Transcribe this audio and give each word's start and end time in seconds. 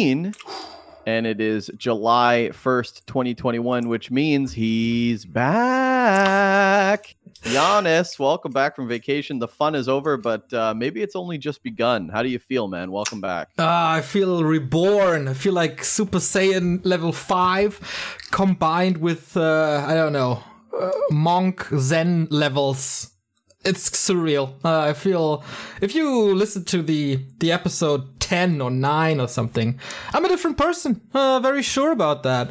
and 0.00 1.26
it 1.26 1.40
is 1.40 1.72
July 1.76 2.50
1st, 2.52 3.04
2021, 3.06 3.88
which 3.88 4.12
means 4.12 4.52
he's 4.52 5.24
back. 5.24 7.16
Jannes, 7.42 8.16
welcome 8.16 8.52
back 8.52 8.76
from 8.76 8.86
vacation. 8.86 9.40
The 9.40 9.48
fun 9.48 9.74
is 9.74 9.88
over, 9.88 10.16
but 10.16 10.52
uh, 10.52 10.72
maybe 10.72 11.02
it's 11.02 11.16
only 11.16 11.36
just 11.36 11.64
begun. 11.64 12.10
How 12.10 12.22
do 12.22 12.28
you 12.28 12.38
feel, 12.38 12.68
man? 12.68 12.92
Welcome 12.92 13.20
back. 13.20 13.48
Uh, 13.58 13.64
I 13.66 14.02
feel 14.02 14.44
reborn. 14.44 15.26
I 15.26 15.34
feel 15.34 15.52
like 15.52 15.82
Super 15.82 16.18
Saiyan 16.18 16.80
level 16.84 17.12
5 17.12 18.28
combined 18.30 18.98
with, 18.98 19.36
uh, 19.36 19.84
I 19.84 19.94
don't 19.94 20.12
know, 20.12 20.44
uh, 20.80 20.92
monk 21.10 21.66
Zen 21.76 22.28
levels. 22.30 23.17
It's 23.64 23.90
surreal. 23.90 24.54
Uh, 24.64 24.80
I 24.80 24.92
feel 24.92 25.42
if 25.80 25.94
you 25.94 26.34
listen 26.34 26.64
to 26.66 26.82
the 26.82 27.24
the 27.38 27.50
episode 27.52 28.20
10 28.20 28.60
or 28.60 28.70
9 28.70 29.20
or 29.20 29.28
something, 29.28 29.78
I'm 30.12 30.24
a 30.24 30.28
different 30.28 30.56
person. 30.56 31.00
Uh, 31.12 31.40
very 31.40 31.62
sure 31.62 31.90
about 31.90 32.22
that. 32.22 32.50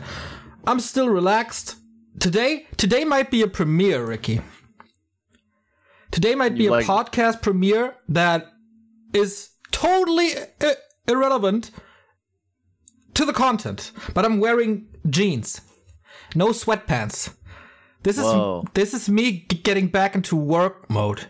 I'm 0.66 0.80
still 0.80 1.08
relaxed. 1.10 1.76
Today, 2.20 2.66
today 2.78 3.06
might 3.06 3.32
be 3.32 3.42
a 3.42 3.48
premiere, 3.48 4.04
Ricky. 4.06 4.42
Today 6.12 6.36
might 6.36 6.56
be 6.56 6.64
You 6.66 6.74
a 6.74 6.82
podcast 6.84 7.42
premiere 7.42 7.96
that 8.10 8.48
is 9.14 9.50
totally 9.72 10.32
i- 10.62 10.76
irrelevant 11.08 11.72
to 13.14 13.24
the 13.26 13.34
content, 13.34 13.92
but 14.14 14.26
I'm 14.26 14.40
wearing 14.40 14.88
jeans, 15.10 15.62
no 16.36 16.48
sweatpants. 16.48 17.34
This 18.08 18.18
is 18.18 18.24
Whoa. 18.24 18.64
this 18.74 18.94
is 18.94 19.10
me 19.10 19.46
g- 19.52 19.58
getting 19.58 19.90
back 19.90 20.16
into 20.16 20.38
work 20.38 20.90
mode. 20.90 21.28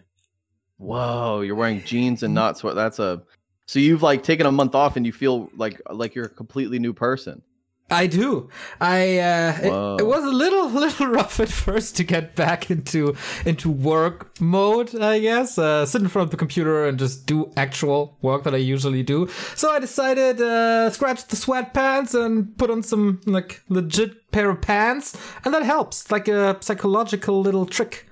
Whoa, 0.77 1.41
you're 1.41 1.55
wearing 1.55 1.83
jeans 1.83 2.21
and 2.21 2.35
not 2.35 2.55
sweat. 2.55 2.75
That's 2.75 2.99
a 2.99 3.23
so 3.65 3.79
you've 3.79 4.03
like 4.03 4.21
taken 4.21 4.45
a 4.45 4.51
month 4.51 4.75
off 4.75 4.95
and 4.95 5.03
you 5.03 5.11
feel 5.11 5.49
like 5.55 5.81
like 5.89 6.13
you're 6.13 6.25
a 6.25 6.29
completely 6.29 6.77
new 6.77 6.93
person. 6.93 7.41
I 7.89 8.07
do. 8.07 8.49
I 8.81 9.19
uh, 9.19 9.57
it, 9.61 10.01
it 10.01 10.05
was 10.05 10.23
a 10.23 10.29
little 10.29 10.69
little 10.85 11.07
rough 11.07 11.39
at 11.39 11.49
first 11.49 11.95
to 11.97 12.03
get 12.03 12.35
back 12.35 12.69
into 12.69 13.15
into 13.45 13.69
work 13.71 14.39
mode. 14.41 14.93
I 14.99 15.19
guess 15.19 15.57
uh, 15.57 15.85
sit 15.85 16.01
in 16.01 16.09
front 16.09 16.25
of 16.25 16.31
the 16.31 16.37
computer 16.37 16.85
and 16.85 16.99
just 16.99 17.25
do 17.25 17.51
actual 17.55 18.17
work 18.21 18.43
that 18.43 18.53
I 18.53 18.57
usually 18.57 19.03
do. 19.03 19.29
So 19.55 19.71
I 19.71 19.79
decided 19.79 20.41
uh, 20.41 20.89
scratch 20.89 21.25
the 21.27 21.37
sweatpants 21.37 22.13
and 22.13 22.57
put 22.57 22.69
on 22.69 22.83
some 22.83 23.21
like 23.25 23.61
legit 23.69 24.31
pair 24.31 24.49
of 24.49 24.61
pants, 24.61 25.17
and 25.45 25.53
that 25.53 25.63
helps. 25.63 26.11
Like 26.11 26.27
a 26.27 26.57
psychological 26.59 27.39
little 27.41 27.65
trick 27.65 28.05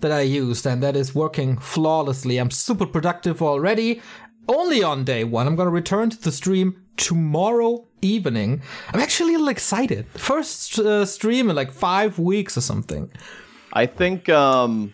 that 0.00 0.10
I 0.10 0.22
used, 0.22 0.66
and 0.66 0.82
that 0.82 0.96
is 0.96 1.14
working 1.14 1.58
flawlessly. 1.58 2.38
I'm 2.38 2.50
super 2.50 2.86
productive 2.86 3.40
already. 3.40 4.02
Only 4.48 4.82
on 4.82 5.04
day 5.04 5.22
one. 5.22 5.46
I'm 5.46 5.54
gonna 5.54 5.70
return 5.70 6.10
to 6.10 6.20
the 6.20 6.32
stream 6.32 6.82
tomorrow 7.00 7.84
evening. 8.02 8.62
I'm 8.92 9.00
actually 9.00 9.30
a 9.34 9.38
little 9.38 9.48
excited. 9.48 10.06
First 10.14 10.78
uh, 10.78 11.04
stream 11.06 11.48
in 11.50 11.56
like 11.56 11.72
five 11.72 12.18
weeks 12.18 12.56
or 12.56 12.60
something. 12.60 13.10
I 13.72 13.86
think 13.86 14.28
um 14.28 14.92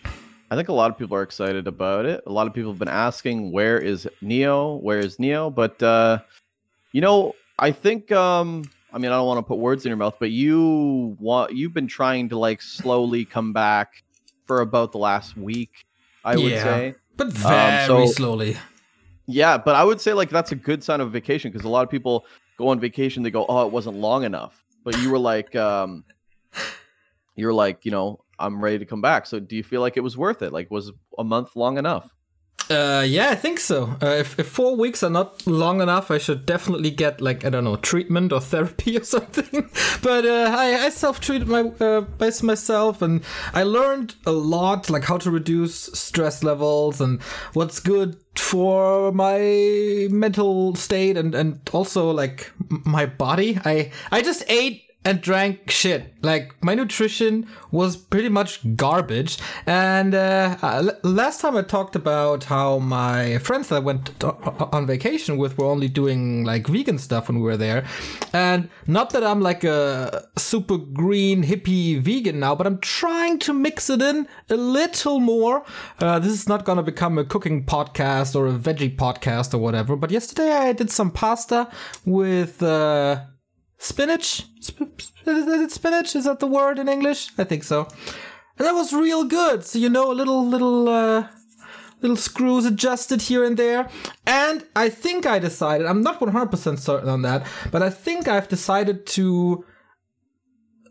I 0.50 0.54
think 0.56 0.68
a 0.68 0.72
lot 0.72 0.90
of 0.92 0.96
people 0.98 1.16
are 1.16 1.22
excited 1.22 1.66
about 1.66 2.06
it. 2.06 2.22
A 2.26 2.32
lot 2.32 2.46
of 2.46 2.54
people 2.54 2.70
have 2.70 2.78
been 2.78 2.88
asking 3.08 3.50
where 3.52 3.78
is 3.78 4.08
Neo? 4.22 4.76
Where 4.76 5.00
is 5.00 5.18
Neo? 5.18 5.50
But 5.50 5.82
uh 5.82 6.20
you 6.92 7.00
know, 7.00 7.34
I 7.58 7.72
think 7.72 8.12
um 8.12 8.64
I 8.92 8.98
mean 8.98 9.10
I 9.10 9.16
don't 9.16 9.26
want 9.26 9.38
to 9.38 9.48
put 9.52 9.58
words 9.58 9.84
in 9.84 9.90
your 9.90 9.96
mouth, 9.96 10.16
but 10.20 10.30
you 10.30 11.16
want 11.18 11.52
you've 11.56 11.74
been 11.74 11.88
trying 11.88 12.28
to 12.30 12.38
like 12.38 12.62
slowly 12.62 13.24
come 13.24 13.52
back 13.52 14.04
for 14.46 14.60
about 14.60 14.92
the 14.92 14.98
last 14.98 15.36
week, 15.36 15.72
I 16.24 16.36
would 16.36 16.52
Yeah. 16.52 16.62
say. 16.64 16.94
But 17.16 17.28
very 17.32 17.78
Um, 17.80 17.86
so- 18.06 18.12
slowly. 18.12 18.56
Yeah, 19.26 19.58
but 19.58 19.74
I 19.74 19.84
would 19.84 20.00
say 20.00 20.12
like 20.12 20.30
that's 20.30 20.52
a 20.52 20.56
good 20.56 20.82
sign 20.84 21.00
of 21.00 21.10
vacation 21.12 21.50
because 21.50 21.64
a 21.64 21.68
lot 21.68 21.82
of 21.82 21.90
people 21.90 22.26
go 22.56 22.68
on 22.68 22.78
vacation, 22.80 23.22
they 23.22 23.30
go, 23.30 23.44
"Oh, 23.48 23.66
it 23.66 23.72
wasn't 23.72 23.96
long 23.96 24.24
enough." 24.24 24.64
But 24.84 24.98
you 24.98 25.10
were 25.10 25.18
like, 25.18 25.54
um, 25.56 26.04
you're 27.34 27.52
like, 27.52 27.84
you 27.84 27.90
know, 27.90 28.20
I'm 28.38 28.62
ready 28.62 28.78
to 28.78 28.86
come 28.86 29.00
back. 29.00 29.26
So 29.26 29.40
do 29.40 29.56
you 29.56 29.62
feel 29.62 29.80
like 29.80 29.96
it 29.96 30.00
was 30.00 30.16
worth 30.16 30.42
it? 30.42 30.52
Like, 30.52 30.70
was 30.70 30.92
a 31.18 31.24
month 31.24 31.56
long 31.56 31.78
enough? 31.78 32.14
Uh, 32.68 33.04
yeah, 33.06 33.30
I 33.30 33.36
think 33.36 33.60
so. 33.60 33.96
Uh, 34.02 34.06
if, 34.06 34.38
if 34.40 34.48
four 34.48 34.74
weeks 34.74 35.04
are 35.04 35.10
not 35.10 35.46
long 35.46 35.80
enough, 35.80 36.10
I 36.10 36.18
should 36.18 36.44
definitely 36.46 36.90
get 36.90 37.20
like 37.20 37.44
I 37.44 37.50
don't 37.50 37.62
know 37.64 37.76
treatment 37.76 38.32
or 38.32 38.40
therapy 38.52 38.96
or 38.98 39.04
something. 39.04 39.70
but 40.02 40.26
uh, 40.26 40.54
I, 40.56 40.86
I 40.86 40.88
self 40.88 41.20
treated 41.20 41.46
my 41.46 41.60
uh, 41.80 42.04
myself, 42.18 43.02
and 43.02 43.22
I 43.54 43.62
learned 43.62 44.16
a 44.26 44.32
lot, 44.32 44.90
like 44.90 45.04
how 45.04 45.18
to 45.18 45.30
reduce 45.30 45.76
stress 45.76 46.42
levels 46.42 47.00
and 47.00 47.22
what's 47.52 47.78
good 47.78 48.16
for 48.34 49.12
my 49.12 50.08
mental 50.10 50.74
state 50.74 51.16
and 51.16 51.34
and 51.34 51.60
also 51.72 52.10
like 52.10 52.50
my 52.68 53.06
body. 53.06 53.60
I 53.64 53.92
I 54.10 54.22
just 54.22 54.42
ate 54.48 54.85
and 55.06 55.20
drank 55.20 55.70
shit. 55.70 56.12
Like 56.22 56.60
my 56.62 56.74
nutrition 56.74 57.46
was 57.70 57.96
pretty 57.96 58.28
much 58.28 58.74
garbage. 58.74 59.38
And 59.64 60.16
uh, 60.16 60.56
uh, 60.60 60.90
last 61.04 61.40
time 61.40 61.56
I 61.56 61.62
talked 61.62 61.94
about 61.94 62.44
how 62.44 62.80
my 62.80 63.38
friends 63.38 63.68
that 63.68 63.76
I 63.76 63.78
went 63.78 64.18
to- 64.20 64.34
on 64.72 64.84
vacation 64.86 65.36
with 65.36 65.56
were 65.56 65.66
only 65.66 65.86
doing 65.86 66.44
like 66.44 66.66
vegan 66.66 66.98
stuff 66.98 67.28
when 67.28 67.38
we 67.38 67.44
were 67.44 67.56
there. 67.56 67.84
And 68.32 68.68
not 68.88 69.10
that 69.10 69.22
I'm 69.22 69.40
like 69.40 69.62
a 69.62 70.26
super 70.36 70.76
green 70.76 71.44
hippie 71.44 72.00
vegan 72.00 72.40
now, 72.40 72.56
but 72.56 72.66
I'm 72.66 72.78
trying 72.78 73.38
to 73.40 73.54
mix 73.54 73.88
it 73.88 74.02
in 74.02 74.26
a 74.50 74.56
little 74.56 75.20
more. 75.20 75.64
Uh, 76.00 76.18
this 76.18 76.32
is 76.32 76.48
not 76.48 76.64
gonna 76.64 76.82
become 76.82 77.16
a 77.16 77.24
cooking 77.24 77.64
podcast 77.64 78.34
or 78.34 78.48
a 78.48 78.52
veggie 78.52 78.96
podcast 78.96 79.54
or 79.54 79.58
whatever. 79.58 79.94
But 79.94 80.10
yesterday 80.10 80.50
I 80.50 80.72
did 80.72 80.90
some 80.90 81.12
pasta 81.12 81.70
with. 82.04 82.60
Spinach. 83.78 84.46
Sp- 84.60 84.96
sp- 84.98 85.26
is 85.26 85.46
it 85.46 85.70
spinach? 85.72 86.14
Is 86.16 86.24
that 86.24 86.38
the 86.40 86.46
word 86.46 86.78
in 86.78 86.88
English? 86.88 87.30
I 87.38 87.44
think 87.44 87.64
so. 87.64 87.88
And 88.58 88.66
that 88.66 88.74
was 88.74 88.92
real 88.92 89.24
good. 89.24 89.64
So 89.64 89.78
you 89.78 89.88
know, 89.88 90.10
a 90.10 90.14
little 90.14 90.46
little 90.46 90.88
uh, 90.88 91.28
little 92.00 92.16
screws 92.16 92.64
adjusted 92.64 93.22
here 93.22 93.44
and 93.44 93.56
there. 93.56 93.88
And 94.26 94.64
I 94.74 94.88
think 94.88 95.26
I 95.26 95.38
decided. 95.38 95.86
I'm 95.86 96.02
not 96.02 96.20
100% 96.20 96.78
certain 96.78 97.08
on 97.08 97.22
that, 97.22 97.46
but 97.70 97.82
I 97.82 97.90
think 97.90 98.28
I've 98.28 98.48
decided 98.48 99.06
to 99.08 99.64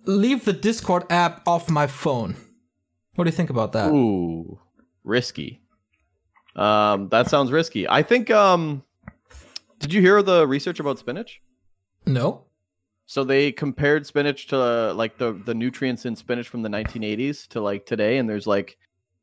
leave 0.06 0.46
the 0.46 0.54
Discord 0.54 1.06
app 1.10 1.48
off 1.48 1.70
my 1.70 1.88
phone. 1.88 2.36
What 3.16 3.24
do 3.24 3.30
you 3.30 3.36
think 3.36 3.50
about 3.50 3.72
that? 3.74 3.92
Ooh, 3.92 4.60
risky. 5.04 5.62
Um, 6.56 7.10
that 7.10 7.30
sounds 7.30 7.52
risky. 7.52 7.88
I 7.88 8.04
think. 8.04 8.30
Um, 8.30 8.84
did 9.80 9.94
you 9.94 10.02
hear 10.02 10.22
the 10.22 10.48
research 10.48 10.80
about 10.80 11.00
spinach? 11.00 11.42
No. 12.06 12.45
So 13.08 13.24
they 13.24 13.52
compared 13.52 14.06
spinach 14.06 14.48
to 14.48 14.58
uh, 14.58 14.94
like 14.96 15.18
the 15.18 15.34
the 15.34 15.54
nutrients 15.54 16.06
in 16.06 16.16
spinach 16.16 16.48
from 16.50 16.62
the 16.64 16.70
1980s 16.70 17.48
to 17.50 17.62
like 17.62 17.86
today, 17.86 18.18
and 18.18 18.28
there's 18.30 18.48
like 18.48 18.78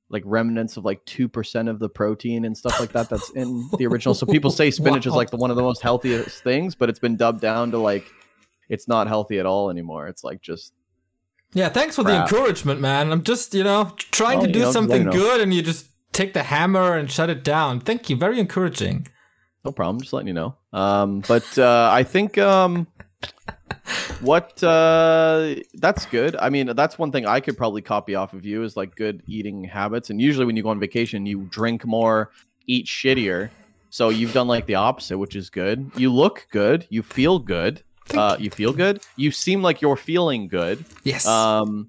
like 0.09 0.23
remnants 0.27 0.77
of 0.77 0.85
like 0.85 1.05
two 1.05 1.29
percent 1.29 1.69
of 1.69 1.79
the 1.79 1.89
protein 1.89 2.45
and 2.45 2.57
stuff 2.57 2.79
like 2.79 2.93
that 2.93 3.09
that's 3.09 3.31
in 3.31 3.69
the 3.79 3.87
original. 3.87 4.15
So 4.15 4.27
people 4.27 4.51
say 4.51 4.71
spinach 4.83 5.07
is 5.07 5.15
like 5.15 5.31
the 5.31 5.37
one 5.37 5.51
of 5.51 5.57
the 5.57 5.63
most 5.63 5.83
healthiest 5.83 6.43
things, 6.45 6.75
but 6.75 6.89
it's 6.91 6.99
been 6.99 7.17
dubbed 7.17 7.41
down 7.41 7.71
to 7.73 7.79
like 7.79 8.05
it's 8.69 8.87
not 8.87 9.09
healthy 9.09 9.39
at 9.39 9.47
all 9.47 9.69
anymore. 9.71 10.07
It's 10.09 10.23
like 10.23 10.41
just 10.43 10.73
Yeah, 11.53 11.69
thanks 11.69 11.97
for 11.97 12.05
the 12.05 12.23
encouragement, 12.23 12.81
man. 12.81 13.11
I'm 13.11 13.23
just, 13.23 13.53
you 13.55 13.65
know, 13.65 13.93
trying 13.97 14.39
Well, 14.39 14.47
to 14.47 14.49
you 14.49 14.55
do 14.55 14.61
know, 14.61 14.73
something 14.73 15.05
know. 15.05 15.13
good 15.13 15.41
and 15.41 15.53
you 15.53 15.61
just 15.63 15.87
take 16.13 16.33
the 16.35 16.43
hammer 16.45 16.97
and 16.97 17.11
shut 17.11 17.29
it 17.31 17.43
down. 17.43 17.81
Thank 17.81 18.09
you. 18.09 18.17
Very 18.17 18.39
encouraging. 18.39 19.09
no 19.65 19.73
problem. 19.73 20.01
Just 20.01 20.13
letting 20.13 20.29
you 20.29 20.35
know. 20.35 20.57
Um, 20.73 21.21
but 21.29 21.59
uh, 21.59 21.91
I 21.93 22.03
think 22.03 22.39
um, 22.39 22.87
what 24.21 24.63
uh, 24.63 25.57
that's 25.75 26.07
good. 26.07 26.37
I 26.37 26.51
mean, 26.51 26.75
that's 26.77 26.99
one 26.99 27.11
thing 27.13 27.27
I 27.27 27.41
could 27.41 27.57
probably 27.57 27.83
copy 27.83 28.15
off 28.15 28.33
of 28.33 28.45
you 28.45 28.63
is 28.63 28.77
like 28.77 28.95
good 28.95 29.23
eating 29.27 29.65
habits. 29.65 30.11
And 30.11 30.21
usually, 30.21 30.47
when 30.47 30.57
you 30.57 30.63
go 30.63 30.69
on 30.71 30.79
vacation, 30.81 31.27
you 31.27 31.43
drink 31.51 31.85
more, 31.85 32.31
eat 32.67 32.87
shittier. 32.87 33.51
So 33.91 34.09
you've 34.09 34.33
done 34.33 34.49
like 34.49 34.67
the 34.67 34.77
opposite, 34.77 35.19
which 35.19 35.37
is 35.37 35.51
good. 35.51 35.91
You 35.97 36.13
look 36.13 36.47
good. 36.51 36.87
You 36.89 37.03
feel 37.03 37.39
good. 37.39 37.83
Uh, 38.15 38.37
you 38.39 38.51
feel 38.51 38.73
good. 38.73 39.03
You 39.17 39.31
seem 39.31 39.63
like 39.63 39.81
you're 39.83 39.97
feeling 39.97 40.49
good. 40.49 40.85
Yes. 41.05 41.27
Um, 41.27 41.89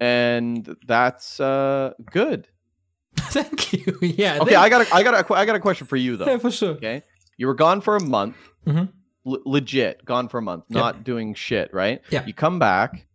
and 0.00 0.76
that's 0.86 1.40
uh 1.40 1.92
good. 2.12 2.46
Thank 3.16 3.72
you. 3.72 3.98
Yeah. 4.00 4.38
Okay, 4.40 4.54
I 4.54 4.68
got 4.68 4.82
a, 4.86 4.94
I 4.94 5.02
got 5.02 5.14
a, 5.30 5.34
I 5.34 5.44
got 5.44 5.56
a 5.56 5.60
question 5.60 5.86
for 5.86 5.96
you 5.96 6.16
though. 6.16 6.26
yeah, 6.26 6.38
for 6.38 6.50
sure. 6.50 6.70
Okay. 6.70 7.02
You 7.36 7.46
were 7.48 7.54
gone 7.54 7.80
for 7.80 7.96
a 7.96 8.00
month. 8.00 8.36
Mhm. 8.66 8.90
L- 9.28 9.42
legit, 9.44 10.04
gone 10.04 10.28
for 10.28 10.38
a 10.38 10.42
month, 10.42 10.64
not 10.68 11.04
doing 11.04 11.34
shit, 11.34 11.72
right? 11.72 12.00
Yeah. 12.10 12.24
You 12.26 12.32
come 12.34 12.58
back. 12.58 13.06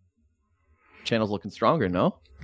Channel's 1.03 1.31
looking 1.31 1.51
stronger, 1.51 1.89
no? 1.89 2.15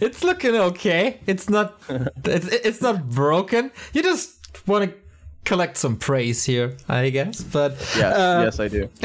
it's 0.00 0.24
looking 0.24 0.56
okay. 0.56 1.20
It's 1.26 1.48
not. 1.48 1.80
It's, 2.24 2.46
it's 2.48 2.82
not 2.82 3.08
broken. 3.08 3.70
You 3.92 4.02
just 4.02 4.66
want 4.66 4.90
to 4.90 4.96
collect 5.44 5.76
some 5.76 5.96
praise 5.96 6.44
here, 6.44 6.76
I 6.88 7.10
guess. 7.10 7.42
But 7.42 7.72
Yes, 7.96 8.16
uh, 8.16 8.42
yes, 8.44 8.60
I 8.60 8.68
do. 8.68 8.88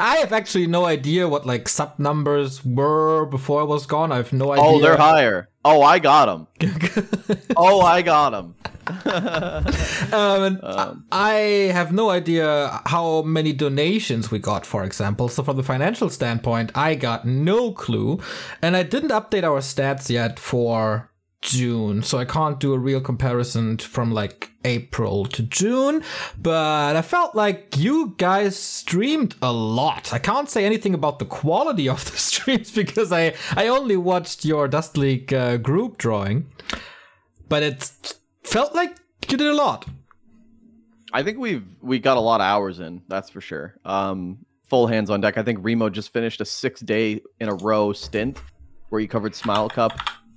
I 0.00 0.16
have 0.16 0.32
actually 0.32 0.66
no 0.66 0.84
idea 0.84 1.28
what 1.28 1.46
like 1.46 1.68
sub 1.68 1.98
numbers 1.98 2.64
were 2.64 3.26
before 3.26 3.60
I 3.60 3.64
was 3.64 3.86
gone. 3.86 4.12
I 4.12 4.16
have 4.16 4.32
no 4.32 4.52
idea. 4.52 4.64
Oh, 4.64 4.80
they're 4.80 4.96
higher. 4.96 5.48
Oh, 5.64 5.82
I 5.82 5.98
got 5.98 6.26
them. 6.26 6.46
Oh, 7.56 7.80
I 7.80 8.02
got 8.02 8.30
them. 8.30 8.54
um, 10.12 10.60
Um, 10.62 11.04
I 11.10 11.70
have 11.72 11.92
no 11.92 12.10
idea 12.10 12.82
how 12.86 13.22
many 13.22 13.52
donations 13.52 14.30
we 14.30 14.38
got, 14.38 14.66
for 14.66 14.84
example. 14.84 15.28
So, 15.28 15.42
from 15.42 15.56
the 15.56 15.62
financial 15.62 16.10
standpoint, 16.10 16.72
I 16.74 16.94
got 16.96 17.24
no 17.24 17.72
clue. 17.72 18.20
And 18.60 18.76
I 18.76 18.82
didn't 18.82 19.10
update 19.10 19.44
our 19.44 19.60
stats 19.60 20.10
yet 20.10 20.38
for 20.38 21.10
June. 21.44 22.02
So, 22.02 22.18
I 22.18 22.24
can't 22.24 22.58
do 22.58 22.72
a 22.72 22.78
real 22.78 23.00
comparison 23.00 23.78
from 23.78 24.12
like 24.12 24.50
April 24.64 25.26
to 25.26 25.42
June. 25.42 26.02
But 26.40 26.96
I 26.96 27.02
felt 27.02 27.34
like 27.34 27.76
you 27.76 28.14
guys 28.16 28.58
streamed 28.58 29.36
a 29.40 29.52
lot. 29.52 30.12
I 30.12 30.18
can't 30.18 30.50
say 30.50 30.64
anything 30.64 30.94
about 30.94 31.20
the 31.20 31.24
quality 31.24 31.88
of 31.88 32.04
the 32.10 32.16
streams 32.16 32.72
because 32.72 33.12
I, 33.12 33.34
I 33.54 33.68
only 33.68 33.96
watched 33.96 34.44
your 34.44 34.66
Dust 34.66 34.96
League 34.96 35.32
uh, 35.32 35.58
group 35.58 35.98
drawing. 35.98 36.50
But 37.48 37.62
it 37.62 38.16
felt 38.42 38.74
like 38.74 38.96
you 39.28 39.36
did 39.36 39.46
a 39.46 39.54
lot. 39.54 39.86
I 41.12 41.22
think 41.22 41.38
we've 41.38 41.64
we 41.80 42.00
got 42.00 42.16
a 42.16 42.20
lot 42.20 42.40
of 42.40 42.46
hours 42.46 42.80
in. 42.80 43.02
That's 43.08 43.30
for 43.30 43.40
sure. 43.40 43.76
Um, 43.84 44.38
full 44.64 44.88
hands 44.88 45.10
on 45.10 45.20
deck. 45.20 45.38
I 45.38 45.42
think 45.42 45.60
Remo 45.62 45.88
just 45.88 46.12
finished 46.12 46.40
a 46.40 46.44
six 46.44 46.80
day 46.80 47.20
in 47.38 47.48
a 47.48 47.54
row 47.54 47.92
stint 47.92 48.42
where 48.88 49.00
he 49.00 49.06
covered 49.06 49.34
Smile 49.34 49.68
Cup, 49.68 49.92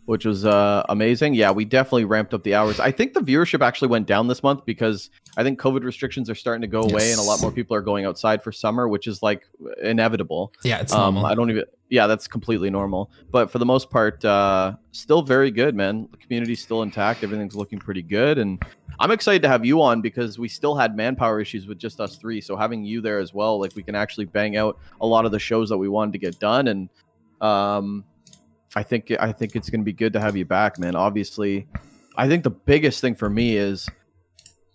which 0.07 0.23
was 0.25 0.45
uh, 0.45 0.83
amazing. 0.87 1.33
Yeah, 1.33 1.51
we 1.51 1.65
definitely 1.65 2.05
ramped 2.05 2.33
up 2.33 2.41
the 2.43 2.55
hours. 2.55 2.79
I 2.79 2.91
think 2.91 3.13
the 3.13 3.19
viewership 3.19 3.61
actually 3.61 3.89
went 3.89 4.07
down 4.07 4.27
this 4.27 4.41
month 4.41 4.65
because 4.65 5.09
I 5.35 5.43
think 5.43 5.59
COVID 5.59 5.83
restrictions 5.83 6.29
are 6.29 6.35
starting 6.35 6.61
to 6.61 6.67
go 6.67 6.81
away 6.81 7.11
and 7.11 7.19
a 7.19 7.23
lot 7.23 7.41
more 7.41 7.51
people 7.51 7.75
are 7.75 7.81
going 7.81 8.05
outside 8.05 8.41
for 8.41 8.53
summer, 8.53 8.87
which 8.87 9.05
is 9.05 9.21
like 9.21 9.43
inevitable. 9.83 10.53
Yeah, 10.63 10.79
it's 10.79 10.93
Um, 10.93 11.15
normal. 11.15 11.25
I 11.25 11.35
don't 11.35 11.49
even. 11.49 11.65
Yeah, 11.89 12.07
that's 12.07 12.25
completely 12.27 12.69
normal. 12.69 13.11
But 13.31 13.51
for 13.51 13.59
the 13.59 13.65
most 13.65 13.89
part, 13.89 14.23
uh, 14.23 14.75
still 14.93 15.21
very 15.21 15.51
good, 15.51 15.75
man. 15.75 16.07
The 16.11 16.17
community's 16.17 16.61
still 16.61 16.83
intact. 16.83 17.23
Everything's 17.23 17.55
looking 17.55 17.79
pretty 17.79 18.01
good, 18.01 18.37
and 18.37 18.63
I'm 18.99 19.11
excited 19.11 19.41
to 19.41 19.49
have 19.49 19.65
you 19.65 19.81
on 19.81 20.01
because 20.01 20.39
we 20.39 20.47
still 20.47 20.75
had 20.75 20.95
manpower 20.95 21.41
issues 21.41 21.67
with 21.67 21.79
just 21.79 21.99
us 21.99 22.15
three. 22.15 22.39
So 22.41 22.55
having 22.55 22.83
you 22.85 23.01
there 23.01 23.19
as 23.19 23.33
well, 23.33 23.59
like 23.59 23.75
we 23.75 23.83
can 23.83 23.95
actually 23.95 24.25
bang 24.25 24.55
out 24.55 24.77
a 25.01 25.05
lot 25.05 25.25
of 25.25 25.31
the 25.33 25.39
shows 25.39 25.67
that 25.69 25.77
we 25.77 25.87
wanted 25.89 26.13
to 26.13 26.17
get 26.19 26.39
done, 26.39 26.67
and 26.69 26.89
um, 27.41 28.03
I 28.75 28.83
think 28.83 29.11
I 29.19 29.31
think 29.31 29.55
it's 29.55 29.69
going 29.69 29.81
to 29.81 29.85
be 29.85 29.93
good 29.93 30.13
to 30.13 30.19
have 30.19 30.35
you 30.35 30.45
back, 30.45 30.77
man. 30.77 30.95
Obviously, 30.95 31.67
I 32.15 32.27
think 32.27 32.43
the 32.43 32.49
biggest 32.49 33.01
thing 33.01 33.15
for 33.15 33.29
me 33.29 33.57
is 33.57 33.89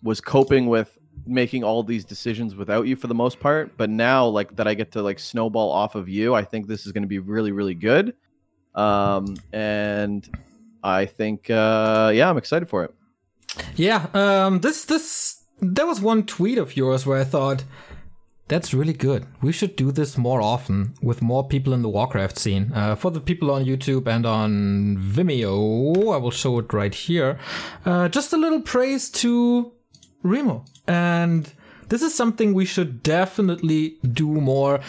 was 0.01 0.19
coping 0.19 0.67
with 0.67 0.97
making 1.25 1.63
all 1.63 1.83
these 1.83 2.03
decisions 2.03 2.55
without 2.55 2.87
you 2.87 2.95
for 2.95 3.07
the 3.07 3.15
most 3.15 3.39
part. 3.39 3.77
But 3.77 3.89
now 3.89 4.25
like 4.27 4.55
that 4.55 4.67
i 4.67 4.73
get 4.73 4.91
to 4.93 5.01
like 5.01 5.19
snowball 5.19 5.71
off 5.71 5.95
of 5.95 6.09
you 6.09 6.33
i 6.33 6.43
think 6.43 6.67
this 6.67 6.85
is 6.85 6.91
going 6.91 7.03
to 7.03 7.07
be 7.07 7.19
really 7.19 7.51
really 7.51 7.75
good. 7.75 8.15
Um 8.75 9.37
and 9.53 10.27
i 10.83 11.05
think 11.05 11.49
uh 11.49 12.11
yeah 12.13 12.29
i'm 12.29 12.37
excited 12.37 12.67
for 12.67 12.83
it. 12.83 12.93
Yeah, 13.75 14.07
um, 14.13 14.59
this 14.59 14.85
this 14.85 15.43
there 15.59 15.85
was 15.85 16.01
one 16.01 16.25
tweet 16.25 16.57
of 16.57 16.75
yours 16.75 17.05
where 17.05 17.19
I 17.19 17.23
thought 17.23 17.63
that's 18.47 18.73
really 18.73 18.93
good. 18.93 19.25
We 19.41 19.51
should 19.51 19.75
do 19.75 19.91
this 19.91 20.17
more 20.17 20.41
often 20.41 20.93
with 21.01 21.21
more 21.21 21.47
people 21.47 21.73
in 21.73 21.81
the 21.81 21.89
Warcraft 21.89 22.37
scene. 22.37 22.71
Uh, 22.73 22.95
for 22.95 23.09
the 23.11 23.21
people 23.21 23.51
on 23.51 23.65
YouTube 23.65 24.07
and 24.07 24.25
on 24.25 24.97
Vimeo, 24.97 26.13
I 26.13 26.17
will 26.17 26.31
show 26.31 26.59
it 26.59 26.73
right 26.73 26.93
here. 26.93 27.39
Uh, 27.85 28.09
just 28.09 28.33
a 28.33 28.37
little 28.37 28.61
praise 28.61 29.09
to 29.11 29.71
Remo, 30.23 30.65
and 30.87 31.51
this 31.89 32.01
is 32.01 32.13
something 32.13 32.53
we 32.53 32.65
should 32.65 33.03
definitely 33.03 33.97
do 34.01 34.27
more. 34.27 34.79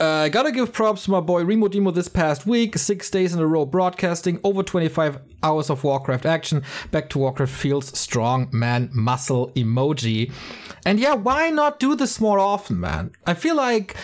Uh, 0.00 0.22
I 0.24 0.28
gotta 0.30 0.50
give 0.50 0.72
props 0.72 1.04
to 1.04 1.10
my 1.10 1.20
boy 1.20 1.44
Remo 1.44 1.68
Demo 1.68 1.90
this 1.90 2.08
past 2.08 2.46
week. 2.46 2.78
Six 2.78 3.10
days 3.10 3.34
in 3.34 3.40
a 3.40 3.46
row 3.46 3.66
broadcasting, 3.66 4.40
over 4.42 4.62
25 4.62 5.18
hours 5.42 5.68
of 5.68 5.84
Warcraft 5.84 6.24
action. 6.24 6.62
Back 6.90 7.10
to 7.10 7.18
Warcraft 7.18 7.52
feels 7.52 7.98
strong, 7.98 8.48
man, 8.50 8.88
muscle 8.94 9.52
emoji. 9.52 10.32
And 10.86 10.98
yeah, 10.98 11.14
why 11.14 11.50
not 11.50 11.78
do 11.78 11.94
this 11.94 12.18
more 12.18 12.38
often, 12.38 12.80
man? 12.80 13.10
I 13.26 13.34
feel 13.34 13.56
like 13.56 13.94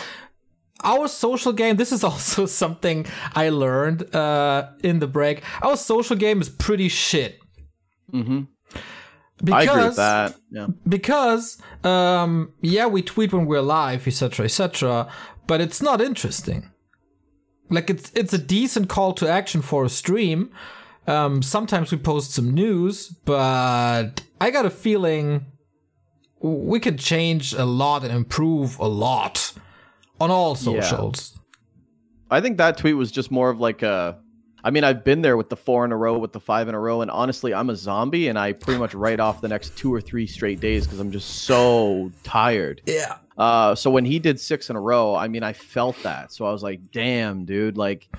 our 0.83 1.07
social 1.07 1.51
game, 1.51 1.77
this 1.77 1.91
is 1.91 2.03
also 2.03 2.45
something 2.45 3.07
I 3.33 3.49
learned 3.49 4.13
uh, 4.15 4.69
in 4.83 4.99
the 4.99 5.07
break. 5.07 5.41
Our 5.63 5.77
social 5.77 6.15
game 6.15 6.41
is 6.41 6.49
pretty 6.49 6.89
shit. 6.89 7.39
mm-hmm. 8.13 8.41
Because, 9.43 9.67
i 9.67 9.71
agree 9.71 9.83
with 9.85 9.95
that 9.97 10.35
yeah 10.49 10.67
because 10.89 11.61
um 11.83 12.53
yeah 12.61 12.87
we 12.87 13.03
tweet 13.03 13.31
when 13.31 13.45
we're 13.45 13.61
live 13.61 14.07
etc 14.07 14.45
etc 14.45 15.07
but 15.47 15.61
it's 15.61 15.81
not 15.81 16.01
interesting 16.01 16.69
like 17.69 17.89
it's 17.89 18.11
it's 18.13 18.33
a 18.33 18.37
decent 18.37 18.87
call 18.89 19.13
to 19.13 19.27
action 19.27 19.61
for 19.61 19.83
a 19.83 19.89
stream 19.89 20.51
um 21.07 21.41
sometimes 21.41 21.91
we 21.91 21.97
post 21.97 22.31
some 22.31 22.53
news 22.53 23.07
but 23.25 24.21
i 24.39 24.51
got 24.51 24.65
a 24.65 24.69
feeling 24.69 25.45
we 26.39 26.79
could 26.79 26.99
change 26.99 27.53
a 27.53 27.65
lot 27.65 28.03
and 28.03 28.13
improve 28.13 28.77
a 28.79 28.87
lot 28.87 29.53
on 30.19 30.29
all 30.31 30.55
socials 30.55 31.37
I 32.29 32.41
think 32.41 32.57
that 32.57 32.77
tweet 32.77 32.95
was 32.97 33.11
just 33.11 33.31
more 33.31 33.49
of 33.49 33.59
like 33.59 33.83
a. 33.83 34.19
I 34.63 34.69
mean, 34.71 34.83
I've 34.83 35.03
been 35.03 35.21
there 35.21 35.37
with 35.37 35.49
the 35.49 35.55
four 35.55 35.85
in 35.85 35.91
a 35.93 35.95
row, 35.95 36.17
with 36.17 36.33
the 36.33 36.41
five 36.41 36.67
in 36.67 36.75
a 36.75 36.79
row, 36.79 37.01
and 37.01 37.09
honestly, 37.09 37.53
I'm 37.53 37.69
a 37.69 37.75
zombie, 37.75 38.27
and 38.27 38.37
I 38.37 38.51
pretty 38.51 38.79
much 38.79 38.93
write 38.93 39.19
off 39.21 39.39
the 39.39 39.47
next 39.47 39.77
two 39.77 39.93
or 39.93 40.01
three 40.01 40.27
straight 40.27 40.59
days 40.59 40.85
because 40.85 40.99
I'm 40.99 41.11
just 41.11 41.43
so 41.43 42.11
tired. 42.23 42.81
yeah 42.85 43.17
Uh, 43.37 43.75
so 43.75 43.89
when 43.91 44.03
he 44.05 44.19
did 44.19 44.39
six 44.39 44.69
in 44.69 44.75
a 44.75 44.81
row, 44.81 45.15
I 45.15 45.27
mean, 45.27 45.43
I 45.43 45.53
felt 45.53 46.01
that. 46.03 46.31
So 46.31 46.45
I 46.45 46.51
was 46.51 46.63
like, 46.63 46.79
damn, 46.91 47.45
dude, 47.45 47.77
like 47.77 48.09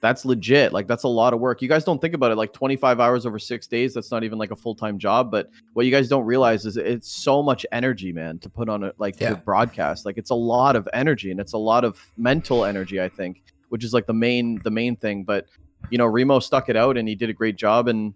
that's 0.00 0.26
legit. 0.26 0.72
Like 0.74 0.86
that's 0.86 1.04
a 1.04 1.08
lot 1.08 1.32
of 1.32 1.40
work. 1.40 1.62
You 1.62 1.68
guys 1.68 1.82
don't 1.82 2.00
think 2.00 2.12
about 2.12 2.30
it. 2.30 2.36
Like 2.36 2.52
25 2.52 3.00
hours 3.00 3.24
over 3.24 3.38
six 3.38 3.66
days, 3.66 3.94
that's 3.94 4.10
not 4.10 4.22
even 4.22 4.38
like 4.38 4.50
a 4.50 4.56
full 4.56 4.74
time 4.74 4.98
job. 4.98 5.30
But 5.30 5.48
what 5.72 5.86
you 5.86 5.90
guys 5.92 6.08
don't 6.08 6.26
realize 6.26 6.66
is 6.66 6.76
it's 6.76 7.10
so 7.10 7.42
much 7.42 7.64
energy, 7.72 8.12
man, 8.12 8.38
to 8.40 8.50
put 8.50 8.68
on 8.68 8.84
it, 8.84 8.94
like 8.98 9.18
Yeah. 9.18 9.30
to 9.30 9.36
broadcast. 9.36 10.04
Like 10.04 10.18
it's 10.18 10.30
a 10.30 10.34
lot 10.34 10.76
of 10.76 10.86
energy 10.92 11.30
and 11.30 11.40
it's 11.40 11.54
a 11.54 11.58
lot 11.58 11.82
of 11.84 11.98
mental 12.18 12.64
energy, 12.66 13.00
I 13.00 13.08
think, 13.08 13.42
which 13.70 13.82
is 13.82 13.94
like 13.94 14.06
the 14.06 14.12
main 14.12 14.60
the 14.62 14.70
main 14.70 14.96
thing. 14.96 15.24
But 15.24 15.46
you 15.90 15.96
know, 15.96 16.06
Remo 16.06 16.38
stuck 16.40 16.68
it 16.68 16.76
out 16.76 16.98
and 16.98 17.08
he 17.08 17.14
did 17.14 17.30
a 17.30 17.32
great 17.34 17.56
job. 17.56 17.88
And 17.88 18.12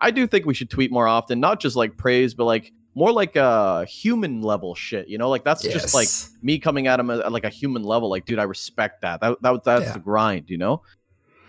I 0.00 0.10
do 0.10 0.26
think 0.26 0.44
we 0.46 0.54
should 0.54 0.70
tweet 0.70 0.90
more 0.90 1.06
often, 1.06 1.38
not 1.38 1.60
just 1.60 1.76
like 1.76 1.96
praise, 1.96 2.34
but 2.34 2.44
like 2.46 2.72
more 2.94 3.12
like 3.12 3.36
a 3.36 3.84
human 3.86 4.42
level 4.42 4.74
shit. 4.74 5.08
You 5.08 5.18
know, 5.18 5.28
like 5.28 5.44
that's 5.44 5.62
just 5.62 5.94
like 5.94 6.08
me 6.42 6.58
coming 6.58 6.86
at 6.86 6.98
him 7.00 7.10
at, 7.10 7.20
at, 7.20 7.32
like 7.32 7.44
a 7.44 7.48
human 7.48 7.82
level. 7.82 8.08
Like, 8.10 8.24
dude, 8.26 8.38
I 8.38 8.44
respect 8.44 9.02
that. 9.02 9.20
That, 9.20 9.40
that 9.42 9.64
that's 9.64 9.86
Yeah. 9.86 9.92
the 9.92 10.00
grind. 10.00 10.50
You 10.50 10.58
know. 10.58 10.82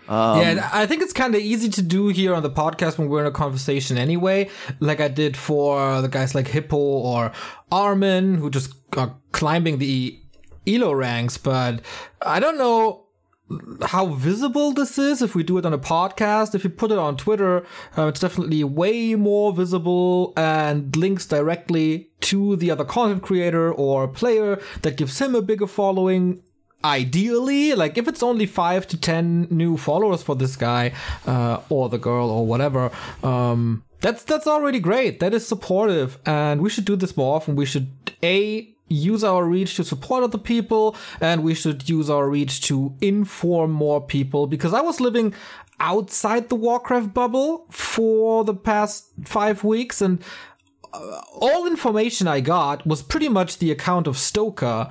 Um, 0.08 0.40
yeah, 0.40 0.68
I 0.72 0.86
think 0.86 1.00
it's 1.00 1.12
kind 1.12 1.34
of 1.34 1.40
easy 1.40 1.68
to 1.68 1.80
do 1.82 2.08
here 2.08 2.34
on 2.34 2.42
the 2.42 2.50
podcast 2.50 2.98
when 2.98 3.08
we're 3.08 3.20
in 3.20 3.26
a 3.26 3.30
conversation 3.30 3.96
anyway. 3.96 4.50
Like 4.80 5.00
I 5.00 5.06
did 5.08 5.36
for 5.36 6.02
the 6.02 6.08
guys 6.08 6.34
like 6.34 6.48
Hippo 6.48 6.76
or 6.76 7.30
Armin, 7.70 8.34
who 8.34 8.50
just 8.50 8.74
are 8.96 9.14
climbing 9.30 9.78
the 9.78 10.18
Elo 10.66 10.92
ranks. 10.92 11.38
But 11.38 11.82
I 12.20 12.40
don't 12.40 12.58
know 12.58 13.01
how 13.82 14.06
visible 14.06 14.72
this 14.72 14.98
is 14.98 15.22
if 15.22 15.34
we 15.34 15.42
do 15.42 15.58
it 15.58 15.66
on 15.66 15.72
a 15.72 15.78
podcast. 15.78 16.54
If 16.54 16.64
you 16.64 16.70
put 16.70 16.90
it 16.90 16.98
on 16.98 17.16
Twitter, 17.16 17.64
uh, 17.96 18.06
it's 18.06 18.20
definitely 18.20 18.62
way 18.64 19.14
more 19.14 19.52
visible 19.52 20.32
and 20.36 20.94
links 20.96 21.26
directly 21.26 22.10
to 22.22 22.56
the 22.56 22.70
other 22.70 22.84
content 22.84 23.22
creator 23.22 23.72
or 23.72 24.08
player 24.08 24.60
that 24.82 24.96
gives 24.96 25.18
him 25.18 25.34
a 25.34 25.42
bigger 25.42 25.66
following 25.66 26.42
ideally. 26.84 27.74
Like 27.74 27.98
if 27.98 28.08
it's 28.08 28.22
only 28.22 28.46
five 28.46 28.86
to 28.88 28.96
ten 28.96 29.48
new 29.50 29.76
followers 29.76 30.22
for 30.22 30.34
this 30.36 30.56
guy 30.56 30.92
uh, 31.26 31.60
or 31.68 31.88
the 31.88 31.98
girl 31.98 32.30
or 32.30 32.46
whatever 32.46 32.90
um, 33.22 33.84
that's 34.02 34.24
that's 34.24 34.46
already 34.46 34.80
great. 34.80 35.20
That 35.20 35.32
is 35.32 35.46
supportive. 35.46 36.18
And 36.26 36.60
we 36.60 36.68
should 36.68 36.84
do 36.84 36.96
this 36.96 37.16
more 37.16 37.36
often. 37.36 37.56
We 37.56 37.64
should 37.64 37.90
a 38.22 38.71
use 38.92 39.24
our 39.24 39.44
reach 39.44 39.76
to 39.76 39.84
support 39.84 40.22
other 40.22 40.38
people 40.38 40.96
and 41.20 41.42
we 41.42 41.54
should 41.54 41.88
use 41.88 42.08
our 42.10 42.28
reach 42.28 42.62
to 42.62 42.94
inform 43.00 43.70
more 43.70 44.00
people. 44.00 44.46
Because 44.46 44.74
i 44.74 44.80
was 44.80 45.00
living 45.00 45.34
outside 45.80 46.48
the 46.48 46.54
warcraft 46.54 47.12
bubble 47.12 47.66
for 47.70 48.44
the 48.44 48.54
past 48.54 49.10
five 49.24 49.64
weeks 49.64 50.00
and 50.00 50.22
uh, 50.92 51.20
all 51.34 51.66
information 51.66 52.28
i 52.28 52.40
got 52.40 52.86
was 52.86 53.02
pretty 53.02 53.28
much 53.28 53.58
the 53.58 53.70
account 53.70 54.06
of 54.06 54.16
stoker 54.16 54.88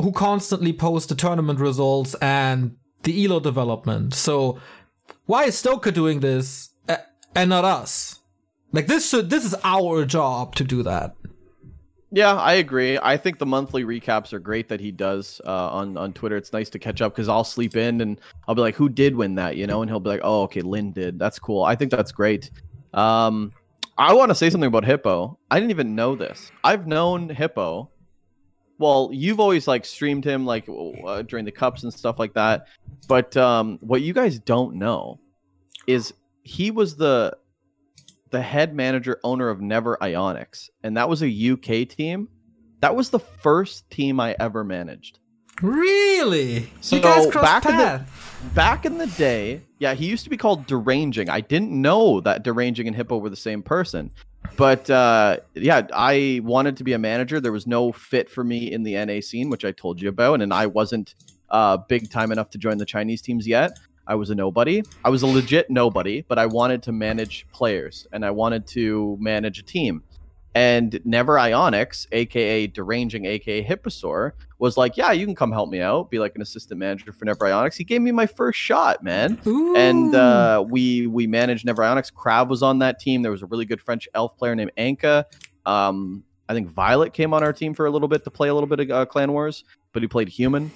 who 0.00 0.12
constantly 0.12 0.72
post 0.72 1.08
the 1.08 1.14
tournament 1.14 1.58
results 1.58 2.14
and 2.20 2.76
the 3.02 3.24
elo 3.24 3.40
development. 3.40 4.14
So 4.14 4.58
why 5.26 5.44
is 5.44 5.58
stoker 5.58 5.90
doing 5.90 6.20
this 6.20 6.70
uh, 6.88 6.98
and 7.34 7.50
not 7.50 7.64
us? 7.64 8.20
Like 8.72 8.86
this 8.86 9.08
should 9.08 9.30
this 9.30 9.44
is 9.44 9.54
our 9.64 10.04
job 10.04 10.54
to 10.56 10.64
do 10.64 10.82
that 10.82 11.16
Yeah, 12.10 12.34
I 12.34 12.54
agree. 12.54 12.98
I 13.02 13.18
think 13.18 13.38
the 13.38 13.46
monthly 13.46 13.84
recaps 13.84 14.32
are 14.32 14.38
great 14.38 14.68
that 14.68 14.80
he 14.80 14.90
does 14.90 15.42
uh, 15.44 15.68
on 15.70 15.96
on 15.98 16.14
Twitter. 16.14 16.36
It's 16.36 16.52
nice 16.54 16.70
to 16.70 16.78
catch 16.78 17.02
up 17.02 17.12
because 17.14 17.28
I'll 17.28 17.44
sleep 17.44 17.76
in 17.76 18.00
and 18.00 18.18
I'll 18.46 18.54
be 18.54 18.62
like, 18.62 18.76
"Who 18.76 18.88
did 18.88 19.14
win 19.14 19.34
that?" 19.34 19.56
You 19.56 19.66
know, 19.66 19.82
and 19.82 19.90
he'll 19.90 20.00
be 20.00 20.08
like, 20.08 20.22
"Oh, 20.24 20.42
okay, 20.44 20.62
Lyn 20.62 20.92
did. 20.92 21.18
That's 21.18 21.38
cool." 21.38 21.64
I 21.64 21.74
think 21.74 21.90
that's 21.90 22.12
great. 22.12 22.50
Um, 22.94 23.52
I 23.98 24.14
want 24.14 24.30
to 24.30 24.34
say 24.34 24.48
something 24.48 24.68
about 24.68 24.86
Hippo. 24.86 25.38
I 25.50 25.58
didn't 25.60 25.70
even 25.70 25.94
know 25.94 26.14
this. 26.16 26.50
I've 26.64 26.86
known 26.86 27.28
Hippo. 27.28 27.90
Well, 28.78 29.10
you've 29.12 29.40
always 29.40 29.68
like 29.68 29.84
streamed 29.84 30.24
him 30.24 30.46
like 30.46 30.66
uh, 31.04 31.22
during 31.22 31.44
the 31.44 31.52
cups 31.52 31.82
and 31.82 31.92
stuff 31.92 32.18
like 32.18 32.32
that. 32.34 32.68
But 33.06 33.36
um, 33.36 33.78
what 33.82 34.00
you 34.00 34.14
guys 34.14 34.38
don't 34.38 34.76
know 34.76 35.20
is 35.86 36.14
he 36.44 36.70
was 36.70 36.96
the 36.96 37.36
the 38.30 38.42
head 38.42 38.74
manager 38.74 39.18
owner 39.24 39.48
of 39.48 39.60
Never 39.60 39.96
Ionics, 40.00 40.70
and 40.82 40.96
that 40.96 41.08
was 41.08 41.22
a 41.22 41.28
UK 41.28 41.88
team. 41.88 42.28
That 42.80 42.94
was 42.94 43.10
the 43.10 43.18
first 43.18 43.90
team 43.90 44.20
I 44.20 44.36
ever 44.38 44.64
managed. 44.64 45.18
Really? 45.62 46.70
So 46.80 46.96
you 46.96 47.02
guys 47.02 47.26
crossed 47.30 47.64
back 47.64 47.66
in 47.66 47.76
the-. 47.76 48.04
Back 48.54 48.86
in 48.86 48.98
the 48.98 49.08
day, 49.08 49.62
yeah, 49.78 49.94
he 49.94 50.06
used 50.06 50.22
to 50.24 50.30
be 50.30 50.36
called 50.36 50.66
Deranging. 50.66 51.28
I 51.28 51.40
didn't 51.40 51.72
know 51.72 52.20
that 52.20 52.44
Deranging 52.44 52.86
and 52.86 52.94
Hippo 52.94 53.18
were 53.18 53.30
the 53.30 53.36
same 53.36 53.62
person. 53.62 54.12
But 54.56 54.88
uh, 54.88 55.38
yeah, 55.54 55.86
I 55.92 56.40
wanted 56.44 56.76
to 56.78 56.84
be 56.84 56.92
a 56.92 56.98
manager. 56.98 57.40
There 57.40 57.52
was 57.52 57.66
no 57.66 57.92
fit 57.92 58.30
for 58.30 58.44
me 58.44 58.72
in 58.72 58.84
the 58.84 59.04
NA 59.04 59.20
scene, 59.20 59.50
which 59.50 59.64
I 59.64 59.72
told 59.72 60.00
you 60.00 60.08
about, 60.08 60.40
and 60.40 60.54
I 60.54 60.66
wasn't 60.66 61.14
uh, 61.50 61.76
big 61.76 62.10
time 62.10 62.32
enough 62.32 62.50
to 62.50 62.58
join 62.58 62.78
the 62.78 62.86
Chinese 62.86 63.22
teams 63.22 63.46
yet. 63.46 63.78
I 64.08 64.14
was 64.14 64.30
a 64.30 64.34
nobody. 64.34 64.82
I 65.04 65.10
was 65.10 65.22
a 65.22 65.26
legit 65.26 65.68
nobody, 65.68 66.22
but 66.26 66.38
I 66.38 66.46
wanted 66.46 66.82
to 66.84 66.92
manage 66.92 67.46
players 67.52 68.06
and 68.10 68.24
I 68.24 68.30
wanted 68.30 68.66
to 68.68 69.18
manage 69.20 69.58
a 69.58 69.62
team. 69.62 70.02
And 70.54 70.98
Never 71.04 71.34
Ionics, 71.34 72.06
aka 72.10 72.66
Deranging, 72.66 73.26
aka 73.26 73.62
Hipposaur, 73.62 74.32
was 74.58 74.78
like, 74.78 74.96
"Yeah, 74.96 75.12
you 75.12 75.26
can 75.26 75.34
come 75.34 75.52
help 75.52 75.68
me 75.68 75.80
out, 75.82 76.10
be 76.10 76.18
like 76.18 76.34
an 76.34 76.42
assistant 76.42 76.80
manager 76.80 77.12
for 77.12 77.26
Never 77.26 77.44
Ionics." 77.44 77.76
He 77.76 77.84
gave 77.84 78.00
me 78.00 78.10
my 78.10 78.26
first 78.26 78.58
shot, 78.58 79.04
man 79.04 79.38
Ooh. 79.46 79.76
and 79.76 80.14
uh, 80.14 80.64
we 80.66 81.06
we 81.06 81.26
managed 81.26 81.66
Never 81.66 81.82
Ionics. 81.82 82.12
Crab 82.12 82.48
was 82.48 82.62
on 82.62 82.78
that 82.78 82.98
team. 82.98 83.20
There 83.22 83.30
was 83.30 83.42
a 83.42 83.46
really 83.46 83.66
good 83.66 83.80
French 83.80 84.08
elf 84.14 84.36
player 84.38 84.56
named 84.56 84.72
Anka. 84.78 85.24
Um, 85.66 86.24
I 86.48 86.54
think 86.54 86.70
Violet 86.70 87.12
came 87.12 87.34
on 87.34 87.44
our 87.44 87.52
team 87.52 87.74
for 87.74 87.84
a 87.84 87.90
little 87.90 88.08
bit 88.08 88.24
to 88.24 88.30
play 88.30 88.48
a 88.48 88.54
little 88.54 88.68
bit 88.68 88.80
of 88.80 88.90
uh, 88.90 89.04
Clan 89.04 89.32
Wars, 89.32 89.64
but 89.92 90.00
he 90.00 90.08
played 90.08 90.30
human 90.30 90.72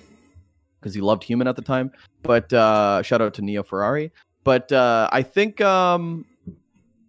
because 0.82 0.94
he 0.94 1.00
loved 1.00 1.22
human 1.22 1.46
at 1.46 1.54
the 1.54 1.62
time. 1.62 1.92
But 2.22 2.52
uh, 2.52 3.02
shout 3.02 3.22
out 3.22 3.34
to 3.34 3.42
Neo 3.42 3.62
Ferrari. 3.62 4.12
But 4.42 4.72
uh, 4.72 5.08
I 5.12 5.22
think 5.22 5.60
um, 5.60 6.26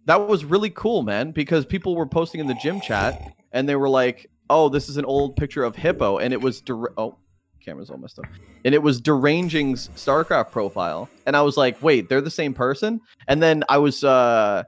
that 0.06 0.28
was 0.28 0.44
really 0.44 0.70
cool, 0.70 1.02
man, 1.02 1.32
because 1.32 1.66
people 1.66 1.96
were 1.96 2.06
posting 2.06 2.40
in 2.40 2.46
the 2.46 2.54
gym 2.54 2.80
chat 2.80 3.34
and 3.52 3.68
they 3.68 3.76
were 3.76 3.88
like, 3.88 4.30
"Oh, 4.48 4.68
this 4.68 4.88
is 4.88 4.96
an 4.96 5.04
old 5.04 5.36
picture 5.36 5.64
of 5.64 5.74
Hippo," 5.74 6.18
and 6.18 6.32
it 6.32 6.40
was 6.40 6.60
der- 6.60 6.92
oh, 6.96 7.16
camera's 7.64 7.90
all 7.90 7.98
messed 7.98 8.18
up, 8.20 8.26
and 8.64 8.74
it 8.74 8.82
was 8.82 9.00
Deranging's 9.00 9.88
StarCraft 9.96 10.52
profile, 10.52 11.08
and 11.26 11.36
I 11.36 11.42
was 11.42 11.56
like, 11.56 11.82
"Wait, 11.82 12.08
they're 12.08 12.20
the 12.20 12.30
same 12.30 12.54
person?" 12.54 13.00
And 13.26 13.42
then 13.42 13.64
I 13.68 13.78
was, 13.78 14.04
uh 14.04 14.64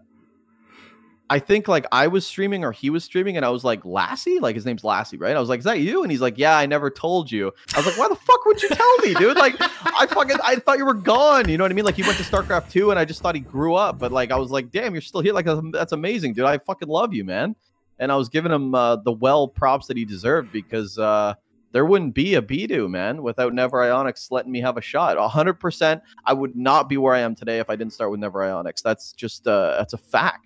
I 1.29 1.41
think 1.41 1.67
like 1.67 1.87
I 1.91 2.07
was 2.07 2.25
streaming 2.25 2.65
or 2.65 2.71
he 2.71 2.89
was 2.89 3.03
streaming, 3.03 3.37
and 3.37 3.45
I 3.45 3.49
was 3.51 3.65
like, 3.65 3.85
"Lassie," 3.85 4.39
like 4.39 4.55
his 4.55 4.65
name's 4.65 4.85
Lassie, 4.85 5.17
right? 5.17 5.35
I 5.35 5.41
was 5.41 5.49
like, 5.49 5.59
"Is 5.59 5.65
that 5.65 5.81
you?" 5.81 6.03
And 6.03 6.11
he's 6.11 6.21
like, 6.21 6.39
"Yeah, 6.39 6.57
I 6.57 6.67
never 6.67 6.89
told 6.89 7.33
you." 7.33 7.53
I 7.75 7.79
was 7.79 7.87
like, 7.87 7.99
"Why 7.99 8.09
the 8.09 8.15
fuck 8.15 8.45
would 8.47 8.63
you 8.63 8.69
tell 8.69 8.99
me, 8.99 9.15
dude?" 9.15 9.37
Like, 9.37 9.57
I 9.59 10.07
fucking 10.07 10.37
I 10.45 10.57
thought 10.57 10.79
you 10.79 10.87
were 10.87 10.95
gone. 10.95 11.49
You 11.49 11.59
know 11.59 11.65
what 11.65 11.73
I 11.73 11.75
mean? 11.75 11.85
Like 11.85 11.97
he 11.97 12.03
went 12.03 12.17
to 12.19 12.23
StarCraft 12.23 12.71
two, 12.71 12.91
and 12.91 12.99
I 12.99 13.05
just 13.05 13.23
thought 13.23 13.35
he 13.35 13.41
grew 13.41 13.75
up. 13.75 13.99
But 13.99 14.13
like 14.13 14.31
I 14.31 14.37
was 14.37 14.51
like, 14.51 14.71
"Damn, 14.71 14.95
you're 14.95 15.03
still 15.03 15.21
here!" 15.21 15.33
Like 15.33 15.47
that's 15.73 15.93
amazing, 15.93 16.35
dude. 16.35 16.45
I 16.45 16.59
fucking 16.59 16.89
love 16.89 17.13
you, 17.13 17.25
man. 17.25 17.57
And 17.99 18.13
I 18.13 18.17
was 18.17 18.29
giving 18.29 18.53
him 18.53 18.75
uh, 18.75 18.97
the 18.97 19.13
well 19.13 19.49
props 19.49 19.87
that 19.89 19.97
he 19.97 20.05
deserved 20.05 20.53
because 20.53 20.99
uh, 20.99 21.35
there 21.73 21.85
wouldn't 21.85 22.15
be 22.15 22.35
a 22.37 22.43
Bidoux, 22.43 22.89
man, 22.89 23.23
without 23.23 23.53
Never 23.53 23.79
Ionics 23.79 24.31
letting 24.31 24.53
me 24.53 24.61
have 24.61 24.77
a 24.77 24.81
shot. 24.81 25.19
hundred 25.31 25.55
percent, 25.55 26.03
I 26.25 26.35
would 26.35 26.55
not 26.55 26.89
be 26.89 26.97
where 26.99 27.15
I 27.15 27.21
am 27.21 27.35
today 27.35 27.59
if 27.59 27.69
I 27.69 27.75
didn't 27.77 27.95
start 27.95 28.11
with 28.11 28.21
Never 28.21 28.39
Ionics. 28.41 28.83
That's 28.83 29.13
just 29.13 29.49
uh, 29.49 29.77
that's 29.77 29.93
a 29.93 29.99
fact. 29.99 30.46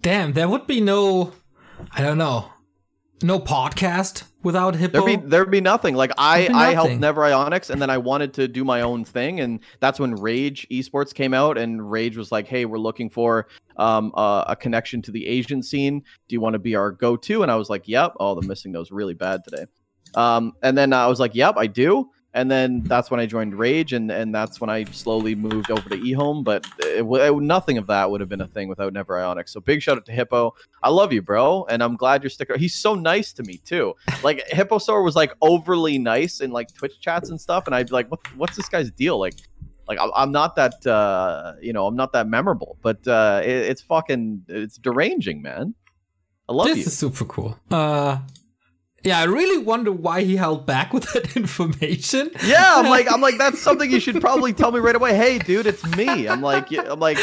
Damn, 0.00 0.32
there 0.32 0.48
would 0.48 0.66
be 0.66 0.80
no, 0.80 1.32
I 1.92 2.02
don't 2.02 2.18
know, 2.18 2.50
no 3.22 3.40
podcast 3.40 4.24
without 4.42 4.76
Hippo. 4.76 5.04
There'd 5.04 5.22
be 5.22 5.28
there'd 5.28 5.50
be 5.50 5.60
nothing. 5.60 5.94
Like 5.94 6.12
I 6.18 6.48
I 6.52 6.72
helped. 6.72 6.94
Never 6.94 7.22
Ionics, 7.22 7.70
and 7.70 7.82
then 7.82 7.90
I 7.90 7.98
wanted 7.98 8.34
to 8.34 8.48
do 8.48 8.64
my 8.64 8.82
own 8.82 9.04
thing, 9.04 9.40
and 9.40 9.60
that's 9.80 9.98
when 9.98 10.14
Rage 10.14 10.66
Esports 10.70 11.12
came 11.12 11.34
out, 11.34 11.58
and 11.58 11.90
Rage 11.90 12.16
was 12.16 12.30
like, 12.30 12.46
"Hey, 12.46 12.64
we're 12.64 12.78
looking 12.78 13.10
for 13.10 13.48
um 13.76 14.12
a, 14.16 14.44
a 14.48 14.56
connection 14.56 15.02
to 15.02 15.10
the 15.10 15.26
Asian 15.26 15.62
scene. 15.62 16.02
Do 16.28 16.34
you 16.34 16.40
want 16.40 16.54
to 16.54 16.58
be 16.58 16.76
our 16.76 16.92
go-to?" 16.92 17.42
And 17.42 17.50
I 17.50 17.56
was 17.56 17.68
like, 17.68 17.88
"Yep." 17.88 18.14
Oh, 18.20 18.40
the 18.40 18.46
missing 18.46 18.72
nose 18.72 18.90
really 18.90 19.14
bad 19.14 19.42
today. 19.44 19.66
Um, 20.14 20.52
and 20.62 20.78
then 20.78 20.92
I 20.92 21.06
was 21.08 21.20
like, 21.20 21.34
"Yep, 21.34 21.56
I 21.58 21.66
do." 21.66 22.10
And 22.38 22.48
then 22.48 22.82
that's 22.84 23.10
when 23.10 23.18
I 23.18 23.26
joined 23.26 23.58
Rage, 23.58 23.92
and 23.92 24.12
and 24.12 24.32
that's 24.32 24.60
when 24.60 24.70
I 24.70 24.84
slowly 24.84 25.34
moved 25.34 25.72
over 25.72 25.88
to 25.88 25.96
eHome. 25.96 26.44
But 26.44 26.68
it, 26.78 27.04
it, 27.04 27.36
nothing 27.42 27.78
of 27.78 27.88
that 27.88 28.08
would 28.08 28.20
have 28.20 28.28
been 28.28 28.40
a 28.40 28.46
thing 28.46 28.68
without 28.68 28.92
Never 28.92 29.16
Ionics. 29.16 29.48
So 29.48 29.60
big 29.60 29.82
shout 29.82 29.96
out 29.96 30.06
to 30.06 30.12
Hippo. 30.12 30.54
I 30.80 30.90
love 30.90 31.12
you, 31.12 31.20
bro, 31.20 31.66
and 31.68 31.82
I'm 31.82 31.96
glad 31.96 32.22
you're 32.22 32.30
sticking. 32.30 32.56
He's 32.56 32.76
so 32.76 32.94
nice 32.94 33.32
to 33.32 33.42
me 33.42 33.56
too. 33.64 33.94
Like 34.22 34.46
Hipposaur 34.50 35.02
was 35.02 35.16
like 35.16 35.32
overly 35.42 35.98
nice 35.98 36.40
in 36.40 36.52
like 36.52 36.72
Twitch 36.72 37.00
chats 37.00 37.30
and 37.30 37.40
stuff, 37.40 37.66
and 37.66 37.74
I'd 37.74 37.88
be 37.88 37.92
like, 37.92 38.08
"What? 38.08 38.20
What's 38.36 38.56
this 38.56 38.68
guy's 38.68 38.92
deal?" 38.92 39.18
Like, 39.18 39.34
like 39.88 39.98
I'm- 39.98 40.30
not 40.30 40.54
that, 40.54 40.86
uh, 40.86 41.54
you 41.60 41.72
know, 41.72 41.88
I'm 41.88 41.96
not 41.96 42.12
that 42.12 42.28
memorable, 42.28 42.78
but 42.82 43.04
uh, 43.08 43.40
it, 43.42 43.50
it's 43.50 43.82
fucking, 43.82 44.44
it's 44.46 44.78
deranging, 44.78 45.42
man. 45.42 45.74
I 46.48 46.52
love 46.52 46.68
you. 46.68 46.74
this 46.76 46.84
you. 46.84 46.88
is 46.88 46.98
super 46.98 47.24
cool. 47.24 47.58
Uh, 47.68 48.18
yeah, 49.04 49.20
I 49.20 49.24
really 49.24 49.58
wonder 49.62 49.92
why 49.92 50.22
he 50.22 50.36
held 50.36 50.66
back 50.66 50.92
with 50.92 51.04
that 51.12 51.36
information. 51.36 52.30
Yeah, 52.44 52.74
I'm 52.76 52.88
like, 52.88 53.10
I'm 53.10 53.20
like, 53.20 53.34
that's 53.38 53.60
something 53.60 53.90
you 53.90 54.00
should 54.00 54.20
probably 54.20 54.52
tell 54.52 54.72
me 54.72 54.80
right 54.80 54.96
away. 54.96 55.14
Hey, 55.14 55.38
dude, 55.38 55.66
it's 55.66 55.84
me. 55.96 56.28
I'm 56.28 56.40
like, 56.40 56.70
yeah, 56.70 56.90
I'm 56.90 57.00
like, 57.00 57.18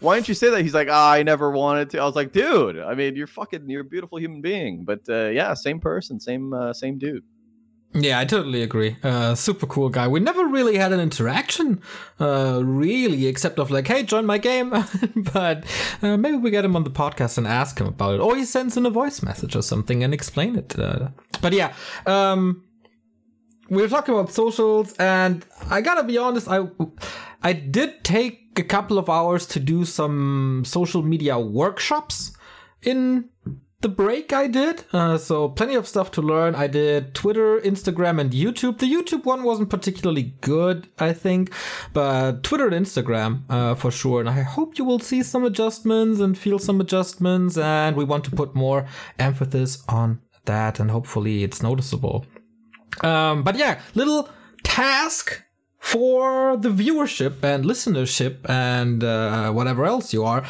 why 0.00 0.16
didn't 0.16 0.28
you 0.28 0.34
say 0.34 0.50
that? 0.50 0.62
He's 0.62 0.74
like, 0.74 0.88
ah, 0.90 1.12
I 1.12 1.22
never 1.22 1.50
wanted 1.50 1.90
to. 1.90 1.98
I 1.98 2.04
was 2.04 2.16
like, 2.16 2.32
dude, 2.32 2.78
I 2.78 2.94
mean, 2.94 3.16
you're 3.16 3.26
fucking, 3.26 3.68
you're 3.68 3.82
a 3.82 3.84
beautiful 3.84 4.18
human 4.18 4.40
being, 4.40 4.84
but 4.84 5.00
uh, 5.08 5.26
yeah, 5.28 5.54
same 5.54 5.78
person, 5.78 6.18
same, 6.18 6.52
uh, 6.52 6.72
same 6.72 6.98
dude. 6.98 7.24
Yeah, 7.92 8.20
I 8.20 8.24
totally 8.24 8.62
agree. 8.62 8.96
Uh, 9.02 9.34
super 9.34 9.66
cool 9.66 9.88
guy. 9.88 10.06
We 10.06 10.20
never 10.20 10.46
really 10.46 10.76
had 10.76 10.92
an 10.92 11.00
interaction, 11.00 11.82
uh, 12.20 12.60
really, 12.62 13.26
except 13.26 13.58
of 13.58 13.72
like, 13.72 13.88
hey, 13.88 14.04
join 14.04 14.26
my 14.26 14.38
game. 14.38 14.70
but 15.16 15.64
uh, 16.00 16.16
maybe 16.16 16.36
we 16.36 16.52
get 16.52 16.64
him 16.64 16.76
on 16.76 16.84
the 16.84 16.90
podcast 16.90 17.36
and 17.36 17.48
ask 17.48 17.80
him 17.80 17.88
about 17.88 18.14
it, 18.14 18.20
or 18.20 18.36
he 18.36 18.44
sends 18.44 18.76
in 18.76 18.86
a 18.86 18.90
voice 18.90 19.22
message 19.22 19.56
or 19.56 19.62
something 19.62 20.04
and 20.04 20.14
explain 20.14 20.54
it. 20.54 20.78
Uh, 20.78 21.08
but 21.42 21.52
yeah, 21.52 21.74
um, 22.06 22.62
we 23.68 23.82
were 23.82 23.88
talking 23.88 24.14
about 24.14 24.30
socials, 24.30 24.92
and 24.94 25.44
I 25.68 25.80
gotta 25.80 26.04
be 26.04 26.16
honest, 26.16 26.46
I 26.48 26.68
I 27.42 27.52
did 27.52 28.04
take 28.04 28.56
a 28.56 28.62
couple 28.62 28.98
of 28.98 29.08
hours 29.08 29.46
to 29.46 29.60
do 29.60 29.84
some 29.84 30.62
social 30.64 31.02
media 31.02 31.40
workshops 31.40 32.36
in 32.82 33.30
the 33.80 33.88
break 33.88 34.32
I 34.32 34.46
did. 34.46 34.84
Uh, 34.92 35.16
so 35.16 35.48
plenty 35.48 35.74
of 35.74 35.88
stuff 35.88 36.10
to 36.12 36.22
learn. 36.22 36.54
I 36.54 36.66
did 36.66 37.14
Twitter, 37.14 37.60
Instagram, 37.60 38.20
and 38.20 38.30
YouTube. 38.30 38.78
The 38.78 38.92
YouTube 38.92 39.24
one 39.24 39.42
wasn't 39.42 39.70
particularly 39.70 40.34
good, 40.40 40.88
I 40.98 41.12
think, 41.12 41.52
but 41.92 42.42
Twitter 42.42 42.68
and 42.68 42.86
Instagram 42.86 43.42
uh, 43.48 43.74
for 43.74 43.90
sure. 43.90 44.20
And 44.20 44.28
I 44.28 44.42
hope 44.42 44.78
you 44.78 44.84
will 44.84 44.98
see 44.98 45.22
some 45.22 45.44
adjustments 45.44 46.20
and 46.20 46.36
feel 46.36 46.58
some 46.58 46.80
adjustments. 46.80 47.56
And 47.56 47.96
we 47.96 48.04
want 48.04 48.24
to 48.24 48.30
put 48.30 48.54
more 48.54 48.86
emphasis 49.18 49.82
on 49.88 50.20
that, 50.44 50.80
and 50.80 50.90
hopefully 50.90 51.44
it's 51.44 51.62
noticeable. 51.62 52.26
Um, 53.02 53.42
but 53.42 53.56
yeah, 53.56 53.80
little 53.94 54.28
task 54.62 55.42
for 55.78 56.56
the 56.58 56.68
viewership 56.68 57.42
and 57.42 57.64
listenership 57.64 58.48
and 58.48 59.02
uh, 59.02 59.50
whatever 59.50 59.86
else 59.86 60.12
you 60.12 60.24
are. 60.24 60.44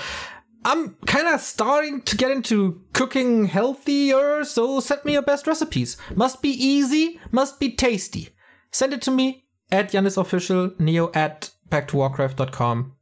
I'm 0.65 0.95
kind 1.07 1.27
of 1.27 1.41
starting 1.41 2.03
to 2.03 2.17
get 2.17 2.31
into 2.31 2.83
cooking 2.93 3.47
healthier, 3.47 4.45
so 4.45 4.81
send 4.81 5.05
me 5.05 5.15
your 5.15 5.23
best 5.23 5.47
recipes. 5.47 5.97
Must 6.15 6.43
be 6.43 6.51
easy, 6.51 7.19
must 7.31 7.59
be 7.59 7.73
tasty. 7.73 8.31
Send 8.71 8.93
it 8.93 9.03
to 9.03 9.11
me 9.11 9.47
at 9.73 9.91
Jannes 9.91 10.19
Official, 10.19 10.73
neo 10.79 11.11
at 11.15 11.51
backtowarcraft.com. 11.71 12.93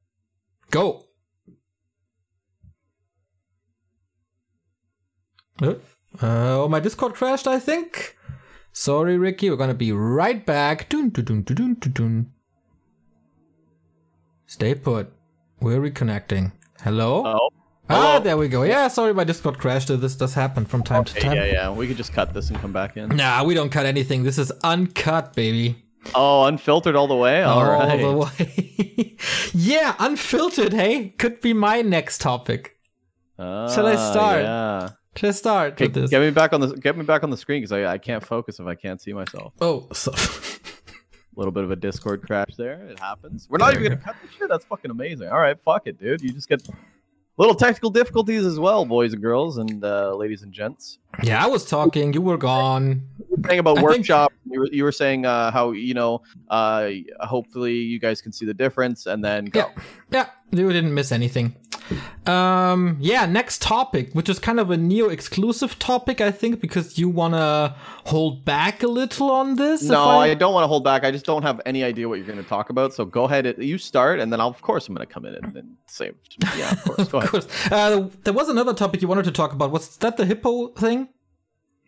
Go! 0.71 1.05
Uh, 5.61 5.75
oh, 6.23 6.69
my 6.69 6.79
Discord 6.79 7.15
crashed, 7.15 7.49
I 7.49 7.59
think. 7.59 8.17
Sorry, 8.73 9.19
Ricky. 9.19 9.51
We're 9.51 9.57
gonna 9.57 9.75
be 9.75 9.91
right 9.91 10.45
back. 10.47 10.89
Stay 14.47 14.75
put. 14.75 15.13
We're 15.61 15.81
reconnecting. 15.81 16.53
Hello? 16.83 17.23
Oh, 17.27 17.51
Ah, 17.91 18.19
there 18.19 18.37
we 18.37 18.49
go. 18.49 18.65
Yeah, 18.65 18.89
sorry, 18.89 19.15
my 19.15 19.25
Discord 19.25 19.59
crashed. 19.59 19.89
This 19.89 20.15
does 20.15 20.35
happen 20.35 20.67
from 20.67 20.83
time 20.83 21.05
to 21.05 21.15
time. 21.15 21.35
yeah, 21.37 21.45
yeah. 21.47 21.71
We 21.71 21.89
could 21.89 21.97
just 21.97 22.13
cut 22.13 22.35
this 22.35 22.51
and 22.51 22.59
come 22.61 22.71
back 22.73 22.99
in. 22.99 23.09
Nah, 23.17 23.43
we 23.45 23.55
don't 23.55 23.71
cut 23.71 23.87
anything. 23.87 24.25
This 24.25 24.37
is 24.37 24.53
uncut, 24.63 25.35
baby. 25.35 25.83
Oh, 26.15 26.45
unfiltered 26.45 26.95
all 26.97 27.07
the 27.07 27.17
way. 27.17 27.43
All 27.43 27.61
All 27.61 27.71
right. 27.87 27.97
the 27.99 28.13
way. 28.13 29.17
yeah, 29.55 29.95
unfiltered. 29.99 30.75
Hey, 30.75 31.11
could 31.19 31.41
be 31.41 31.55
my 31.55 31.81
next 31.81 32.21
topic. 32.21 32.77
Shall 33.39 33.87
I 33.87 33.95
Ah, 33.95 34.11
start? 34.11 34.43
Yeah. 34.43 34.89
Should 35.17 35.29
I 35.29 35.33
start 35.33 35.73
Okay, 35.73 35.87
with 35.87 35.95
this? 35.95 36.11
get 36.11 36.21
me 36.21 36.31
back 36.31 36.53
on 36.53 36.61
the 36.61 36.69
get 36.77 36.97
me 36.97 37.05
back 37.05 37.23
on 37.25 37.31
the 37.31 37.37
screen 37.39 37.63
because 37.63 37.73
I, 37.73 37.87
I 37.95 37.99
can't 37.99 38.25
focus 38.25 38.61
if 38.61 38.67
I 38.67 38.75
can't 38.75 39.01
see 39.01 39.13
myself. 39.15 39.53
oh, 39.61 39.89
so 39.93 40.13
little 41.39 41.53
bit 41.53 41.65
of 41.65 41.71
a 41.71 41.77
Discord 41.77 42.23
crash 42.23 42.55
there. 42.57 42.83
It 42.89 42.99
happens. 42.99 43.47
We're 43.49 43.59
not 43.59 43.73
even 43.75 43.85
gonna 43.85 43.97
cut 43.97 44.17
this 44.23 44.33
shit. 44.33 44.49
That's 44.49 44.65
fucking 44.65 44.91
amazing. 44.91 45.29
All 45.29 45.39
right, 45.39 45.59
fuck 45.61 45.87
it, 45.87 45.99
dude. 45.99 46.21
You 46.21 46.33
just 46.33 46.49
get 46.49 46.67
little 47.37 47.55
technical 47.55 47.91
difficulties 47.91 48.45
as 48.45 48.59
well, 48.59 48.85
boys 48.85 49.13
and 49.13 49.23
girls, 49.23 49.59
and 49.59 49.85
uh, 49.85 50.15
ladies 50.17 50.43
and 50.43 50.53
gents. 50.53 50.99
yeah, 51.23 51.43
I 51.43 51.47
was 51.47 51.65
talking. 51.65 52.13
You 52.13 52.21
were 52.23 52.37
gone. 52.37 53.03
Saying 53.47 53.61
about 53.61 53.79
I 53.79 53.81
think- 53.83 53.91
workshop, 53.91 54.33
you 54.51 54.61
were, 54.61 54.69
you 54.73 54.83
were 54.83 54.91
saying 54.93 55.25
uh, 55.25 55.53
how 55.53 55.71
you 55.71 55.95
know, 55.95 56.23
uh, 56.49 56.91
hopefully 57.21 57.75
you 57.75 58.01
guys 58.01 58.21
can 58.21 58.33
see 58.33 58.45
the 58.45 58.55
difference, 58.55 59.07
and 59.07 59.25
then 59.25 59.45
go. 59.45 59.61
Yeah, 59.61 59.83
yeah. 60.11 60.27
You 60.51 60.73
didn't 60.73 60.95
miss 60.95 61.13
anything. 61.13 61.55
Um, 62.27 62.99
yeah, 63.01 63.25
next 63.25 63.63
topic, 63.63 64.13
which 64.13 64.29
is 64.29 64.39
kind 64.39 64.61
of 64.61 64.71
a 64.71 64.77
Neo 64.77 65.09
exclusive 65.09 65.79
topic, 65.79 66.21
I 66.21 66.31
think, 66.31 66.61
because 66.61 66.99
you 66.99 67.09
want 67.09 67.35
to 67.35 67.75
hold 68.05 68.45
back 68.45 68.83
a 68.83 68.87
little 68.89 69.31
on 69.31 69.57
this. 69.57 69.83
No, 69.83 70.05
I... 70.05 70.35
don't 70.35 70.53
want 70.53 70.65
to 70.65 70.69
hold 70.69 70.85
back. 70.85 71.05
I 71.05 71.11
just 71.11 71.25
don't 71.25 71.43
have 71.43 71.61
any 71.65 71.83
idea 71.85 72.09
what 72.09 72.17
you're 72.19 72.27
going 72.27 72.43
to 72.43 72.49
talk 72.49 72.69
about. 72.71 72.93
So 72.93 73.05
go 73.05 73.25
ahead, 73.25 73.55
you 73.59 73.79
start, 73.79 74.21
and 74.21 74.33
then 74.33 74.41
I'll, 74.41 74.49
of 74.49 74.61
course 74.61 74.89
I'm 74.89 74.95
going 74.95 75.07
to 75.07 75.13
come 75.13 75.25
in 75.25 75.35
and, 75.35 75.57
and 75.57 75.77
say, 75.87 76.13
yeah, 76.57 76.73
of 76.73 76.85
course. 76.85 77.09
Go 77.09 77.19
Of 77.19 77.25
ahead. 77.25 77.31
course. 77.31 77.73
Uh, 77.73 78.09
there 78.25 78.35
was 78.35 78.49
another 78.49 78.75
topic 78.75 79.01
you 79.01 79.09
wanted 79.09 79.25
to 79.25 79.33
talk 79.33 79.53
about. 79.53 79.71
Was 79.71 79.97
that 79.99 80.17
the 80.17 80.27
hippo 80.27 80.69
thing? 80.69 81.09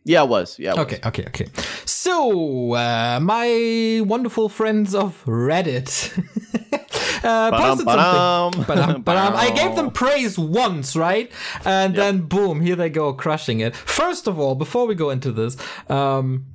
Yeah, 0.04 0.22
it 0.22 0.28
was. 0.28 0.58
Yeah. 0.58 0.72
It 0.72 0.76
was. 0.76 0.86
Okay, 0.86 1.00
okay, 1.04 1.24
okay. 1.26 1.46
So, 1.84 2.74
uh, 2.74 3.20
my 3.20 4.02
wonderful 4.04 4.48
friends 4.48 4.94
of 4.94 5.22
Reddit 5.26 6.16
uh, 7.24 7.50
posted 7.50 7.86
something. 7.86 8.64
Ba-dum, 8.64 8.64
Ba-dum, 8.64 9.02
ba-dum. 9.02 9.34
I 9.36 9.50
gave 9.50 9.76
them 9.76 9.90
praise 10.02 10.38
once, 10.38 10.96
right? 10.96 11.30
And 11.64 11.94
then 11.94 12.22
boom, 12.22 12.60
here 12.60 12.76
they 12.76 12.88
go 12.90 13.12
crushing 13.12 13.60
it. 13.60 13.76
First 13.76 14.26
of 14.26 14.38
all, 14.38 14.54
before 14.54 14.86
we 14.86 14.94
go 14.94 15.10
into 15.10 15.32
this, 15.32 15.56
um, 15.90 16.46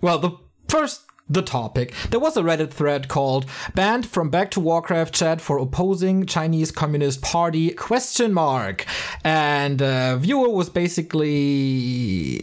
well, 0.00 0.18
the 0.18 0.32
first 0.68 1.02
the 1.28 1.42
topic. 1.42 1.94
There 2.10 2.20
was 2.20 2.36
a 2.36 2.42
Reddit 2.42 2.70
thread 2.70 3.08
called 3.08 3.46
"Banned 3.74 4.06
from 4.06 4.30
Back 4.30 4.50
to 4.52 4.60
Warcraft 4.60 5.14
chat 5.14 5.40
for 5.40 5.58
opposing 5.58 6.26
Chinese 6.26 6.70
Communist 6.70 7.22
Party?" 7.22 7.70
question 7.70 8.32
mark, 8.32 8.86
and 9.24 9.80
a 9.80 10.16
viewer 10.18 10.48
was 10.48 10.70
basically 10.70 12.36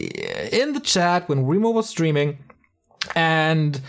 in 0.52 0.72
the 0.72 0.80
chat 0.80 1.28
when 1.28 1.46
Remo 1.46 1.70
was 1.70 1.88
streaming, 1.88 2.38
and 3.14 3.80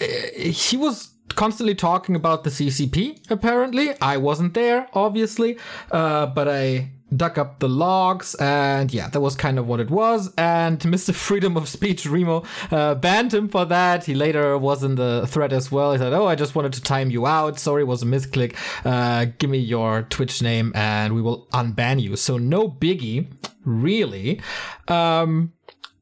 uh, 0.00 0.04
he 0.36 0.76
was 0.76 1.12
constantly 1.28 1.74
talking 1.74 2.14
about 2.14 2.44
the 2.44 2.50
CCP. 2.50 3.30
Apparently, 3.30 3.94
I 4.00 4.16
wasn't 4.16 4.54
there, 4.54 4.88
obviously, 4.92 5.58
uh, 5.90 6.26
but 6.26 6.48
I 6.48 6.90
dug 7.16 7.38
up 7.38 7.58
the 7.58 7.68
logs, 7.68 8.34
and 8.36 8.92
yeah, 8.92 9.08
that 9.08 9.20
was 9.20 9.34
kind 9.36 9.58
of 9.58 9.66
what 9.66 9.80
it 9.80 9.90
was. 9.90 10.32
And 10.36 10.78
Mr. 10.80 11.14
Freedom 11.14 11.56
of 11.56 11.68
Speech 11.68 12.06
Remo 12.06 12.44
uh, 12.70 12.94
banned 12.94 13.34
him 13.34 13.48
for 13.48 13.64
that. 13.66 14.04
He 14.04 14.14
later 14.14 14.56
was 14.58 14.82
in 14.82 14.94
the 14.94 15.26
thread 15.26 15.52
as 15.52 15.70
well. 15.70 15.92
He 15.92 15.98
said, 15.98 16.12
"Oh, 16.12 16.26
I 16.26 16.34
just 16.34 16.54
wanted 16.54 16.72
to 16.74 16.82
time 16.82 17.10
you 17.10 17.26
out. 17.26 17.58
Sorry, 17.58 17.82
it 17.82 17.86
was 17.86 18.02
a 18.02 18.06
misclick. 18.06 18.56
Uh, 18.84 19.26
give 19.38 19.50
me 19.50 19.58
your 19.58 20.02
Twitch 20.02 20.42
name, 20.42 20.72
and 20.74 21.14
we 21.14 21.22
will 21.22 21.46
unban 21.52 22.00
you." 22.00 22.16
So 22.16 22.38
no 22.38 22.68
biggie, 22.68 23.28
really. 23.64 24.40
Um, 24.88 25.52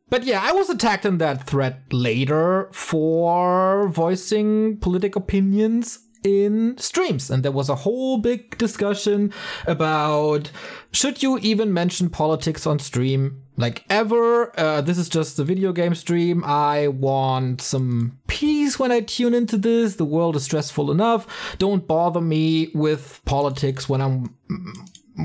but 0.08 0.24
yeah, 0.24 0.40
I 0.42 0.52
was 0.52 0.68
attacked 0.68 1.06
in 1.06 1.18
that 1.18 1.46
thread 1.46 1.82
later 1.92 2.68
for 2.72 3.88
voicing 3.88 4.78
political 4.78 5.22
opinions 5.22 6.00
in 6.22 6.76
streams. 6.78 7.30
And 7.30 7.42
there 7.42 7.52
was 7.52 7.68
a 7.68 7.74
whole 7.74 8.18
big 8.18 8.58
discussion 8.58 9.32
about 9.66 10.50
should 10.92 11.22
you 11.22 11.38
even 11.38 11.72
mention 11.72 12.10
politics 12.10 12.66
on 12.66 12.78
stream? 12.78 13.42
Like 13.56 13.84
ever, 13.90 14.58
uh, 14.58 14.80
this 14.80 14.98
is 14.98 15.08
just 15.08 15.38
a 15.38 15.44
video 15.44 15.72
game 15.72 15.94
stream. 15.94 16.42
I 16.44 16.88
want 16.88 17.60
some 17.60 18.18
peace 18.26 18.78
when 18.78 18.90
I 18.90 19.00
tune 19.00 19.34
into 19.34 19.56
this. 19.56 19.96
The 19.96 20.04
world 20.04 20.36
is 20.36 20.44
stressful 20.44 20.90
enough. 20.90 21.56
Don't 21.58 21.86
bother 21.86 22.20
me 22.20 22.70
with 22.74 23.20
politics 23.24 23.88
when 23.88 24.00
I'm 24.00 24.34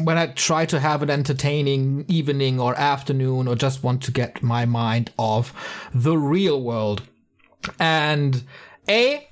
when 0.03 0.17
I 0.17 0.27
try 0.27 0.65
to 0.65 0.79
have 0.79 1.01
an 1.03 1.09
entertaining 1.09 2.05
evening 2.07 2.59
or 2.59 2.75
afternoon 2.75 3.47
or 3.47 3.55
just 3.55 3.83
want 3.83 4.03
to 4.03 4.11
get 4.11 4.43
my 4.43 4.65
mind 4.65 5.11
off 5.17 5.89
the 5.93 6.17
real 6.17 6.61
world. 6.61 7.03
And 7.79 8.43
A, 8.89 9.27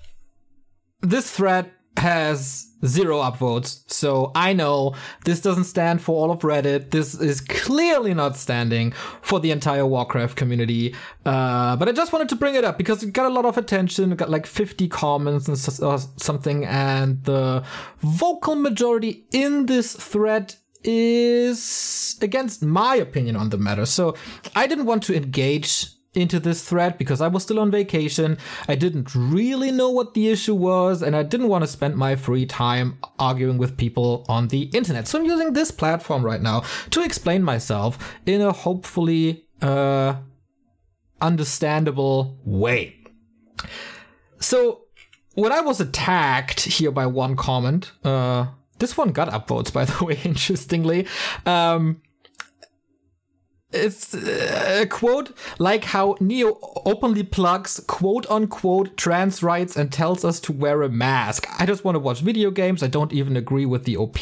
this 1.03 1.29
thread 1.29 1.71
has 1.97 2.69
zero 2.85 3.19
upvotes, 3.19 3.83
so 3.89 4.31
I 4.35 4.51
know 4.53 4.95
this 5.25 5.39
doesn't 5.39 5.65
stand 5.65 6.01
for 6.01 6.15
all 6.15 6.31
of 6.31 6.39
Reddit. 6.39 6.89
This 6.91 7.13
is 7.13 7.39
clearly 7.39 8.13
not 8.13 8.35
standing 8.35 8.91
for 9.21 9.39
the 9.39 9.51
entire 9.51 9.85
Warcraft 9.85 10.35
community. 10.35 10.93
Uh, 11.25 11.75
but 11.77 11.87
I 11.87 11.91
just 11.93 12.11
wanted 12.11 12.29
to 12.29 12.35
bring 12.35 12.55
it 12.55 12.65
up 12.65 12.77
because 12.77 13.03
it 13.03 13.13
got 13.13 13.27
a 13.27 13.33
lot 13.33 13.45
of 13.45 13.57
attention. 13.57 14.11
It 14.11 14.17
got 14.17 14.29
like 14.29 14.45
50 14.47 14.87
comments 14.89 15.47
and 15.47 15.55
s- 15.55 15.79
or 15.79 15.97
something, 16.17 16.65
and 16.65 17.23
the 17.23 17.63
vocal 18.01 18.55
majority 18.55 19.25
in 19.31 19.67
this 19.67 19.95
thread 19.95 20.55
is 20.83 22.17
against 22.21 22.63
my 22.63 22.95
opinion 22.95 23.35
on 23.35 23.49
the 23.49 23.57
matter. 23.57 23.85
So 23.85 24.15
I 24.55 24.67
didn't 24.67 24.85
want 24.85 25.03
to 25.03 25.15
engage 25.15 25.87
into 26.15 26.39
this 26.39 26.63
thread 26.63 26.97
because 26.97 27.21
I 27.21 27.27
was 27.27 27.43
still 27.43 27.59
on 27.59 27.71
vacation. 27.71 28.37
I 28.67 28.75
didn't 28.75 29.13
really 29.15 29.71
know 29.71 29.89
what 29.89 30.13
the 30.13 30.29
issue 30.29 30.55
was, 30.55 31.01
and 31.01 31.15
I 31.15 31.23
didn't 31.23 31.47
want 31.47 31.63
to 31.63 31.67
spend 31.67 31.95
my 31.95 32.15
free 32.15 32.45
time 32.45 32.99
arguing 33.19 33.57
with 33.57 33.77
people 33.77 34.25
on 34.27 34.49
the 34.49 34.63
internet. 34.73 35.07
So 35.07 35.19
I'm 35.19 35.25
using 35.25 35.53
this 35.53 35.71
platform 35.71 36.23
right 36.23 36.41
now 36.41 36.63
to 36.91 37.03
explain 37.03 37.43
myself 37.43 37.97
in 38.25 38.41
a 38.41 38.51
hopefully 38.51 39.45
uh, 39.61 40.15
understandable 41.21 42.37
way. 42.43 42.95
So 44.39 44.81
when 45.35 45.51
I 45.51 45.61
was 45.61 45.79
attacked 45.79 46.61
here 46.61 46.91
by 46.91 47.07
one 47.07 47.35
comment, 47.35 47.91
uh, 48.03 48.47
this 48.79 48.97
one 48.97 49.11
got 49.13 49.29
upvotes, 49.29 49.71
by 49.71 49.85
the 49.85 50.03
way, 50.03 50.19
interestingly. 50.23 51.07
Um, 51.45 52.01
it's 53.73 54.13
uh, 54.13 54.79
a 54.81 54.85
quote 54.85 55.35
like 55.59 55.83
how 55.83 56.15
Neo 56.19 56.57
openly 56.85 57.23
plugs 57.23 57.79
quote 57.87 58.29
unquote 58.29 58.95
trans 58.97 59.41
rights 59.41 59.75
and 59.75 59.91
tells 59.91 60.23
us 60.23 60.39
to 60.41 60.51
wear 60.51 60.83
a 60.83 60.89
mask. 60.89 61.47
I 61.59 61.65
just 61.65 61.83
want 61.83 61.95
to 61.95 61.99
watch 61.99 62.21
video 62.21 62.51
games. 62.51 62.83
I 62.83 62.87
don't 62.87 63.13
even 63.13 63.35
agree 63.35 63.65
with 63.65 63.85
the 63.85 63.97
OP, 63.97 64.17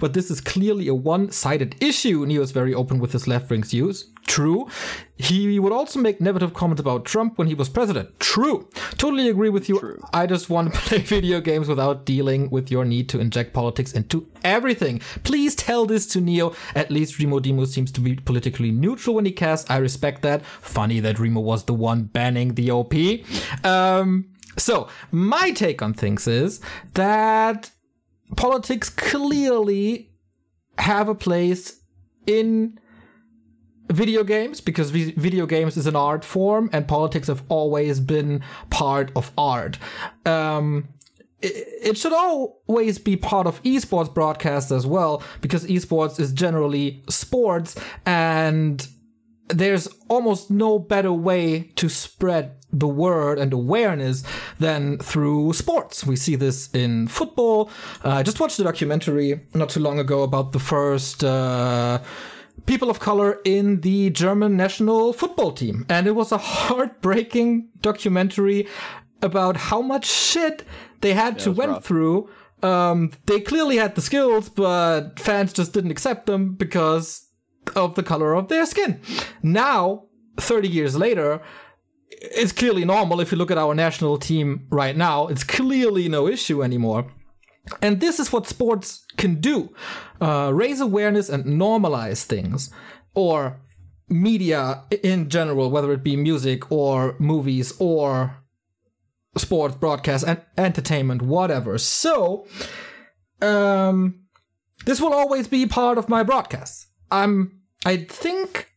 but 0.00 0.12
this 0.12 0.30
is 0.30 0.40
clearly 0.40 0.88
a 0.88 0.94
one 0.94 1.30
sided 1.30 1.76
issue. 1.80 2.24
Neo 2.26 2.42
is 2.42 2.52
very 2.52 2.74
open 2.74 2.98
with 2.98 3.12
his 3.12 3.26
left 3.26 3.50
wing 3.50 3.62
views. 3.62 4.06
True. 4.26 4.68
He 5.16 5.58
would 5.60 5.72
also 5.72 6.00
make 6.00 6.20
negative 6.20 6.54
comments 6.54 6.80
about 6.80 7.04
Trump 7.04 7.38
when 7.38 7.46
he 7.46 7.54
was 7.54 7.68
president. 7.68 8.18
True. 8.18 8.68
Totally 8.96 9.28
agree 9.28 9.50
with 9.50 9.68
you. 9.68 10.02
I 10.12 10.26
just 10.26 10.50
want 10.50 10.72
to 10.72 10.80
play 10.88 10.98
video 10.98 11.40
games 11.40 11.68
without 11.68 12.04
dealing 12.04 12.50
with 12.50 12.70
your 12.70 12.84
need 12.84 13.08
to 13.10 13.20
inject 13.20 13.52
politics 13.52 13.92
into 13.92 14.26
everything. 14.42 15.00
Please 15.22 15.54
tell 15.54 15.86
this 15.86 16.06
to 16.08 16.20
Neo. 16.20 16.54
At 16.74 16.90
least 16.90 17.18
Remo 17.18 17.38
Demo 17.38 17.64
seems 17.64 17.92
to 17.92 18.00
be 18.00 18.16
politically 18.16 18.72
neutral 18.72 19.16
when 19.16 19.24
he 19.24 19.32
casts. 19.32 19.70
I 19.70 19.76
respect 19.76 20.22
that. 20.22 20.44
Funny 20.44 21.00
that 21.00 21.18
Remo 21.18 21.40
was 21.40 21.64
the 21.64 21.74
one 21.74 22.04
banning 22.04 22.54
the 22.54 22.70
OP. 22.70 22.94
Um, 23.64 24.30
so, 24.56 24.88
my 25.10 25.50
take 25.50 25.82
on 25.82 25.94
things 25.94 26.26
is 26.26 26.60
that 26.94 27.70
politics 28.36 28.88
clearly 28.88 30.10
have 30.78 31.08
a 31.08 31.14
place 31.14 31.80
in 32.26 32.78
video 33.90 34.24
games 34.24 34.60
because 34.60 34.90
vi- 34.90 35.14
video 35.16 35.46
games 35.46 35.76
is 35.76 35.86
an 35.86 35.96
art 35.96 36.24
form 36.24 36.70
and 36.72 36.88
politics 36.88 37.28
have 37.28 37.42
always 37.48 38.00
been 38.00 38.42
part 38.70 39.10
of 39.16 39.30
art. 39.36 39.78
Um, 40.24 40.88
it, 41.42 41.68
it 41.82 41.98
should 41.98 42.12
always 42.12 42.98
be 42.98 43.16
part 43.16 43.46
of 43.46 43.62
esports 43.62 44.12
broadcast 44.12 44.70
as 44.70 44.86
well 44.86 45.22
because 45.40 45.66
esports 45.66 46.18
is 46.18 46.32
generally 46.32 47.04
sports 47.08 47.76
and 48.06 48.86
there's 49.48 49.88
almost 50.08 50.50
no 50.50 50.78
better 50.78 51.12
way 51.12 51.70
to 51.76 51.88
spread 51.88 52.56
the 52.72 52.88
word 52.88 53.38
and 53.38 53.52
awareness 53.52 54.24
than 54.58 54.98
through 54.98 55.52
sports. 55.52 56.06
We 56.06 56.16
see 56.16 56.34
this 56.34 56.70
in 56.70 57.08
football. 57.08 57.70
Uh, 58.04 58.10
I 58.10 58.22
just 58.22 58.40
watched 58.40 58.58
a 58.58 58.64
documentary 58.64 59.40
not 59.52 59.68
too 59.68 59.80
long 59.80 59.98
ago 59.98 60.22
about 60.22 60.52
the 60.52 60.58
first 60.58 61.22
uh, 61.22 62.00
people 62.66 62.90
of 62.90 63.00
color 63.00 63.40
in 63.44 63.80
the 63.80 64.10
German 64.10 64.56
national 64.56 65.12
football 65.12 65.52
team. 65.52 65.84
And 65.88 66.06
it 66.06 66.12
was 66.12 66.32
a 66.32 66.38
heartbreaking 66.66 67.68
documentary 67.80 68.66
about 69.22 69.56
how 69.56 69.80
much 69.80 70.06
shit 70.06 70.64
they 71.00 71.14
had 71.14 71.38
to 71.40 71.52
went 71.52 71.72
rough. 71.72 71.84
through. 71.84 72.28
Um, 72.62 73.12
they 73.26 73.40
clearly 73.40 73.76
had 73.76 73.94
the 73.94 74.00
skills, 74.00 74.48
but 74.48 75.18
fans 75.18 75.52
just 75.52 75.72
didn't 75.72 75.90
accept 75.90 76.26
them 76.26 76.54
because 76.54 77.28
of 77.76 77.94
the 77.94 78.02
color 78.02 78.34
of 78.34 78.48
their 78.48 78.66
skin. 78.66 79.00
Now, 79.42 80.04
30 80.38 80.68
years 80.68 80.96
later, 80.96 81.40
it's 82.10 82.52
clearly 82.52 82.84
normal. 82.84 83.20
If 83.20 83.32
you 83.32 83.38
look 83.38 83.50
at 83.50 83.58
our 83.58 83.74
national 83.74 84.18
team 84.18 84.66
right 84.70 84.96
now, 84.96 85.26
it's 85.26 85.44
clearly 85.44 86.08
no 86.08 86.26
issue 86.26 86.62
anymore. 86.62 87.10
And 87.80 88.00
this 88.00 88.20
is 88.20 88.32
what 88.32 88.46
sports 88.46 89.04
can 89.16 89.40
do 89.40 89.74
uh, 90.20 90.50
raise 90.52 90.80
awareness 90.80 91.28
and 91.28 91.44
normalize 91.44 92.24
things. 92.24 92.70
Or 93.14 93.60
media 94.08 94.82
in 95.02 95.28
general, 95.28 95.70
whether 95.70 95.92
it 95.92 96.04
be 96.04 96.16
music 96.16 96.70
or 96.70 97.16
movies 97.18 97.72
or 97.78 98.36
sports, 99.36 99.74
broadcast, 99.76 100.24
and 100.26 100.40
entertainment, 100.56 101.22
whatever. 101.22 101.78
So, 101.78 102.46
um, 103.40 104.20
this 104.86 105.00
will 105.00 105.12
always 105.12 105.48
be 105.48 105.66
part 105.66 105.98
of 105.98 106.08
my 106.08 106.22
broadcasts. 106.22 106.88
I'm, 107.10 107.60
I 107.84 107.96
think 107.98 108.72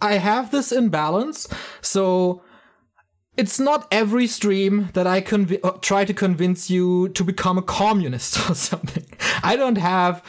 I 0.00 0.14
have 0.14 0.50
this 0.50 0.72
in 0.72 0.88
balance. 0.88 1.48
So, 1.80 2.42
it's 3.38 3.60
not 3.60 3.86
every 3.92 4.26
stream 4.26 4.90
that 4.94 5.06
I 5.06 5.20
conv- 5.20 5.60
uh, 5.62 5.78
try 5.80 6.04
to 6.04 6.12
convince 6.12 6.68
you 6.68 7.08
to 7.10 7.22
become 7.22 7.56
a 7.56 7.62
communist 7.62 8.50
or 8.50 8.54
something. 8.54 9.06
I 9.42 9.56
don't 9.56 9.78
have 9.78 10.22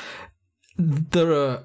the 0.78 1.64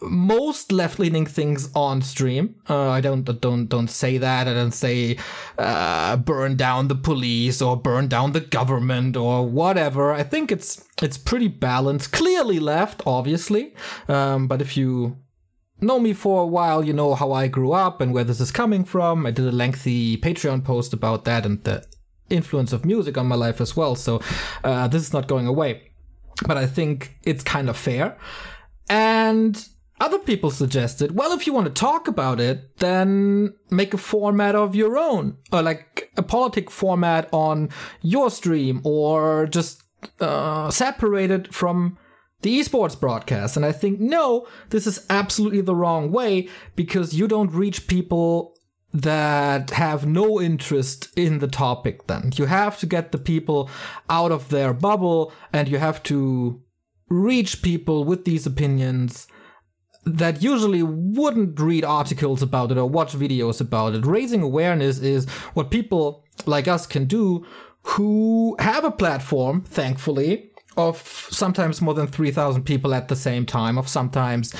most 0.00 0.72
left-leaning 0.72 1.26
things 1.26 1.70
on 1.74 2.00
stream. 2.02 2.56
Uh, 2.68 2.88
I 2.90 3.00
don't 3.00 3.24
don't 3.40 3.66
don't 3.66 3.88
say 3.88 4.18
that. 4.18 4.48
I 4.48 4.54
don't 4.54 4.72
say 4.72 5.18
uh, 5.58 6.16
burn 6.16 6.56
down 6.56 6.88
the 6.88 6.94
police 6.94 7.60
or 7.62 7.76
burn 7.76 8.08
down 8.08 8.32
the 8.32 8.40
government 8.40 9.16
or 9.16 9.46
whatever. 9.46 10.12
I 10.12 10.22
think 10.22 10.50
it's 10.50 10.82
it's 11.02 11.18
pretty 11.18 11.48
balanced. 11.48 12.12
Clearly 12.12 12.58
left, 12.58 13.02
obviously. 13.06 13.74
Um, 14.08 14.48
but 14.48 14.60
if 14.60 14.76
you 14.76 15.16
know 15.80 15.98
me 15.98 16.12
for 16.12 16.42
a 16.42 16.46
while, 16.46 16.84
you 16.84 16.92
know 16.92 17.14
how 17.14 17.32
I 17.32 17.48
grew 17.48 17.72
up 17.72 18.00
and 18.00 18.12
where 18.12 18.24
this 18.24 18.40
is 18.40 18.50
coming 18.50 18.84
from. 18.84 19.26
I 19.26 19.30
did 19.30 19.46
a 19.46 19.52
lengthy 19.52 20.16
Patreon 20.16 20.64
post 20.64 20.92
about 20.92 21.24
that 21.24 21.44
and 21.44 21.62
the 21.64 21.84
influence 22.30 22.72
of 22.72 22.84
music 22.84 23.16
on 23.16 23.26
my 23.26 23.36
life 23.36 23.60
as 23.60 23.76
well. 23.76 23.94
So 23.94 24.20
uh, 24.64 24.88
this 24.88 25.02
is 25.02 25.12
not 25.12 25.28
going 25.28 25.46
away. 25.46 25.90
But 26.46 26.58
I 26.58 26.66
think 26.66 27.16
it's 27.22 27.42
kind 27.42 27.68
of 27.68 27.76
fair. 27.76 28.16
And 28.90 29.66
other 30.00 30.18
people 30.18 30.50
suggested, 30.50 31.16
well, 31.16 31.32
if 31.32 31.46
you 31.46 31.54
want 31.54 31.66
to 31.66 31.72
talk 31.72 32.08
about 32.08 32.40
it, 32.40 32.76
then 32.78 33.54
make 33.70 33.94
a 33.94 33.98
format 33.98 34.54
of 34.54 34.74
your 34.74 34.98
own, 34.98 35.38
or 35.50 35.62
like 35.62 36.12
a 36.16 36.22
politic 36.22 36.70
format 36.70 37.28
on 37.32 37.70
your 38.02 38.30
stream, 38.30 38.82
or 38.84 39.46
just 39.46 39.82
uh, 40.20 40.70
separate 40.70 41.30
it 41.30 41.54
from 41.54 41.96
the 42.42 42.60
esports 42.60 42.98
broadcast. 42.98 43.56
And 43.56 43.64
I 43.64 43.72
think, 43.72 44.00
no, 44.00 44.46
this 44.70 44.86
is 44.86 45.04
absolutely 45.10 45.60
the 45.60 45.74
wrong 45.74 46.12
way 46.12 46.48
because 46.74 47.14
you 47.14 47.28
don't 47.28 47.52
reach 47.52 47.86
people 47.86 48.56
that 48.92 49.70
have 49.70 50.06
no 50.06 50.40
interest 50.40 51.08
in 51.16 51.38
the 51.38 51.48
topic 51.48 52.06
then. 52.06 52.30
You 52.36 52.46
have 52.46 52.78
to 52.80 52.86
get 52.86 53.12
the 53.12 53.18
people 53.18 53.68
out 54.08 54.32
of 54.32 54.48
their 54.48 54.72
bubble 54.72 55.32
and 55.52 55.68
you 55.68 55.78
have 55.78 56.02
to 56.04 56.62
reach 57.08 57.62
people 57.62 58.04
with 58.04 58.24
these 58.24 58.46
opinions 58.46 59.26
that 60.04 60.42
usually 60.42 60.82
wouldn't 60.82 61.58
read 61.58 61.84
articles 61.84 62.40
about 62.40 62.70
it 62.70 62.78
or 62.78 62.88
watch 62.88 63.12
videos 63.12 63.60
about 63.60 63.94
it. 63.94 64.06
Raising 64.06 64.40
awareness 64.40 64.98
is 65.00 65.28
what 65.54 65.70
people 65.70 66.24
like 66.46 66.68
us 66.68 66.86
can 66.86 67.06
do 67.06 67.44
who 67.82 68.56
have 68.60 68.84
a 68.84 68.90
platform, 68.90 69.62
thankfully, 69.62 70.50
of 70.76 71.28
sometimes 71.30 71.80
more 71.80 71.94
than 71.94 72.06
3,000 72.06 72.64
people 72.64 72.94
at 72.94 73.08
the 73.08 73.16
same 73.16 73.46
time, 73.46 73.78
of 73.78 73.88
sometimes 73.88 74.54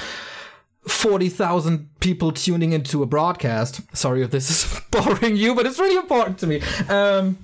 40,000 0.87 1.89
people 2.01 2.33
tuning 2.33 2.73
into 2.73 3.03
a 3.03 3.07
broadcast. 3.07 3.81
Sorry 3.97 4.23
if 4.23 4.31
this 4.31 4.51
is 4.51 4.81
boring 4.91 5.37
you, 5.37 5.55
but 5.55 5.67
it's 5.67 5.79
really 5.79 5.97
important 5.97 6.39
to 6.39 6.47
me. 6.47 6.61
Um, 6.89 7.39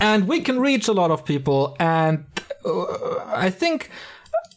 and 0.00 0.26
we 0.26 0.40
can 0.40 0.60
reach 0.60 0.88
a 0.88 0.92
lot 0.92 1.10
of 1.10 1.24
people. 1.24 1.76
And 1.78 2.24
uh, 2.64 3.24
I 3.26 3.50
think 3.50 3.90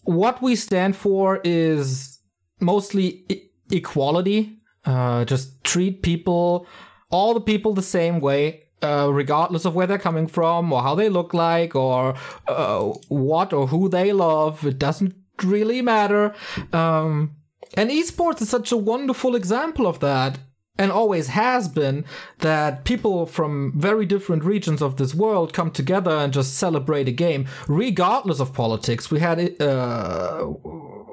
what 0.03 0.41
we 0.41 0.55
stand 0.55 0.95
for 0.95 1.41
is 1.43 2.19
mostly 2.59 3.25
e- 3.29 3.49
equality. 3.71 4.59
Uh, 4.85 5.25
just 5.25 5.63
treat 5.63 6.01
people, 6.01 6.65
all 7.09 7.33
the 7.33 7.41
people, 7.41 7.73
the 7.73 7.81
same 7.81 8.19
way. 8.19 8.66
Uh, 8.83 9.09
regardless 9.11 9.65
of 9.65 9.73
where 9.73 9.87
they're 9.87 9.97
coming 9.97 10.27
from 10.27 10.71
or 10.71 10.83
how 10.83 10.93
they 10.93 11.09
look 11.09 11.33
like 11.33 11.75
or 11.75 12.13
uh, 12.47 12.83
what 13.07 13.51
or 13.51 13.65
who 13.67 13.89
they 13.89 14.13
love, 14.13 14.63
it 14.65 14.77
doesn't 14.77 15.15
really 15.43 15.81
matter. 15.81 16.35
Um, 16.71 17.35
and 17.73 17.89
esports 17.89 18.41
is 18.41 18.49
such 18.49 18.71
a 18.71 18.77
wonderful 18.77 19.35
example 19.35 19.87
of 19.87 19.99
that 20.01 20.37
and 20.77 20.91
always 20.91 21.27
has 21.29 21.67
been 21.67 22.05
that 22.39 22.83
people 22.83 23.25
from 23.25 23.73
very 23.75 24.05
different 24.05 24.43
regions 24.43 24.81
of 24.81 24.97
this 24.97 25.13
world 25.15 25.53
come 25.53 25.71
together 25.71 26.11
and 26.11 26.33
just 26.33 26.55
celebrate 26.55 27.07
a 27.07 27.11
game 27.11 27.47
regardless 27.67 28.39
of 28.39 28.53
politics 28.53 29.09
we 29.09 29.19
had 29.19 29.59
uh, 29.61 30.45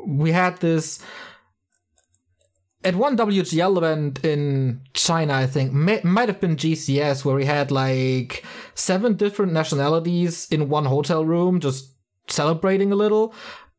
we 0.06 0.32
had 0.32 0.58
this 0.58 1.00
at 2.84 2.94
one 2.94 3.16
WGL 3.16 3.76
event 3.78 4.24
in 4.24 4.80
China, 4.92 5.32
I 5.34 5.46
think, 5.46 5.72
may, 5.72 6.00
might 6.04 6.28
have 6.28 6.40
been 6.40 6.56
GCS, 6.56 7.24
where 7.24 7.34
we 7.34 7.46
had 7.46 7.70
like 7.70 8.44
seven 8.74 9.14
different 9.14 9.52
nationalities 9.52 10.46
in 10.50 10.68
one 10.68 10.84
hotel 10.84 11.24
room, 11.24 11.60
just 11.60 11.92
celebrating 12.28 12.92
a 12.92 12.96
little 12.96 13.34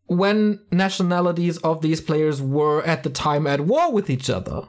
when 0.07 0.59
nationalities 0.71 1.57
of 1.59 1.81
these 1.81 2.01
players 2.01 2.41
were 2.41 2.83
at 2.83 3.03
the 3.03 3.09
time 3.09 3.47
at 3.47 3.61
war 3.61 3.91
with 3.91 4.09
each 4.09 4.29
other. 4.29 4.67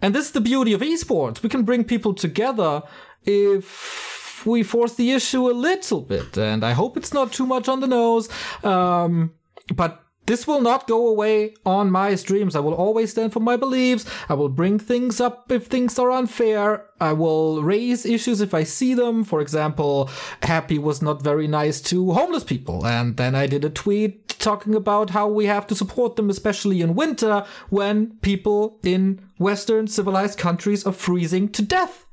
And 0.00 0.14
this 0.14 0.26
is 0.26 0.32
the 0.32 0.40
beauty 0.40 0.72
of 0.72 0.80
esports. 0.80 1.42
We 1.42 1.48
can 1.48 1.64
bring 1.64 1.84
people 1.84 2.14
together 2.14 2.82
if 3.24 4.46
we 4.46 4.62
force 4.62 4.94
the 4.94 5.12
issue 5.12 5.50
a 5.50 5.52
little 5.52 6.00
bit. 6.00 6.38
And 6.38 6.64
I 6.64 6.72
hope 6.72 6.96
it's 6.96 7.12
not 7.12 7.32
too 7.32 7.46
much 7.46 7.68
on 7.68 7.80
the 7.80 7.86
nose. 7.86 8.28
Um, 8.64 9.34
but 9.74 10.02
this 10.28 10.46
will 10.46 10.60
not 10.60 10.86
go 10.86 11.08
away 11.08 11.54
on 11.64 11.90
my 11.90 12.14
streams. 12.14 12.54
I 12.54 12.60
will 12.60 12.74
always 12.74 13.10
stand 13.10 13.32
for 13.32 13.40
my 13.40 13.56
beliefs. 13.56 14.04
I 14.28 14.34
will 14.34 14.50
bring 14.50 14.78
things 14.78 15.22
up 15.22 15.50
if 15.50 15.66
things 15.66 15.98
are 15.98 16.10
unfair. 16.10 16.84
I 17.00 17.14
will 17.14 17.62
raise 17.62 18.04
issues 18.04 18.42
if 18.42 18.52
I 18.52 18.62
see 18.64 18.92
them. 18.92 19.24
For 19.24 19.40
example, 19.40 20.10
Happy 20.42 20.78
was 20.78 21.00
not 21.00 21.22
very 21.22 21.48
nice 21.48 21.80
to 21.90 22.12
homeless 22.12 22.44
people. 22.44 22.86
And 22.86 23.16
then 23.16 23.34
I 23.34 23.46
did 23.46 23.64
a 23.64 23.70
tweet 23.70 24.28
talking 24.38 24.74
about 24.74 25.10
how 25.10 25.28
we 25.28 25.46
have 25.46 25.66
to 25.68 25.74
support 25.74 26.16
them, 26.16 26.28
especially 26.28 26.82
in 26.82 26.94
winter 26.94 27.46
when 27.70 28.18
people 28.18 28.78
in 28.82 29.20
Western 29.38 29.86
civilized 29.86 30.38
countries 30.38 30.84
are 30.86 30.92
freezing 30.92 31.48
to 31.52 31.62
death. 31.62 32.04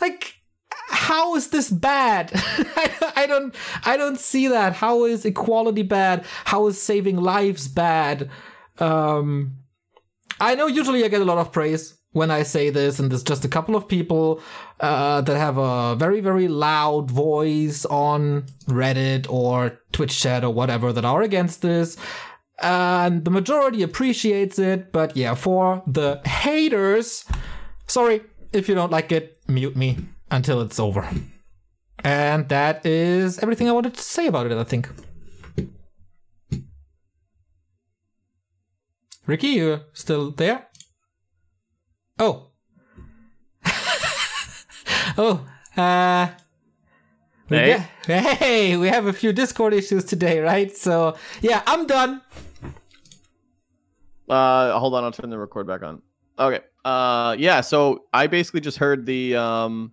Like, 0.00 0.41
how 0.92 1.34
is 1.34 1.48
this 1.48 1.70
bad? 1.70 2.30
I 3.16 3.24
don't 3.26 3.54
I 3.84 3.96
don't 3.96 4.18
see 4.18 4.48
that. 4.48 4.74
How 4.74 5.04
is 5.04 5.24
equality 5.24 5.82
bad? 5.82 6.24
How 6.44 6.66
is 6.66 6.80
saving 6.80 7.16
lives 7.16 7.66
bad? 7.66 8.30
Um 8.78 9.56
I 10.40 10.54
know 10.54 10.66
usually 10.66 11.04
I 11.04 11.08
get 11.08 11.22
a 11.22 11.24
lot 11.24 11.38
of 11.38 11.52
praise 11.52 11.94
when 12.12 12.30
I 12.30 12.42
say 12.42 12.68
this, 12.68 12.98
and 12.98 13.10
there's 13.10 13.22
just 13.22 13.44
a 13.44 13.48
couple 13.48 13.74
of 13.74 13.88
people 13.88 14.42
uh, 14.80 15.22
that 15.22 15.36
have 15.36 15.56
a 15.56 15.94
very, 15.96 16.20
very 16.20 16.46
loud 16.46 17.10
voice 17.10 17.86
on 17.86 18.44
Reddit 18.66 19.30
or 19.30 19.80
Twitch 19.92 20.20
chat 20.20 20.44
or 20.44 20.52
whatever 20.52 20.92
that 20.92 21.06
are 21.06 21.22
against 21.22 21.62
this. 21.62 21.96
And 22.60 23.24
the 23.24 23.30
majority 23.30 23.82
appreciates 23.82 24.58
it, 24.58 24.92
but 24.92 25.16
yeah, 25.16 25.34
for 25.34 25.82
the 25.86 26.20
haters, 26.26 27.24
sorry, 27.86 28.20
if 28.52 28.68
you 28.68 28.74
don't 28.74 28.92
like 28.92 29.10
it, 29.10 29.38
mute 29.48 29.76
me 29.76 29.96
until 30.32 30.60
it's 30.62 30.80
over. 30.80 31.08
And 32.02 32.48
that 32.48 32.84
is 32.84 33.38
everything 33.38 33.68
I 33.68 33.72
wanted 33.72 33.94
to 33.94 34.02
say 34.02 34.26
about 34.26 34.46
it, 34.46 34.58
I 34.58 34.64
think. 34.64 34.88
Ricky, 39.24 39.48
you 39.48 39.80
still 39.92 40.32
there? 40.32 40.66
Oh. 42.18 42.48
oh, 45.16 45.46
uh. 45.76 46.28
we 47.48 47.56
Hey. 47.56 47.86
hey, 48.06 48.76
we 48.76 48.88
have 48.88 49.06
a 49.06 49.12
few 49.12 49.32
Discord 49.32 49.74
issues 49.74 50.04
today, 50.04 50.40
right? 50.40 50.76
So, 50.76 51.16
yeah, 51.40 51.62
I'm 51.66 51.86
done. 51.86 52.20
Uh, 54.28 54.76
hold 54.78 54.94
on, 54.94 55.04
I'll 55.04 55.12
turn 55.12 55.30
the 55.30 55.38
record 55.38 55.68
back 55.68 55.82
on. 55.82 56.02
Okay. 56.38 56.60
Uh, 56.84 57.36
yeah. 57.38 57.60
So 57.60 58.04
I 58.12 58.26
basically 58.26 58.60
just 58.60 58.78
heard 58.78 59.06
the 59.06 59.36
um, 59.36 59.92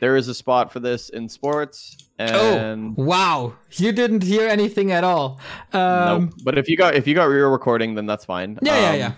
there 0.00 0.16
is 0.16 0.28
a 0.28 0.34
spot 0.34 0.72
for 0.72 0.80
this 0.80 1.08
in 1.10 1.28
sports, 1.28 1.96
and 2.18 2.94
oh, 2.98 3.02
wow. 3.02 3.54
You 3.72 3.92
didn't 3.92 4.22
hear 4.22 4.48
anything 4.48 4.92
at 4.92 5.04
all. 5.04 5.40
Um, 5.72 6.24
nope. 6.26 6.34
But 6.44 6.58
if 6.58 6.68
you 6.68 6.76
got 6.76 6.94
if 6.94 7.06
you 7.06 7.14
got 7.14 7.24
real 7.24 7.50
recording, 7.50 7.94
then 7.94 8.06
that's 8.06 8.24
fine. 8.24 8.58
Yeah, 8.62 8.80
yeah, 8.80 8.90
Um, 8.90 8.98
yeah. 8.98 9.12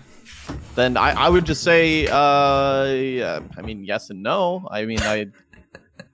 Then 0.75 0.97
I, 0.97 1.11
I 1.25 1.29
would 1.29 1.45
just 1.45 1.63
say, 1.63 2.07
uh, 2.07 2.85
yeah, 2.85 3.39
I 3.57 3.61
mean, 3.61 3.83
yes 3.83 4.09
and 4.09 4.21
no. 4.23 4.67
I 4.71 4.85
mean, 4.85 4.99
I. 5.01 5.27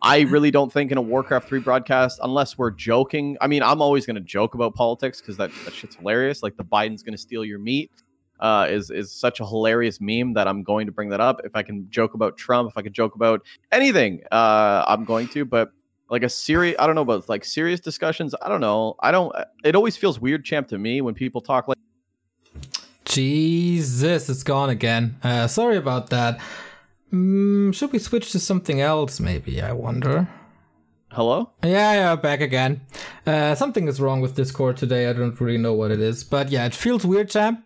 I 0.06 0.22
really 0.22 0.52
don't 0.52 0.72
think 0.72 0.92
in 0.92 0.98
a 0.98 1.02
Warcraft 1.02 1.48
3 1.48 1.60
broadcast, 1.62 2.20
unless 2.22 2.58
we're 2.58 2.72
joking. 2.72 3.38
I 3.40 3.48
mean, 3.48 3.64
I'm 3.64 3.82
always 3.82 4.06
going 4.06 4.16
to 4.16 4.22
joke 4.22 4.54
about 4.54 4.76
politics 4.76 5.22
because 5.22 5.38
that, 5.38 5.50
that 5.64 5.74
shit's 5.74 5.96
hilarious. 5.96 6.44
Like 6.44 6.58
the 6.58 6.64
Biden's 6.66 7.04
going 7.04 7.14
to 7.14 7.18
steal 7.18 7.46
your 7.46 7.58
meat 7.58 7.90
uh, 8.44 8.68
is 8.70 8.92
is 8.92 9.12
such 9.12 9.40
a 9.40 9.46
hilarious 9.46 10.00
meme 10.02 10.34
that 10.34 10.48
I'm 10.48 10.62
going 10.64 10.86
to 10.86 10.92
bring 10.92 11.10
that 11.10 11.22
up. 11.22 11.40
If 11.46 11.56
I 11.56 11.64
can 11.64 11.90
joke 11.90 12.14
about 12.14 12.38
Trump, 12.38 12.70
if 12.70 12.78
I 12.78 12.82
could 12.82 12.94
joke 12.94 13.16
about 13.16 13.42
anything, 13.72 14.22
uh, 14.32 14.84
I'm 14.86 15.06
going 15.06 15.30
to. 15.30 15.46
But 15.46 15.72
like 16.10 16.24
a 16.24 16.30
serious, 16.30 16.76
I 16.78 16.86
don't 16.86 16.96
know 16.96 17.02
about 17.02 17.30
like 17.30 17.46
serious 17.46 17.80
discussions. 17.80 18.36
I 18.42 18.50
don't 18.50 18.62
know. 18.62 18.96
I 19.00 19.12
don't. 19.12 19.34
It 19.64 19.76
always 19.76 19.96
feels 19.96 20.20
weird, 20.20 20.44
champ, 20.44 20.68
to 20.68 20.78
me 20.78 21.00
when 21.02 21.16
people 21.16 21.40
talk 21.42 21.70
like. 21.70 21.78
Jesus, 23.06 24.30
it's 24.30 24.44
gone 24.44 24.70
again. 24.70 25.18
Uh, 25.24 25.48
sorry 25.48 25.78
about 25.78 26.10
that. 26.10 26.42
Mm, 27.14 27.74
should 27.74 27.92
we 27.94 28.00
switch 28.00 28.32
to 28.32 28.40
something 28.40 28.82
else, 28.82 29.20
maybe? 29.20 29.62
I 29.62 29.72
wonder. 29.72 30.28
Hello. 31.12 31.52
Yeah, 31.64 31.94
yeah, 31.94 32.16
back 32.16 32.42
again. 32.42 32.82
Uh, 33.26 33.54
something 33.56 33.88
is 33.88 34.02
wrong 34.02 34.20
with 34.20 34.36
Discord 34.36 34.78
today. 34.78 35.08
I 35.08 35.14
don't 35.14 35.40
really 35.40 35.60
know 35.60 35.74
what 35.74 35.92
it 35.92 36.00
is. 36.00 36.24
But 36.24 36.50
yeah, 36.50 36.66
it 36.66 36.74
feels 36.74 37.06
weird, 37.06 37.30
champ. 37.30 37.64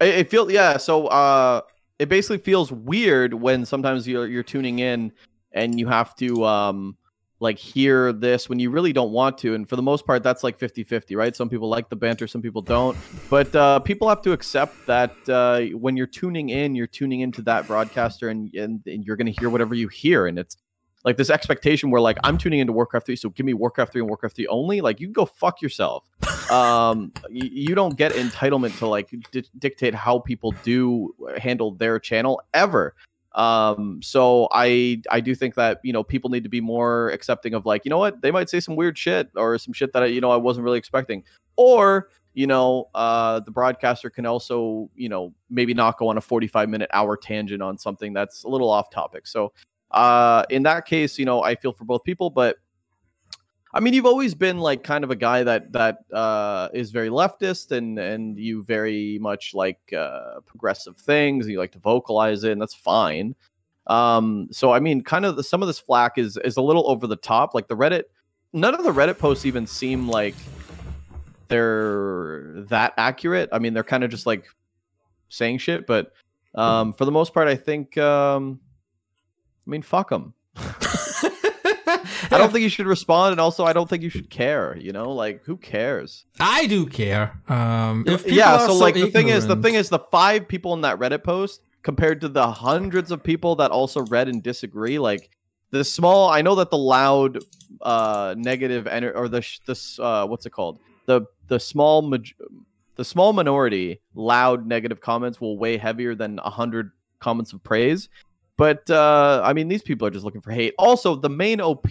It, 0.00 0.14
it 0.14 0.30
feels 0.30 0.52
yeah. 0.52 0.76
So 0.76 1.06
uh, 1.06 1.62
it 1.98 2.08
basically 2.08 2.38
feels 2.38 2.72
weird 2.72 3.34
when 3.34 3.64
sometimes 3.64 4.06
you're 4.08 4.26
you're 4.26 4.42
tuning 4.42 4.80
in 4.80 5.12
and 5.52 5.78
you 5.78 5.86
have 5.86 6.14
to 6.16 6.44
um 6.44 6.96
like 7.38 7.58
hear 7.58 8.12
this 8.12 8.48
when 8.48 8.60
you 8.60 8.70
really 8.70 8.92
don't 8.92 9.10
want 9.10 9.36
to 9.36 9.54
and 9.54 9.68
for 9.68 9.74
the 9.74 9.82
most 9.82 10.06
part 10.06 10.22
that's 10.22 10.44
like 10.44 10.56
50-50 10.58 11.16
right 11.16 11.34
some 11.34 11.48
people 11.48 11.68
like 11.68 11.88
the 11.88 11.96
banter 11.96 12.28
some 12.28 12.40
people 12.40 12.62
don't 12.62 12.96
but 13.28 13.54
uh, 13.56 13.80
people 13.80 14.08
have 14.08 14.22
to 14.22 14.30
accept 14.30 14.86
that 14.86 15.12
uh, 15.28 15.62
when 15.76 15.96
you're 15.96 16.06
tuning 16.06 16.50
in 16.50 16.76
you're 16.76 16.86
tuning 16.86 17.20
into 17.20 17.42
that 17.42 17.66
broadcaster 17.66 18.28
and, 18.28 18.54
and, 18.54 18.80
and 18.86 19.04
you're 19.04 19.16
going 19.16 19.26
to 19.26 19.40
hear 19.40 19.50
whatever 19.50 19.74
you 19.74 19.88
hear 19.88 20.28
and 20.28 20.38
it's 20.38 20.56
like 21.04 21.16
this 21.16 21.30
expectation 21.30 21.90
where 21.90 22.00
like 22.00 22.18
i'm 22.24 22.38
tuning 22.38 22.60
into 22.60 22.72
warcraft 22.72 23.06
3 23.06 23.16
so 23.16 23.30
give 23.30 23.46
me 23.46 23.54
warcraft 23.54 23.92
3 23.92 24.02
and 24.02 24.08
warcraft 24.08 24.36
3 24.36 24.46
only 24.48 24.80
like 24.80 25.00
you 25.00 25.06
can 25.06 25.12
go 25.12 25.26
fuck 25.26 25.62
yourself. 25.62 26.08
Um 26.50 27.12
you, 27.30 27.48
you 27.50 27.74
don't 27.74 27.96
get 27.96 28.12
entitlement 28.12 28.76
to 28.78 28.86
like 28.86 29.08
di- 29.30 29.48
dictate 29.58 29.94
how 29.94 30.18
people 30.18 30.52
do 30.62 31.14
handle 31.38 31.70
their 31.70 31.98
channel 31.98 32.42
ever. 32.52 32.94
Um 33.34 34.02
so 34.02 34.48
i 34.52 35.00
i 35.10 35.20
do 35.20 35.34
think 35.34 35.54
that 35.54 35.80
you 35.82 35.94
know 35.94 36.02
people 36.02 36.28
need 36.28 36.42
to 36.42 36.50
be 36.50 36.60
more 36.60 37.08
accepting 37.10 37.54
of 37.54 37.64
like 37.64 37.86
you 37.86 37.90
know 37.90 37.96
what? 37.96 38.20
They 38.20 38.30
might 38.30 38.50
say 38.50 38.60
some 38.60 38.76
weird 38.76 38.98
shit 38.98 39.30
or 39.34 39.56
some 39.56 39.72
shit 39.72 39.94
that 39.94 40.02
I, 40.02 40.06
you 40.06 40.20
know 40.20 40.30
i 40.30 40.36
wasn't 40.36 40.64
really 40.64 40.78
expecting. 40.78 41.24
Or 41.56 42.08
you 42.34 42.46
know 42.46 42.90
uh 42.94 43.40
the 43.40 43.50
broadcaster 43.50 44.10
can 44.10 44.26
also 44.26 44.90
you 44.94 45.08
know 45.08 45.32
maybe 45.48 45.72
not 45.72 45.96
go 45.96 46.08
on 46.08 46.18
a 46.18 46.20
45 46.20 46.68
minute 46.68 46.90
hour 46.92 47.16
tangent 47.16 47.62
on 47.62 47.78
something 47.78 48.12
that's 48.12 48.44
a 48.44 48.48
little 48.48 48.68
off 48.68 48.90
topic. 48.90 49.26
So 49.26 49.52
uh 49.92 50.44
in 50.50 50.62
that 50.62 50.86
case 50.86 51.18
you 51.18 51.24
know 51.24 51.42
i 51.42 51.54
feel 51.54 51.72
for 51.72 51.84
both 51.84 52.02
people 52.04 52.30
but 52.30 52.56
I 53.74 53.80
mean, 53.80 53.94
you've 53.94 54.06
always 54.06 54.34
been 54.34 54.58
like 54.58 54.84
kind 54.84 55.02
of 55.02 55.10
a 55.10 55.16
guy 55.16 55.42
that 55.44 55.72
that 55.72 56.00
uh, 56.12 56.68
is 56.74 56.90
very 56.90 57.08
leftist, 57.08 57.72
and 57.72 57.98
and 57.98 58.38
you 58.38 58.62
very 58.64 59.18
much 59.18 59.54
like 59.54 59.78
uh, 59.96 60.40
progressive 60.44 60.96
things. 60.98 61.48
You 61.48 61.58
like 61.58 61.72
to 61.72 61.78
vocalize 61.78 62.44
it, 62.44 62.52
and 62.52 62.60
that's 62.60 62.74
fine. 62.74 63.34
Um, 63.86 64.48
so 64.50 64.72
I 64.72 64.80
mean, 64.80 65.02
kind 65.02 65.24
of 65.24 65.36
the, 65.36 65.42
some 65.42 65.62
of 65.62 65.68
this 65.68 65.78
flack 65.78 66.18
is 66.18 66.36
is 66.44 66.58
a 66.58 66.62
little 66.62 66.88
over 66.88 67.06
the 67.06 67.16
top. 67.16 67.54
Like 67.54 67.66
the 67.66 67.76
Reddit, 67.76 68.04
none 68.52 68.74
of 68.74 68.84
the 68.84 68.92
Reddit 68.92 69.18
posts 69.18 69.46
even 69.46 69.66
seem 69.66 70.06
like 70.06 70.34
they're 71.48 72.62
that 72.68 72.92
accurate. 72.98 73.48
I 73.52 73.58
mean, 73.58 73.72
they're 73.72 73.82
kind 73.82 74.04
of 74.04 74.10
just 74.10 74.26
like 74.26 74.44
saying 75.30 75.58
shit, 75.58 75.86
but 75.86 76.12
um, 76.54 76.92
for 76.92 77.06
the 77.06 77.12
most 77.12 77.32
part, 77.32 77.48
I 77.48 77.56
think. 77.56 77.96
Um, 77.96 78.60
I 79.66 79.70
mean, 79.70 79.82
fuck 79.82 80.10
them. 80.10 80.34
I 80.56 82.38
don't 82.38 82.52
think 82.52 82.62
you 82.62 82.68
should 82.68 82.86
respond, 82.86 83.32
and 83.32 83.40
also 83.40 83.64
I 83.64 83.72
don't 83.72 83.88
think 83.88 84.02
you 84.02 84.08
should 84.08 84.30
care. 84.30 84.76
You 84.78 84.92
know, 84.92 85.12
like 85.12 85.44
who 85.44 85.56
cares? 85.56 86.24
I 86.40 86.66
do 86.66 86.86
care. 86.86 87.40
Um, 87.48 88.04
if 88.06 88.24
people 88.24 88.38
yeah. 88.38 88.56
are 88.56 88.66
So 88.66 88.74
like 88.74 88.94
the 88.94 89.10
thing 89.10 89.28
is, 89.28 89.46
the 89.46 89.56
thing 89.56 89.74
is, 89.74 89.88
the 89.88 89.98
five 89.98 90.48
people 90.48 90.74
in 90.74 90.80
that 90.82 90.98
Reddit 90.98 91.22
post 91.22 91.62
compared 91.82 92.20
to 92.22 92.28
the 92.28 92.46
hundreds 92.50 93.10
of 93.10 93.22
people 93.22 93.56
that 93.56 93.70
also 93.70 94.02
read 94.06 94.28
and 94.28 94.42
disagree, 94.42 94.98
like 94.98 95.30
the 95.70 95.84
small. 95.84 96.30
I 96.30 96.42
know 96.42 96.54
that 96.56 96.70
the 96.70 96.78
loud, 96.78 97.38
uh, 97.80 98.34
negative 98.38 98.84
ener- 98.84 99.14
or 99.14 99.28
the 99.28 99.46
this 99.66 99.98
uh, 99.98 100.26
what's 100.26 100.46
it 100.46 100.50
called? 100.50 100.78
The 101.06 101.22
the 101.48 101.60
small 101.60 102.02
maj- 102.02 102.34
the 102.96 103.04
small 103.04 103.32
minority 103.32 104.00
loud 104.14 104.66
negative 104.66 105.00
comments 105.00 105.40
will 105.40 105.58
weigh 105.58 105.76
heavier 105.76 106.14
than 106.14 106.38
a 106.38 106.50
hundred 106.50 106.92
comments 107.18 107.52
of 107.52 107.62
praise. 107.62 108.08
But 108.58 108.88
uh, 108.90 109.40
I 109.44 109.52
mean, 109.52 109.68
these 109.68 109.82
people 109.82 110.06
are 110.06 110.10
just 110.10 110.24
looking 110.24 110.40
for 110.40 110.50
hate. 110.52 110.74
Also, 110.78 111.16
the 111.16 111.30
main 111.30 111.60
OP 111.60 111.86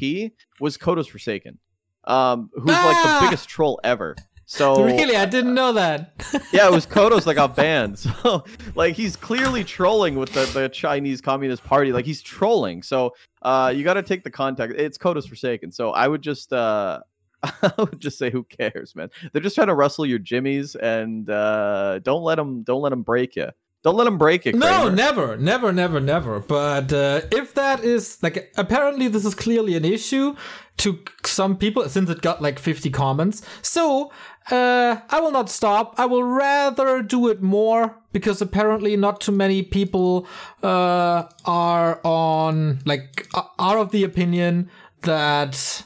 was 0.59 0.77
Kodos 0.77 1.09
Forsaken, 1.09 1.57
um, 2.05 2.49
who's 2.53 2.65
like 2.65 2.77
Ah! 2.97 3.19
the 3.19 3.27
biggest 3.27 3.49
troll 3.49 3.79
ever. 3.83 4.15
So 4.45 4.83
really, 4.85 5.15
I 5.15 5.25
didn't 5.25 5.53
know 5.53 5.73
that. 5.73 6.13
yeah, 6.53 6.67
it 6.67 6.71
was 6.71 6.85
Kodos 6.85 7.23
that 7.25 7.35
got 7.35 7.55
banned. 7.57 7.97
So 7.97 8.43
like 8.75 8.95
he's 8.95 9.15
clearly 9.15 9.63
trolling 9.63 10.15
with 10.15 10.33
the, 10.33 10.45
the 10.47 10.69
Chinese 10.69 11.21
Communist 11.21 11.63
Party. 11.63 11.91
Like 11.93 12.05
he's 12.05 12.21
trolling. 12.21 12.83
So 12.83 13.15
uh 13.41 13.73
you 13.75 13.83
gotta 13.83 14.03
take 14.03 14.23
the 14.23 14.31
context. 14.31 14.77
It's 14.77 14.97
Kodos 14.97 15.27
Forsaken. 15.27 15.71
So 15.71 15.91
I 15.91 16.07
would 16.07 16.21
just 16.21 16.51
uh 16.51 16.99
I 17.43 17.71
would 17.77 17.99
just 18.01 18.17
say 18.17 18.29
who 18.29 18.43
cares, 18.43 18.93
man. 18.95 19.09
They're 19.31 19.41
just 19.41 19.55
trying 19.55 19.67
to 19.67 19.73
rustle 19.73 20.05
your 20.05 20.19
jimmies 20.19 20.75
and 20.75 21.29
uh 21.29 21.99
don't 21.99 22.21
let 22.23 22.35
them 22.35 22.63
don't 22.63 22.81
let 22.81 22.89
them 22.89 23.03
break 23.03 23.37
you. 23.37 23.47
Don't 23.83 23.95
let 23.95 24.03
them 24.03 24.19
break 24.19 24.45
it. 24.45 24.53
No, 24.53 24.89
never, 24.89 25.37
never, 25.37 25.73
never, 25.73 25.99
never. 25.99 26.39
But 26.39 26.93
uh, 26.93 27.21
if 27.31 27.55
that 27.55 27.83
is 27.83 28.21
like, 28.21 28.53
apparently 28.55 29.07
this 29.07 29.25
is 29.25 29.33
clearly 29.33 29.75
an 29.75 29.83
issue 29.85 30.35
to 30.77 30.99
some 31.25 31.57
people 31.57 31.87
since 31.89 32.09
it 32.09 32.21
got 32.21 32.43
like 32.43 32.59
50 32.59 32.91
comments. 32.91 33.41
So 33.63 34.11
uh, 34.51 34.97
I 35.09 35.19
will 35.19 35.31
not 35.31 35.49
stop. 35.49 35.95
I 35.97 36.05
will 36.05 36.23
rather 36.23 37.01
do 37.01 37.27
it 37.29 37.41
more 37.41 37.97
because 38.11 38.39
apparently 38.39 38.95
not 38.97 39.19
too 39.19 39.31
many 39.31 39.63
people 39.63 40.27
uh, 40.61 41.23
are 41.45 41.99
on 42.03 42.79
like 42.85 43.27
are 43.33 43.79
of 43.79 43.91
the 43.91 44.03
opinion 44.03 44.69
that, 45.01 45.83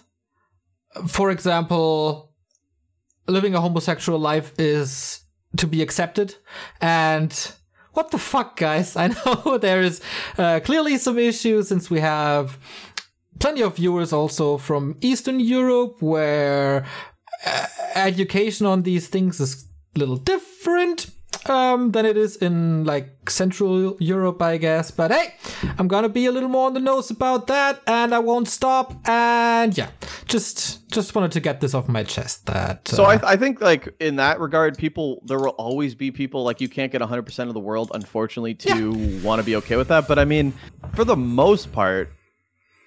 for 1.07 1.31
example, 1.31 2.33
living 3.27 3.55
a 3.55 3.61
homosexual 3.61 4.19
life 4.19 4.53
is 4.57 5.21
to 5.57 5.67
be 5.67 5.81
accepted 5.81 6.35
and 6.81 7.53
what 7.95 8.11
the 8.11 8.17
fuck 8.17 8.57
guys? 8.57 8.95
I 9.03 9.07
know 9.07 9.57
there 9.57 9.81
is 9.81 10.01
uh, 10.37 10.59
clearly 10.63 10.97
some 10.97 11.17
issues 11.17 11.67
since 11.67 11.89
we 11.89 11.99
have 11.99 12.57
plenty 13.39 13.61
of 13.61 13.75
viewers 13.75 14.13
also 14.13 14.57
from 14.57 14.95
eastern 15.01 15.39
europe 15.39 16.01
where 16.01 16.85
uh, 17.45 17.65
education 17.95 18.65
on 18.65 18.83
these 18.83 19.07
things 19.07 19.39
is 19.39 19.67
a 19.95 19.99
little 19.99 20.17
different 20.17 21.07
um, 21.49 21.91
than 21.91 22.05
it 22.05 22.17
is 22.17 22.35
in 22.37 22.83
like 22.83 23.29
Central 23.29 23.97
Europe, 23.99 24.41
I 24.41 24.57
guess. 24.57 24.91
But 24.91 25.11
hey, 25.11 25.35
I'm 25.77 25.87
gonna 25.87 26.09
be 26.09 26.25
a 26.25 26.31
little 26.31 26.49
more 26.49 26.67
on 26.67 26.73
the 26.73 26.79
nose 26.79 27.11
about 27.11 27.47
that, 27.47 27.81
and 27.87 28.13
I 28.13 28.19
won't 28.19 28.47
stop. 28.47 28.93
And 29.07 29.77
yeah, 29.77 29.89
just 30.25 30.87
just 30.89 31.13
wanted 31.13 31.31
to 31.33 31.39
get 31.39 31.61
this 31.61 31.73
off 31.73 31.87
my 31.87 32.03
chest. 32.03 32.45
That 32.47 32.87
So 32.87 33.05
uh, 33.05 33.19
I, 33.23 33.33
I 33.33 33.35
think 33.37 33.61
like 33.61 33.93
in 33.99 34.17
that 34.17 34.39
regard, 34.39 34.77
people 34.77 35.21
there 35.25 35.39
will 35.39 35.49
always 35.49 35.95
be 35.95 36.11
people 36.11 36.43
like 36.43 36.61
you 36.61 36.69
can't 36.69 36.91
get 36.91 37.01
100 37.01 37.23
percent 37.23 37.49
of 37.49 37.53
the 37.53 37.59
world, 37.59 37.91
unfortunately, 37.93 38.55
to 38.55 39.21
want 39.23 39.39
to 39.39 39.45
be 39.45 39.55
okay 39.57 39.75
with 39.75 39.89
that. 39.89 40.07
But 40.07 40.19
I 40.19 40.25
mean, 40.25 40.53
for 40.93 41.03
the 41.03 41.17
most 41.17 41.71
part, 41.71 42.11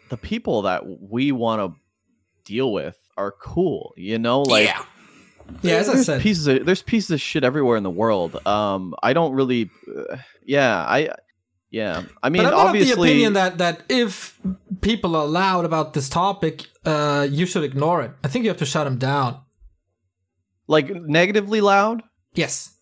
the 0.08 0.16
people 0.16 0.62
that 0.62 0.82
we 0.86 1.32
want 1.32 1.60
to 1.60 1.80
deal 2.44 2.72
with 2.72 2.96
are 3.16 3.32
cool. 3.32 3.92
You 3.96 4.18
know, 4.18 4.42
like 4.42 4.66
yeah, 4.66 4.84
yeah. 5.62 5.76
As 5.76 5.88
I 5.88 5.94
there's 5.94 6.06
said, 6.06 6.20
pieces 6.20 6.46
of 6.46 6.66
there's 6.66 6.82
pieces 6.82 7.10
of 7.10 7.20
shit 7.20 7.44
everywhere 7.44 7.76
in 7.76 7.82
the 7.82 7.90
world. 7.90 8.44
Um, 8.46 8.94
I 9.02 9.12
don't 9.12 9.32
really, 9.34 9.70
uh, 9.88 10.16
yeah, 10.44 10.76
I, 10.78 11.10
yeah. 11.70 12.02
I 12.22 12.28
mean, 12.28 12.42
but 12.42 12.54
I'm 12.54 12.54
of 12.54 12.72
the 12.72 12.80
obviously, 12.80 13.10
opinion 13.10 13.32
that 13.34 13.58
that 13.58 13.82
if 13.88 14.38
people 14.80 15.16
are 15.16 15.26
loud 15.26 15.64
about 15.64 15.94
this 15.94 16.08
topic, 16.08 16.66
uh, 16.84 17.26
you 17.30 17.46
should 17.46 17.64
ignore 17.64 18.02
it. 18.02 18.12
I 18.24 18.28
think 18.28 18.44
you 18.44 18.50
have 18.50 18.58
to 18.58 18.66
shut 18.66 18.84
them 18.84 18.98
down. 18.98 19.40
like 20.68 20.90
negatively 20.90 21.60
loud. 21.60 22.02
Yes. 22.34 22.74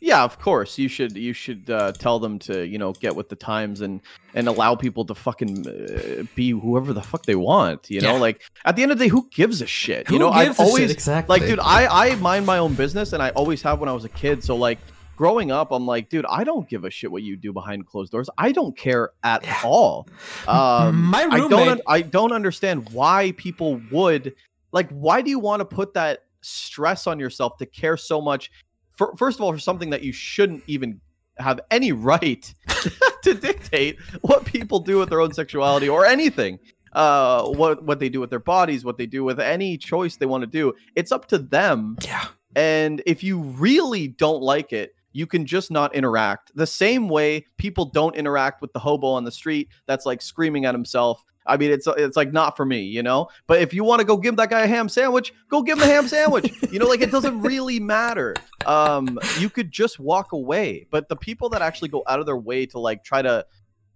Yeah, 0.00 0.22
of 0.22 0.38
course. 0.38 0.78
You 0.78 0.88
should 0.88 1.16
you 1.16 1.32
should 1.32 1.68
uh, 1.68 1.90
tell 1.92 2.18
them 2.20 2.38
to 2.40 2.64
you 2.66 2.78
know 2.78 2.92
get 2.92 3.16
with 3.16 3.28
the 3.28 3.36
times 3.36 3.80
and 3.80 4.00
and 4.34 4.46
allow 4.46 4.76
people 4.76 5.04
to 5.06 5.14
fucking 5.14 5.66
uh, 5.66 6.22
be 6.36 6.50
whoever 6.50 6.92
the 6.92 7.02
fuck 7.02 7.24
they 7.26 7.34
want. 7.34 7.90
You 7.90 8.00
know, 8.00 8.14
Yeah. 8.14 8.20
like 8.20 8.42
at 8.64 8.76
the 8.76 8.82
end 8.84 8.92
of 8.92 8.98
the 8.98 9.06
day, 9.06 9.08
who 9.08 9.28
gives 9.30 9.60
a 9.60 9.66
shit? 9.66 10.06
Who 10.06 10.14
you 10.14 10.20
know, 10.20 10.30
gives 10.32 10.50
I've 10.50 10.56
shit? 10.56 10.66
always 10.66 10.90
Exactly. 10.92 11.38
like, 11.40 11.48
dude, 11.48 11.58
I 11.60 12.10
I 12.12 12.14
mind 12.16 12.46
my 12.46 12.58
own 12.58 12.74
business 12.74 13.12
and 13.12 13.22
I 13.22 13.30
always 13.30 13.60
have 13.62 13.80
when 13.80 13.88
I 13.88 13.92
was 13.92 14.04
a 14.04 14.08
kid. 14.08 14.44
So 14.44 14.54
like 14.54 14.78
growing 15.16 15.50
up, 15.50 15.72
I'm 15.72 15.84
like, 15.84 16.08
dude, 16.10 16.26
I 16.26 16.44
don't 16.44 16.68
give 16.68 16.84
a 16.84 16.90
shit 16.90 17.10
what 17.10 17.24
you 17.24 17.36
do 17.36 17.52
behind 17.52 17.84
closed 17.86 18.12
doors. 18.12 18.30
I 18.38 18.52
don't 18.52 18.76
care 18.76 19.10
at 19.24 19.44
all. 19.64 20.06
Um, 20.46 21.06
My 21.06 21.22
I 21.24 21.38
don't 21.38 21.50
roommate- 21.50 21.68
un- 21.68 21.80
I 21.88 22.02
don't 22.02 22.30
understand 22.32 22.88
why 22.90 23.32
people 23.36 23.80
would 23.90 24.34
like. 24.70 24.88
Why 24.90 25.22
do 25.22 25.30
you 25.30 25.40
want 25.40 25.58
to 25.60 25.64
put 25.64 25.94
that 25.94 26.24
stress 26.40 27.08
on 27.08 27.18
yourself 27.18 27.56
to 27.58 27.66
care 27.66 27.96
so 27.96 28.20
much? 28.20 28.52
For, 28.98 29.16
first 29.16 29.38
of 29.38 29.44
all, 29.44 29.52
for 29.52 29.58
something 29.58 29.90
that 29.90 30.02
you 30.02 30.12
shouldn't 30.12 30.64
even 30.66 31.00
have 31.38 31.60
any 31.70 31.92
right 31.92 32.52
to 33.22 33.34
dictate 33.34 33.98
what 34.20 34.44
people 34.44 34.80
do 34.80 34.98
with 34.98 35.08
their 35.08 35.20
own 35.20 35.32
sexuality 35.32 35.88
or 35.88 36.04
anything. 36.04 36.58
Uh, 36.92 37.44
what 37.44 37.84
what 37.84 38.00
they 38.00 38.08
do 38.08 38.18
with 38.18 38.30
their 38.30 38.38
bodies, 38.40 38.84
what 38.84 38.98
they 38.98 39.06
do 39.06 39.22
with 39.22 39.38
any 39.38 39.78
choice 39.78 40.16
they 40.16 40.26
want 40.26 40.42
to 40.42 40.46
do. 40.46 40.74
It's 40.96 41.12
up 41.12 41.28
to 41.28 41.38
them. 41.38 41.96
Yeah. 42.02 42.26
And 42.56 43.02
if 43.06 43.22
you 43.22 43.40
really 43.40 44.08
don't 44.08 44.42
like 44.42 44.72
it, 44.72 44.94
you 45.12 45.26
can 45.26 45.46
just 45.46 45.70
not 45.70 45.94
interact. 45.94 46.50
The 46.54 46.66
same 46.66 47.08
way 47.08 47.44
people 47.56 47.84
don't 47.84 48.16
interact 48.16 48.62
with 48.62 48.72
the 48.72 48.78
hobo 48.78 49.08
on 49.08 49.24
the 49.24 49.30
street 49.30 49.68
that's 49.86 50.06
like 50.06 50.22
screaming 50.22 50.64
at 50.64 50.74
himself. 50.74 51.22
I 51.48 51.56
mean, 51.56 51.70
it's 51.70 51.86
it's 51.96 52.16
like 52.16 52.32
not 52.32 52.56
for 52.56 52.64
me, 52.66 52.82
you 52.82 53.02
know. 53.02 53.28
But 53.46 53.60
if 53.62 53.72
you 53.74 53.82
want 53.84 54.00
to 54.00 54.04
go 54.06 54.16
give 54.16 54.36
that 54.36 54.50
guy 54.50 54.60
a 54.60 54.66
ham 54.66 54.88
sandwich, 54.88 55.32
go 55.48 55.62
give 55.62 55.78
him 55.78 55.84
a 55.84 55.86
ham 55.86 56.06
sandwich. 56.08 56.52
you 56.70 56.78
know, 56.78 56.86
like 56.86 57.00
it 57.00 57.10
doesn't 57.10 57.40
really 57.40 57.80
matter. 57.80 58.34
Um, 58.66 59.18
you 59.38 59.48
could 59.50 59.70
just 59.72 59.98
walk 59.98 60.32
away. 60.32 60.86
But 60.90 61.08
the 61.08 61.16
people 61.16 61.48
that 61.50 61.62
actually 61.62 61.88
go 61.88 62.02
out 62.06 62.20
of 62.20 62.26
their 62.26 62.36
way 62.36 62.66
to 62.66 62.78
like 62.78 63.02
try 63.02 63.22
to 63.22 63.46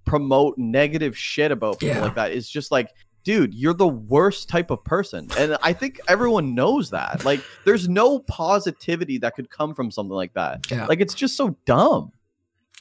promote 0.05 0.59
negative 0.59 1.17
shit 1.17 1.53
about 1.53 1.79
people 1.79 1.95
Yeah. 1.97 2.03
like 2.03 2.15
that 2.17 2.33
is 2.33 2.49
just 2.51 2.73
like 2.73 2.89
dude 3.25 3.55
you're 3.55 3.73
the 3.73 3.87
worst 3.87 4.49
type 4.49 4.69
of 4.73 4.83
person 4.83 5.29
and 5.39 5.57
i 5.63 5.73
think 5.73 6.01
everyone 6.09 6.57
knows 6.57 6.91
that 6.91 7.25
like 7.25 7.41
there's 7.65 7.89
no 7.89 8.19
positivity 8.19 9.19
that 9.19 9.37
could 9.37 9.49
come 9.49 9.75
from 9.77 9.93
something 9.93 10.17
like 10.17 10.33
that 10.35 10.69
Yeah. 10.69 10.87
like 10.87 11.01
it's 11.01 11.15
just 11.15 11.37
so 11.37 11.57
dumb 11.67 12.11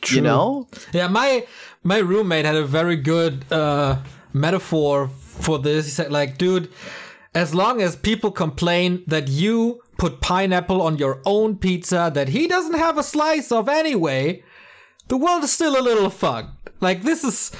you 0.10 0.20
know 0.22 0.68
Yeah, 0.94 1.10
my 1.10 1.46
my 1.84 2.00
roommate 2.00 2.46
had 2.46 2.56
a 2.56 2.66
very 2.66 2.96
good 2.96 3.46
uh 3.52 3.98
metaphor 4.34 5.08
for 5.08 5.60
this. 5.60 5.86
He 5.86 5.92
said, 5.92 6.12
like, 6.12 6.38
dude, 6.38 6.72
as 7.34 7.56
long 7.56 7.82
as 7.82 7.96
people 7.96 8.32
complain 8.32 9.04
that 9.08 9.28
you 9.28 9.82
put 9.98 10.22
pineapple 10.22 10.82
on 10.82 10.98
your 10.98 11.22
own 11.26 11.58
pizza 11.58 12.12
that 12.14 12.30
he 12.30 12.48
doesn't 12.48 12.78
have 12.78 12.98
a 12.98 13.04
slice 13.04 13.52
of 13.52 13.70
anyway, 13.70 14.44
the 15.08 15.18
world 15.18 15.44
is 15.44 15.52
still 15.52 15.80
a 15.80 15.82
little 15.82 16.10
fucked. 16.10 16.70
Like, 16.82 17.04
this 17.04 17.24
is. 17.24 17.52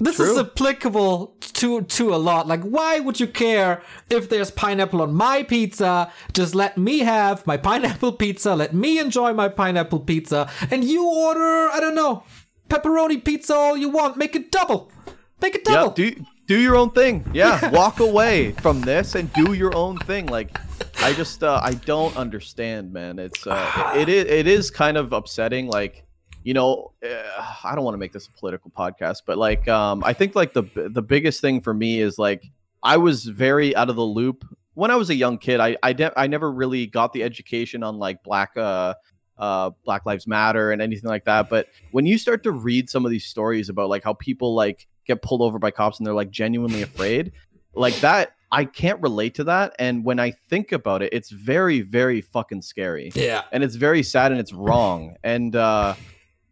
This 0.00 0.14
True. 0.14 0.30
is 0.30 0.38
applicable 0.38 1.36
to 1.40 1.82
to 1.82 2.14
a 2.14 2.16
lot. 2.16 2.46
Like, 2.46 2.62
why 2.62 3.00
would 3.00 3.18
you 3.18 3.26
care 3.26 3.82
if 4.08 4.28
there's 4.28 4.48
pineapple 4.52 5.02
on 5.02 5.12
my 5.12 5.42
pizza? 5.42 6.12
Just 6.32 6.54
let 6.54 6.78
me 6.78 7.00
have 7.00 7.44
my 7.48 7.56
pineapple 7.56 8.12
pizza. 8.12 8.54
Let 8.54 8.74
me 8.74 9.00
enjoy 9.00 9.32
my 9.32 9.48
pineapple 9.48 9.98
pizza, 10.00 10.48
and 10.70 10.84
you 10.84 11.04
order, 11.04 11.68
I 11.72 11.80
don't 11.80 11.96
know, 11.96 12.22
pepperoni 12.68 13.24
pizza 13.24 13.54
all 13.54 13.76
you 13.76 13.88
want. 13.88 14.16
Make 14.16 14.36
it 14.36 14.52
double. 14.52 14.92
Make 15.40 15.54
a 15.56 15.58
Yeah, 15.70 15.74
double. 15.76 15.90
do 15.92 16.24
do 16.46 16.58
your 16.60 16.76
own 16.76 16.90
thing. 16.90 17.24
Yeah, 17.34 17.70
walk 17.70 18.00
away 18.00 18.52
from 18.52 18.80
this 18.80 19.14
and 19.14 19.32
do 19.32 19.52
your 19.52 19.74
own 19.76 19.98
thing. 19.98 20.26
Like, 20.26 20.56
I 21.02 21.12
just 21.12 21.42
uh, 21.44 21.60
I 21.62 21.72
don't 21.74 22.16
understand, 22.16 22.92
man. 22.92 23.18
It's 23.18 23.46
uh, 23.46 23.92
it, 23.94 24.08
it 24.08 24.08
is 24.08 24.24
it 24.24 24.46
is 24.46 24.70
kind 24.70 24.96
of 24.96 25.12
upsetting. 25.12 25.68
Like, 25.68 26.04
you 26.44 26.54
know, 26.54 26.92
uh, 27.04 27.54
I 27.64 27.74
don't 27.74 27.84
want 27.84 27.94
to 27.94 27.98
make 27.98 28.12
this 28.12 28.26
a 28.26 28.32
political 28.32 28.70
podcast, 28.70 29.22
but 29.26 29.38
like, 29.38 29.68
um, 29.68 30.02
I 30.04 30.12
think 30.12 30.34
like 30.34 30.52
the 30.54 30.64
the 30.74 31.02
biggest 31.02 31.40
thing 31.40 31.60
for 31.60 31.74
me 31.74 32.00
is 32.00 32.18
like 32.18 32.42
I 32.82 32.96
was 32.96 33.24
very 33.24 33.76
out 33.76 33.90
of 33.90 33.96
the 33.96 34.02
loop 34.02 34.44
when 34.74 34.90
I 34.90 34.96
was 34.96 35.10
a 35.10 35.14
young 35.14 35.38
kid. 35.38 35.60
I 35.60 35.76
I, 35.82 35.92
de- 35.92 36.18
I 36.18 36.26
never 36.26 36.50
really 36.50 36.86
got 36.86 37.12
the 37.12 37.22
education 37.22 37.82
on 37.82 37.98
like 37.98 38.22
black 38.22 38.52
uh 38.56 38.94
uh 39.36 39.70
Black 39.84 40.04
Lives 40.06 40.26
Matter 40.26 40.72
and 40.72 40.82
anything 40.82 41.08
like 41.08 41.26
that. 41.26 41.48
But 41.48 41.66
when 41.92 42.06
you 42.06 42.18
start 42.18 42.42
to 42.44 42.50
read 42.50 42.90
some 42.90 43.04
of 43.04 43.10
these 43.12 43.26
stories 43.26 43.68
about 43.68 43.88
like 43.88 44.02
how 44.02 44.14
people 44.14 44.54
like 44.54 44.88
get 45.08 45.22
pulled 45.22 45.42
over 45.42 45.58
by 45.58 45.72
cops 45.72 45.98
and 45.98 46.06
they're 46.06 46.14
like 46.14 46.30
genuinely 46.30 46.82
afraid, 46.82 47.32
like 47.74 47.96
that. 48.00 48.34
I 48.50 48.64
can't 48.64 49.00
relate 49.02 49.34
to 49.34 49.44
that. 49.44 49.74
And 49.78 50.04
when 50.04 50.18
I 50.18 50.30
think 50.30 50.72
about 50.72 51.02
it, 51.02 51.12
it's 51.12 51.28
very, 51.30 51.82
very 51.82 52.22
fucking 52.22 52.62
scary 52.62 53.10
yeah. 53.14 53.42
and 53.52 53.62
it's 53.62 53.74
very 53.74 54.02
sad 54.02 54.32
and 54.32 54.40
it's 54.40 54.52
wrong 54.52 55.16
and 55.22 55.54
uh 55.54 55.94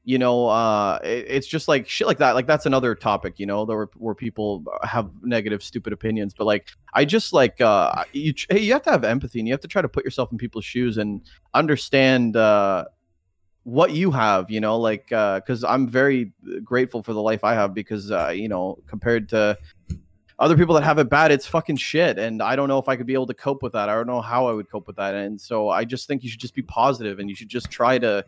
you 0.07 0.19
know 0.19 0.47
uh 0.47 0.99
it, 1.03 1.27
it's 1.29 1.47
just 1.47 1.69
like 1.69 1.89
shit 1.89 2.07
like 2.07 2.19
that 2.19 2.35
like 2.35 2.47
that's 2.47 2.65
another 2.65 2.95
topic 2.95 3.39
you 3.39 3.45
know 3.45 3.65
where, 3.65 3.89
where 3.97 4.15
people 4.15 4.65
have 4.83 5.11
negative 5.23 5.63
stupid 5.63 5.93
opinions 5.93 6.33
but 6.33 6.45
like 6.45 6.69
i 6.95 7.05
just 7.05 7.33
like 7.33 7.61
uh 7.61 8.05
you 8.13 8.33
hey, 8.49 8.61
you 8.61 8.73
have 8.73 8.83
to 8.83 8.91
have 8.91 9.03
empathy 9.05 9.41
and 9.41 9.49
you 9.49 9.53
have 9.53 9.61
to 9.61 9.69
try 9.69 9.83
to 9.83 9.89
put 9.89 10.05
yourself 10.05 10.31
in 10.31 10.39
people's 10.39 10.65
shoes 10.65 10.97
and 10.97 11.23
understand 11.55 12.37
uh 12.37 12.85
what 13.67 13.91
you 13.91 14.13
have 14.13 14.49
you 14.49 14.61
know 14.61 14.79
like 14.79 15.11
uh 15.11 15.41
because 15.41 15.65
i'm 15.65 15.89
very 15.89 16.31
grateful 16.63 17.03
for 17.03 17.13
the 17.13 17.21
life 17.21 17.43
i 17.43 17.53
have 17.53 17.75
because 17.75 18.13
uh 18.13 18.29
you 18.29 18.49
know 18.49 18.79
compared 18.87 19.29
to 19.29 19.59
other 20.39 20.57
people 20.57 20.75
that 20.75 20.83
have 20.83 20.99
it 20.99 21.09
bad, 21.09 21.33
it's 21.33 21.47
fucking 21.47 21.77
shit. 21.77 22.19
And 22.19 22.43
I 22.43 22.57
don't 22.57 22.69
know 22.69 22.79
if 22.79 22.89
I 22.89 22.97
could 22.97 23.07
be 23.07 23.15
able 23.15 23.27
to 23.29 23.35
cope 23.35 23.63
with 23.63 23.73
that. 23.73 23.89
I 23.89 23.95
don't 23.95 24.07
know 24.07 24.21
how 24.21 24.47
I 24.47 24.53
would 24.53 24.71
cope 24.71 24.87
with 24.87 24.97
that. 24.97 25.15
And 25.15 25.41
so 25.41 25.71
I 25.71 25.85
just 25.85 26.07
think 26.07 26.23
you 26.23 26.29
should 26.29 26.41
just 26.41 26.55
be 26.55 26.63
positive 26.63 27.19
and 27.19 27.31
you 27.31 27.35
should 27.35 27.49
just 27.49 27.71
try 27.71 27.99
to 27.99 28.25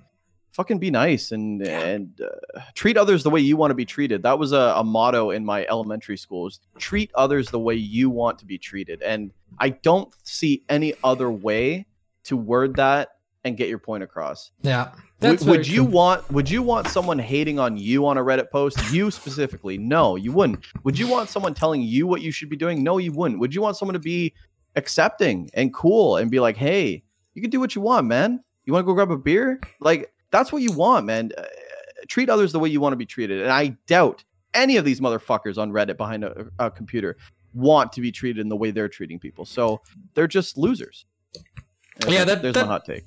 fucking 0.53 0.79
be 0.79 0.91
nice 0.91 1.33
and 1.33 1.63
and 1.63 2.21
uh, 2.23 2.61
treat 2.75 2.97
others 2.97 3.23
the 3.23 3.31
way 3.31 3.41
you 3.41 3.57
want 3.57 3.71
to 3.71 3.75
be 3.75 3.85
treated. 3.85 4.23
That 4.23 4.39
was 4.39 4.53
a, 4.53 4.73
a 4.77 4.83
motto 4.83 5.31
in 5.31 5.45
my 5.45 5.67
elementary 5.67 6.17
school: 6.17 6.47
is 6.47 6.61
treat 6.79 7.11
others 7.15 7.51
the 7.51 7.61
way 7.61 7.75
you 7.75 8.09
want 8.09 8.39
to 8.39 8.47
be 8.47 8.57
treated. 8.57 9.03
And 9.03 9.31
I 9.59 9.71
don't 9.71 10.13
see 10.25 10.65
any 10.71 10.95
other 11.05 11.31
way 11.31 11.87
to 12.25 12.37
word 12.37 12.77
that 12.77 13.18
and 13.45 13.57
get 13.57 13.69
your 13.69 13.79
point 13.79 14.03
across. 14.03 14.51
Yeah. 14.63 14.91
Would, 14.93 15.01
That's 15.21 15.43
very 15.45 15.59
would 15.59 15.69
you 15.69 15.83
true. 15.85 15.93
want 15.93 16.31
would 16.33 16.51
you 16.51 16.63
want 16.63 16.89
someone 16.89 17.19
hating 17.19 17.59
on 17.59 17.77
you 17.77 18.07
on 18.07 18.19
a 18.19 18.23
Reddit 18.23 18.51
post? 18.51 18.79
You 18.93 19.11
specifically? 19.11 19.79
No, 19.79 20.17
you 20.17 20.33
wouldn't. 20.33 20.65
Would 20.85 20.99
you 20.99 21.09
want 21.09 21.29
someone 21.29 21.55
telling 21.55 21.83
you 21.83 22.07
what 22.07 22.21
you 22.23 22.31
should 22.33 22.49
be 22.51 22.57
doing? 22.57 22.83
No, 22.83 22.99
you 22.99 23.13
wouldn't. 23.13 23.41
Would 23.41 23.55
you 23.55 23.63
want 23.63 23.77
someone 23.77 23.95
to 23.95 23.99
be 24.01 24.33
accepting 24.77 25.51
and 25.55 25.73
cool 25.75 26.17
and 26.17 26.31
be 26.31 26.41
like, 26.41 26.57
"Hey, 26.57 27.03
you 27.35 27.43
can 27.43 27.51
do 27.51 27.61
what 27.61 27.75
you 27.75 27.81
want, 27.83 28.07
man. 28.07 28.41
You 28.65 28.73
want 28.73 28.83
to 28.85 28.87
go 28.87 28.95
grab 28.95 29.11
a 29.11 29.17
beer?" 29.19 29.61
Like 29.81 30.13
that's 30.31 30.53
what 30.53 30.63
you 30.63 30.73
want, 30.73 31.07
man. 31.07 31.31
Uh, 31.37 31.45
treat 32.09 32.29
others 32.31 32.53
the 32.53 32.59
way 32.59 32.69
you 32.69 32.81
want 32.81 32.93
to 32.93 32.97
be 32.97 33.07
treated. 33.07 33.43
And 33.43 33.51
I 33.51 33.77
doubt 33.87 34.25
any 34.55 34.77
of 34.77 34.85
these 34.85 35.01
motherfuckers 35.01 35.59
on 35.59 35.73
Reddit 35.73 35.97
behind 35.97 36.25
a, 36.25 36.47
a 36.59 36.71
computer 36.71 37.17
want 37.55 37.93
to 37.93 38.01
be 38.01 38.13
treated 38.13 38.41
in 38.41 38.49
the 38.49 38.57
way 38.57 38.71
they're 38.71 38.89
treating 38.89 39.19
people. 39.19 39.45
So 39.45 39.81
they're 40.15 40.27
just 40.29 40.57
losers. 40.59 41.07
And 42.03 42.13
Yeah, 42.13 42.25
there's- 42.25 42.27
that- 42.27 42.43
there's 42.43 42.55
that- 42.55 42.67
my 42.67 42.73
hot 42.73 42.85
take. 42.85 43.05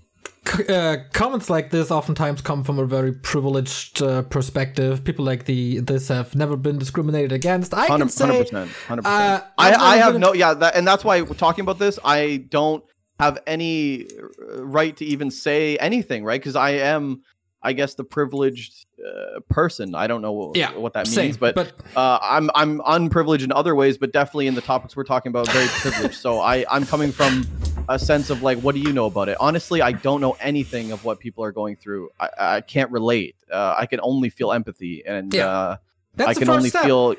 Uh, 0.67 0.97
comments 1.13 1.51
like 1.51 1.69
this 1.69 1.91
oftentimes 1.91 2.41
come 2.41 2.63
from 2.63 2.79
a 2.79 2.85
very 2.85 3.13
privileged 3.13 4.01
uh, 4.01 4.23
perspective. 4.23 5.03
People 5.03 5.23
like 5.23 5.45
the 5.45 5.79
this 5.81 6.07
have 6.07 6.35
never 6.35 6.57
been 6.57 6.79
discriminated 6.79 7.31
against. 7.31 7.73
I 7.75 7.85
can 7.85 7.99
Hundred 7.99 8.11
say 8.11 8.43
percent, 8.43 8.71
hundred 8.87 9.05
uh, 9.05 9.39
percent. 9.39 9.51
I, 9.57 9.73
I 9.75 9.97
have 9.97 10.17
no, 10.17 10.33
yeah, 10.33 10.55
that, 10.55 10.75
and 10.75 10.85
that's 10.87 11.05
why 11.05 11.21
we're 11.21 11.35
talking 11.35 11.61
about 11.61 11.77
this. 11.77 11.99
I 12.03 12.37
don't 12.49 12.83
have 13.19 13.37
any 13.45 14.07
uh, 14.07 14.65
right 14.65 14.97
to 14.97 15.05
even 15.05 15.29
say 15.29 15.77
anything, 15.77 16.23
right? 16.23 16.41
Because 16.41 16.55
I 16.55 16.71
am, 16.71 17.21
I 17.61 17.73
guess, 17.73 17.93
the 17.93 18.03
privileged 18.03 18.87
uh, 19.05 19.39
person. 19.49 19.95
I 19.95 20.07
don't 20.07 20.21
know 20.21 20.31
what, 20.31 20.55
Yeah, 20.57 20.73
what 20.75 20.93
that 20.93 21.07
same, 21.07 21.25
means, 21.27 21.37
but, 21.37 21.55
but 21.55 21.73
uh, 21.95 22.19
I'm 22.21 22.49
I'm 22.55 22.81
unprivileged 22.85 23.43
in 23.43 23.51
other 23.51 23.75
ways, 23.75 23.97
but 23.97 24.11
definitely 24.13 24.47
in 24.47 24.55
the 24.55 24.61
topics 24.61 24.95
we're 24.95 25.03
talking 25.03 25.29
about, 25.29 25.49
very 25.49 25.67
privileged. 25.67 26.15
So 26.15 26.39
I 26.39 26.65
I'm 26.69 26.85
coming 26.85 27.11
from 27.11 27.45
a 27.89 27.97
sense 27.97 28.29
of 28.29 28.41
like, 28.43 28.59
what 28.59 28.75
do 28.75 28.81
you 28.81 28.93
know 28.93 29.05
about 29.07 29.27
it? 29.29 29.37
Honestly, 29.39 29.81
I 29.81 29.91
don't 29.91 30.21
know 30.21 30.37
anything 30.39 30.91
of 30.91 31.03
what 31.03 31.19
people 31.19 31.43
are 31.43 31.51
going 31.51 31.75
through. 31.75 32.09
I, 32.19 32.29
I 32.39 32.61
can't 32.61 32.91
relate. 32.91 33.35
Uh, 33.51 33.75
I 33.77 33.85
can 33.85 33.99
only 34.03 34.29
feel 34.29 34.51
empathy, 34.51 35.03
and 35.05 35.33
Yeah. 35.33 35.47
uh, 35.47 35.77
that's 36.15 36.29
I 36.29 36.33
can 36.33 36.49
only 36.49 36.69
step. 36.69 36.83
feel 36.83 37.15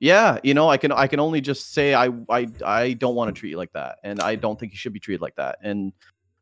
yeah, 0.00 0.38
you 0.44 0.54
know, 0.54 0.68
I 0.68 0.76
can 0.76 0.92
I 0.92 1.06
can 1.08 1.18
only 1.20 1.40
just 1.40 1.72
say 1.72 1.94
I 1.94 2.06
I 2.28 2.46
I 2.64 2.92
don't 2.92 3.14
want 3.16 3.34
to 3.34 3.38
treat 3.38 3.50
you 3.50 3.56
like 3.56 3.72
that 3.72 3.98
and 4.04 4.20
I 4.20 4.36
don't 4.36 4.58
think 4.58 4.70
you 4.72 4.78
should 4.78 4.92
be 4.92 5.00
treated 5.00 5.20
like 5.20 5.34
that. 5.36 5.58
And 5.62 5.92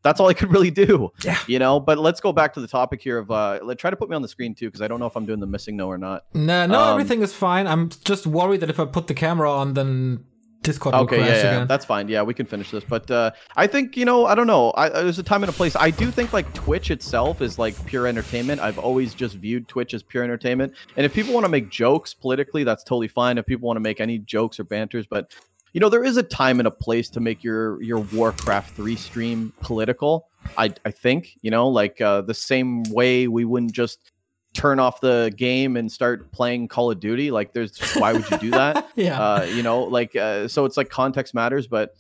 that's 0.07 0.21
all 0.21 0.29
I 0.29 0.35
could 0.35 0.51
really 0.53 0.71
do. 0.71 1.11
Yeah. 1.25 1.39
You 1.47 1.59
know, 1.59 1.81
but 1.81 1.99
let's 1.99 2.21
go 2.21 2.33
back 2.33 2.55
to 2.55 2.61
the 2.61 2.69
topic 2.69 3.03
here 3.03 3.19
of 3.19 3.31
uh 3.31 3.59
let 3.63 3.79
try 3.79 3.91
to 3.91 3.97
put 3.97 4.09
me 4.09 4.17
on 4.17 4.23
the 4.23 4.29
screen 4.29 4.55
too 4.55 4.67
because 4.69 4.83
I 4.83 4.89
don't 4.89 5.01
know 5.01 5.07
if 5.07 5.17
I'm 5.17 5.27
doing 5.27 5.41
the 5.41 5.47
missing 5.47 5.77
no 5.77 5.89
or 5.89 5.99
not. 5.99 6.25
No, 6.35 6.67
no, 6.67 6.81
Um, 6.81 6.91
everything 6.93 7.23
is 7.23 7.33
fine. 7.35 7.67
I'm 7.67 7.91
just 8.05 8.27
worried 8.27 8.61
that 8.61 8.71
if 8.71 8.79
I 8.81 8.85
put 8.85 9.07
the 9.09 9.15
camera 9.15 9.51
on, 9.51 9.75
then 9.75 10.25
Discord 10.63 10.95
will 10.95 11.03
Okay, 11.03 11.19
crash 11.19 11.29
yeah, 11.29 11.35
yeah, 11.35 11.51
again. 11.57 11.67
that's 11.69 11.85
fine. 11.85 12.09
Yeah, 12.09 12.23
we 12.23 12.35
can 12.35 12.45
finish 12.47 12.71
this. 12.73 12.83
But 12.83 13.09
uh, 13.11 13.31
I 13.57 13.67
think 13.69 13.97
you 13.97 14.05
know, 14.05 14.27
I 14.27 14.35
don't 14.35 14.49
know. 14.49 14.71
I, 14.73 14.89
uh, 14.89 15.03
there's 15.05 15.19
a 15.19 15.23
time 15.23 15.45
and 15.45 15.51
a 15.51 15.53
place. 15.53 15.77
I 15.77 15.91
do 15.91 16.11
think 16.11 16.33
like 16.33 16.53
Twitch 16.55 16.91
itself 16.91 17.41
is 17.41 17.57
like 17.59 17.75
pure 17.87 18.07
entertainment. 18.09 18.61
I've 18.61 18.79
always 18.79 19.15
just 19.15 19.37
viewed 19.37 19.69
Twitch 19.69 19.95
as 19.95 20.03
pure 20.03 20.25
entertainment. 20.25 20.75
And 20.97 21.07
if 21.07 21.13
people 21.15 21.33
want 21.35 21.45
to 21.45 21.49
make 21.51 21.71
jokes 21.71 22.15
politically, 22.15 22.65
that's 22.65 22.83
totally 22.83 23.07
fine. 23.09 23.39
If 23.39 23.47
people 23.47 23.67
want 23.69 23.77
to 23.77 23.81
make 23.81 24.01
any 24.01 24.19
jokes 24.19 24.59
or 24.59 24.65
banters, 24.65 25.07
but 25.07 25.33
you 25.73 25.81
know, 25.81 25.89
there 25.89 26.05
is 26.05 26.17
a 26.17 26.23
time 26.23 26.59
and 26.61 26.67
a 26.67 26.71
place 26.71 27.11
to 27.11 27.21
make 27.21 27.45
your 27.45 27.83
your 27.83 27.99
Warcraft 27.99 28.75
three 28.75 28.97
stream 28.97 29.53
political. 29.61 30.29
I 30.57 30.73
I 30.85 30.91
think 30.91 31.37
you 31.43 31.51
know, 31.51 31.69
like 31.69 32.01
uh, 32.01 32.23
the 32.23 32.35
same 32.35 32.83
way 32.85 33.29
we 33.29 33.45
wouldn't 33.45 33.73
just 33.73 34.13
turn 34.55 34.81
off 34.81 35.01
the 35.03 35.31
game 35.37 35.77
and 35.77 35.93
start 35.93 36.33
playing 36.33 36.67
Call 36.67 36.91
of 36.91 36.99
Duty. 36.99 37.31
Like, 37.31 37.53
there's 37.53 37.79
why 37.97 38.15
would 38.15 38.31
you 38.31 38.39
do 38.39 38.51
that? 38.53 38.89
yeah. 38.97 39.21
uh, 39.21 39.43
you 39.45 39.63
know, 39.63 39.83
like 39.83 40.17
uh, 40.17 40.49
so 40.49 40.65
it's 40.65 40.77
like 40.79 40.89
context 40.89 41.35
matters, 41.35 41.67
but 41.67 41.95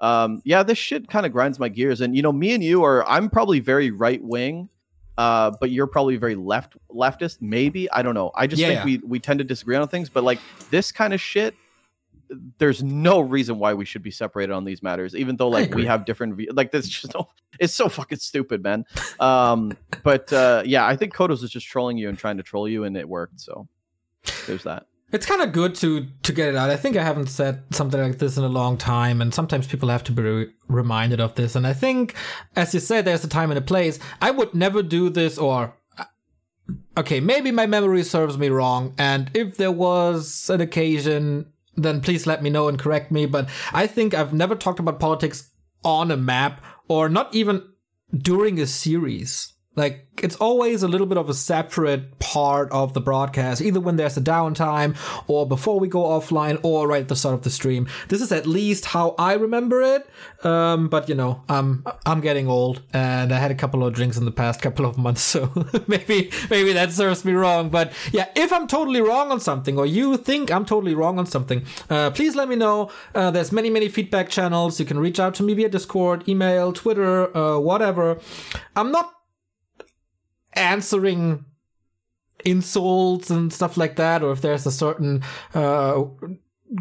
um, 0.00 0.42
yeah, 0.44 0.62
this 0.62 0.76
shit 0.78 1.08
kind 1.08 1.24
of 1.24 1.32
grinds 1.32 1.58
my 1.58 1.68
gears. 1.68 2.00
And 2.00 2.14
you 2.14 2.22
know, 2.22 2.32
me 2.32 2.52
and 2.54 2.62
you 2.62 2.84
are 2.84 3.08
I'm 3.08 3.30
probably 3.30 3.60
very 3.60 3.90
right 3.90 4.22
wing, 4.22 4.68
uh, 5.16 5.52
but 5.60 5.70
you're 5.70 5.86
probably 5.86 6.16
very 6.16 6.34
left 6.34 6.76
leftist. 6.90 7.38
Maybe 7.40 7.90
I 7.90 8.02
don't 8.02 8.14
know. 8.14 8.30
I 8.34 8.46
just 8.46 8.60
Yeah, 8.60 8.68
think 8.68 8.78
yeah. 8.80 8.84
we 8.84 9.08
we 9.08 9.18
tend 9.20 9.38
to 9.38 9.44
disagree 9.44 9.76
on 9.76 9.86
things, 9.88 10.08
but 10.10 10.22
like 10.24 10.40
this 10.70 10.92
kind 10.92 11.14
of 11.14 11.20
shit. 11.20 11.54
There's 12.58 12.82
no 12.82 13.20
reason 13.20 13.58
why 13.58 13.74
we 13.74 13.84
should 13.84 14.02
be 14.02 14.10
separated 14.10 14.52
on 14.52 14.64
these 14.64 14.82
matters, 14.82 15.14
even 15.14 15.36
though 15.36 15.48
like 15.48 15.74
we 15.74 15.86
have 15.86 16.04
different 16.04 16.36
views. 16.36 16.52
like 16.54 16.70
this. 16.70 16.88
Just 16.88 17.14
no, 17.14 17.28
it's 17.58 17.74
so 17.74 17.88
fucking 17.88 18.18
stupid, 18.18 18.62
man. 18.62 18.84
Um, 19.20 19.76
but 20.02 20.32
uh, 20.32 20.62
yeah, 20.64 20.86
I 20.86 20.96
think 20.96 21.14
Kodos 21.14 21.42
is 21.42 21.50
just 21.50 21.66
trolling 21.66 21.96
you 21.98 22.08
and 22.08 22.18
trying 22.18 22.36
to 22.38 22.42
troll 22.42 22.68
you, 22.68 22.84
and 22.84 22.96
it 22.96 23.08
worked. 23.08 23.40
So 23.40 23.68
there's 24.46 24.64
that. 24.64 24.86
It's 25.12 25.26
kind 25.26 25.42
of 25.42 25.52
good 25.52 25.74
to 25.76 26.06
to 26.22 26.32
get 26.32 26.48
it 26.48 26.56
out. 26.56 26.70
I 26.70 26.76
think 26.76 26.96
I 26.96 27.04
haven't 27.04 27.26
said 27.26 27.64
something 27.70 28.00
like 28.00 28.18
this 28.18 28.38
in 28.38 28.44
a 28.44 28.48
long 28.48 28.78
time, 28.78 29.20
and 29.20 29.32
sometimes 29.34 29.66
people 29.66 29.90
have 29.90 30.02
to 30.04 30.12
be 30.12 30.22
re- 30.22 30.50
reminded 30.68 31.20
of 31.20 31.34
this. 31.34 31.54
And 31.54 31.66
I 31.66 31.74
think, 31.74 32.14
as 32.56 32.72
you 32.72 32.80
said, 32.80 33.04
there's 33.04 33.22
a 33.22 33.28
time 33.28 33.50
and 33.50 33.58
a 33.58 33.62
place. 33.62 33.98
I 34.22 34.30
would 34.30 34.54
never 34.54 34.82
do 34.82 35.10
this, 35.10 35.36
or 35.36 35.74
uh, 35.98 36.04
okay, 36.96 37.20
maybe 37.20 37.50
my 37.50 37.66
memory 37.66 38.04
serves 38.04 38.38
me 38.38 38.48
wrong. 38.48 38.94
And 38.96 39.30
if 39.34 39.58
there 39.58 39.70
was 39.70 40.48
an 40.48 40.62
occasion, 40.62 41.51
then 41.74 42.00
please 42.00 42.26
let 42.26 42.42
me 42.42 42.50
know 42.50 42.68
and 42.68 42.78
correct 42.78 43.10
me. 43.10 43.26
But 43.26 43.48
I 43.72 43.86
think 43.86 44.14
I've 44.14 44.32
never 44.32 44.54
talked 44.54 44.80
about 44.80 45.00
politics 45.00 45.50
on 45.84 46.10
a 46.10 46.16
map, 46.16 46.62
or 46.88 47.08
not 47.08 47.34
even 47.34 47.62
during 48.16 48.60
a 48.60 48.66
series. 48.66 49.51
Like 49.74 50.06
it's 50.22 50.36
always 50.36 50.82
a 50.82 50.88
little 50.88 51.06
bit 51.06 51.16
of 51.16 51.30
a 51.30 51.34
separate 51.34 52.18
part 52.18 52.70
of 52.70 52.92
the 52.92 53.00
broadcast, 53.00 53.62
either 53.62 53.80
when 53.80 53.96
there's 53.96 54.18
a 54.18 54.20
downtime 54.20 54.96
or 55.26 55.48
before 55.48 55.80
we 55.80 55.88
go 55.88 56.02
offline 56.02 56.60
or 56.62 56.86
right 56.86 57.02
at 57.02 57.08
the 57.08 57.16
start 57.16 57.34
of 57.34 57.42
the 57.42 57.50
stream. 57.50 57.88
This 58.08 58.20
is 58.20 58.30
at 58.32 58.46
least 58.46 58.84
how 58.84 59.14
I 59.18 59.32
remember 59.32 59.80
it. 59.80 60.08
Um, 60.44 60.88
but 60.88 61.08
you 61.08 61.14
know, 61.14 61.42
I'm 61.48 61.84
I'm 62.04 62.20
getting 62.20 62.48
old 62.48 62.82
and 62.92 63.32
I 63.32 63.38
had 63.38 63.50
a 63.50 63.54
couple 63.54 63.84
of 63.84 63.94
drinks 63.94 64.18
in 64.18 64.26
the 64.26 64.30
past 64.30 64.60
couple 64.60 64.84
of 64.84 64.98
months, 64.98 65.22
so 65.32 65.50
maybe 65.86 66.30
maybe 66.50 66.74
that 66.74 66.92
serves 66.92 67.24
me 67.24 67.32
wrong. 67.32 67.70
But 67.70 67.92
yeah, 68.12 68.28
if 68.36 68.52
I'm 68.52 68.66
totally 68.66 69.00
wrong 69.00 69.32
on 69.32 69.40
something 69.40 69.78
or 69.78 69.86
you 69.86 70.18
think 70.18 70.50
I'm 70.50 70.66
totally 70.66 70.94
wrong 70.94 71.18
on 71.18 71.24
something, 71.24 71.64
uh, 71.88 72.10
please 72.10 72.36
let 72.36 72.48
me 72.48 72.56
know. 72.56 72.90
Uh, 73.14 73.30
there's 73.30 73.52
many 73.52 73.70
many 73.70 73.88
feedback 73.88 74.28
channels. 74.28 74.78
You 74.78 74.84
can 74.84 74.98
reach 74.98 75.18
out 75.18 75.34
to 75.36 75.42
me 75.42 75.54
via 75.54 75.70
Discord, 75.70 76.28
email, 76.28 76.74
Twitter, 76.74 77.34
uh, 77.34 77.58
whatever. 77.58 78.18
I'm 78.76 78.92
not 78.92 79.14
answering 80.54 81.44
insults 82.44 83.30
and 83.30 83.52
stuff 83.52 83.76
like 83.76 83.96
that, 83.96 84.22
or 84.22 84.32
if 84.32 84.40
there's 84.40 84.66
a 84.66 84.72
certain 84.72 85.22
uh, 85.54 86.04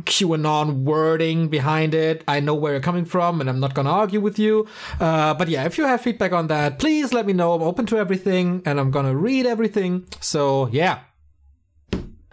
QAnon 0.04 0.84
wording 0.84 1.50
behind 1.50 1.94
it, 1.94 2.24
I 2.28 2.40
know 2.40 2.56
where 2.56 2.74
you're 2.74 2.82
coming 2.82 3.06
from, 3.06 3.42
and 3.42 3.50
I'm 3.50 3.60
not 3.60 3.74
gonna 3.74 3.92
argue 3.92 4.22
with 4.22 4.40
you. 4.40 4.68
Uh, 5.00 5.34
but 5.34 5.48
yeah, 5.48 5.66
if 5.66 5.78
you 5.78 5.86
have 5.86 6.02
feedback 6.02 6.32
on 6.32 6.48
that, 6.48 6.80
please 6.80 7.14
let 7.14 7.26
me 7.26 7.34
know. 7.34 7.54
I'm 7.54 7.62
open 7.62 7.86
to 7.88 7.98
everything, 7.98 8.62
and 8.66 8.80
I'm 8.80 8.92
gonna 8.92 9.16
read 9.16 9.46
everything. 9.46 10.08
So 10.20 10.68
yeah. 10.68 11.00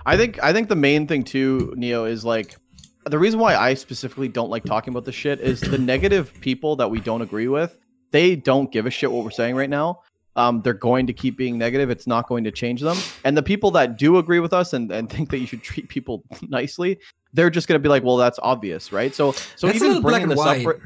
I 0.06 0.16
think 0.16 0.42
I 0.42 0.52
think 0.52 0.68
the 0.68 0.76
main 0.76 1.06
thing 1.06 1.24
too, 1.24 1.74
Neo, 1.76 2.04
is 2.04 2.24
like 2.24 2.56
the 3.04 3.18
reason 3.18 3.40
why 3.40 3.56
I 3.56 3.74
specifically 3.74 4.28
don't 4.28 4.50
like 4.50 4.64
talking 4.64 4.92
about 4.92 5.04
this 5.04 5.14
shit 5.14 5.40
is 5.40 5.60
the 5.60 5.78
negative 5.78 6.32
people 6.40 6.76
that 6.76 6.90
we 6.90 7.00
don't 7.00 7.22
agree 7.22 7.48
with. 7.48 7.76
They 8.10 8.36
don't 8.36 8.72
give 8.72 8.86
a 8.86 8.90
shit 8.90 9.12
what 9.12 9.24
we're 9.24 9.30
saying 9.30 9.56
right 9.56 9.68
now 9.68 10.00
um, 10.38 10.62
they're 10.62 10.72
going 10.72 11.06
to 11.08 11.12
keep 11.12 11.36
being 11.36 11.58
negative. 11.58 11.90
It's 11.90 12.06
not 12.06 12.28
going 12.28 12.44
to 12.44 12.50
change 12.50 12.80
them. 12.80 12.96
And 13.24 13.36
the 13.36 13.42
people 13.42 13.70
that 13.72 13.98
do 13.98 14.18
agree 14.18 14.40
with 14.40 14.52
us 14.52 14.72
and, 14.72 14.90
and 14.90 15.10
think 15.12 15.30
that 15.30 15.38
you 15.38 15.46
should 15.46 15.62
treat 15.62 15.88
people 15.88 16.24
nicely, 16.48 16.98
they're 17.32 17.50
just 17.50 17.68
going 17.68 17.78
to 17.78 17.82
be 17.82 17.88
like, 17.88 18.04
well, 18.04 18.16
that's 18.16 18.38
obvious, 18.42 18.92
right? 18.92 19.14
So, 19.14 19.32
so 19.32 19.66
That's 19.66 19.82
even 19.82 20.00
bringing 20.00 20.28
this 20.28 20.40
up. 20.40 20.62
For, 20.62 20.80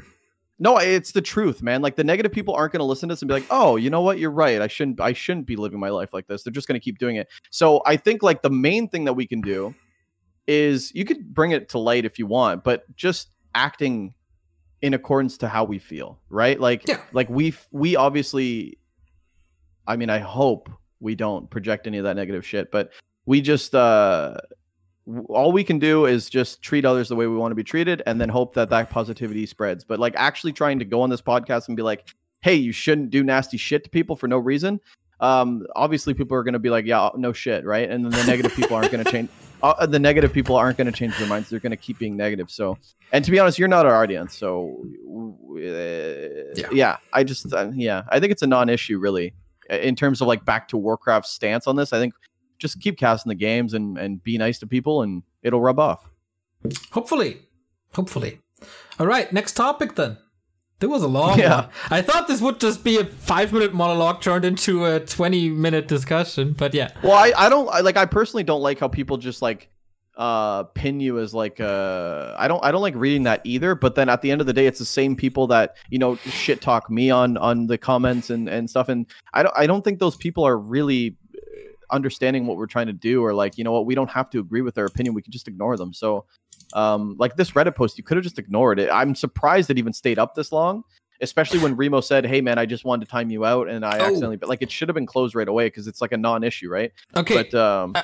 no, 0.59 0.77
it's 0.77 1.11
the 1.11 1.21
truth, 1.21 1.61
man. 1.61 1.81
Like 1.81 1.95
the 1.95 2.03
negative 2.03 2.31
people 2.31 2.53
aren't 2.53 2.73
going 2.73 2.79
to 2.79 2.85
listen 2.85 3.09
to 3.09 3.13
this 3.13 3.21
and 3.21 3.27
be 3.27 3.33
like, 3.33 3.45
"Oh, 3.49 3.75
you 3.75 3.89
know 3.89 4.01
what? 4.01 4.19
You're 4.19 4.31
right. 4.31 4.61
I 4.61 4.67
shouldn't. 4.67 5.01
I 5.01 5.11
shouldn't 5.11 5.45
be 5.47 5.55
living 5.55 5.79
my 5.79 5.89
life 5.89 6.13
like 6.13 6.27
this." 6.27 6.43
They're 6.43 6.53
just 6.53 6.67
going 6.67 6.79
to 6.79 6.83
keep 6.83 6.99
doing 6.99 7.15
it. 7.15 7.27
So 7.49 7.81
I 7.85 7.97
think 7.97 8.21
like 8.23 8.43
the 8.43 8.51
main 8.51 8.87
thing 8.87 9.05
that 9.05 9.13
we 9.13 9.25
can 9.25 9.41
do 9.41 9.73
is 10.47 10.93
you 10.93 11.05
could 11.05 11.33
bring 11.33 11.51
it 11.51 11.69
to 11.69 11.79
light 11.79 12.05
if 12.05 12.19
you 12.19 12.27
want, 12.27 12.63
but 12.63 12.83
just 12.95 13.29
acting 13.55 14.13
in 14.81 14.93
accordance 14.93 15.37
to 15.39 15.47
how 15.47 15.63
we 15.63 15.79
feel, 15.79 16.19
right? 16.29 16.59
Like, 16.59 16.87
Yeah. 16.87 17.01
like 17.13 17.29
we 17.29 17.53
we 17.71 17.95
obviously, 17.95 18.77
I 19.87 19.95
mean, 19.95 20.09
I 20.09 20.19
hope 20.19 20.69
we 20.99 21.15
don't 21.15 21.49
project 21.49 21.87
any 21.87 21.97
of 21.97 22.03
that 22.05 22.15
negative 22.15 22.45
shit, 22.45 22.71
but 22.71 22.91
we 23.25 23.41
just 23.41 23.73
uh 23.75 24.37
all 25.27 25.51
we 25.51 25.63
can 25.63 25.79
do 25.79 26.05
is 26.05 26.29
just 26.29 26.61
treat 26.61 26.85
others 26.85 27.09
the 27.09 27.15
way 27.15 27.27
we 27.27 27.35
want 27.35 27.51
to 27.51 27.55
be 27.55 27.63
treated 27.63 28.01
and 28.05 28.21
then 28.21 28.29
hope 28.29 28.53
that 28.53 28.69
that 28.69 28.89
positivity 28.89 29.45
spreads 29.45 29.83
but 29.83 29.99
like 29.99 30.13
actually 30.15 30.53
trying 30.53 30.79
to 30.79 30.85
go 30.85 31.01
on 31.01 31.09
this 31.09 31.21
podcast 31.21 31.67
and 31.67 31.75
be 31.75 31.83
like 31.83 32.05
hey 32.41 32.55
you 32.55 32.71
shouldn't 32.71 33.09
do 33.09 33.21
nasty 33.21 33.57
shit 33.57 33.83
to 33.83 33.89
people 33.89 34.15
for 34.15 34.29
no 34.29 34.37
reason 34.37 34.79
um 35.19 35.65
obviously 35.75 36.13
people 36.13 36.37
are 36.37 36.43
going 36.43 36.53
to 36.53 36.59
be 36.59 36.69
like 36.69 36.85
yeah 36.85 37.09
no 37.17 37.33
shit 37.33 37.65
right 37.65 37.89
and 37.89 38.05
then 38.05 38.11
the 38.11 38.25
negative 38.25 38.53
people 38.55 38.77
aren't 38.77 38.91
going 38.93 39.03
to 39.03 39.11
change 39.11 39.29
uh, 39.61 39.85
the 39.85 39.99
negative 39.99 40.31
people 40.31 40.55
aren't 40.55 40.77
going 40.77 40.89
to 40.89 40.97
change 40.97 41.17
their 41.17 41.27
minds 41.27 41.49
they're 41.49 41.59
going 41.59 41.71
to 41.71 41.77
keep 41.77 41.99
being 41.99 42.15
negative 42.15 42.49
so 42.49 42.77
and 43.11 43.25
to 43.25 43.31
be 43.31 43.39
honest 43.39 43.59
you're 43.59 43.67
not 43.67 43.85
our 43.85 44.01
audience 44.01 44.37
so 44.37 44.85
uh, 45.57 45.59
Yeah. 46.55 46.67
yeah. 46.71 46.97
i 47.11 47.25
just 47.25 47.51
uh, 47.53 47.69
yeah 47.73 48.03
i 48.07 48.21
think 48.21 48.31
it's 48.31 48.41
a 48.41 48.47
non-issue 48.47 48.99
really 48.99 49.33
in 49.69 49.95
terms 49.95 50.21
of 50.21 50.27
like 50.27 50.43
back 50.45 50.67
to 50.67 50.77
warcraft 50.77 51.25
stance 51.27 51.67
on 51.67 51.75
this 51.75 51.93
i 51.93 51.99
think 51.99 52.13
just 52.59 52.79
keep 52.79 52.97
casting 52.97 53.29
the 53.29 53.35
games 53.35 53.73
and 53.73 53.97
and 53.97 54.23
be 54.23 54.37
nice 54.37 54.59
to 54.59 54.67
people 54.67 55.01
and 55.01 55.23
it'll 55.41 55.61
rub 55.61 55.79
off 55.79 56.09
Hopefully. 56.91 57.41
Hopefully. 57.93 58.39
All 58.99 59.05
right, 59.07 59.31
next 59.33 59.53
topic 59.53 59.95
then. 59.95 60.17
There 60.79 60.89
was 60.89 61.03
a 61.03 61.07
long 61.07 61.37
Yeah. 61.39 61.61
one. 61.61 61.69
I 61.89 62.01
thought 62.01 62.27
this 62.27 62.41
would 62.41 62.59
just 62.59 62.83
be 62.83 62.97
a 62.97 63.05
five 63.05 63.53
minute 63.53 63.73
monologue 63.73 64.21
turned 64.21 64.45
into 64.45 64.85
a 64.85 64.99
20 64.99 65.49
minute 65.49 65.87
discussion, 65.87 66.53
but 66.53 66.73
yeah. 66.73 66.91
well 67.03 67.13
i 67.13 67.31
i 67.37 67.49
don't 67.49 67.69
I, 67.69 67.81
like 67.81 67.97
i 67.97 68.05
personally 68.05 68.43
don't 68.43 68.61
like 68.61 68.79
how 68.79 68.87
people 68.87 69.17
just 69.17 69.41
like 69.41 69.69
uh 70.15 70.63
pin 70.75 70.99
you 70.99 71.17
as 71.17 71.33
like 71.33 71.59
uh 71.59 72.35
i 72.37 72.47
don't 72.47 72.63
i 72.63 72.71
don't 72.71 72.83
like 72.83 72.93
reading 72.95 73.23
that 73.23 73.41
either 73.43 73.73
but 73.73 73.95
then 73.95 74.09
at 74.09 74.21
the 74.21 74.29
end 74.29 74.41
of 74.41 74.45
the 74.47 74.53
day 74.53 74.67
it's 74.67 74.77
the 74.77 74.85
same 74.85 75.15
people 75.15 75.47
that 75.47 75.75
you 75.89 75.97
know 75.97 76.15
shit 76.17 76.61
talk 76.61 76.87
me 76.89 77.09
on 77.09 77.35
on 77.37 77.65
the 77.65 77.77
comments 77.79 78.29
and 78.29 78.47
and 78.47 78.69
stuff. 78.69 78.89
And 78.89 79.07
i 79.33 79.41
don't 79.41 79.53
i 79.57 79.65
don't 79.65 79.83
think 79.83 79.97
those 79.97 80.15
people 80.15 80.43
are 80.45 80.55
really 80.57 81.15
uh, 81.35 81.39
understanding 81.95 82.45
what 82.45 82.57
we're 82.57 82.67
trying 82.67 82.85
to 82.87 82.93
do 82.93 83.23
or 83.23 83.33
like 83.33 83.57
you 83.57 83.63
know 83.63 83.71
what 83.71 83.87
we 83.87 83.95
don't 83.95 84.09
have 84.11 84.29
to 84.31 84.39
agree 84.39 84.61
with 84.61 84.75
their 84.75 84.85
opinion. 84.85 85.15
We 85.15 85.23
can 85.23 85.31
just 85.31 85.47
ignore 85.47 85.77
them. 85.77 85.93
So 85.93 86.25
um 86.73 87.15
like 87.17 87.35
this 87.35 87.51
reddit 87.51 87.73
post 87.75 87.97
you 87.97 88.03
could 88.03 88.17
have 88.17 88.23
just 88.23 88.37
ignored 88.37 88.79
it. 88.79 88.89
I'm 88.91 89.15
surprised 89.15 89.71
it 89.71 89.79
even 89.79 89.93
stayed 89.93 90.19
up 90.19 90.35
this 90.35 90.51
long 90.51 90.83
especially 91.21 91.59
when 91.59 91.75
remo 91.75 92.01
said 92.01 92.25
hey 92.25 92.41
man 92.41 92.57
i 92.57 92.65
just 92.65 92.83
wanted 92.85 93.05
to 93.05 93.11
time 93.11 93.29
you 93.29 93.45
out 93.45 93.69
and 93.69 93.85
i 93.85 93.97
Oh. 93.99 94.01
accidentally 94.05 94.35
but 94.35 94.49
like 94.49 94.61
it 94.63 94.71
should 94.71 94.89
have 94.89 94.95
been 94.95 95.05
closed 95.05 95.35
right 95.35 95.47
away 95.47 95.67
because 95.67 95.87
it's 95.87 96.01
like 96.01 96.11
a 96.11 96.17
non-issue 96.17 96.69
right? 96.69 96.91
Okay. 97.15 97.35
but 97.49 97.53
um 97.53 97.95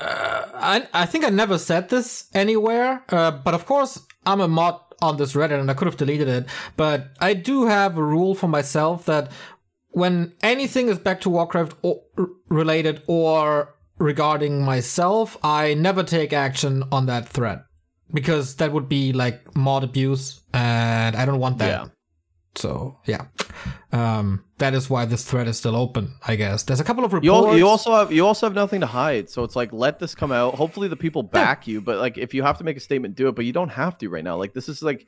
Uh, 0.00 0.42
I, 0.54 0.88
I 0.92 1.06
think 1.06 1.24
I 1.24 1.30
never 1.30 1.58
said 1.58 1.88
this 1.88 2.28
anywhere, 2.34 3.04
uh, 3.10 3.30
but 3.30 3.54
of 3.54 3.64
course 3.66 4.00
I'm 4.26 4.40
a 4.40 4.48
mod 4.48 4.80
on 5.00 5.16
this 5.16 5.34
Reddit 5.34 5.60
and 5.60 5.70
I 5.70 5.74
could 5.74 5.86
have 5.86 5.96
deleted 5.96 6.28
it. 6.28 6.46
But 6.76 7.10
I 7.20 7.34
do 7.34 7.66
have 7.66 7.96
a 7.96 8.02
rule 8.02 8.34
for 8.34 8.48
myself 8.48 9.04
that 9.06 9.30
when 9.90 10.32
anything 10.42 10.88
is 10.88 10.98
back 10.98 11.20
to 11.22 11.30
Warcraft 11.30 11.76
or, 11.82 12.02
r- 12.18 12.26
related 12.48 13.02
or 13.06 13.74
regarding 13.98 14.64
myself, 14.64 15.36
I 15.44 15.74
never 15.74 16.02
take 16.02 16.32
action 16.32 16.84
on 16.90 17.06
that 17.06 17.28
thread 17.28 17.62
because 18.12 18.56
that 18.56 18.72
would 18.72 18.88
be 18.88 19.12
like 19.12 19.54
mod 19.56 19.84
abuse 19.84 20.42
and 20.52 21.14
I 21.14 21.24
don't 21.24 21.38
want 21.38 21.58
that. 21.58 21.68
Yeah. 21.68 21.86
So 22.56 22.98
yeah, 23.04 23.26
um, 23.92 24.44
that 24.58 24.74
is 24.74 24.88
why 24.88 25.04
this 25.06 25.24
thread 25.24 25.48
is 25.48 25.58
still 25.58 25.74
open. 25.74 26.14
I 26.26 26.36
guess 26.36 26.62
there's 26.62 26.80
a 26.80 26.84
couple 26.84 27.04
of 27.04 27.12
reports. 27.12 27.24
You, 27.24 27.34
al- 27.34 27.58
you 27.58 27.68
also 27.68 27.92
have 27.92 28.12
you 28.12 28.26
also 28.26 28.46
have 28.46 28.54
nothing 28.54 28.80
to 28.80 28.86
hide, 28.86 29.28
so 29.28 29.42
it's 29.42 29.56
like 29.56 29.72
let 29.72 29.98
this 29.98 30.14
come 30.14 30.30
out. 30.30 30.54
Hopefully, 30.54 30.88
the 30.88 30.96
people 30.96 31.22
back 31.22 31.66
you. 31.66 31.80
But 31.80 31.98
like, 31.98 32.16
if 32.16 32.32
you 32.32 32.42
have 32.42 32.58
to 32.58 32.64
make 32.64 32.76
a 32.76 32.80
statement, 32.80 33.16
do 33.16 33.28
it. 33.28 33.34
But 33.34 33.44
you 33.44 33.52
don't 33.52 33.70
have 33.70 33.98
to 33.98 34.08
right 34.08 34.24
now. 34.24 34.36
Like, 34.36 34.52
this 34.52 34.68
is 34.68 34.82
like, 34.82 35.06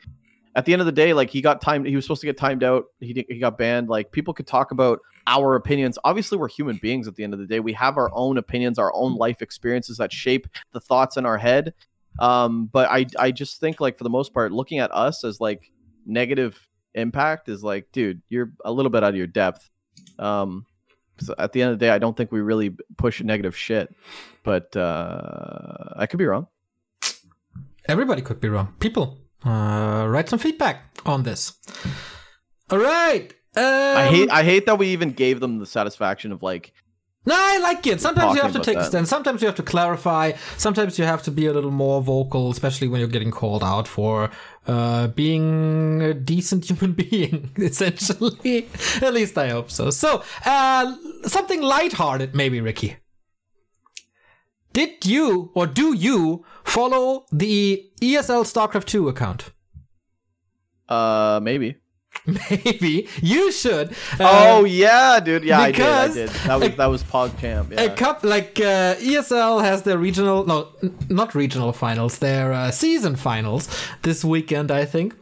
at 0.56 0.64
the 0.64 0.72
end 0.72 0.82
of 0.82 0.86
the 0.86 0.92
day, 0.92 1.12
like 1.12 1.30
he 1.30 1.40
got 1.40 1.60
timed. 1.60 1.86
He 1.86 1.94
was 1.94 2.04
supposed 2.04 2.22
to 2.22 2.26
get 2.26 2.36
timed 2.36 2.64
out. 2.64 2.86
He 2.98 3.24
he 3.28 3.38
got 3.38 3.58
banned. 3.58 3.88
Like 3.88 4.10
people 4.10 4.34
could 4.34 4.46
talk 4.46 4.72
about 4.72 5.00
our 5.26 5.54
opinions. 5.54 5.98
Obviously, 6.02 6.38
we're 6.38 6.48
human 6.48 6.76
beings. 6.76 7.06
At 7.06 7.14
the 7.14 7.24
end 7.24 7.34
of 7.34 7.38
the 7.38 7.46
day, 7.46 7.60
we 7.60 7.74
have 7.74 7.96
our 7.96 8.10
own 8.12 8.38
opinions, 8.38 8.78
our 8.78 8.92
own 8.94 9.16
life 9.16 9.42
experiences 9.42 9.98
that 9.98 10.12
shape 10.12 10.48
the 10.72 10.80
thoughts 10.80 11.16
in 11.16 11.26
our 11.26 11.38
head. 11.38 11.74
Um, 12.18 12.70
but 12.72 12.88
I 12.90 13.06
I 13.18 13.30
just 13.30 13.60
think 13.60 13.80
like 13.80 13.98
for 13.98 14.04
the 14.04 14.10
most 14.10 14.32
part, 14.32 14.50
looking 14.50 14.78
at 14.78 14.90
us 14.92 15.22
as 15.22 15.40
like 15.40 15.70
negative 16.06 16.65
impact 16.96 17.48
is 17.48 17.62
like, 17.62 17.92
dude, 17.92 18.22
you're 18.28 18.52
a 18.64 18.72
little 18.72 18.90
bit 18.90 19.04
out 19.04 19.10
of 19.10 19.16
your 19.16 19.26
depth. 19.26 19.70
Um, 20.18 20.66
so 21.18 21.34
at 21.38 21.52
the 21.52 21.62
end 21.62 21.72
of 21.72 21.78
the 21.78 21.86
day, 21.86 21.90
I 21.90 21.98
don't 21.98 22.16
think 22.16 22.32
we 22.32 22.40
really 22.40 22.76
push 22.96 23.22
negative 23.22 23.56
shit, 23.56 23.94
but 24.42 24.76
uh, 24.76 25.94
I 25.96 26.06
could 26.06 26.18
be 26.18 26.26
wrong. 26.26 26.48
Everybody 27.88 28.22
could 28.22 28.40
be 28.40 28.48
wrong. 28.48 28.74
People, 28.80 29.18
uh, 29.44 30.06
write 30.08 30.28
some 30.28 30.38
feedback 30.38 30.98
on 31.06 31.22
this. 31.22 31.52
All 32.70 32.78
right. 32.78 33.32
Um, 33.56 33.64
I 33.64 34.08
hate 34.08 34.30
I 34.30 34.42
hate 34.42 34.66
that 34.66 34.78
we 34.78 34.88
even 34.88 35.12
gave 35.12 35.40
them 35.40 35.58
the 35.58 35.66
satisfaction 35.66 36.32
of 36.32 36.42
like, 36.42 36.72
No, 37.26 37.34
I 37.36 37.58
like 37.58 37.84
it. 37.88 38.00
Sometimes 38.00 38.36
you 38.36 38.40
have 38.40 38.52
to 38.52 38.60
take 38.60 38.78
a 38.78 38.84
stand. 38.84 39.08
Sometimes 39.08 39.42
you 39.42 39.46
have 39.46 39.56
to 39.56 39.62
clarify. 39.62 40.32
Sometimes 40.56 40.96
you 40.96 41.04
have 41.04 41.24
to 41.24 41.32
be 41.32 41.46
a 41.46 41.52
little 41.52 41.72
more 41.72 42.00
vocal, 42.00 42.50
especially 42.52 42.86
when 42.86 43.00
you're 43.00 43.08
getting 43.08 43.32
called 43.32 43.64
out 43.64 43.88
for 43.88 44.30
uh, 44.68 45.08
being 45.08 46.02
a 46.02 46.14
decent 46.14 46.64
human 46.70 46.92
being. 46.92 47.50
Essentially, 47.58 48.68
at 49.02 49.12
least 49.12 49.36
I 49.36 49.48
hope 49.48 49.72
so. 49.72 49.90
So, 49.90 50.22
uh, 50.44 50.94
something 51.24 51.62
lighthearted, 51.62 52.34
maybe, 52.34 52.60
Ricky. 52.60 52.96
Did 54.72 55.04
you 55.04 55.50
or 55.54 55.66
do 55.66 55.94
you 55.94 56.44
follow 56.62 57.26
the 57.32 57.90
ESL 58.00 58.44
StarCraft 58.44 58.84
2 58.84 59.08
account? 59.08 59.50
uh, 60.88 61.40
maybe. 61.42 61.76
Maybe 62.50 63.08
you 63.22 63.52
should. 63.52 63.94
oh 64.20 64.60
Uh, 64.60 64.64
yeah, 64.64 65.20
dude. 65.20 65.44
Yeah, 65.44 65.60
I 65.60 65.72
did. 65.72 65.82
I 65.82 66.08
did. 66.08 66.28
That 66.30 66.60
was 66.60 66.76
that 66.76 66.86
was 66.86 67.02
PogChamp. 67.04 67.72
Yeah. 67.72 67.82
A 67.82 67.90
cup 67.94 68.24
like 68.24 68.58
uh, 68.60 68.96
ESL 68.96 69.62
has 69.62 69.82
their 69.82 69.98
regional, 69.98 70.44
no, 70.46 70.68
n- 70.82 70.96
not 71.08 71.34
regional 71.34 71.72
finals, 71.72 72.18
their 72.18 72.52
uh, 72.52 72.70
season 72.70 73.16
finals 73.16 73.68
this 74.02 74.24
weekend, 74.24 74.70
I 74.70 74.84
think. 74.84 75.14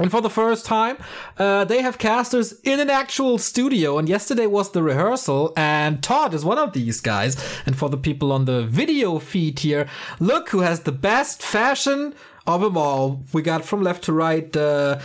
And 0.00 0.12
for 0.12 0.20
the 0.20 0.30
first 0.30 0.64
time, 0.64 0.96
uh, 1.38 1.64
they 1.64 1.82
have 1.82 1.98
casters 1.98 2.52
in 2.62 2.78
an 2.78 2.88
actual 2.88 3.36
studio. 3.36 3.98
And 3.98 4.08
yesterday 4.08 4.46
was 4.46 4.70
the 4.70 4.80
rehearsal, 4.82 5.52
and 5.56 6.00
ToD 6.00 6.34
is 6.34 6.44
one 6.44 6.56
of 6.58 6.72
these 6.72 7.00
guys. 7.00 7.36
And 7.66 7.76
for 7.76 7.88
the 7.90 7.96
people 7.96 8.30
on 8.32 8.44
the 8.44 8.62
video 8.64 9.18
feed 9.18 9.58
here, 9.58 9.88
look 10.20 10.50
who 10.50 10.60
has 10.60 10.80
the 10.80 10.92
best 10.92 11.42
fashion 11.42 12.14
of 12.46 12.60
them 12.60 12.76
all. 12.78 13.24
We 13.32 13.42
got 13.42 13.64
from 13.64 13.82
left 13.82 14.04
to 14.04 14.12
right. 14.12 14.56
Uh, 14.56 15.00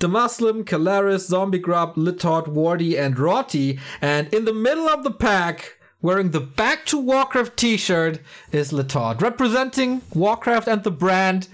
DeMusliM, 0.00 0.64
Kalaris, 0.64 1.26
Zombie 1.26 1.58
Grub, 1.58 1.94
Litod, 1.94 2.48
Wardy, 2.48 2.98
and 2.98 3.18
Rotty. 3.18 3.78
And 4.00 4.32
in 4.34 4.46
the 4.46 4.54
middle 4.54 4.88
of 4.88 5.04
the 5.04 5.10
pack, 5.10 5.78
wearing 6.02 6.30
the 6.30 6.40
Back 6.40 6.86
to 6.86 6.98
Warcraft 6.98 7.56
t-shirt, 7.56 8.20
is 8.50 8.72
Litod, 8.72 9.20
representing 9.20 10.02
Warcraft 10.14 10.66
and 10.66 10.82
the 10.82 10.90
brand 10.90 11.48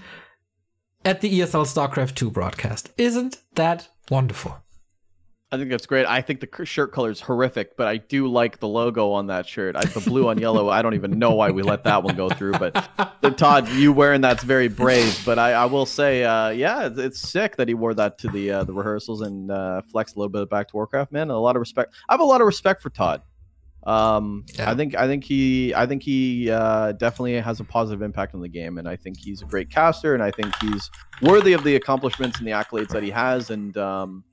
at 1.03 1.21
the 1.21 1.39
ESL 1.39 1.65
StarCraft 1.65 2.15
2 2.15 2.31
broadcast. 2.31 2.89
Isn't 2.97 3.37
that 3.55 3.89
wonderful? 4.09 4.57
I 5.49 5.55
think 5.55 5.69
that's 5.69 5.85
great. 5.85 6.05
I 6.05 6.19
think 6.19 6.41
the 6.41 6.65
shirt 6.65 6.91
color 6.91 7.09
is 7.09 7.21
horrific, 7.21 7.77
but 7.77 7.87
I 7.87 7.97
do 7.97 8.27
like 8.27 8.59
the 8.59 8.67
logo 8.67 9.11
on 9.11 9.27
that 9.27 9.47
shirt. 9.47 9.77
I, 9.77 9.85
the 9.85 10.01
blue 10.01 10.27
on 10.27 10.39
yellow. 10.39 10.67
I 10.69 10.81
don't 10.81 10.93
even 10.93 11.17
know 11.17 11.35
why 11.35 11.51
we 11.51 11.63
let 11.63 11.85
that 11.85 12.03
one 12.03 12.17
go 12.17 12.29
through. 12.29 12.53
But 12.53 12.73
the, 13.21 13.31
ToD, 13.31 13.73
you 13.75 13.93
wearing 13.93 14.19
that's 14.19 14.43
very 14.43 14.67
brave. 14.67 15.21
But 15.25 15.39
I, 15.39 15.53
I 15.53 15.65
will 15.65 15.85
say, 15.85 16.25
uh, 16.25 16.49
yeah, 16.49 16.87
it's, 16.87 16.99
it's, 16.99 17.19
sick 17.21 17.55
that 17.55 17.69
he 17.69 17.73
wore 17.75 17.93
that 17.93 18.17
to 18.19 18.27
the 18.27 18.51
uh, 18.51 18.63
the 18.65 18.73
rehearsals 18.73 19.21
and 19.21 19.49
uh, 19.49 19.83
flexed 19.83 20.17
a 20.17 20.19
little 20.19 20.29
bit 20.29 20.49
back 20.49 20.67
to 20.67 20.75
Warcraft. 20.75 21.13
Man, 21.13 21.29
a 21.29 21.39
lot 21.39 21.55
of 21.55 21.61
respect. 21.61 21.93
I 22.09 22.13
have 22.13 22.19
a 22.19 22.25
lot 22.25 22.41
of 22.41 22.47
respect 22.47 22.81
for 22.81 22.89
ToD. 22.89 23.21
Um, 23.83 24.45
yeah. 24.55 24.69
I 24.69 24.75
think 24.75 24.95
I 24.95 25.07
think 25.07 25.23
he 25.23 25.73
I 25.73 25.85
think 25.85 26.03
he 26.03 26.51
uh, 26.51 26.91
definitely 26.91 27.39
has 27.39 27.61
a 27.61 27.63
positive 27.63 28.01
impact 28.01 28.35
on 28.35 28.41
the 28.41 28.49
game, 28.49 28.79
and 28.79 28.89
I 28.89 28.97
think 28.97 29.17
he's 29.17 29.41
a 29.41 29.45
great 29.45 29.69
caster, 29.69 30.13
and 30.13 30.21
I 30.21 30.29
think 30.29 30.53
he's 30.61 30.91
worthy 31.21 31.53
of 31.53 31.63
the 31.63 31.77
accomplishments 31.77 32.37
and 32.37 32.45
the 32.45 32.51
accolades 32.51 32.89
that 32.89 33.01
he 33.01 33.11
has, 33.11 33.49
and 33.49 33.77
um, 33.77 34.25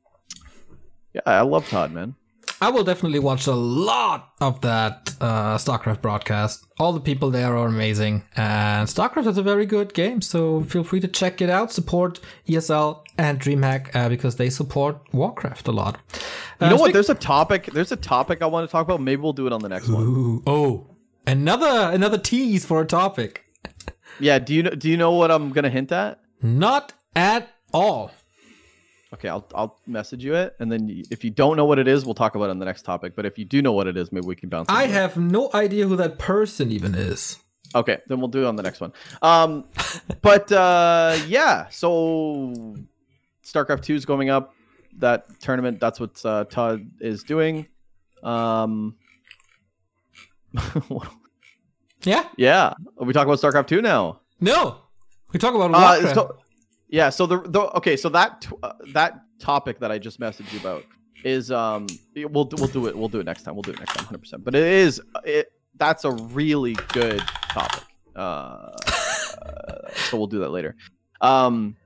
yeah, 1.15 1.23
I 1.27 1.41
love 1.43 1.69
ToD, 1.69 1.93
man. 1.93 2.15
I 2.61 2.71
will 2.71 2.85
definitely 2.85 3.19
watch 3.19 3.47
a 3.47 3.55
lot 3.55 4.31
of 4.41 4.61
that 4.63 5.15
uh, 5.21 5.57
StarCraft 5.57 6.01
broadcast. 6.01 6.65
All 6.79 6.93
the 6.93 7.01
people 7.01 7.31
there 7.31 7.57
are 7.57 7.67
amazing, 7.67 8.25
and 8.37 8.89
StarCraft 8.89 9.27
is 9.27 9.39
a 9.39 9.43
very 9.43 9.67
good 9.67 9.93
game. 9.93 10.21
So 10.23 10.63
feel 10.63 10.85
free 10.85 11.01
to 11.01 11.09
check 11.09 11.41
it 11.41 11.51
out. 11.51 11.73
Support 11.73 12.21
ESL 12.49 13.03
and 13.19 13.41
DreamHack 13.41 13.95
uh, 13.95 14.09
because 14.09 14.37
they 14.37 14.51
support 14.51 14.99
Warcraft 15.13 15.69
a 15.69 15.73
lot. 15.73 15.99
Uh, 16.61 16.67
you 16.67 16.71
know 16.71 16.77
what? 16.77 16.93
There's 16.93 17.11
a 17.11 17.15
topic. 17.15 17.67
There's 17.67 17.93
a 17.93 17.97
topic 17.97 18.41
I 18.41 18.47
want 18.47 18.69
to 18.69 18.73
talk 18.73 18.87
about. 18.87 19.01
Maybe 19.01 19.21
we'll 19.21 19.33
do 19.33 19.47
it 19.47 19.53
on 19.53 19.61
the 19.61 19.69
next 19.69 19.89
Ooh, 19.89 20.35
one. 20.37 20.43
Oh, 20.47 20.87
another 21.27 21.91
another 21.93 22.19
tease 22.19 22.65
for 22.65 22.81
a 22.81 22.87
topic. 22.87 23.45
yeah. 24.21 24.39
Do 24.39 24.55
you 24.55 24.63
know? 24.63 24.71
do 24.71 24.89
you 24.89 24.97
know 24.97 25.13
what 25.13 25.31
I'm 25.31 25.51
gonna 25.51 25.71
hint 25.71 25.93
at? 25.93 26.21
Not 26.41 26.93
at 27.17 27.51
all. 27.73 28.11
Okay, 29.15 29.29
I'll 29.29 29.47
I'll 29.55 29.79
message 29.87 30.25
you 30.25 30.35
it, 30.35 30.57
and 30.59 30.73
then 30.73 31.05
if 31.09 31.23
you 31.23 31.31
don't 31.31 31.57
know 31.57 31.65
what 31.65 31.79
it 31.79 31.87
is, 31.87 32.05
we'll 32.05 32.15
talk 32.15 32.35
about 32.35 32.47
it 32.47 32.51
on 32.51 32.59
the 32.59 32.65
next 32.65 32.83
topic. 32.83 33.15
But 33.15 33.25
if 33.27 33.39
you 33.39 33.45
do 33.45 33.63
know 33.63 33.71
what 33.71 33.87
it 33.87 33.97
is, 33.97 34.11
maybe 34.11 34.27
we 34.27 34.35
can 34.35 34.49
bounce. 34.49 34.69
I 34.69 34.89
have 34.89 35.17
no 35.17 35.51
idea 35.55 35.87
who 35.87 35.95
that 35.97 36.19
person 36.19 36.73
even 36.73 36.97
is. 36.97 37.39
Okay, 37.77 37.99
then 38.09 38.19
we'll 38.19 38.29
do 38.29 38.43
it 38.43 38.47
on 38.47 38.57
the 38.57 38.65
next 38.65 38.81
one. 38.81 38.93
Um, 39.23 39.67
but 40.23 40.51
uh, 40.51 41.17
yeah, 41.29 41.69
so 41.69 42.75
StarCraft 43.45 43.83
Two 43.83 43.95
is 43.95 44.05
going 44.05 44.31
up. 44.31 44.53
That 44.99 45.41
tournament. 45.41 45.79
That's 45.79 46.01
what 46.01 46.21
uh, 46.25 46.45
ToD 46.47 46.85
is 47.01 47.23
doing. 47.23 47.69
Um, 48.25 48.97
yeah, 52.03 52.27
yeah. 52.37 52.75
Are 52.99 53.05
we 53.05 53.13
talk 53.13 53.27
about 53.27 53.39
StarCraft 53.39 53.69
Two 53.69 53.81
now? 53.81 54.23
No, 54.41 54.79
we 55.33 55.39
talk 55.39 55.55
about 55.55 55.73
uh, 55.73 56.01
Warcraft. 56.03 56.19
Uh, 56.19 56.44
yeah. 56.95 57.11
So 57.11 57.27
the, 57.27 57.41
the 57.41 57.61
okay. 57.79 57.97
So 57.97 58.09
that 58.11 58.47
uh, 58.63 58.73
that 58.93 59.21
topic 59.41 59.81
that 59.81 59.91
I 59.91 59.99
just 59.99 60.21
messaged 60.21 60.53
you 60.53 60.61
about 60.61 60.85
is 61.25 61.51
um 61.51 61.87
we'll 62.15 62.49
we'll 62.53 62.69
do 62.69 62.87
it 62.87 62.97
we'll 62.97 63.09
do 63.09 63.19
it 63.19 63.27
next 63.27 63.43
time 63.43 63.55
we'll 63.55 63.63
do 63.63 63.73
it 63.73 63.79
next 63.81 63.95
time 63.95 64.05
100. 64.05 64.19
percent 64.19 64.45
But 64.45 64.55
it 64.55 64.63
is 64.63 65.01
it 65.25 65.51
that's 65.77 66.05
a 66.05 66.13
really 66.13 66.75
good 66.93 67.21
topic. 67.51 67.83
Uh, 68.15 68.71
so 70.09 70.17
we'll 70.17 70.29
do 70.29 70.39
that 70.41 70.51
later. 70.51 70.77
Um. 71.21 71.77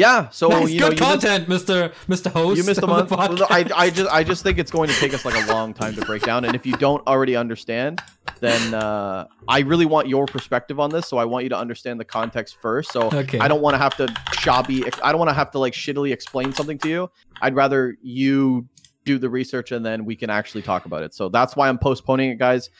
Yeah, 0.00 0.30
so 0.30 0.48
nice, 0.48 0.70
you 0.70 0.80
good 0.80 0.98
know, 0.98 1.06
content, 1.06 1.46
missed, 1.46 1.66
Mr. 1.66 1.92
Mr. 2.08 2.30
Host. 2.30 2.56
You 2.56 2.64
missed 2.64 2.82
a 2.82 2.86
month. 2.86 3.12
I, 3.12 3.66
I 3.76 3.90
just 3.90 4.10
I 4.10 4.24
just 4.24 4.42
think 4.42 4.58
it's 4.58 4.70
going 4.70 4.88
to 4.88 4.94
take 4.94 5.12
us 5.12 5.26
like 5.26 5.34
a 5.34 5.52
long 5.52 5.74
time 5.74 5.94
to 5.94 6.00
break 6.06 6.22
down, 6.22 6.46
and 6.46 6.54
if 6.54 6.64
you 6.64 6.72
don't 6.78 7.06
already 7.06 7.36
understand, 7.36 8.00
then 8.40 8.72
uh, 8.72 9.26
I 9.46 9.58
really 9.60 9.84
want 9.84 10.08
your 10.08 10.24
perspective 10.24 10.80
on 10.80 10.88
this. 10.88 11.06
So 11.06 11.18
I 11.18 11.26
want 11.26 11.42
you 11.42 11.50
to 11.50 11.58
understand 11.58 12.00
the 12.00 12.06
context 12.06 12.56
first. 12.62 12.92
So 12.92 13.10
okay. 13.12 13.38
I 13.40 13.46
don't 13.46 13.60
want 13.60 13.74
to 13.74 13.78
have 13.78 13.94
to 13.98 14.08
shabby. 14.40 14.86
I 15.02 15.12
don't 15.12 15.18
want 15.18 15.28
to 15.28 15.34
have 15.34 15.50
to 15.50 15.58
like 15.58 15.74
shittily 15.74 16.12
explain 16.12 16.54
something 16.54 16.78
to 16.78 16.88
you. 16.88 17.10
I'd 17.42 17.54
rather 17.54 17.98
you 18.00 18.66
do 19.04 19.18
the 19.18 19.28
research 19.28 19.70
and 19.70 19.84
then 19.84 20.06
we 20.06 20.16
can 20.16 20.30
actually 20.30 20.62
talk 20.62 20.86
about 20.86 21.02
it. 21.02 21.12
So 21.12 21.28
that's 21.28 21.56
why 21.56 21.68
I'm 21.68 21.78
postponing 21.78 22.30
it, 22.30 22.38
guys, 22.38 22.70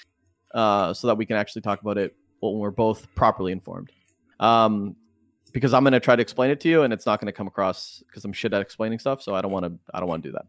uh, 0.54 0.94
so 0.94 1.06
that 1.08 1.16
we 1.16 1.26
can 1.26 1.36
actually 1.36 1.62
talk 1.62 1.82
about 1.82 1.98
it 1.98 2.16
when 2.40 2.58
we're 2.58 2.70
both 2.70 3.06
properly 3.14 3.52
informed. 3.52 3.90
Um, 4.38 4.96
because 5.52 5.74
I'm 5.74 5.82
going 5.82 5.92
to 5.92 6.00
try 6.00 6.16
to 6.16 6.22
explain 6.22 6.50
it 6.50 6.60
to 6.60 6.68
you, 6.68 6.82
and 6.82 6.92
it's 6.92 7.06
not 7.06 7.20
going 7.20 7.26
to 7.26 7.32
come 7.32 7.46
across 7.46 8.02
because 8.06 8.24
I'm 8.24 8.32
shit 8.32 8.52
at 8.52 8.60
explaining 8.60 8.98
stuff. 8.98 9.22
So 9.22 9.34
I 9.34 9.40
don't 9.40 9.52
want 9.52 9.66
to. 9.66 9.72
I 9.92 10.00
don't 10.00 10.08
want 10.08 10.22
to 10.22 10.28
do 10.28 10.32
that. 10.32 10.46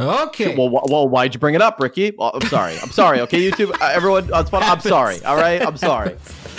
Okay. 0.00 0.56
Well, 0.56 0.70
well, 0.70 1.08
why'd 1.08 1.34
you 1.34 1.40
bring 1.40 1.54
it 1.54 1.60
up, 1.60 1.78
Ricky? 1.78 2.12
Well, 2.16 2.30
I'm 2.34 2.48
sorry. 2.48 2.78
I'm 2.82 2.90
sorry. 2.90 3.20
Okay, 3.20 3.50
YouTube, 3.50 3.78
uh, 3.80 3.90
everyone 3.92 4.32
on 4.32 4.46
spot. 4.46 4.62
I'm 4.62 4.80
sorry. 4.80 5.22
All 5.24 5.36
right, 5.36 5.60
I'm 5.60 5.76
sorry. 5.76 6.16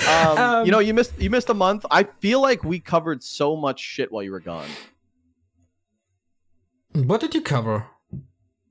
Um, 0.08 0.38
um, 0.38 0.66
you 0.66 0.72
know, 0.72 0.80
you 0.80 0.94
missed 0.94 1.20
you 1.20 1.30
missed 1.30 1.50
a 1.50 1.54
month. 1.54 1.86
I 1.90 2.04
feel 2.04 2.42
like 2.42 2.64
we 2.64 2.80
covered 2.80 3.24
so 3.24 3.56
much 3.56 3.80
shit 3.80 4.12
while 4.12 4.24
you 4.24 4.32
were 4.32 4.40
gone. 4.40 4.68
What 6.94 7.22
did 7.22 7.34
you 7.34 7.42
cover? 7.42 7.88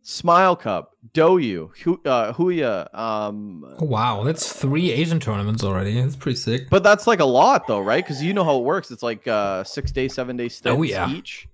Smile 0.03 0.57
Cup, 0.57 0.97
Douyu, 1.15 1.71
uh, 2.05 2.33
Huya. 2.33 2.93
Um, 2.93 3.65
oh, 3.79 3.85
wow, 3.85 4.25
that's 4.25 4.53
three 4.53 4.91
Asian 4.91 5.21
tournaments 5.21 5.63
already. 5.63 6.01
That's 6.01 6.17
pretty 6.17 6.37
sick. 6.37 6.69
But 6.71 6.83
that's 6.83 7.07
like 7.07 7.21
a 7.21 7.25
lot, 7.25 7.69
though, 7.69 7.81
right? 7.81 8.05
Because 8.05 8.23
you 8.23 8.35
know 8.35 8.43
how 8.43 8.59
it 8.59 8.65
works. 8.65 8.91
It's 8.91 9.03
like 9.03 9.27
uh, 9.29 9.63
six 9.63 9.93
day, 9.93 10.09
seven 10.09 10.37
day 10.37 10.49
stints 10.49 10.77
oh, 10.77 10.83
yeah. 10.83 11.09
each 11.09 11.49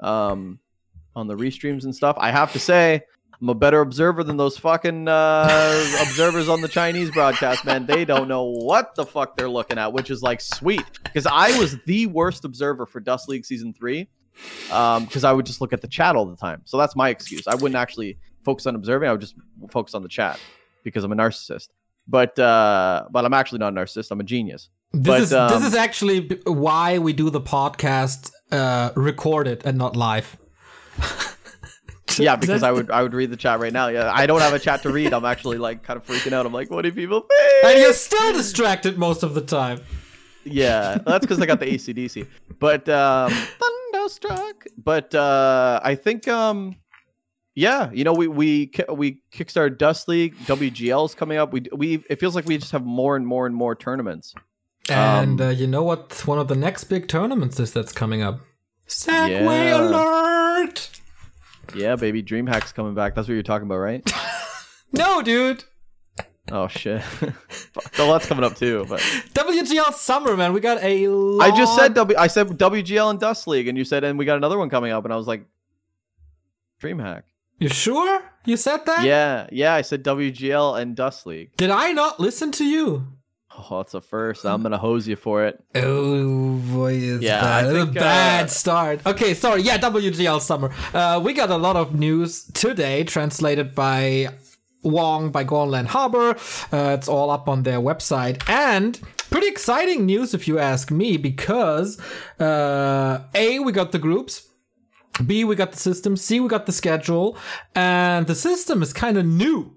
um, 0.00 0.58
on 1.14 1.26
the 1.26 1.36
restreams 1.36 1.84
and 1.84 1.94
stuff. 1.94 2.16
I 2.18 2.30
have 2.30 2.52
to 2.54 2.58
say, 2.58 3.02
I'm 3.40 3.50
a 3.50 3.54
better 3.54 3.82
observer 3.82 4.24
than 4.24 4.38
those 4.38 4.56
fucking 4.56 5.06
uh, 5.06 5.96
observers 6.00 6.48
on 6.48 6.62
the 6.62 6.68
Chinese 6.68 7.10
broadcast, 7.10 7.66
man. 7.66 7.84
They 7.84 8.06
don't 8.06 8.28
know 8.28 8.44
what 8.44 8.94
the 8.94 9.04
fuck 9.04 9.36
they're 9.36 9.48
looking 9.48 9.76
at, 9.76 9.92
which 9.92 10.10
is 10.10 10.22
like 10.22 10.40
sweet. 10.40 10.84
Because 11.02 11.26
I 11.26 11.56
was 11.58 11.76
the 11.84 12.06
worst 12.06 12.46
observer 12.46 12.86
for 12.86 13.00
Dust 13.00 13.28
League 13.28 13.44
season 13.44 13.74
three 13.74 14.08
because 14.64 15.24
um, 15.24 15.30
I 15.30 15.32
would 15.32 15.46
just 15.46 15.60
look 15.60 15.72
at 15.72 15.80
the 15.82 15.88
chat 15.88 16.16
all 16.16 16.26
the 16.26 16.36
time. 16.36 16.62
So 16.64 16.76
that's 16.76 16.96
my 16.96 17.08
excuse. 17.08 17.46
I 17.46 17.54
wouldn't 17.54 17.76
actually 17.76 18.18
focus 18.44 18.66
on 18.66 18.74
observing. 18.74 19.08
I 19.08 19.12
would 19.12 19.20
just 19.20 19.34
focus 19.70 19.94
on 19.94 20.02
the 20.02 20.08
chat 20.08 20.38
because 20.82 21.04
I'm 21.04 21.12
a 21.12 21.16
narcissist. 21.16 21.68
But 22.08 22.38
uh, 22.38 23.06
but 23.10 23.24
I'm 23.24 23.34
actually 23.34 23.58
not 23.58 23.72
a 23.72 23.76
narcissist. 23.76 24.10
I'm 24.10 24.20
a 24.20 24.24
genius. 24.24 24.68
This 24.92 25.06
but, 25.06 25.20
is 25.20 25.32
um, 25.32 25.50
this 25.50 25.64
is 25.64 25.74
actually 25.74 26.40
why 26.44 26.98
we 26.98 27.12
do 27.12 27.30
the 27.30 27.40
podcast 27.40 28.32
uh, 28.50 28.90
recorded 28.96 29.62
and 29.64 29.78
not 29.78 29.94
live. 29.94 30.36
yeah, 32.18 32.34
because 32.34 32.62
I 32.62 32.72
would 32.72 32.90
I 32.90 33.02
would 33.02 33.14
read 33.14 33.30
the 33.30 33.36
chat 33.36 33.60
right 33.60 33.72
now. 33.72 33.88
Yeah, 33.88 34.10
I 34.12 34.26
don't 34.26 34.40
have 34.40 34.54
a 34.54 34.58
chat 34.58 34.82
to 34.82 34.90
read. 34.90 35.12
I'm 35.12 35.24
actually 35.24 35.58
like 35.58 35.84
kind 35.84 35.96
of 35.96 36.04
freaking 36.04 36.32
out. 36.32 36.46
I'm 36.46 36.52
like, 36.52 36.70
what 36.70 36.82
do 36.82 36.90
people 36.90 37.20
think? 37.20 37.64
And 37.64 37.80
you're 37.80 37.92
still 37.92 38.32
distracted 38.32 38.98
most 38.98 39.22
of 39.22 39.34
the 39.34 39.42
time. 39.42 39.80
Yeah, 40.44 40.98
that's 41.06 41.24
because 41.24 41.40
I 41.40 41.46
got 41.46 41.60
the 41.60 41.66
ACDC. 41.66 42.26
But 42.58 42.88
um, 42.88 43.32
Thunderstruck. 43.92 44.66
But 44.76 45.14
uh, 45.14 45.80
I 45.82 45.94
think 45.94 46.28
um, 46.28 46.76
yeah, 47.54 47.90
you 47.92 48.04
know, 48.04 48.12
we 48.12 48.28
we 48.28 48.72
we 48.88 49.22
kickstart 49.32 49.78
Dust 49.78 50.08
League. 50.08 50.36
WGL 50.40 51.06
is 51.06 51.14
coming 51.14 51.38
up. 51.38 51.52
We 51.52 51.66
we 51.72 52.04
it 52.08 52.20
feels 52.20 52.34
like 52.34 52.46
we 52.46 52.58
just 52.58 52.72
have 52.72 52.84
more 52.84 53.16
and 53.16 53.26
more 53.26 53.46
and 53.46 53.54
more 53.54 53.74
tournaments. 53.74 54.34
And 54.88 55.40
um, 55.40 55.48
uh, 55.48 55.50
you 55.50 55.66
know 55.66 55.82
what? 55.82 56.26
One 56.26 56.38
of 56.38 56.48
the 56.48 56.56
next 56.56 56.84
big 56.84 57.08
tournaments 57.08 57.60
is 57.60 57.72
that's 57.72 57.92
coming 57.92 58.22
up. 58.22 58.40
Segue 58.88 59.28
yeah. 59.28 59.80
alert! 59.80 60.90
Yeah, 61.74 61.94
baby, 61.94 62.22
DreamHack's 62.22 62.72
coming 62.72 62.94
back. 62.94 63.14
That's 63.14 63.28
what 63.28 63.34
you're 63.34 63.42
talking 63.44 63.66
about, 63.66 63.78
right? 63.78 64.12
no, 64.92 65.22
dude. 65.22 65.64
Oh 66.50 66.68
shit! 66.68 67.02
the 67.20 68.04
lot's 68.04 68.26
coming 68.26 68.44
up 68.44 68.56
too. 68.56 68.84
But 68.88 69.00
WGL 69.00 69.92
Summer, 69.92 70.36
man, 70.36 70.52
we 70.52 70.60
got 70.60 70.82
a. 70.82 71.08
Lot... 71.08 71.50
I 71.52 71.56
just 71.56 71.76
said 71.76 71.94
W. 71.94 72.18
I 72.18 72.26
said 72.26 72.48
WGL 72.48 73.10
and 73.10 73.20
Dust 73.20 73.46
League, 73.46 73.68
and 73.68 73.78
you 73.78 73.84
said, 73.84 74.04
and 74.04 74.18
we 74.18 74.24
got 74.24 74.36
another 74.36 74.58
one 74.58 74.70
coming 74.70 74.92
up, 74.92 75.04
and 75.04 75.12
I 75.12 75.16
was 75.16 75.26
like, 75.26 75.44
DreamHack. 76.82 77.22
You 77.58 77.68
sure? 77.68 78.22
You 78.46 78.56
said 78.56 78.86
that? 78.86 79.04
Yeah, 79.04 79.46
yeah. 79.52 79.74
I 79.74 79.82
said 79.82 80.02
WGL 80.02 80.80
and 80.80 80.96
Dust 80.96 81.26
League. 81.26 81.56
Did 81.56 81.70
I 81.70 81.92
not 81.92 82.18
listen 82.18 82.52
to 82.52 82.64
you? 82.64 83.06
Oh, 83.56 83.78
that's 83.78 83.94
a 83.94 84.00
first. 84.00 84.46
I'm 84.46 84.62
gonna 84.62 84.78
hose 84.78 85.06
you 85.06 85.16
for 85.16 85.44
it. 85.44 85.62
Oh 85.74 86.54
boy, 86.72 86.94
is 86.94 87.20
yeah, 87.20 87.62
that 87.62 87.76
a 87.76 87.86
bad 87.86 88.44
uh, 88.44 88.48
start. 88.48 89.04
Okay, 89.04 89.34
sorry. 89.34 89.62
Yeah, 89.62 89.76
WGL 89.78 90.40
Summer. 90.40 90.72
Uh, 90.94 91.20
we 91.22 91.32
got 91.32 91.50
a 91.50 91.56
lot 91.56 91.76
of 91.76 91.94
news 91.94 92.44
today, 92.44 93.04
translated 93.04 93.74
by 93.74 94.28
Wong 94.82 95.30
by 95.30 95.44
Gauntlet 95.44 95.86
Harbor. 95.86 96.30
Uh, 96.72 96.96
it's 96.98 97.08
all 97.08 97.30
up 97.30 97.48
on 97.48 97.62
their 97.62 97.80
website. 97.80 98.48
And 98.48 99.00
pretty 99.30 99.48
exciting 99.48 100.06
news, 100.06 100.34
if 100.34 100.48
you 100.48 100.58
ask 100.58 100.90
me, 100.90 101.16
because 101.16 102.00
uh, 102.38 103.24
A, 103.34 103.58
we 103.60 103.72
got 103.72 103.92
the 103.92 103.98
groups. 103.98 104.46
B, 105.26 105.44
we 105.44 105.54
got 105.56 105.72
the 105.72 105.78
system. 105.78 106.16
C, 106.16 106.40
we 106.40 106.48
got 106.48 106.66
the 106.66 106.72
schedule. 106.72 107.36
And 107.74 108.26
the 108.26 108.34
system 108.34 108.82
is 108.82 108.92
kind 108.92 109.18
of 109.18 109.26
new 109.26 109.76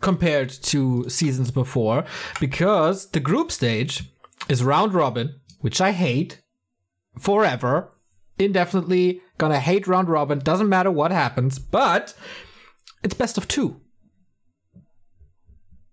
compared 0.00 0.50
to 0.50 1.08
seasons 1.08 1.50
before 1.50 2.04
because 2.38 3.10
the 3.10 3.20
group 3.20 3.50
stage 3.50 4.04
is 4.48 4.62
round 4.62 4.94
robin, 4.94 5.40
which 5.60 5.80
I 5.80 5.92
hate 5.92 6.40
forever 7.18 7.92
indefinitely. 8.38 9.20
Gonna 9.38 9.60
hate 9.60 9.86
round 9.86 10.08
robin. 10.08 10.38
Doesn't 10.38 10.68
matter 10.68 10.90
what 10.90 11.10
happens, 11.10 11.58
but 11.58 12.14
it's 13.02 13.14
best 13.14 13.38
of 13.38 13.48
two. 13.48 13.80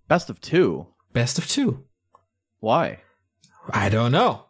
Best 0.07 0.29
of 0.29 0.41
two. 0.41 0.87
Best 1.13 1.37
of 1.37 1.47
two. 1.47 1.85
Why? 2.59 2.99
I 3.69 3.89
don't 3.89 4.11
know. 4.11 4.45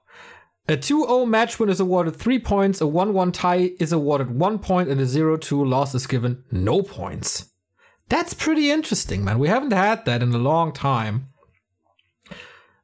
A 0.68 0.76
2 0.76 1.06
0 1.06 1.26
match 1.26 1.60
win 1.60 1.70
is 1.70 1.80
awarded 1.80 2.16
3 2.16 2.40
points, 2.40 2.82
a 2.82 2.88
1 2.88 3.14
1 3.14 3.32
tie 3.32 3.72
is 3.80 3.92
awarded 3.92 4.32
1 4.32 4.60
point, 4.60 4.90
and 4.90 5.00
a 5.00 5.06
0 5.06 5.38
2 5.38 5.64
loss 5.64 5.94
is 5.94 6.08
given 6.08 6.44
no 6.52 6.82
points. 6.82 7.52
That's 8.10 8.34
pretty 8.34 8.72
interesting, 8.72 9.24
man. 9.24 9.38
We 9.38 9.48
haven't 9.48 9.74
had 9.74 10.06
that 10.06 10.24
in 10.24 10.34
a 10.34 10.40
long 10.40 10.72
time. 10.72 11.30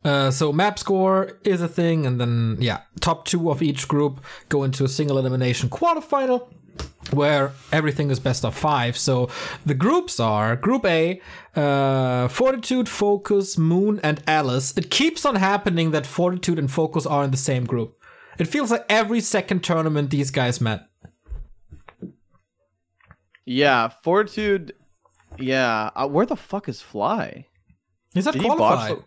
Uh, 0.04 0.32
so 0.32 0.52
map 0.52 0.80
score 0.80 1.40
is 1.44 1.62
a 1.62 1.68
thing, 1.68 2.06
and 2.06 2.20
then 2.20 2.58
yeah, 2.60 2.82
top 3.00 3.26
two 3.26 3.50
of 3.50 3.62
each 3.62 3.88
group 3.88 4.24
go 4.50 4.64
into 4.64 4.84
a 4.84 4.90
single 4.90 5.18
elimination 5.18 5.70
quarterfinal, 5.70 6.54
where 7.14 7.52
everything 7.72 8.10
is 8.12 8.20
best 8.20 8.44
of 8.46 8.56
five. 8.56 8.98
So 8.98 9.30
the 9.66 9.74
groups 9.74 10.20
are 10.20 10.56
Group 10.56 10.86
A, 10.86 11.22
uh, 11.56 12.28
Fortitude, 12.28 12.88
Focus, 12.90 13.58
Moon, 13.58 14.00
and 14.04 14.22
Alice. 14.28 14.78
It 14.78 14.90
keeps 14.90 15.26
on 15.26 15.36
happening 15.36 15.92
that 15.92 16.06
Fortitude 16.06 16.60
and 16.60 16.70
Focus 16.72 17.06
are 17.06 17.24
in 17.24 17.32
the 17.32 17.38
same 17.38 17.66
group. 17.66 17.98
It 18.40 18.46
feels 18.46 18.72
like 18.72 18.86
every 18.90 19.22
second 19.22 19.64
tournament 19.64 20.10
these 20.10 20.32
guys 20.32 20.62
met. 20.62 20.88
Yeah, 23.46 23.90
Fortitude. 24.04 24.74
Yeah, 25.38 25.90
uh, 25.96 26.08
where 26.08 26.26
the 26.26 26.36
fuck 26.36 26.68
is 26.70 26.82
Fly? 26.82 27.48
He's 28.14 28.26
not 28.26 28.34
Did 28.34 28.42
he 28.44 28.48
botch 28.48 28.58
qualified. 28.58 28.98
the, 28.98 29.04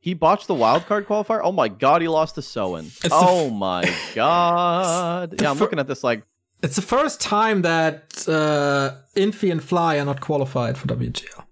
he 0.00 0.14
botched 0.14 0.46
the 0.46 0.54
wild 0.54 0.86
card 0.86 1.06
qualifier? 1.06 1.40
Oh 1.42 1.52
my 1.52 1.68
god, 1.68 2.02
he 2.02 2.08
lost 2.08 2.34
to 2.34 2.40
the 2.40 3.08
Oh 3.10 3.50
my 3.50 3.84
god. 4.14 5.40
Yeah, 5.40 5.50
I'm 5.50 5.58
looking 5.58 5.78
at 5.78 5.86
this 5.86 6.02
like 6.02 6.22
It's 6.62 6.76
the 6.76 6.82
first 6.82 7.20
time 7.20 7.62
that 7.62 8.26
uh, 8.28 8.96
Infi 9.14 9.50
and 9.50 9.62
Fly 9.62 9.98
are 9.98 10.04
not 10.04 10.20
qualified 10.20 10.76
for 10.76 10.88
WGL. 10.88 11.44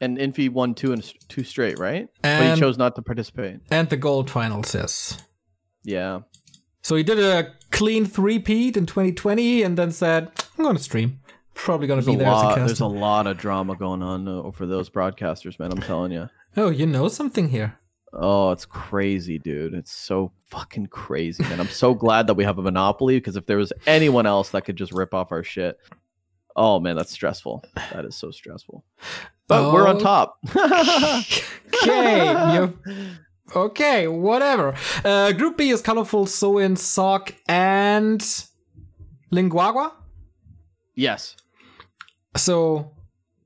and 0.00 0.18
Infi 0.18 0.50
won 0.50 0.74
two 0.74 0.92
and 0.92 1.02
two 1.28 1.44
straight, 1.44 1.78
right? 1.78 2.08
but 2.22 2.54
he 2.54 2.60
chose 2.60 2.76
not 2.76 2.96
to 2.96 3.02
participate. 3.02 3.60
And 3.70 3.88
the 3.88 3.96
gold 3.96 4.28
finals, 4.30 4.74
yes. 4.74 5.18
Yeah. 5.84 6.20
So 6.82 6.96
he 6.96 7.02
did 7.02 7.18
a 7.18 7.52
clean 7.70 8.06
three-peat 8.06 8.76
in 8.76 8.86
2020 8.86 9.62
and 9.62 9.76
then 9.76 9.90
said, 9.92 10.30
I'm 10.56 10.64
going 10.64 10.76
to 10.76 10.82
stream. 10.82 11.20
Probably 11.54 11.86
going 11.86 12.00
to 12.00 12.06
be 12.06 12.16
there 12.16 12.30
lot. 12.30 12.46
as 12.46 12.52
a 12.52 12.54
cast. 12.54 12.66
There's 12.66 12.80
a 12.80 12.86
lot 12.86 13.26
of 13.26 13.38
drama 13.38 13.76
going 13.76 14.02
on 14.02 14.28
uh, 14.28 14.50
for 14.50 14.66
those 14.66 14.90
broadcasters, 14.90 15.58
man. 15.58 15.72
I'm 15.72 15.80
telling 15.80 16.12
you. 16.12 16.28
Oh, 16.56 16.70
you 16.70 16.86
know 16.86 17.08
something 17.08 17.48
here. 17.48 17.78
Oh, 18.18 18.50
it's 18.50 18.64
crazy, 18.64 19.38
dude. 19.38 19.74
It's 19.74 19.92
so 19.92 20.32
fucking 20.46 20.86
crazy, 20.86 21.42
man. 21.44 21.60
I'm 21.60 21.68
so 21.68 21.92
glad 21.94 22.26
that 22.28 22.34
we 22.34 22.44
have 22.44 22.58
a 22.58 22.62
monopoly 22.62 23.16
because 23.18 23.36
if 23.36 23.46
there 23.46 23.58
was 23.58 23.72
anyone 23.86 24.24
else 24.26 24.50
that 24.50 24.62
could 24.64 24.76
just 24.76 24.92
rip 24.92 25.12
off 25.12 25.32
our 25.32 25.42
shit, 25.44 25.78
oh 26.56 26.80
man, 26.80 26.96
that's 26.96 27.12
stressful. 27.12 27.62
That 27.92 28.04
is 28.06 28.16
so 28.16 28.30
stressful. 28.30 28.84
But 29.48 29.72
we're 29.72 29.86
on 29.86 29.96
Oh. 29.96 30.00
top. 30.00 30.38
Okay, 31.82 32.54
you 32.54 32.78
okay, 33.54 34.08
whatever. 34.08 34.74
Uh, 35.04 35.32
group 35.32 35.56
B 35.58 35.68
is 35.70 35.82
colorful, 35.82 36.26
so 36.26 36.58
in 36.58 36.76
Sock 36.76 37.34
and 37.48 38.20
Linguagua. 39.32 39.92
yes. 40.94 41.36
So 42.36 42.90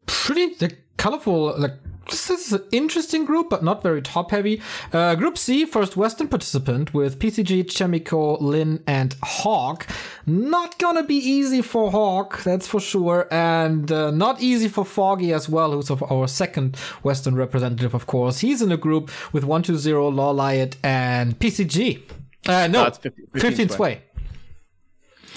pretty 0.07 0.55
the 0.55 0.77
colorful 0.97 1.55
like 1.59 1.75
this 2.11 2.47
is 2.47 2.53
an 2.53 2.63
interesting 2.73 3.25
group, 3.25 3.51
but 3.51 3.63
not 3.63 3.83
very 3.83 4.03
top 4.03 4.31
heavy. 4.31 4.61
Uh, 4.93 5.15
group 5.15 5.37
C, 5.39 5.65
first 5.65 5.97
Western 5.97 6.29
participant 6.29 6.93
with 6.95 7.19
PCG, 7.19 7.65
Chemico, 7.67 8.41
Lyn, 8.41 8.83
and 8.87 9.15
Hawk. 9.23 9.87
Not 10.27 10.79
gonna 10.79 11.03
be 11.03 11.17
easy 11.17 11.63
for 11.63 11.91
Hawk, 11.91 12.43
that's 12.43 12.67
for 12.67 12.81
sure, 12.81 13.27
and 13.31 13.91
uh, 13.91 14.11
not 14.11 14.41
easy 14.43 14.69
for 14.69 14.85
Foggy 14.85 15.33
as 15.33 15.49
well, 15.49 15.73
who's 15.73 15.91
of 15.91 16.03
our 16.11 16.29
second 16.29 16.77
Western 17.03 17.35
representative, 17.35 17.95
of 17.95 18.07
course. 18.07 18.41
He's 18.41 18.61
in 18.63 18.71
a 18.73 18.77
group 18.77 19.11
with 19.33 19.45
120, 19.45 19.91
Lawliet, 20.17 20.77
and 20.83 21.39
PCG. 21.39 22.03
Uh, 22.47 22.67
no, 22.69 22.83
No, 22.83 22.87
it's 22.87 22.99
50 22.99 23.23
15 23.33 23.41
15 23.41 23.69
sway. 23.69 23.77
sway. 23.77 24.03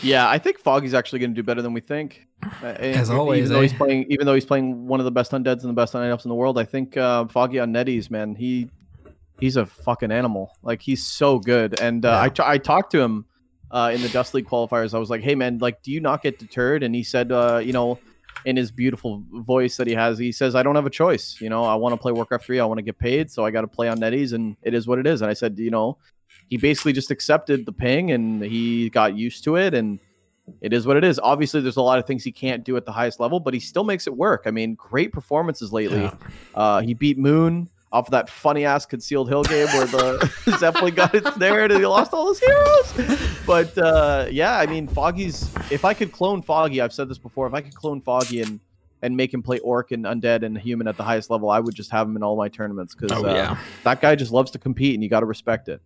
Yeah, 0.04 0.30
I 0.30 0.38
think 0.38 0.60
Foggy's 0.60 0.94
actually 0.94 1.20
going 1.20 1.32
to 1.32 1.36
do 1.36 1.44
better 1.44 1.62
than 1.62 1.74
we 1.74 1.82
think. 1.82 2.28
Uh, 2.62 2.66
As 2.80 3.10
even 3.10 3.20
always, 3.20 3.50
though 3.50 3.60
eh? 3.60 3.64
he's 3.64 3.74
playing, 3.74 4.06
even 4.10 4.26
though 4.26 4.34
he's 4.34 4.46
playing 4.46 4.88
one 4.88 5.00
of 5.00 5.06
the 5.06 5.12
best 5.12 5.32
undeads 5.32 5.62
and 5.62 5.70
the 5.70 5.74
best 5.74 5.94
undeads 5.94 6.26
in 6.26 6.30
the 6.30 6.36
world, 6.36 6.58
I 6.58 6.66
think 6.66 6.98
uh, 6.98 7.26
Foggy 7.28 7.60
on 7.60 7.74
NetEase, 7.74 8.12
man, 8.12 8.36
he 8.36 8.70
he's 9.40 9.56
a 9.56 9.66
fucking 9.66 10.12
animal. 10.12 10.52
Like 10.62 10.82
he's 10.82 11.06
so 11.06 11.40
good. 11.40 11.80
And 11.80 12.06
uh, 12.06 12.10
Yeah. 12.10 12.22
I 12.22 12.30
t- 12.30 12.44
I 12.46 12.58
talked 12.58 12.92
to 12.92 13.02
him 13.02 13.26
uh, 13.72 13.92
in 13.94 14.02
the 14.02 14.10
Dust 14.10 14.34
League 14.34 14.48
qualifiers. 14.48 14.94
I 14.94 15.00
was 15.00 15.10
like, 15.10 15.22
hey 15.22 15.36
man, 15.36 15.58
like, 15.60 15.82
do 15.82 15.92
you 15.92 16.00
not 16.00 16.22
get 16.22 16.38
deterred? 16.38 16.84
And 16.84 16.94
he 16.94 17.04
said, 17.04 17.32
uh, 17.32 17.58
you 17.64 17.74
know, 17.74 17.98
in 18.46 18.58
his 18.58 18.72
beautiful 18.72 19.24
voice 19.32 19.78
that 19.78 19.88
he 19.88 19.94
has, 19.94 20.18
he 20.18 20.32
says, 20.32 20.54
I 20.54 20.64
don't 20.64 20.76
have 20.76 20.86
a 20.86 20.90
choice. 20.92 21.38
You 21.40 21.50
know, 21.50 21.64
I 21.64 21.76
want 21.76 21.94
to 21.94 21.98
play 21.98 22.12
Warcraft 22.12 22.46
three. 22.46 22.60
I 22.60 22.66
want 22.66 22.78
to 22.80 22.84
get 22.84 23.00
paid, 23.00 23.32
so 23.32 23.46
I 23.46 23.52
got 23.52 23.62
to 23.62 23.68
play 23.68 23.88
on 23.88 24.00
NetEase, 24.00 24.34
and 24.34 24.58
it 24.64 24.74
is 24.74 24.86
what 24.86 25.00
it 25.00 25.08
is. 25.08 25.22
And 25.22 25.32
I 25.32 25.34
said, 25.34 25.58
you 25.58 25.72
know, 25.72 25.98
he 26.50 26.58
basically 26.58 26.94
just 26.94 27.12
accepted 27.12 27.66
the 27.66 27.72
ping 27.72 28.12
and 28.12 28.42
he 28.44 28.90
got 28.90 29.16
used 29.16 29.44
to 29.46 29.56
it 29.56 29.74
and 29.74 30.00
it 30.62 30.74
is 30.74 30.86
what 30.86 30.98
it 30.98 31.04
is. 31.06 31.20
Obviously, 31.24 31.62
there's 31.62 31.78
a 31.78 31.82
lot 31.82 32.00
of 32.00 32.06
things 32.06 32.24
he 32.24 32.32
can't 32.32 32.64
do 32.66 32.76
at 32.76 32.86
the 32.86 32.92
highest 32.92 33.20
level, 33.20 33.40
but 33.40 33.54
he 33.54 33.60
still 33.62 33.86
makes 33.86 34.08
it 34.08 34.16
work. 34.16 34.44
I 34.46 34.52
mean, 34.52 34.76
great 34.76 35.14
performances 35.14 35.72
lately. 35.72 36.02
Yeah. 36.02 36.14
Uh, 36.54 36.82
he 36.82 36.94
beat 36.94 37.18
Moon 37.18 37.70
off 37.94 38.08
of 38.08 38.12
that 38.12 38.28
funny 38.30 38.66
ass 38.66 38.86
concealed 38.86 39.30
hill 39.30 39.44
game 39.44 39.68
where 39.68 39.86
the 39.86 40.34
Zeppelin 40.60 40.96
got 40.96 41.16
it 41.16 41.26
snared 41.36 41.72
and 41.72 41.80
he 41.80 41.86
lost 41.86 42.12
all 42.14 42.28
his 42.28 42.40
heroes. 42.40 43.20
But 43.48 43.78
uh, 43.78 44.28
yeah, 44.32 44.58
I 44.58 44.66
mean, 44.66 44.88
Foggy's. 44.88 45.50
If 45.72 45.86
I 45.86 45.94
could 45.94 46.12
clone 46.12 46.42
Foggy, 46.42 46.82
I've 46.82 46.94
said 46.94 47.08
this 47.08 47.18
before. 47.20 47.48
If 47.48 47.54
I 47.54 47.62
could 47.62 47.76
clone 47.76 48.02
Foggy 48.02 48.42
and 48.42 48.60
and 49.02 49.16
make 49.18 49.34
him 49.34 49.44
play 49.44 49.60
orc 49.60 49.92
and 49.92 50.06
undead 50.06 50.44
and 50.44 50.58
human 50.58 50.88
at 50.88 50.96
the 50.98 51.04
highest 51.04 51.30
level, 51.30 51.50
I 51.50 51.60
would 51.60 51.76
just 51.76 51.92
have 51.92 52.08
him 52.08 52.16
in 52.16 52.24
all 52.24 52.38
my 52.38 52.48
tournaments 52.48 52.96
because 52.96 53.12
Oh, 53.12 53.30
uh, 53.30 53.34
yeah. 53.34 53.58
that 53.84 54.00
guy 54.02 54.16
just 54.16 54.32
loves 54.32 54.50
to 54.52 54.60
compete, 54.60 54.94
and 54.94 55.04
you 55.04 55.10
got 55.10 55.20
to 55.22 55.26
respect 55.26 55.68
it. 55.70 55.82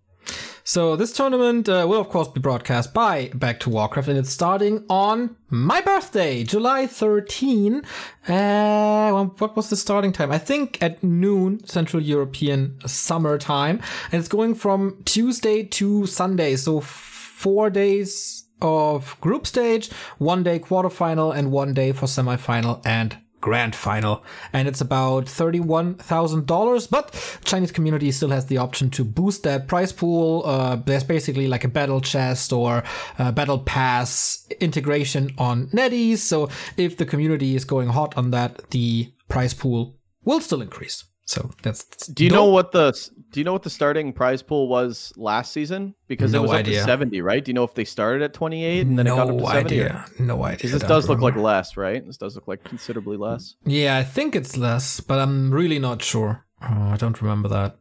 So 0.68 0.98
this 0.98 1.14
tournament 1.14 1.70
uh, 1.70 1.86
will 1.88 2.02
of 2.02 2.10
course 2.10 2.28
be 2.28 2.42
broadcast 2.42 2.94
by 2.94 3.30
Back 3.34 3.62
to 3.62 3.70
Warcraft, 3.70 4.10
and 4.10 4.18
it's 4.18 4.30
starting 4.30 4.84
on 4.90 5.38
my 5.50 5.80
birthday, 5.80 6.44
July 6.44 6.88
13. 6.88 7.84
Uh, 8.28 9.24
what 9.38 9.56
was 9.56 9.70
the 9.70 9.78
starting 9.78 10.12
time? 10.12 10.30
I 10.30 10.38
think 10.38 10.84
at 10.84 11.02
noon 11.02 11.66
Central 11.66 12.04
European 12.04 12.78
summer 12.86 13.38
time, 13.38 13.80
and 14.12 14.20
it's 14.20 14.28
going 14.28 14.56
from 14.56 15.02
Tuesday 15.06 15.64
to 15.64 16.06
Sunday, 16.06 16.58
so 16.58 16.82
four 16.82 17.70
days 17.70 18.50
of 18.62 19.16
group 19.22 19.48
stage, 19.48 19.90
one 20.18 20.44
day 20.44 20.60
quarterfinal, 20.60 21.34
and 21.34 21.50
one 21.50 21.74
day 21.74 21.94
for 21.94 22.08
semifinal 22.08 22.86
and 22.86 23.18
grand 23.42 23.76
final 23.76 24.24
and 24.52 24.68
it's 24.68 24.82
about 24.82 25.26
$31,000 25.26 26.90
but 26.90 27.40
Chinese 27.44 27.72
community 27.72 28.12
still 28.12 28.30
has 28.30 28.48
the 28.48 28.58
option 28.58 28.90
to 28.90 29.04
boost 29.04 29.44
that 29.44 29.68
prize 29.68 29.92
pool. 29.92 30.44
Uh, 30.46 30.76
there's 30.76 31.04
basically 31.04 31.48
like 31.48 31.64
a 31.64 31.68
battle 31.68 32.02
chest 32.02 32.52
or 32.52 32.84
a 33.20 33.32
battle 33.32 33.60
pass 33.60 34.48
integration 34.60 35.32
on 35.38 35.68
NetEase 35.68 36.18
so 36.18 36.50
if 36.78 36.98
the 36.98 37.06
community 37.06 37.56
is 37.56 37.66
going 37.66 37.90
hot 37.90 38.18
on 38.18 38.32
that 38.32 38.70
the 38.72 39.12
prize 39.28 39.54
pool 39.54 39.98
will 40.24 40.42
still 40.42 40.62
increase. 40.62 41.04
So 41.26 41.52
that's 41.62 41.84
Do 42.08 42.24
you 42.24 42.30
know 42.30 42.46
what 42.46 42.72
the 42.72 42.94
Do 43.38 43.42
you 43.42 43.46
know 43.46 43.54
what 43.54 43.62
the 43.62 43.70
starting 43.70 44.14
prize 44.14 44.42
pool 44.42 44.68
was 44.68 45.14
last 45.16 45.52
season? 45.52 45.94
Because 46.08 46.32
No 46.32 46.40
it 46.40 46.42
was 46.42 46.52
up 46.54 46.58
idea. 46.58 46.80
to 46.80 46.86
seventy, 46.86 47.22
right? 47.22 47.46
Do 47.46 47.52
you 47.52 47.54
know 47.54 47.66
if 47.66 47.76
they 47.76 47.86
started 47.86 48.24
at 48.24 48.34
twenty 48.34 48.66
eight 48.66 48.88
and 48.88 48.98
then 48.98 49.06
it 49.06 49.12
got 49.12 49.30
up 49.30 49.38
to 49.38 49.46
seventy? 49.46 49.76
idea 49.80 50.06
no 50.18 50.44
idea 50.44 50.58
Because 50.58 50.72
this 50.72 50.82
does 50.82 51.08
look 51.08 51.20
like 51.20 51.36
less, 51.36 51.78
right? 51.78 52.04
This 52.04 52.18
does 52.18 52.34
look 52.34 52.48
like 52.48 52.64
considerably 52.64 53.16
less. 53.16 53.54
yeah 53.64 53.96
I 53.96 54.04
think 54.04 54.36
it's 54.36 54.58
less 54.58 55.02
but 55.02 55.20
I'm 55.20 55.52
really 55.54 55.78
not 55.78 56.02
sure 56.02 56.48
oh, 56.64 56.90
I 56.94 56.98
don't 56.98 57.22
remember 57.22 57.48
that 57.50 57.78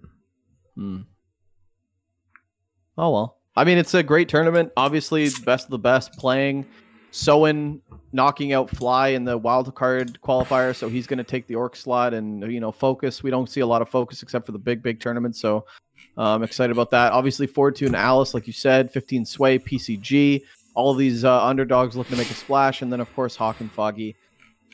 Hmm. 0.74 0.98
Oh 2.98 3.10
well. 3.14 3.38
I 3.56 3.64
mean, 3.64 3.78
it's 3.78 3.94
a 3.94 4.02
great 4.02 4.28
tournament. 4.28 4.72
Obviously, 4.76 5.30
best 5.46 5.64
of 5.64 5.70
the 5.70 5.78
best 5.78 6.12
playing. 6.18 6.66
Soin 7.16 7.80
knocking 8.12 8.52
out 8.52 8.68
Fly 8.68 9.08
in 9.08 9.24
the 9.24 9.38
wild 9.38 9.74
card 9.74 10.18
qualifier, 10.22 10.76
so 10.76 10.86
he's 10.86 11.06
going 11.06 11.16
to 11.16 11.24
take 11.24 11.46
the 11.46 11.54
orc 11.54 11.74
slot 11.74 12.12
and 12.12 12.52
you 12.52 12.60
know 12.60 12.70
focus. 12.70 13.22
We 13.22 13.30
don't 13.30 13.48
see 13.48 13.60
a 13.60 13.66
lot 13.66 13.80
of 13.80 13.88
focus 13.88 14.22
except 14.22 14.44
for 14.44 14.52
the 14.52 14.58
big 14.58 14.82
big 14.82 15.00
tournaments, 15.00 15.40
so 15.40 15.64
uh, 16.18 16.34
I'm 16.34 16.42
excited 16.42 16.72
about 16.72 16.90
that. 16.90 17.12
Obviously, 17.12 17.46
Fortune 17.46 17.94
Alice, 17.94 18.34
like 18.34 18.46
you 18.46 18.52
said, 18.52 18.90
15 18.92 19.24
Sway, 19.24 19.58
PCG, 19.58 20.42
all 20.74 20.92
these 20.92 21.24
uh, 21.24 21.42
underdogs 21.42 21.96
looking 21.96 22.12
to 22.12 22.18
make 22.18 22.30
a 22.30 22.34
splash, 22.34 22.82
and 22.82 22.92
then 22.92 23.00
of 23.00 23.12
course 23.14 23.34
Hawk 23.34 23.60
and 23.60 23.72
Foggy 23.72 24.14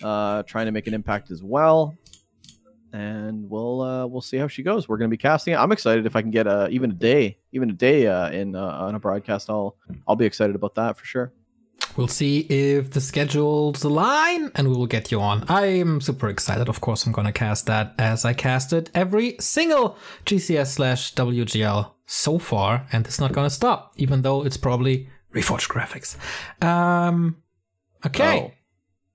uh, 0.02 0.42
trying 0.42 0.66
to 0.66 0.72
make 0.72 0.88
an 0.88 0.94
impact 0.94 1.30
as 1.30 1.44
well. 1.44 1.96
And 2.92 3.48
we'll 3.48 3.82
uh, 3.82 4.06
we'll 4.08 4.20
see 4.20 4.36
how 4.36 4.48
she 4.48 4.64
goes. 4.64 4.88
We're 4.88 4.98
going 4.98 5.08
to 5.08 5.16
be 5.16 5.20
casting 5.20 5.54
it. 5.54 5.58
I'm 5.58 5.70
excited 5.70 6.06
if 6.06 6.16
I 6.16 6.22
can 6.22 6.32
get 6.32 6.48
a 6.48 6.68
even 6.70 6.90
a 6.90 6.94
day, 6.94 7.38
even 7.52 7.70
a 7.70 7.72
day 7.72 8.08
uh, 8.08 8.30
in 8.30 8.56
uh, 8.56 8.66
on 8.66 8.96
a 8.96 8.98
broadcast. 8.98 9.48
I'll 9.48 9.76
I'll 10.08 10.16
be 10.16 10.26
excited 10.26 10.56
about 10.56 10.74
that 10.74 10.98
for 10.98 11.04
sure. 11.04 11.32
We'll 11.96 12.08
see 12.08 12.40
if 12.40 12.90
the 12.90 13.00
schedules 13.00 13.84
align 13.84 14.50
and 14.54 14.68
we 14.68 14.74
will 14.74 14.86
get 14.86 15.12
you 15.12 15.20
on. 15.20 15.44
I'm 15.48 16.00
super 16.00 16.28
excited. 16.28 16.68
Of 16.68 16.80
course, 16.80 17.06
I'm 17.06 17.12
going 17.12 17.26
to 17.26 17.32
cast 17.32 17.66
that 17.66 17.94
as 17.98 18.24
I 18.24 18.32
casted 18.32 18.90
every 18.94 19.36
single 19.40 19.98
GCS 20.24 20.68
slash 20.68 21.14
WGL 21.14 21.90
so 22.06 22.38
far, 22.38 22.86
and 22.92 23.06
it's 23.06 23.20
not 23.20 23.32
going 23.32 23.46
to 23.46 23.54
stop, 23.54 23.92
even 23.96 24.22
though 24.22 24.44
it's 24.44 24.56
probably 24.56 25.08
Reforged 25.34 25.68
graphics. 25.68 26.16
Um, 26.62 27.36
okay. 28.04 28.54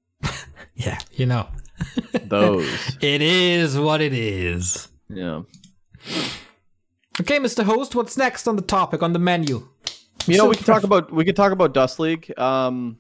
yeah, 0.76 0.98
you 1.14 1.28
know. 1.28 1.48
Oh, 1.80 2.20
those. 2.24 2.98
It 3.02 3.22
is 3.22 3.78
what 3.78 4.02
it 4.02 4.14
is. 4.14 4.88
Yeah. 5.10 5.44
Okay, 7.20 7.40
Mr. 7.40 7.64
Host, 7.64 7.96
what's 7.96 8.18
next 8.18 8.48
on 8.48 8.56
the 8.56 8.62
topic 8.62 9.04
on 9.04 9.14
the 9.14 9.20
menu? 9.20 9.68
You 10.28 10.38
know, 10.38 10.44
So 10.44 10.50
we 10.50 10.56
could 10.56 10.66
fresh. 10.66 10.76
talk 10.78 10.84
about 10.84 11.12
we 11.12 11.26
could 11.26 11.36
talk 11.36 11.52
about 11.52 11.74
Dust 11.74 12.00
League. 12.00 12.32
Um, 12.38 12.98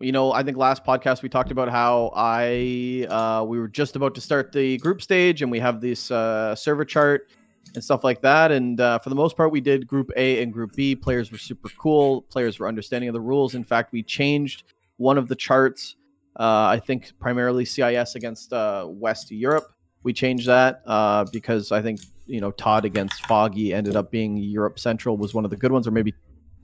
you 0.00 0.12
know, 0.12 0.32
I 0.32 0.42
think 0.42 0.56
last 0.56 0.84
podcast 0.84 1.22
we 1.22 1.28
talked 1.28 1.50
about 1.50 1.70
how 1.70 2.12
I 2.14 3.06
uh, 3.08 3.44
we 3.44 3.58
were 3.58 3.68
just 3.68 3.96
about 3.96 4.14
to 4.16 4.20
start 4.20 4.52
the 4.52 4.76
group 4.78 5.00
stage, 5.00 5.42
and 5.42 5.50
we 5.50 5.60
have 5.60 5.80
this 5.80 6.10
uh, 6.10 6.54
server 6.54 6.84
chart 6.84 7.30
and 7.74 7.82
stuff 7.82 8.04
like 8.04 8.20
that. 8.22 8.52
And 8.52 8.80
uh, 8.80 8.98
for 8.98 9.10
the 9.10 9.14
most 9.14 9.36
part, 9.36 9.52
we 9.52 9.60
did 9.60 9.86
Group 9.86 10.10
A 10.16 10.42
and 10.42 10.52
Group 10.52 10.74
B. 10.74 10.94
Players 10.96 11.30
were 11.30 11.38
super 11.38 11.68
cool. 11.78 12.22
Players 12.22 12.58
were 12.58 12.68
understanding 12.68 13.08
of 13.08 13.14
the 13.14 13.20
rules. 13.20 13.54
In 13.54 13.64
fact, 13.64 13.92
we 13.92 14.02
changed 14.02 14.64
one 14.96 15.18
of 15.18 15.28
the 15.28 15.36
charts. 15.36 15.96
Uh, 16.38 16.66
I 16.66 16.80
think 16.84 17.12
primarily 17.18 17.64
CIS 17.64 18.14
against 18.16 18.52
uh, 18.52 18.86
West 18.88 19.30
Europe. 19.30 19.72
We 20.02 20.12
changed 20.12 20.46
that 20.46 20.82
uh, 20.86 21.24
because 21.32 21.72
I 21.72 21.80
think 21.80 22.00
you 22.26 22.40
know 22.40 22.50
ToD 22.52 22.84
against 22.84 23.24
Foggy 23.26 23.72
ended 23.72 23.96
up 23.96 24.10
being 24.10 24.36
Europe 24.36 24.78
Central 24.78 25.16
was 25.16 25.32
one 25.32 25.44
of 25.44 25.50
the 25.50 25.56
good 25.56 25.72
ones, 25.72 25.86
or 25.86 25.90
maybe 25.90 26.12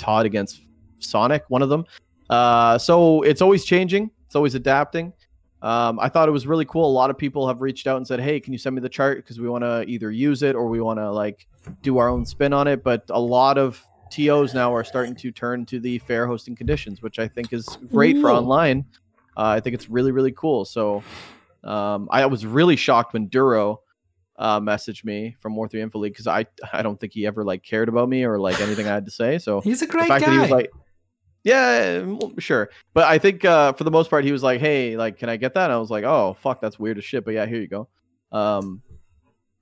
ToD 0.03 0.27
against 0.27 0.63
Sonic, 0.99 1.45
one 1.49 1.63
of 1.63 1.69
them. 1.69 1.85
Uh, 2.29 2.79
so 2.79 3.23
it's 3.23 3.43
always 3.43 3.65
changing. 3.65 4.11
It's 4.27 4.35
always 4.35 4.55
adapting. 4.55 5.13
Um, 5.61 6.01
I 6.01 6.09
thought 6.09 6.29
it 6.29 6.33
was 6.33 6.47
really 6.47 6.65
cool. 6.65 6.91
A 6.91 6.91
lot 6.91 7.11
of 7.11 7.17
people 7.17 7.47
have 7.47 7.61
reached 7.61 7.87
out 7.87 7.97
and 7.97 8.07
said, 8.07 8.21
"Hey, 8.21 8.41
can 8.41 8.53
you 8.53 8.59
send 8.59 8.75
me 8.75 8.81
the 8.81 8.89
chart 8.89 9.19
because 9.19 9.39
we 9.39 9.49
want 9.49 9.63
to 9.63 9.85
either 9.85 10.11
use 10.11 10.43
it 10.43 10.57
or 10.57 10.67
we 10.67 10.81
want 10.81 10.99
to 10.99 11.11
like 11.11 11.47
do 11.83 11.99
our 11.99 12.09
own 12.09 12.27
spin 12.27 12.53
on 12.53 12.67
it." 12.67 12.83
But 12.83 13.05
a 13.11 13.21
lot 13.21 13.59
of 13.59 13.81
TOs 14.11 14.55
now 14.55 14.75
are 14.75 14.83
starting 14.83 15.15
to 15.17 15.31
turn 15.31 15.65
to 15.67 15.79
the 15.79 15.99
fair 16.01 16.27
hosting 16.27 16.57
conditions, 16.57 17.01
which 17.01 17.19
I 17.19 17.29
think 17.29 17.53
is 17.53 17.79
great 17.93 18.19
for 18.21 18.31
online. 18.31 18.85
Uh, 19.37 19.55
I 19.57 19.61
think 19.61 19.75
it's 19.75 19.89
really 19.89 20.11
really 20.11 20.33
cool. 20.33 20.65
So 20.65 21.05
um, 21.63 22.09
I 22.11 22.27
was 22.27 22.45
really 22.45 22.77
shocked 22.77 23.13
when 23.13 23.29
Duro 23.29 23.83
uh, 24.37 24.61
messaged 24.61 25.05
me 25.05 25.37
from 25.41 25.55
War 25.57 25.69
Three 25.69 25.81
Info 25.83 25.99
League 25.99 26.13
because 26.13 26.27
I 26.27 26.47
I 26.73 26.83
don't 26.83 26.99
think 26.99 27.13
he 27.13 27.27
ever 27.27 27.45
like 27.45 27.63
cared 27.63 27.89
about 27.89 28.09
me 28.09 28.25
or 28.25 28.39
like 28.39 28.61
anything 28.61 28.87
I 28.87 28.95
had 28.95 29.05
to 29.07 29.11
say. 29.13 29.39
So 29.39 29.61
He's 29.61 29.83
a 29.83 29.87
the 29.87 29.93
great 29.93 30.09
fact 30.09 30.25
guy. 30.25 30.31
that 30.31 30.35
he 30.35 30.41
was 30.41 30.51
like 30.51 30.71
yeah 31.45 32.03
well, 32.03 32.33
sure. 32.39 32.71
But 32.95 33.05
i 33.05 33.19
think 33.19 33.45
uh 33.45 33.73
for 33.73 33.83
the 33.85 33.91
most 33.91 34.09
part 34.11 34.25
he 34.25 34.31
was 34.33 34.43
like 34.45 34.61
hey 34.61 34.97
like 34.97 35.19
can 35.19 35.29
i 35.29 35.37
get 35.37 35.55
that? 35.55 35.65
And 35.65 35.73
i 35.73 35.77
was 35.77 35.91
like 35.91 36.05
oh 36.05 36.37
fuck 36.41 36.61
that's 36.61 36.79
weird 36.79 36.99
as 36.99 37.05
shit 37.05 37.25
but 37.25 37.35
yeah 37.35 37.47
here 37.47 37.61
you 37.61 37.67
go. 37.69 37.89
Um 38.31 38.81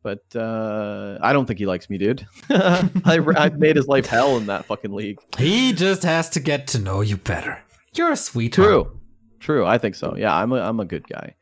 but 0.03 0.23
uh 0.37 1.19
i 1.23 1.33
don't 1.33 1.47
think 1.47 1.59
he 1.59 1.67
likes 1.67 1.89
me 1.91 1.99
dude. 1.99 2.27
I, 2.51 3.19
I 3.37 3.49
made 3.51 3.77
his 3.77 3.89
life 3.89 4.07
hell 4.07 4.37
in 4.37 4.47
that 4.47 4.67
fucking 4.67 4.93
league. 4.93 5.19
He 5.39 5.73
just 5.73 6.03
has 6.05 6.29
to 6.31 6.41
get 6.41 6.67
to 6.69 6.79
know 6.79 7.01
you 7.01 7.17
better. 7.17 7.63
You're 7.95 8.13
a 8.13 8.17
sweetheart. 8.17 8.69
true. 8.69 9.01
True. 9.41 9.67
I 9.67 9.79
think 9.79 9.95
so. 9.95 10.15
Yeah 10.17 10.35
i'm 10.37 10.53
a, 10.53 10.61
I'm 10.61 10.81
a 10.81 10.85
good 10.85 11.07
guy. 11.09 11.35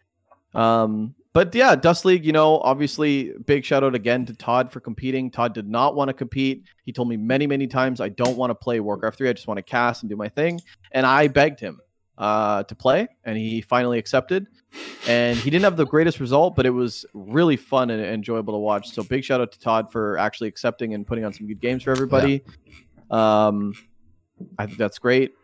Um 0.55 1.15
but 1.33 1.55
yeah 1.55 1.75
dust 1.75 2.05
league 2.05 2.25
you 2.25 2.33
know 2.33 2.59
obviously 2.61 3.33
big 3.47 3.65
shout 3.65 3.85
out 3.85 3.95
again 3.95 4.25
to 4.27 4.33
ToD 4.33 4.71
for 4.71 4.81
competing. 4.81 5.31
Todd 5.31 5.55
did 5.55 5.69
not 5.69 5.95
want 5.95 6.09
to 6.09 6.15
compete. 6.15 6.65
He 6.85 6.93
told 6.93 7.09
me 7.09 7.17
many 7.17 7.47
many 7.47 7.67
times 7.67 8.01
i 8.01 8.09
don't 8.09 8.37
want 8.37 8.51
to 8.51 8.55
play 8.55 8.81
warcraft 8.81 9.19
3 9.19 9.29
i 9.29 9.33
just 9.33 9.47
want 9.47 9.59
to 9.59 9.63
cast 9.63 10.03
and 10.03 10.11
do 10.11 10.17
my 10.17 10.29
thing. 10.29 10.61
And 10.93 11.07
i 11.07 11.29
begged 11.29 11.61
him 11.61 11.81
uh, 12.17 12.65
to 12.65 12.75
play 12.75 13.07
and 13.25 13.37
he 13.37 13.61
finally 13.61 13.99
accepted. 13.99 14.47
And 15.07 15.39
he 15.39 15.51
didn't 15.51 15.65
have 15.65 15.77
the 15.77 15.87
greatest 15.87 16.21
result 16.21 16.57
but 16.57 16.67
it 16.67 16.71
was 16.71 17.07
really 17.15 17.57
fun 17.57 17.91
and 17.91 18.03
enjoyable 18.03 18.55
to 18.55 18.59
watch. 18.59 18.91
So 18.91 19.03
big 19.03 19.25
shout 19.25 19.41
out 19.41 19.53
to 19.53 19.59
ToD 19.59 19.93
for 19.93 20.19
actually 20.19 20.49
accepting 20.49 20.95
and 20.95 21.07
putting 21.07 21.25
on 21.25 21.33
some 21.33 21.47
good 21.47 21.61
games 21.61 21.83
for 21.83 21.91
everybody. 21.91 22.43
Um 23.11 23.75
i 24.59 24.67
think 24.67 24.79
that's 24.79 24.99
great. 24.99 25.35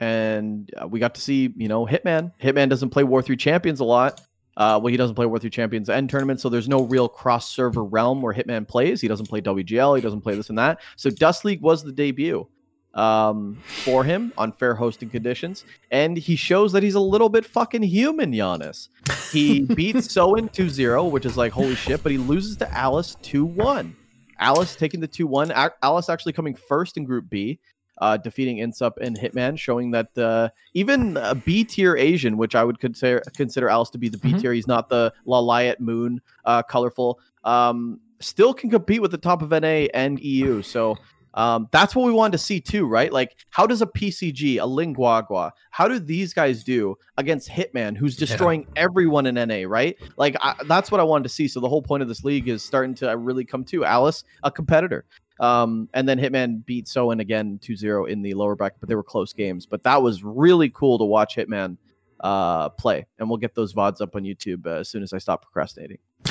And 0.00 0.70
uh, 0.80 0.88
we 0.88 0.98
got 0.98 1.14
to 1.16 1.20
see 1.20 1.52
you 1.56 1.68
know 1.68 1.86
hitman. 1.86 2.32
Hitman 2.40 2.68
doesn't 2.68 2.90
play 2.90 3.04
war 3.04 3.22
3 3.22 3.36
champions 3.36 3.80
a 3.80 3.84
lot 3.84 4.20
uh, 4.60 4.78
well, 4.78 4.90
he 4.90 4.98
doesn't 4.98 5.16
play 5.16 5.24
War 5.24 5.38
3 5.38 5.48
Champions 5.48 5.88
End 5.88 6.10
tournament, 6.10 6.38
so 6.38 6.50
there's 6.50 6.68
no 6.68 6.82
real 6.82 7.08
cross 7.08 7.48
server 7.48 7.82
realm 7.82 8.20
where 8.20 8.34
Hitman 8.34 8.68
plays. 8.68 9.00
He 9.00 9.08
doesn't 9.08 9.24
play 9.24 9.40
WGL, 9.40 9.96
he 9.96 10.02
doesn't 10.02 10.20
play 10.20 10.34
this 10.34 10.50
and 10.50 10.58
that. 10.58 10.82
So 10.96 11.08
Dust 11.08 11.46
League 11.46 11.62
was 11.62 11.82
the 11.82 11.92
debut 11.92 12.46
um, 12.92 13.58
for 13.64 14.04
him 14.04 14.34
on 14.36 14.52
fair 14.52 14.74
hosting 14.74 15.08
conditions, 15.08 15.64
and 15.90 16.14
he 16.14 16.36
shows 16.36 16.72
that 16.72 16.82
he's 16.82 16.94
a 16.94 17.00
little 17.00 17.30
bit 17.30 17.46
fucking 17.46 17.84
human, 17.84 18.34
Jannes. 18.34 18.90
He 19.32 19.62
beats 19.74 20.12
Soin 20.12 20.50
2 20.50 20.68
0, 20.68 21.04
which 21.04 21.24
is 21.24 21.38
like, 21.38 21.52
holy 21.52 21.74
shit, 21.74 22.02
but 22.02 22.12
he 22.12 22.18
loses 22.18 22.58
to 22.58 22.70
Alice 22.70 23.16
2 23.22 23.46
1. 23.46 23.96
Alice 24.40 24.76
taking 24.76 25.00
the 25.00 25.08
2 25.08 25.26
1. 25.26 25.52
Alice 25.82 26.10
actually 26.10 26.34
coming 26.34 26.54
first 26.54 26.98
in 26.98 27.04
Group 27.06 27.30
B 27.30 27.58
uh, 28.00 28.16
defeating 28.16 28.58
Insup 28.58 28.92
and 29.00 29.18
Hitman, 29.18 29.58
showing 29.58 29.90
that 29.92 30.16
uh, 30.18 30.48
even 30.74 31.16
a 31.16 31.34
B 31.34 31.64
tier 31.64 31.96
Asian, 31.96 32.36
which 32.36 32.54
I 32.54 32.64
would 32.64 32.80
consider 32.80 33.22
consider 33.36 33.68
Alice 33.68 33.90
to 33.90 33.98
be 33.98 34.08
the 34.08 34.18
B 34.18 34.32
tier, 34.34 34.52
he's 34.52 34.66
not 34.66 34.88
the 34.88 35.12
Lawliet 35.26 35.80
Moon, 35.80 36.20
uh, 36.44 36.62
colorful, 36.62 37.20
um, 37.44 38.00
still 38.20 38.54
can 38.54 38.70
compete 38.70 39.02
with 39.02 39.10
the 39.10 39.18
top 39.18 39.42
of 39.42 39.50
NA 39.50 39.86
and 39.94 40.18
EU. 40.20 40.62
So 40.62 40.96
um, 41.34 41.68
that's 41.70 41.94
what 41.94 42.06
we 42.06 42.12
wanted 42.12 42.32
to 42.32 42.38
see 42.38 42.60
too, 42.60 42.86
right? 42.86 43.12
Like, 43.12 43.36
how 43.50 43.64
does 43.66 43.82
a 43.82 43.86
PCG, 43.86 44.56
a 44.56 44.66
Linguagua, 44.66 45.52
how 45.70 45.86
do 45.86 46.00
these 46.00 46.34
guys 46.34 46.64
do 46.64 46.96
against 47.18 47.48
Hitman, 47.48 47.96
who's 47.96 48.16
Yeah. 48.20 48.26
destroying 48.26 48.66
everyone 48.74 49.26
in 49.26 49.36
NA, 49.36 49.62
right? 49.68 49.96
Like, 50.16 50.36
I, 50.40 50.54
that's 50.66 50.90
what 50.90 51.00
I 51.00 51.04
wanted 51.04 51.22
to 51.24 51.28
see. 51.28 51.46
So 51.46 51.60
the 51.60 51.68
whole 51.68 51.82
point 51.82 52.02
of 52.02 52.08
this 52.08 52.24
league 52.24 52.48
is 52.48 52.64
starting 52.64 52.94
to 52.96 53.16
really 53.16 53.44
come 53.44 53.62
to 53.66 53.84
Alice, 53.84 54.24
a 54.42 54.50
competitor. 54.50 55.04
Um, 55.40 55.88
and 55.94 56.06
then 56.08 56.18
Hitman 56.18 56.64
beat 56.66 56.86
Soin 56.86 57.18
again 57.18 57.58
2-0 57.62 58.08
in 58.08 58.22
the 58.22 58.34
lower 58.34 58.54
bracket, 58.54 58.78
but 58.80 58.88
they 58.88 58.94
were 58.94 59.02
close 59.02 59.32
games. 59.32 59.64
But 59.66 59.82
that 59.84 60.02
was 60.02 60.22
really 60.22 60.68
cool 60.68 60.98
to 60.98 61.04
watch 61.04 61.34
Hitman 61.34 61.78
uh, 62.20 62.68
play. 62.68 63.06
And 63.18 63.28
we'll 63.28 63.38
get 63.38 63.54
those 63.54 63.72
VODs 63.72 64.02
up 64.02 64.14
on 64.14 64.22
YouTube 64.24 64.66
uh, 64.66 64.80
as 64.80 64.88
soon 64.90 65.02
as 65.02 65.12
I 65.14 65.18
stop 65.18 65.42
procrastinating. 65.42 65.98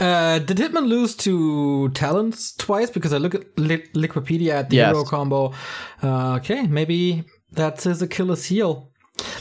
uh, 0.00 0.40
did 0.40 0.56
Hitman 0.56 0.88
lose 0.88 1.14
to 1.16 1.90
Talents 1.90 2.54
twice? 2.56 2.90
Because 2.90 3.12
I 3.12 3.18
look 3.18 3.36
at 3.36 3.44
Li- 3.56 3.86
Liquipedia 3.94 4.54
at 4.54 4.70
the 4.70 4.76
Yes. 4.76 4.92
hero 4.92 5.04
combo. 5.04 5.52
Uh, 6.02 6.34
okay, 6.34 6.66
maybe 6.66 7.24
that's 7.52 7.84
his 7.84 8.02
Achilles 8.02 8.46
heel. 8.46 8.90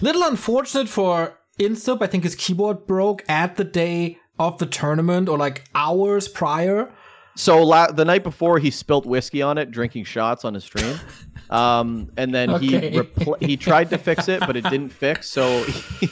Little 0.02 0.24
unfortunate 0.24 0.88
for 0.88 1.40
Insup. 1.60 2.02
I 2.02 2.08
think 2.08 2.24
his 2.24 2.36
keyboard 2.36 2.86
broke 2.86 3.24
at 3.28 3.56
the 3.56 3.64
day 3.64 4.20
of 4.38 4.58
the 4.60 4.66
tournament 4.68 5.30
or 5.30 5.38
like 5.38 5.64
hours 5.74 6.28
prior. 6.28 6.92
So 7.36 7.64
la- 7.64 7.92
the 7.92 8.06
night 8.06 8.24
before, 8.24 8.60
he 8.60 8.70
spilt 8.72 9.06
whiskey 9.06 9.42
on 9.42 9.58
it, 9.58 9.72
drinking 9.72 10.04
shots 10.04 10.44
on 10.46 10.54
his 10.54 10.64
stream. 10.64 10.98
Um, 11.50 12.10
and 12.16 12.34
then 12.34 12.50
Okay. 12.50 12.92
he 12.92 12.98
repl- 12.98 13.42
he 13.46 13.58
tried 13.58 13.90
to 13.90 13.98
fix 13.98 14.30
it, 14.30 14.40
but 14.40 14.56
it 14.56 14.64
didn't 14.70 14.88
fix. 14.88 15.28
So 15.30 15.64
he, 15.64 16.10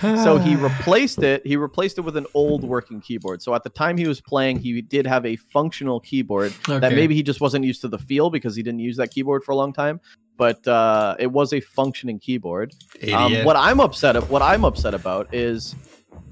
so 0.00 0.36
he 0.36 0.54
replaced 0.70 1.22
it. 1.22 1.46
He 1.46 1.56
replaced 1.56 1.96
it 1.96 2.02
with 2.02 2.14
an 2.18 2.26
old 2.34 2.62
working 2.62 3.00
keyboard. 3.00 3.40
So 3.40 3.54
at 3.54 3.64
the 3.64 3.70
time 3.70 3.96
he 3.96 4.06
was 4.06 4.20
playing, 4.20 4.58
he 4.58 4.82
did 4.82 5.06
have 5.06 5.24
a 5.24 5.36
functional 5.36 5.98
keyboard 5.98 6.52
that 6.66 6.92
maybe 6.92 7.14
he 7.14 7.22
just 7.22 7.40
wasn't 7.40 7.64
used 7.64 7.80
to 7.80 7.88
the 7.88 7.96
feel 7.96 8.28
because 8.28 8.54
he 8.54 8.62
didn't 8.62 8.80
use 8.80 8.98
that 8.98 9.10
keyboard 9.10 9.44
for 9.44 9.52
a 9.52 9.56
long 9.56 9.72
time. 9.72 9.98
But 10.36 10.68
uh, 10.68 11.16
it 11.18 11.28
was 11.32 11.54
a 11.54 11.60
functioning 11.62 12.18
keyboard. 12.18 12.74
Um, 13.14 13.44
what 13.44 13.56
I'm 13.56 13.80
upset 13.80 14.14
of, 14.16 14.28
what 14.28 14.42
I'm 14.42 14.62
upset 14.62 14.92
about 14.92 15.32
is 15.34 15.74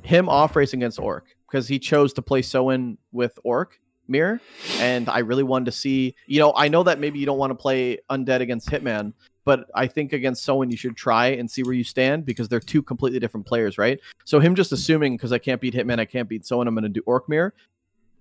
him 0.02 0.28
off 0.28 0.54
racing 0.54 0.80
against 0.82 0.98
Orc 0.98 1.24
because 1.50 1.66
he 1.66 1.78
chose 1.78 2.12
to 2.12 2.20
play 2.20 2.42
Soin 2.42 2.98
with 3.10 3.38
Orc 3.42 3.80
mirror, 4.10 4.40
and 4.78 5.08
I 5.08 5.20
really 5.20 5.42
wanted 5.42 5.66
to 5.66 5.72
see. 5.72 6.14
You 6.26 6.40
know, 6.40 6.52
I 6.56 6.68
know 6.68 6.82
that 6.82 6.98
maybe 6.98 7.18
you 7.18 7.26
don't 7.26 7.38
want 7.38 7.50
to 7.50 7.54
play 7.54 7.98
Undead 8.10 8.40
against 8.40 8.68
Hitman, 8.68 9.12
but 9.44 9.70
I 9.74 9.86
think 9.86 10.12
against 10.12 10.44
Soin 10.44 10.70
you 10.70 10.76
should 10.76 10.96
try 10.96 11.28
and 11.28 11.50
see 11.50 11.62
where 11.62 11.74
you 11.74 11.84
stand 11.84 12.26
because 12.26 12.48
they're 12.48 12.60
two 12.60 12.82
completely 12.82 13.18
different 13.18 13.46
players, 13.46 13.78
right? 13.78 13.98
So 14.24 14.40
him 14.40 14.54
just 14.54 14.72
assuming 14.72 15.16
because 15.16 15.32
I 15.32 15.38
can't 15.38 15.60
beat 15.60 15.74
Hitman, 15.74 15.98
I 15.98 16.04
can't 16.04 16.28
beat 16.28 16.44
Soin, 16.44 16.66
I'm 16.66 16.74
going 16.74 16.82
to 16.82 16.88
do 16.88 17.02
Orc 17.06 17.28
mirror 17.28 17.54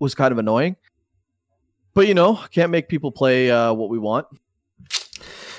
was 0.00 0.14
kind 0.14 0.32
of 0.32 0.38
annoying. 0.38 0.76
But 1.94 2.08
you 2.08 2.14
know, 2.14 2.40
can't 2.50 2.70
make 2.70 2.88
people 2.88 3.12
play 3.12 3.50
uh, 3.50 3.72
what 3.72 3.90
we 3.90 3.98
want. 3.98 4.26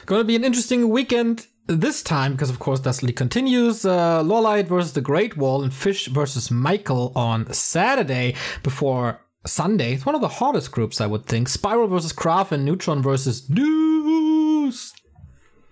Going 0.05 0.19
to 0.19 0.25
be 0.25 0.36
an 0.36 0.43
interesting 0.43 0.89
weekend 0.89 1.47
this 1.67 2.01
time 2.01 2.34
because, 2.34 2.49
of 2.49 2.59
course, 2.59 2.79
Dust 2.79 3.03
League 3.03 3.15
continues. 3.15 3.86
Uh, 3.86 4.23
Lawliet 4.23 4.67
versus 4.67 4.93
the 4.93 5.01
Great 5.01 5.38
Wall 5.38 5.63
and 5.63 5.73
Fish 5.73 6.07
versus 6.07 6.49
Michael 6.49 7.11
on 7.15 7.51
Saturday 7.53 8.36
before 8.63 9.21
Sunday. 9.45 9.93
It's 9.93 10.05
one 10.05 10.15
of 10.15 10.21
the 10.21 10.27
hottest 10.27 10.71
groups, 10.71 11.01
I 11.01 11.07
would 11.07 11.25
think. 11.25 11.49
Spiral 11.49 11.87
versus 11.87 12.13
Kraft 12.13 12.51
and 12.51 12.63
Neutron 12.63 13.01
versus 13.01 13.41
Deuce. 13.41 14.93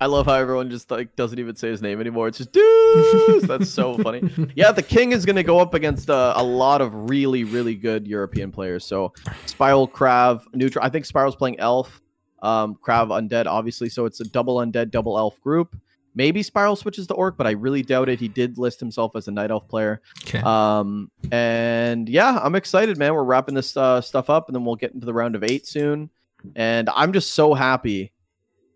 I 0.01 0.05
love 0.05 0.27
how 0.27 0.35
everyone 0.35 0.69
just 0.69 0.89
like 0.91 1.15
doesn't 1.17 1.39
even 1.39 1.55
say 1.55 1.69
his 1.69 1.81
name 1.81 1.99
anymore. 1.99 2.29
It's 2.29 2.37
just 2.37 2.53
Deuce. 2.53 3.43
That's 3.43 3.69
so 3.69 3.97
funny. 4.03 4.21
Yeah, 4.55 4.71
the 4.71 4.81
king 4.81 5.11
is 5.11 5.25
going 5.25 5.35
to 5.35 5.43
go 5.43 5.59
up 5.59 5.73
against 5.73 6.09
uh, 6.09 6.33
a 6.37 6.43
lot 6.43 6.81
of 6.81 7.09
really, 7.09 7.43
really 7.43 7.75
good 7.75 8.07
European 8.07 8.51
players. 8.51 8.85
So 8.85 9.13
Spiral, 9.45 9.87
Krav, 9.87 10.43
Neutron. 10.53 10.85
I 10.85 10.89
think 10.89 11.05
Spiral's 11.05 11.35
playing 11.35 11.59
Elf, 11.59 12.01
um, 12.41 12.75
Krav, 12.75 13.07
Undead, 13.09 13.45
obviously. 13.45 13.89
So 13.89 14.05
it's 14.05 14.21
a 14.21 14.25
double 14.25 14.57
Undead, 14.57 14.89
double 14.89 15.17
Elf 15.17 15.39
group. 15.41 15.75
Maybe 16.15 16.43
Spiral 16.43 16.75
switches 16.75 17.07
to 17.07 17.13
Orc, 17.13 17.37
but 17.37 17.47
I 17.47 17.51
really 17.51 17.81
doubt 17.81 18.09
it. 18.09 18.19
He 18.19 18.27
did 18.27 18.57
list 18.57 18.79
himself 18.79 19.15
as 19.15 19.27
a 19.27 19.31
Night 19.31 19.51
Elf 19.51 19.67
player. 19.67 20.01
Okay. 20.23 20.39
Um, 20.39 21.11
and 21.31 22.09
yeah, 22.09 22.39
I'm 22.41 22.55
excited, 22.55 22.97
man. 22.97 23.13
We're 23.13 23.23
wrapping 23.23 23.55
this 23.55 23.77
uh, 23.77 24.01
stuff 24.01 24.29
up, 24.29 24.47
and 24.47 24.55
then 24.55 24.65
we'll 24.65 24.75
get 24.75 24.93
into 24.93 25.05
the 25.05 25.13
round 25.13 25.35
of 25.35 25.43
eight 25.43 25.67
soon. 25.67 26.09
And 26.55 26.89
I'm 26.89 27.13
just 27.13 27.31
so 27.31 27.53
happy 27.53 28.11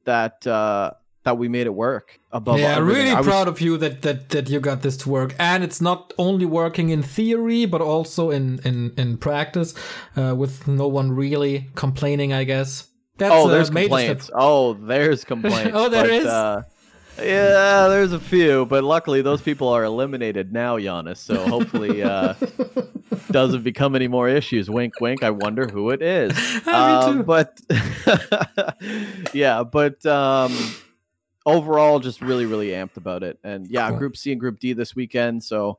that 0.06 0.46
uh, 0.46 0.92
that 1.24 1.38
we 1.38 1.48
made 1.48 1.66
it 1.66 1.74
work. 1.74 2.20
Above 2.32 2.60
yeah, 2.60 2.78
everything. 2.78 3.04
really 3.04 3.16
was- 3.16 3.26
proud 3.26 3.48
of 3.48 3.62
you 3.62 3.78
that, 3.78 4.02
that 4.04 4.30
that 4.30 4.50
you 4.50 4.60
got 4.60 4.82
this 4.82 4.98
to 4.98 5.10
work, 5.10 5.36
and 5.40 5.64
it's 5.64 5.82
not 5.82 6.14
only 6.18 6.46
working 6.46 6.90
in 6.90 7.02
theory 7.02 7.66
but 7.66 7.82
also 7.82 8.30
in 8.30 8.60
in 8.64 8.94
in 8.98 9.18
practice, 9.18 9.74
uh, 10.18 10.36
with 10.36 10.68
no 10.68 10.88
one 10.88 11.12
really 11.12 11.70
complaining. 11.76 12.34
I 12.34 12.44
guess. 12.44 12.88
That's 13.18 13.32
Oh, 13.34 13.48
there's 13.48 13.70
complaints. 13.70 14.32
Oh, 14.34 14.74
there's 14.74 15.24
complaints. 15.24 15.72
Oh, 15.76 15.88
there 15.88 16.04
but, 16.04 16.12
is? 16.12 16.26
Uh, 16.26 16.64
yeah, 17.18 17.88
there's 17.88 18.12
a 18.14 18.20
few, 18.20 18.66
but 18.66 18.84
luckily 18.84 19.22
those 19.22 19.42
people 19.42 19.68
are 19.70 19.84
eliminated 19.84 20.52
now, 20.52 20.80
Jannes. 20.80 21.20
So 21.20 21.48
hopefully, 21.48 22.04
uh, 22.04 22.34
doesn't 23.32 23.64
become 23.64 23.96
any 23.96 24.08
more 24.08 24.28
issues. 24.30 24.70
Wink, 24.70 25.00
wink. 25.00 25.24
I 25.24 25.30
wonder 25.30 25.68
who 25.68 25.90
it 25.92 26.02
is. 26.02 26.34
Me 26.66 27.04
too. 27.06 27.24
but 27.24 27.60
yeah, 29.34 29.64
but 29.64 30.06
um, 30.06 30.56
overall, 31.46 32.00
just 32.00 32.22
really, 32.22 32.46
really 32.46 32.70
amped 32.70 32.98
about 32.98 33.24
it. 33.24 33.40
And 33.44 33.68
yeah, 33.68 33.90
Cool. 33.90 33.98
Group 34.00 34.18
C 34.18 34.32
and 34.32 34.40
Group 34.40 34.60
D 34.60 34.74
this 34.74 34.96
weekend. 34.96 35.44
So 35.44 35.78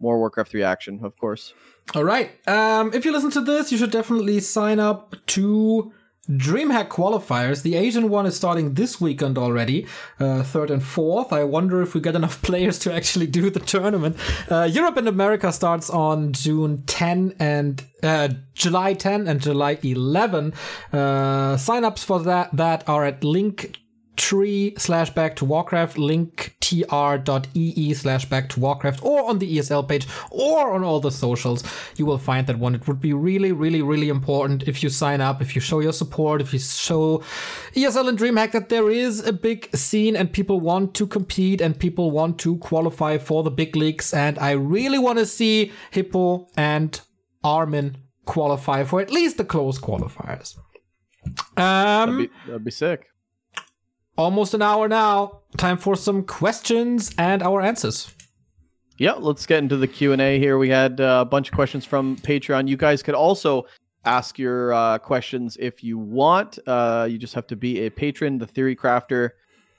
more 0.00 0.18
Warcraft 0.18 0.50
3 0.52 0.62
action, 0.62 1.00
of 1.02 1.16
course. 1.16 1.52
All 1.94 2.04
right. 2.04 2.30
Um, 2.46 2.92
if 2.94 3.04
you 3.04 3.12
listen 3.12 3.30
to 3.32 3.40
this, 3.40 3.72
you 3.72 3.78
should 3.78 3.90
definitely 3.90 4.40
sign 4.40 4.78
up 4.78 5.16
to 5.26 5.92
DreamHack 6.28 6.88
qualifiers. 6.88 7.62
The 7.62 7.76
Asian 7.76 8.10
one 8.10 8.26
is 8.26 8.36
starting 8.36 8.74
this 8.74 9.00
weekend 9.00 9.38
already, 9.38 9.86
uh, 10.20 10.42
third 10.42 10.70
and 10.70 10.82
fourth. 10.82 11.32
I 11.32 11.44
wonder 11.44 11.80
if 11.80 11.94
we 11.94 12.00
get 12.00 12.14
enough 12.14 12.42
players 12.48 12.78
to 12.80 12.92
actually 12.92 13.26
do 13.26 13.50
the 13.50 13.60
tournament. 13.60 14.16
Uh, 14.50 14.68
Europe 14.70 14.96
and 14.98 15.08
America 15.08 15.52
starts 15.52 15.88
on 15.88 16.32
June 16.32 16.82
10 16.86 17.36
and 17.38 17.82
uh, 18.02 18.28
July 18.54 18.94
10 18.94 19.26
and 19.26 19.40
July 19.40 19.78
11. 19.82 20.52
Uh, 20.92 20.96
signups 21.56 22.04
for 22.04 22.20
that 22.20 22.54
that 22.54 22.86
are 22.88 23.04
at 23.04 23.24
link 23.24 23.78
tree 24.18 24.74
slash 24.76 25.10
back 25.10 25.36
to 25.36 25.44
warcraft 25.44 25.96
link 25.96 26.56
tr.ee 26.60 27.94
slash 27.94 28.24
back 28.24 28.48
to 28.48 28.58
warcraft 28.58 29.02
or 29.04 29.28
on 29.30 29.38
the 29.38 29.56
esl 29.56 29.88
page 29.88 30.06
or 30.30 30.72
on 30.72 30.82
all 30.82 31.00
the 31.00 31.10
socials. 31.10 31.62
You 31.96 32.04
will 32.04 32.18
find 32.18 32.46
that 32.48 32.58
one. 32.58 32.74
It 32.74 32.86
would 32.88 33.00
be 33.00 33.12
really 33.12 33.52
really 33.52 33.80
really 33.80 34.08
important 34.08 34.66
if 34.66 34.82
you 34.82 34.90
sign 34.90 35.20
up 35.20 35.40
if 35.40 35.54
you 35.54 35.60
show 35.60 35.78
your 35.80 35.92
support 35.92 36.40
if 36.40 36.52
you 36.52 36.58
show 36.58 37.22
esl 37.74 38.08
and 38.08 38.18
dreamhack 38.18 38.52
that 38.52 38.68
there 38.68 38.90
is 38.90 39.24
a 39.24 39.32
big 39.32 39.74
scene 39.74 40.16
and 40.16 40.32
people 40.32 40.58
want 40.60 40.94
to 40.94 41.06
compete 41.06 41.60
and 41.60 41.78
people 41.78 42.10
want 42.10 42.38
to 42.40 42.56
qualify 42.58 43.18
for 43.18 43.42
the 43.42 43.50
big 43.50 43.76
leagues. 43.76 44.12
And 44.12 44.38
i 44.38 44.50
really 44.50 44.98
want 44.98 45.18
to 45.18 45.26
see 45.26 45.72
hippo 45.92 46.48
and 46.56 47.00
armin 47.44 47.98
qualify 48.26 48.82
for 48.82 49.00
at 49.00 49.10
least 49.12 49.36
the 49.36 49.44
close 49.44 49.78
qualifiers. 49.78 50.56
Um 51.56 51.56
That'd 51.56 52.18
be, 52.18 52.30
that'd 52.46 52.64
be 52.64 52.70
sick. 52.72 53.06
Almost 54.18 54.52
an 54.52 54.60
hour 54.60 54.88
now. 54.88 55.40
Time 55.56 55.78
for 55.78 55.96
some 55.96 56.24
questions 56.24 57.10
and 57.16 57.42
our 57.42 57.62
answers. 57.62 58.14
Yeah, 58.98 59.12
let's 59.12 59.46
get 59.46 59.60
into 59.60 59.76
the 59.76 59.86
Q 59.86 60.12
and 60.12 60.20
A 60.20 60.38
here. 60.38 60.58
We 60.58 60.68
had 60.68 60.98
a 60.98 61.24
bunch 61.24 61.48
of 61.48 61.54
questions 61.54 61.84
from 61.84 62.16
Patreon. 62.16 62.68
You 62.68 62.76
guys 62.76 63.02
could 63.02 63.14
also 63.14 63.66
ask 64.04 64.38
your 64.38 64.72
uh, 64.72 64.98
questions 64.98 65.56
if 65.60 65.84
you 65.84 65.98
want. 65.98 66.58
Uh, 66.66 67.06
you 67.08 67.16
just 67.16 67.34
have 67.34 67.46
to 67.46 67.56
be 67.56 67.86
a 67.86 67.90
patron. 67.90 68.38
The 68.38 68.46
Theory 68.46 68.74
Crafter, 68.74 69.30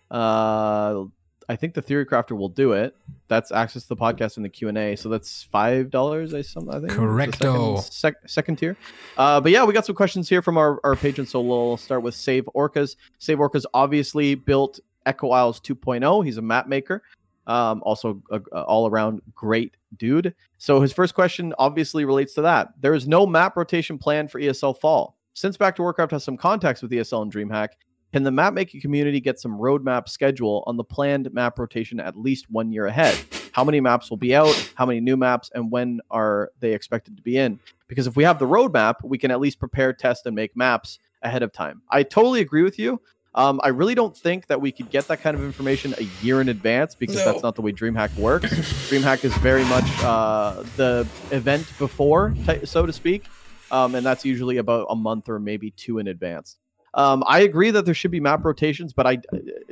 uh, 0.09 1.03
I 1.49 1.55
think 1.55 1.73
the 1.73 1.81
Theory 1.81 2.05
Crafter 2.05 2.37
will 2.37 2.47
do 2.47 2.73
it. 2.73 2.95
That's 3.27 3.51
access 3.51 3.81
to 3.81 3.89
the 3.89 3.95
podcast 3.97 4.37
and 4.37 4.45
the 4.45 4.49
Q 4.49 4.67
and 4.67 4.77
A. 4.77 4.95
So 4.95 5.09
that's 5.09 5.41
five 5.43 5.89
dollars. 5.89 6.35
I 6.35 6.43
some 6.43 6.69
I 6.69 6.79
think. 6.79 6.91
Correcto. 6.91 7.81
Second, 7.81 7.91
sec- 7.91 8.29
second 8.29 8.55
tier. 8.57 8.77
Uh, 9.17 9.41
but 9.41 9.51
yeah, 9.51 9.65
we 9.65 9.73
got 9.73 9.83
some 9.83 9.95
questions 9.95 10.29
here 10.29 10.43
from 10.43 10.57
our 10.59 10.79
our 10.83 10.95
patrons. 10.95 11.31
So 11.31 11.41
we'll 11.41 11.77
start 11.77 12.03
with 12.03 12.13
Save 12.13 12.47
Orcas. 12.55 12.95
Save 13.17 13.39
Orcas 13.39 13.65
obviously 13.73 14.35
built 14.35 14.79
Echo 15.07 15.31
Isles 15.31 15.59
2.0. 15.61 16.23
He's 16.23 16.37
a 16.37 16.41
map 16.41 16.67
maker. 16.67 17.01
Um, 17.47 17.81
also, 17.83 18.21
a, 18.29 18.39
a 18.51 18.61
all-around 18.65 19.23
great 19.33 19.75
dude. 19.97 20.35
So 20.59 20.79
his 20.79 20.93
first 20.93 21.15
question 21.15 21.51
obviously 21.57 22.05
relates 22.05 22.35
to 22.35 22.43
that. 22.43 22.79
There 22.79 22.93
is 22.93 23.07
no 23.07 23.25
map 23.25 23.57
rotation 23.57 23.97
plan 23.97 24.27
for 24.27 24.39
ESL 24.39 24.77
Fall. 24.79 25.17
Since 25.33 25.57
Back 25.57 25.75
to 25.77 25.81
Warcraft 25.81 26.11
has 26.11 26.23
some 26.23 26.37
contacts 26.37 26.83
with 26.83 26.91
ESL 26.91 27.23
and 27.23 27.33
DreamHack, 27.33 27.69
can 28.11 28.23
the 28.23 28.31
map 28.31 28.53
making 28.53 28.81
community 28.81 29.19
get 29.19 29.39
some 29.39 29.57
roadmap 29.57 30.09
schedule 30.09 30.63
on 30.67 30.77
the 30.77 30.83
planned 30.83 31.31
map 31.33 31.59
rotation 31.59 31.99
at 31.99 32.17
least 32.17 32.49
one 32.49 32.71
year 32.71 32.87
ahead? 32.87 33.17
How 33.51 33.63
many 33.63 33.79
maps 33.81 34.09
will 34.09 34.17
be 34.17 34.35
out? 34.35 34.71
How 34.75 34.85
many 34.85 34.99
new 34.99 35.17
maps? 35.17 35.51
And 35.53 35.71
when 35.71 36.01
are 36.09 36.51
they 36.59 36.73
expected 36.73 37.17
to 37.17 37.23
be 37.23 37.37
in? 37.37 37.59
Because 37.87 38.07
if 38.07 38.15
we 38.15 38.23
have 38.23 38.39
the 38.39 38.45
roadmap, 38.47 38.95
we 39.03 39.17
can 39.17 39.31
at 39.31 39.39
least 39.39 39.59
prepare, 39.59 39.91
test, 39.93 40.25
and 40.25 40.35
make 40.35 40.55
maps 40.55 40.99
ahead 41.21 41.43
of 41.43 41.51
time. 41.51 41.81
I 41.89 42.03
totally 42.03 42.41
agree 42.41 42.63
with 42.63 42.79
you. 42.79 43.01
Um, 43.35 43.59
I 43.63 43.67
really 43.69 43.93
don't 43.95 44.15
think 44.17 44.47
that 44.47 44.59
we 44.59 44.71
could 44.71 44.89
get 44.89 45.07
that 45.07 45.21
kind 45.21 45.35
of 45.37 45.43
information 45.43 45.93
a 45.99 46.03
year 46.23 46.41
in 46.41 46.49
advance 46.49 46.95
because 46.95 47.17
No. 47.17 47.25
that's 47.25 47.43
not 47.43 47.55
the 47.55 47.61
way 47.61 47.71
DreamHack 47.71 48.15
works. 48.17 48.49
DreamHack 48.89 49.23
is 49.23 49.35
very 49.37 49.63
much 49.65 49.85
uh, 50.03 50.63
the 50.77 51.07
event 51.31 51.71
before, 51.77 52.33
so 52.63 52.85
to 52.87 52.93
speak, 52.93 53.25
um, 53.71 53.93
and 53.93 54.03
that's 54.05 54.25
usually 54.25 54.57
about 54.57 54.87
a 54.89 54.95
month 54.95 55.29
or 55.29 55.37
maybe 55.39 55.69
two 55.71 55.99
in 55.99 56.07
advance. 56.07 56.57
Um, 56.93 57.23
I 57.27 57.39
agree 57.41 57.71
that 57.71 57.85
there 57.85 57.93
should 57.93 58.11
be 58.11 58.19
map 58.19 58.43
rotations, 58.43 58.93
but 58.93 59.05
I 59.05 59.17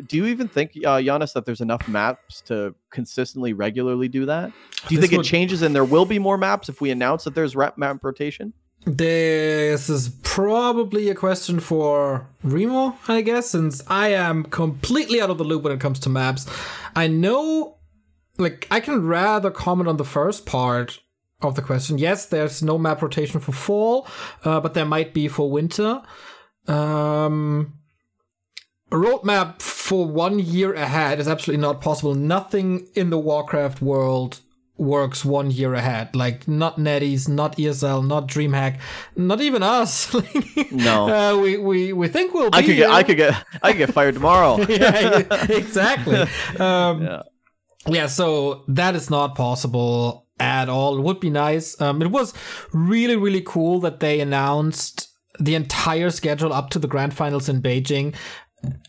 do 0.05 0.17
you 0.17 0.25
even 0.27 0.47
think, 0.47 0.73
uh, 0.85 1.01
Jannes, 1.01 1.33
that 1.33 1.45
there's 1.45 1.61
enough 1.61 1.87
maps 1.87 2.41
to 2.41 2.75
consistently, 2.91 3.53
regularly 3.53 4.07
do 4.07 4.25
that? 4.27 4.51
Do 4.87 4.95
you 4.95 5.01
This 5.01 5.09
think 5.09 5.17
would- 5.19 5.25
it 5.25 5.29
changes 5.29 5.61
and 5.61 5.73
there 5.75 5.85
will 5.85 6.05
be 6.05 6.19
more 6.19 6.37
maps 6.37 6.69
if 6.69 6.79
we 6.81 6.91
announce 6.91 7.23
that 7.23 7.33
there's 7.35 7.55
map 7.55 8.03
rotation? 8.03 8.53
This 8.85 9.89
is 9.89 10.09
probably 10.23 11.09
a 11.09 11.15
question 11.15 11.59
for 11.59 12.27
Remo, 12.43 12.95
I 13.07 13.21
guess, 13.21 13.49
since 13.49 13.83
I 13.87 14.09
am 14.09 14.43
completely 14.45 15.19
out 15.19 15.29
of 15.29 15.37
the 15.37 15.43
loop 15.43 15.63
when 15.63 15.73
it 15.73 15.79
comes 15.79 15.99
to 16.01 16.09
maps. 16.09 16.45
I 16.95 17.07
know, 17.07 17.77
like, 18.37 18.67
I 18.71 18.79
can 18.79 19.05
rather 19.05 19.51
comment 19.51 19.89
on 19.89 19.97
the 19.97 20.05
first 20.05 20.45
part 20.45 20.99
of 21.41 21.55
the 21.55 21.61
question. 21.61 21.97
Yes, 21.97 22.27
there's 22.27 22.63
no 22.63 22.77
map 22.77 23.01
rotation 23.01 23.39
for 23.39 23.51
fall, 23.51 24.07
uh, 24.45 24.59
but 24.61 24.73
there 24.73 24.85
might 24.85 25.13
be 25.13 25.27
for 25.27 25.51
winter. 25.51 26.01
Um, 26.67 27.73
a 28.91 28.95
roadmap 28.95 29.61
for 29.61 30.05
one 30.07 30.39
year 30.39 30.73
ahead 30.73 31.19
is 31.19 31.27
absolutely 31.27 31.61
not 31.61 31.81
possible. 31.81 32.15
Nothing 32.15 32.87
in 32.95 33.09
the 33.09 33.17
Warcraft 33.19 33.81
world 33.81 34.39
works 34.77 35.25
one 35.25 35.49
year 35.51 35.73
ahead. 35.73 36.15
Like 36.15 36.47
not 36.47 36.77
NetEase, 36.77 37.27
not 37.27 37.57
ESL, 37.57 38.05
not 38.05 38.27
DreamHack, 38.27 38.79
not 39.15 39.41
even 39.41 39.63
us. 39.63 40.13
No. 40.71 41.07
uh, 41.09 41.41
we 41.41 41.57
we 41.57 41.93
we 41.93 42.07
think 42.07 42.33
we'll. 42.33 42.51
Be 42.51 42.57
I 42.57 42.61
could 42.61 42.75
get, 42.75 42.89
I 42.89 43.03
could 43.03 43.17
get, 43.17 43.43
I 43.63 43.71
could 43.71 43.77
get 43.79 43.93
fired 43.93 44.13
tomorrow. 44.13 44.57
yeah, 44.69 45.23
exactly. 45.49 46.19
Um, 46.59 47.01
Yeah. 47.03 47.21
yeah, 47.87 48.07
so 48.07 48.63
that 48.67 48.95
is 48.95 49.09
not 49.09 49.35
possible 49.35 50.27
at 50.39 50.69
all. 50.69 50.97
It 50.97 51.01
would 51.03 51.19
be 51.19 51.29
nice. 51.31 51.79
Um, 51.81 52.01
it 52.01 52.11
was 52.11 52.33
really, 52.73 53.15
really 53.15 53.41
cool 53.41 53.79
that 53.79 53.99
they 53.99 54.19
announced 54.19 55.07
the 55.39 55.55
entire 55.55 56.09
schedule 56.09 56.53
up 56.53 56.69
to 56.71 56.79
the 56.79 56.87
grand 56.87 57.13
finals 57.13 57.49
in 57.49 57.61
Beijing. 57.61 58.15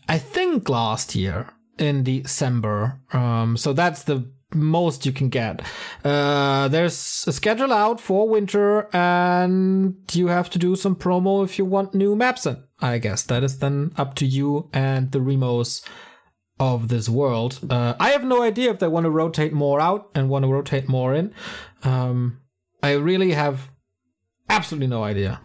I 0.07 0.17
think 0.17 0.69
last 0.69 1.15
year 1.15 1.49
in 1.77 2.03
December. 2.03 2.99
Um, 3.13 3.57
so 3.57 3.73
that's 3.73 4.03
the 4.03 4.29
most 4.53 5.05
you 5.05 5.11
can 5.11 5.29
get. 5.29 5.61
Uh, 6.03 6.67
there's 6.67 7.23
a 7.27 7.31
schedule 7.31 7.71
out 7.71 7.99
for 7.99 8.27
winter, 8.27 8.89
and 8.95 9.95
you 10.11 10.27
have 10.27 10.49
to 10.51 10.59
do 10.59 10.75
some 10.75 10.95
promo 10.95 11.43
if 11.43 11.57
you 11.57 11.65
want 11.65 11.93
new 11.93 12.15
maps 12.15 12.45
in. 12.45 12.63
I 12.81 12.97
guess 12.97 13.23
that 13.23 13.43
is 13.43 13.59
then 13.59 13.93
up 13.97 14.15
to 14.15 14.25
you 14.25 14.69
and 14.73 15.11
the 15.11 15.21
Remos 15.21 15.83
of 16.59 16.89
this 16.89 17.07
world. 17.07 17.59
Uh, 17.69 17.93
I 17.99 18.09
have 18.09 18.23
no 18.23 18.41
idea 18.41 18.71
if 18.71 18.79
they 18.79 18.87
want 18.87 19.05
to 19.05 19.09
rotate 19.09 19.53
more 19.53 19.79
out 19.79 20.09
and 20.15 20.29
want 20.29 20.43
to 20.43 20.51
rotate 20.51 20.89
more 20.89 21.13
in. 21.13 21.33
Um, 21.83 22.41
I 22.83 22.93
really 22.93 23.31
have 23.31 23.69
absolutely 24.49 24.87
no 24.87 25.03
idea. 25.03 25.41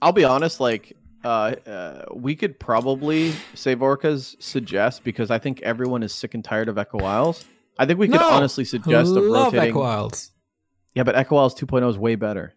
I'll 0.00 0.12
be 0.12 0.24
honest, 0.24 0.60
like 0.60 0.96
uh, 1.24 1.28
uh, 1.66 2.04
we 2.14 2.36
could 2.36 2.58
probably 2.60 3.32
save 3.54 3.78
orcas 3.78 4.40
suggest 4.42 5.04
because 5.04 5.30
I 5.30 5.38
think 5.38 5.60
everyone 5.62 6.02
is 6.02 6.14
sick 6.14 6.34
and 6.34 6.44
tired 6.44 6.68
of 6.68 6.78
Echo 6.78 6.98
Isles. 7.00 7.44
I 7.78 7.86
think 7.86 7.98
we 7.98 8.08
could 8.08 8.20
No! 8.20 8.28
honestly 8.30 8.64
suggest 8.64 9.10
of 9.16 9.24
Love 9.24 9.52
rotating. 9.52 9.70
Echo 9.70 9.82
Isles. 9.82 10.30
Yeah, 10.94 11.02
but 11.04 11.16
Echo 11.16 11.36
Isles 11.36 11.54
2.0 11.54 11.88
is 11.90 11.98
way 11.98 12.14
better. 12.14 12.54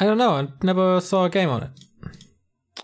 I 0.00 0.04
don't 0.04 0.18
know. 0.18 0.30
I 0.32 0.48
never 0.62 1.00
saw 1.00 1.24
a 1.24 1.30
game 1.30 1.48
on 1.48 1.64
it. 1.64 1.70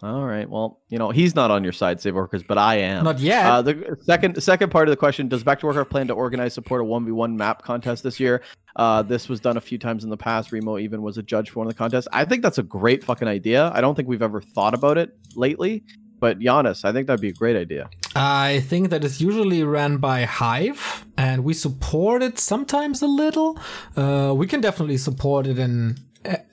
All 0.03 0.24
right. 0.24 0.49
Well, 0.49 0.80
you 0.88 0.99
know 0.99 1.11
he's 1.11 1.34
not 1.34 1.51
on 1.51 1.62
your 1.64 1.72
side, 1.72 2.01
Save 2.01 2.14
Orcas, 2.14 2.47
but 2.47 2.59
I 2.59 2.76
am. 2.76 3.05
Not 3.05 3.20
yet. 3.20 3.47
Uh, 3.47 3.62
the 3.62 3.97
second 4.03 4.42
second 4.42 4.70
part 4.70 4.88
of 4.88 4.92
the 4.92 4.97
question: 4.97 5.28
Does 5.28 5.45
Back 5.45 5.61
to 5.61 5.66
Warcraft 5.66 5.90
plan 5.90 6.07
to 6.09 6.14
organize 6.14 6.55
support 6.55 6.80
a 6.80 6.84
one 6.84 7.05
v 7.05 7.12
one 7.12 7.36
map 7.36 7.62
contest 7.62 8.03
this 8.03 8.18
year? 8.18 8.42
Uh, 8.76 9.03
this 9.03 9.28
was 9.28 9.40
done 9.40 9.57
a 9.57 9.61
few 9.61 9.78
times 9.78 10.05
in 10.05 10.11
the 10.11 10.16
past. 10.16 10.53
Remo 10.53 10.78
even 10.78 11.03
was 11.03 11.16
a 11.18 11.22
judge 11.22 11.51
for 11.51 11.61
one 11.61 11.68
of 11.68 11.72
the 11.72 11.78
contests. 11.78 12.09
I 12.12 12.24
think 12.24 12.42
that's 12.42 12.59
a 12.59 12.62
great 12.62 13.05
fucking 13.05 13.28
idea. 13.28 13.70
I 13.74 13.80
don't 13.80 13.95
think 13.95 14.09
we've 14.09 14.22
ever 14.22 14.40
thought 14.40 14.74
about 14.74 14.99
it 14.99 15.16
lately, 15.36 15.84
but 16.18 16.40
Jannes, 16.40 16.84
I 16.84 16.92
think 16.92 17.07
that'd 17.07 17.20
be 17.20 17.28
a 17.28 17.32
great 17.32 17.57
idea. 17.57 17.88
I 18.16 18.61
think 18.61 18.90
that 18.90 19.05
is 19.05 19.20
usually 19.20 19.62
ran 19.64 19.99
by 19.99 20.24
Hive, 20.24 21.05
and 21.16 21.45
we 21.45 21.53
support 21.55 22.22
it 22.22 22.38
sometimes 22.38 23.03
a 23.03 23.07
little. 23.07 23.59
Uh, 23.97 24.32
we 24.36 24.47
can 24.47 24.61
definitely 24.61 24.99
support 24.99 25.47
it 25.47 25.59
in 25.59 25.99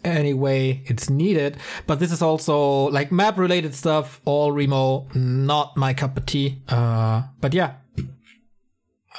any 0.03 0.33
way 0.33 0.83
it's 0.85 1.09
needed. 1.09 1.57
But 1.87 1.99
this 1.99 2.11
is 2.11 2.21
also 2.21 2.89
like 2.89 3.11
map 3.11 3.37
related 3.37 3.73
stuff, 3.75 4.21
all 4.25 4.51
Remo, 4.51 5.07
not 5.13 5.75
my 5.77 5.93
cup 5.93 6.17
of 6.17 6.25
tea. 6.25 6.61
Uh, 6.67 7.23
but 7.39 7.53
yeah, 7.53 7.73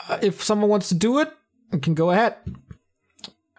Uh, 0.09 0.19
if 0.23 0.43
someone 0.43 0.69
wants 0.71 0.89
to 0.89 0.95
do 0.95 1.19
it, 1.21 1.31
can 1.83 1.95
go 1.95 2.11
ahead. 2.11 2.35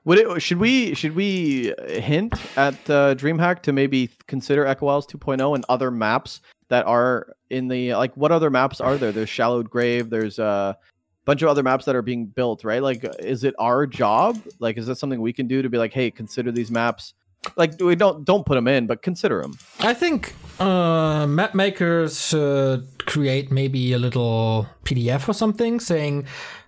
Would 0.05 0.19
it? 0.19 0.41
Should 0.41 0.57
we? 0.59 0.93
Should 0.95 1.15
we 1.15 1.73
hint 1.87 2.33
at 2.57 2.73
uh, 2.89 3.15
DreamHack 3.15 3.61
to 3.63 3.71
maybe 3.71 4.09
consider 4.27 4.65
Echo 4.65 4.87
Isles 4.87 5.07
2.0 5.07 5.55
and 5.55 5.63
other 5.69 5.89
maps 5.91 6.41
that 6.67 6.85
are 6.85 7.35
in 7.49 7.69
the 7.69 7.93
like? 7.95 8.13
What 8.17 8.31
other 8.33 8.49
maps 8.49 8.81
are 8.81 8.97
there? 8.97 9.13
There's 9.13 9.29
Shallowed 9.29 9.69
Grave. 9.69 10.09
There's 10.09 10.39
a 10.39 10.77
bunch 11.25 11.41
of 11.41 11.49
other 11.49 11.63
maps 11.63 11.85
that 11.85 11.95
are 11.95 12.01
being 12.01 12.25
built. 12.25 12.63
Right? 12.63 12.81
Like, 12.81 13.05
is 13.19 13.43
it 13.43 13.53
our 13.59 13.85
job? 13.87 14.41
Like, 14.59 14.77
is 14.77 14.87
that 14.87 14.97
something 14.97 15.21
we 15.21 15.33
can 15.33 15.47
do 15.47 15.61
to 15.61 15.69
be 15.69 15.77
like, 15.77 15.93
hey, 15.93 16.11
consider 16.11 16.51
these 16.51 16.71
maps? 16.71 17.13
Like, 17.55 17.79
we 17.81 17.95
don't 17.95 18.23
don't 18.23 18.45
put 18.45 18.55
them 18.55 18.67
in, 18.67 18.87
but 18.87 19.01
consider 19.01 19.41
them. 19.41 19.57
I 19.79 19.93
think 19.93 20.33
uh, 20.59 21.27
map 21.27 21.53
makers 21.53 22.27
should 22.27 23.05
create 23.05 23.51
maybe 23.51 23.93
a 23.93 23.99
little 23.99 24.67
PDF 24.85 25.27
or 25.27 25.33
something 25.33 25.79
saying 25.79 26.25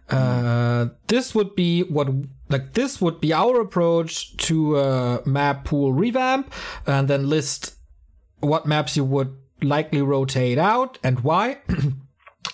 uh, 0.09 0.87
this 1.07 1.33
would 1.33 1.55
be 1.55 1.83
what 1.83 2.09
like 2.49 2.73
this 2.73 3.01
would 3.01 3.19
be 3.19 3.33
our 3.33 3.59
approach 3.59 4.35
to 4.37 4.77
a 4.77 5.21
map 5.25 5.65
pool 5.65 5.93
revamp, 5.93 6.53
and 6.85 7.07
then 7.07 7.29
list 7.29 7.75
what 8.39 8.65
maps 8.65 8.95
you 8.95 9.03
would 9.03 9.35
likely 9.63 10.01
rotate 10.01 10.57
out 10.57 10.99
and 11.03 11.21
why. 11.21 11.59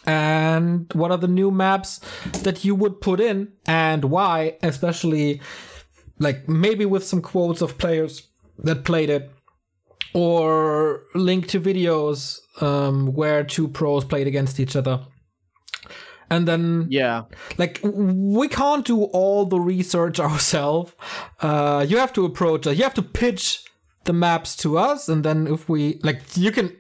And 0.06 0.92
what 0.94 1.12
are 1.12 1.18
the 1.18 1.28
new 1.28 1.52
maps 1.52 2.00
that 2.44 2.64
you 2.66 2.76
would 2.76 3.02
put 3.02 3.20
in 3.20 3.50
and 3.66 4.06
why, 4.06 4.58
especially 4.64 5.42
like 6.20 6.48
maybe 6.48 6.86
with 6.86 7.04
some 7.04 7.22
quotes 7.22 7.62
of 7.62 7.78
players 7.78 8.28
that 8.60 8.84
played 8.84 9.10
it 9.10 9.32
or 10.14 11.04
link 11.16 11.48
to 11.48 11.60
videos 11.60 12.40
um, 12.62 13.14
where 13.14 13.44
two 13.44 13.68
pros 13.68 14.04
played 14.06 14.28
against 14.28 14.60
each 14.60 14.76
other. 14.76 15.06
And 16.30 16.48
then, 16.48 16.88
Yeah. 16.90 17.24
like, 17.58 17.80
we 17.84 18.48
can't 18.48 18.86
do 18.86 19.04
all 19.04 19.46
the 19.46 19.60
research 19.60 20.20
ourselves. 20.28 20.94
Uh, 21.42 21.86
you 21.88 21.98
have 21.98 22.14
to 22.14 22.26
approach 22.26 22.68
us. 22.68 22.78
You 22.78 22.84
have 22.84 22.94
to 22.96 23.02
pitch 23.02 23.64
the 24.06 24.14
maps 24.14 24.56
to 24.58 24.78
us, 24.78 25.10
and 25.10 25.24
then 25.24 25.46
if 25.48 25.70
we 25.70 26.00
like, 26.04 26.22
you 26.36 26.52
can 26.52 26.76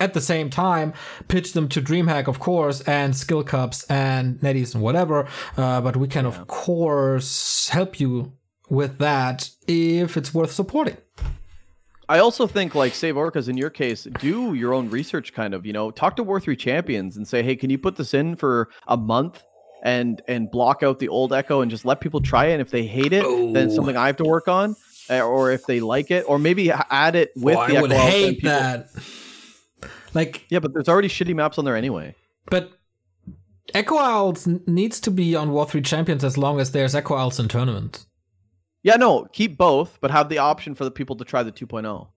at 0.00 0.14
the 0.14 0.20
same 0.20 0.50
time 0.50 0.92
pitch 1.28 1.52
them 1.52 1.68
to 1.68 1.80
DreamHack, 1.82 2.26
of 2.26 2.40
course, 2.40 2.80
and 2.82 3.14
Skill 3.14 3.44
Cups 3.44 3.84
and 3.84 4.40
NetEase 4.40 4.74
and 4.74 4.82
whatever. 4.82 5.28
Uh, 5.56 5.80
but 5.80 5.96
we 5.96 6.08
can, 6.08 6.26
of 6.26 6.46
course, 6.46 7.68
help 7.68 8.00
you 8.00 8.32
with 8.68 8.98
that 8.98 9.50
if 9.68 10.16
it's 10.16 10.32
worth 10.34 10.50
supporting. 10.52 10.96
I 12.08 12.18
also 12.18 12.46
think 12.48 12.74
like 12.74 12.94
Save 12.94 13.14
Orcas 13.14 13.48
in 13.48 13.56
your 13.56 13.70
case, 13.70 14.04
do 14.18 14.54
your 14.54 14.74
own 14.74 14.90
research 14.90 15.32
kind 15.32 15.54
of, 15.54 15.64
you 15.64 15.72
know, 15.72 15.92
talk 15.92 16.16
to 16.16 16.24
War 16.24 16.40
3 16.40 16.56
champions 16.56 17.16
and 17.16 17.28
say, 17.28 17.42
"Hey, 17.42 17.54
can 17.54 17.70
you 17.70 17.78
put 17.78 17.94
this 17.96 18.14
in 18.14 18.34
for 18.34 18.68
a 18.88 18.96
month 18.96 19.44
and 19.84 20.20
and 20.26 20.50
block 20.50 20.82
out 20.82 20.98
the 20.98 21.08
old 21.08 21.32
echo 21.32 21.60
and 21.60 21.70
just 21.70 21.84
let 21.84 22.00
people 22.00 22.20
try 22.20 22.46
it 22.46 22.54
and 22.54 22.60
if 22.60 22.70
they 22.70 22.84
hate 22.84 23.12
it, 23.12 23.22
then 23.54 23.70
Oh. 23.70 23.74
something 23.74 23.96
I 23.96 24.06
have 24.08 24.16
to 24.16 24.24
work 24.24 24.48
on." 24.48 24.74
uh, 25.08 25.20
Or 25.20 25.50
if 25.52 25.66
they 25.66 25.78
like 25.80 26.10
it, 26.10 26.24
or 26.28 26.38
maybe 26.38 26.70
add 26.72 27.14
it 27.16 27.30
with 27.36 27.56
Oh, 27.56 27.66
the 27.68 27.76
I 27.76 27.80
would 27.80 27.92
Echo 27.92 28.00
then 28.02 28.10
hate 28.12 28.34
people- 28.38 28.50
that. 28.50 28.88
Like, 30.14 30.46
Yeah, 30.48 30.58
but 30.58 30.72
there's 30.72 30.88
already 30.88 31.08
shitty 31.08 31.34
maps 31.34 31.58
on 31.58 31.64
there 31.64 31.76
anyway. 31.76 32.14
but 32.46 32.72
Echo 33.74 33.96
Isles 33.96 34.48
needs 34.66 34.98
to 35.00 35.10
be 35.12 35.36
on 35.36 35.52
War 35.52 35.64
3 35.64 35.80
Champions 35.82 36.24
as 36.24 36.36
long 36.36 36.58
as 36.58 36.72
there's 36.72 36.94
Echo 36.94 37.14
Isles 37.14 37.38
in 37.38 37.46
tournament. 37.46 38.04
Yeah, 38.82 38.96
no, 38.96 39.26
keep 39.32 39.56
both, 39.56 39.98
but 40.00 40.10
have 40.10 40.28
the 40.28 40.38
option 40.38 40.74
for 40.74 40.84
the 40.84 40.90
people 40.90 41.14
to 41.16 41.24
try 41.24 41.42
the 41.44 41.52
2.0. 41.52 42.08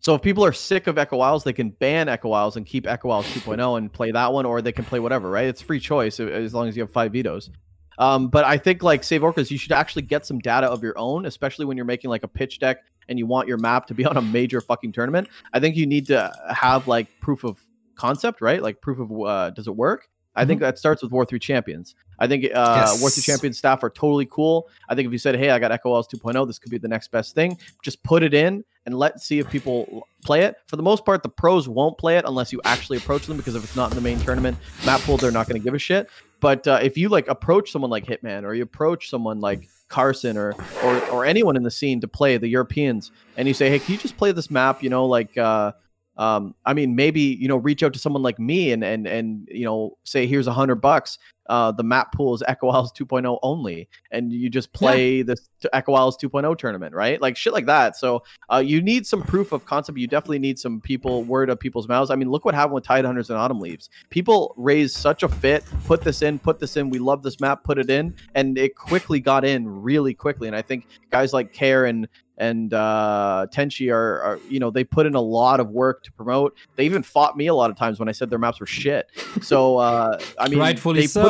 So 0.00 0.14
if 0.14 0.22
people 0.22 0.44
are 0.44 0.52
sick 0.52 0.86
of 0.86 0.98
Echo 0.98 1.20
Isles, 1.20 1.44
they 1.44 1.52
can 1.52 1.70
ban 1.70 2.08
Echo 2.08 2.30
Isles 2.32 2.56
and 2.56 2.64
keep 2.64 2.86
Echo 2.86 3.10
Isles 3.10 3.26
2.0 3.26 3.76
and 3.76 3.92
play 3.92 4.12
that 4.12 4.32
one, 4.32 4.46
or 4.46 4.62
they 4.62 4.72
can 4.72 4.84
play 4.84 5.00
whatever, 5.00 5.28
right? 5.30 5.46
It's 5.48 5.60
free 5.60 5.80
choice 5.80 6.20
as 6.20 6.54
long 6.54 6.68
as 6.68 6.76
you 6.76 6.82
have 6.82 6.92
five 6.92 7.12
vetoes. 7.12 7.50
Um, 7.98 8.28
but 8.28 8.44
I 8.44 8.56
think 8.58 8.82
like 8.82 9.02
Save 9.02 9.22
Orcas, 9.22 9.50
you 9.50 9.58
should 9.58 9.72
actually 9.72 10.02
get 10.02 10.24
some 10.24 10.38
data 10.38 10.68
of 10.68 10.82
your 10.82 10.96
own, 10.98 11.26
especially 11.26 11.64
when 11.64 11.76
you're 11.76 11.86
making 11.86 12.08
like 12.10 12.22
a 12.22 12.28
pitch 12.28 12.58
deck 12.60 12.78
and 13.08 13.18
you 13.18 13.26
want 13.26 13.48
your 13.48 13.58
map 13.58 13.86
to 13.86 13.94
be 13.94 14.04
on 14.06 14.16
a 14.16 14.22
major 14.22 14.60
fucking 14.60 14.92
tournament. 14.92 15.28
I 15.52 15.60
think 15.60 15.76
you 15.76 15.86
need 15.86 16.06
to 16.08 16.32
have 16.54 16.88
like 16.88 17.08
proof 17.20 17.44
of 17.44 17.60
concept, 17.94 18.40
right? 18.40 18.62
Like 18.62 18.80
proof 18.80 18.98
of 18.98 19.10
uh, 19.12 19.50
does 19.50 19.66
it 19.66 19.74
work? 19.74 20.08
I 20.36 20.44
think 20.44 20.60
that 20.60 20.78
starts 20.78 21.02
with 21.02 21.10
War 21.12 21.24
3 21.24 21.38
Champions. 21.38 21.94
I 22.18 22.26
think 22.26 22.46
uh, 22.54 22.96
War 23.00 23.10
3 23.10 23.22
Champions 23.22 23.58
staff 23.58 23.82
are 23.82 23.90
totally 23.90 24.26
cool. 24.26 24.68
I 24.88 24.94
think 24.94 25.06
if 25.06 25.12
you 25.12 25.18
said, 25.18 25.36
hey, 25.36 25.50
I 25.50 25.58
got 25.58 25.72
Echo 25.72 25.92
Isles 25.92 26.08
2.0, 26.08 26.46
this 26.46 26.58
could 26.58 26.70
be 26.70 26.78
the 26.78 26.88
next 26.88 27.10
best 27.10 27.34
thing, 27.34 27.58
just 27.82 28.02
put 28.02 28.22
it 28.22 28.34
in 28.34 28.64
and 28.86 28.96
let's 28.96 29.26
see 29.26 29.38
if 29.38 29.50
people 29.50 30.06
play 30.24 30.42
it. 30.42 30.56
For 30.68 30.76
the 30.76 30.82
most 30.82 31.04
part, 31.04 31.22
the 31.22 31.28
pros 31.28 31.68
won't 31.68 31.98
play 31.98 32.16
it 32.18 32.24
unless 32.26 32.52
you 32.52 32.60
actually 32.64 32.98
approach 32.98 33.26
them 33.26 33.36
because 33.36 33.54
if 33.54 33.64
it's 33.64 33.76
not 33.76 33.90
in 33.90 33.96
the 33.96 34.02
main 34.02 34.18
tournament 34.20 34.56
map 34.84 35.00
pool, 35.00 35.16
they're 35.16 35.32
not 35.32 35.48
going 35.48 35.60
to 35.60 35.64
give 35.64 35.74
a 35.74 35.78
shit. 35.78 36.08
But 36.40 36.66
uh, 36.68 36.78
if 36.82 36.96
you 36.96 37.08
like 37.08 37.26
approach 37.28 37.72
someone 37.72 37.90
like 37.90 38.06
Hitman 38.06 38.44
or 38.44 38.54
you 38.54 38.62
approach 38.62 39.10
someone 39.10 39.40
like 39.40 39.68
Carson 39.88 40.36
or, 40.36 40.54
or 40.84 41.00
or 41.08 41.24
anyone 41.24 41.56
in 41.56 41.62
the 41.62 41.70
scene 41.70 42.00
to 42.00 42.08
play 42.08 42.36
the 42.36 42.48
Europeans, 42.48 43.10
and 43.36 43.48
you 43.48 43.54
say, 43.54 43.70
hey, 43.70 43.78
can 43.78 43.92
you 43.92 43.98
just 43.98 44.16
play 44.16 44.32
this 44.32 44.50
map? 44.50 44.82
You 44.82 44.90
know, 44.90 45.06
like. 45.06 45.36
Uh, 45.36 45.72
um, 46.16 46.54
I 46.64 46.74
mean, 46.74 46.96
maybe 46.96 47.20
you 47.20 47.48
know, 47.48 47.56
reach 47.56 47.82
out 47.82 47.92
to 47.92 47.98
someone 47.98 48.22
like 48.22 48.38
me 48.38 48.72
and 48.72 48.82
and 48.84 49.06
and 49.06 49.48
you 49.50 49.64
know, 49.64 49.96
say 50.04 50.26
here's 50.26 50.46
a 50.46 50.52
hundred 50.52 50.76
bucks. 50.76 51.18
Uh, 51.48 51.72
the 51.72 51.82
map 51.82 52.12
pool 52.12 52.34
is 52.34 52.42
Echo 52.46 52.68
Isles 52.68 52.92
2.0 52.92 53.38
only, 53.42 53.88
and 54.10 54.32
you 54.32 54.50
just 54.50 54.72
play 54.72 55.22
this 55.22 55.48
Echo 55.72 55.94
Isles 55.94 56.16
2.0 56.16 56.56
tournament, 56.58 56.94
right? 56.94 57.20
Like 57.20 57.36
shit 57.36 57.52
like 57.52 57.66
that. 57.66 57.96
So 57.96 58.22
uh, 58.52 58.62
you 58.64 58.82
need 58.82 59.06
some 59.06 59.22
proof 59.22 59.52
of 59.52 59.64
concept. 59.64 59.98
You 59.98 60.06
definitely 60.06 60.38
need 60.38 60.58
some 60.58 60.80
people 60.80 61.24
word 61.24 61.50
of 61.50 61.58
people's 61.58 61.88
mouths. 61.88 62.10
I 62.10 62.16
mean, 62.16 62.30
look 62.30 62.44
what 62.44 62.54
happened 62.54 62.74
with 62.74 62.84
Tide 62.84 63.04
Hunters 63.04 63.30
and 63.30 63.38
Autumn 63.38 63.60
Leaves. 63.60 63.90
People 64.10 64.54
raised 64.56 64.96
such 64.96 65.22
a 65.22 65.28
fit. 65.28 65.64
Put 65.84 66.00
this 66.00 66.22
in. 66.22 66.38
Put 66.38 66.58
this 66.58 66.76
in. 66.76 66.90
We 66.90 66.98
love 66.98 67.22
this 67.22 67.40
map. 67.40 67.64
Put 67.64 67.78
it 67.78 67.90
in, 67.90 68.14
and 68.34 68.58
it 68.58 68.76
quickly 68.76 69.20
got 69.20 69.44
in 69.44 69.66
really 69.82 70.14
quickly. 70.14 70.48
And 70.48 70.56
I 70.56 70.62
think 70.62 70.86
guys 71.10 71.32
like 71.32 71.52
Care 71.52 71.86
and 71.86 72.08
and 72.38 72.74
uh, 72.74 73.46
Tenchi 73.50 73.92
are, 73.92 74.20
are, 74.20 74.40
you 74.48 74.60
know, 74.60 74.70
they 74.70 74.84
put 74.84 75.06
in 75.06 75.14
a 75.14 75.20
lot 75.20 75.60
of 75.60 75.70
work 75.70 76.02
to 76.04 76.12
promote. 76.12 76.56
They 76.76 76.84
even 76.84 77.02
fought 77.02 77.36
me 77.36 77.46
a 77.46 77.54
lot 77.54 77.70
of 77.70 77.76
times 77.76 77.98
when 77.98 78.08
I 78.08 78.12
said 78.12 78.28
their 78.28 78.38
maps 78.38 78.60
were 78.60 78.66
shit. 78.66 79.08
So 79.40 79.78
uh, 79.78 80.20
I 80.38 80.48
mean, 80.48 80.58
Rightfully 80.66 81.00
they 81.00 81.06
so. 81.06 81.22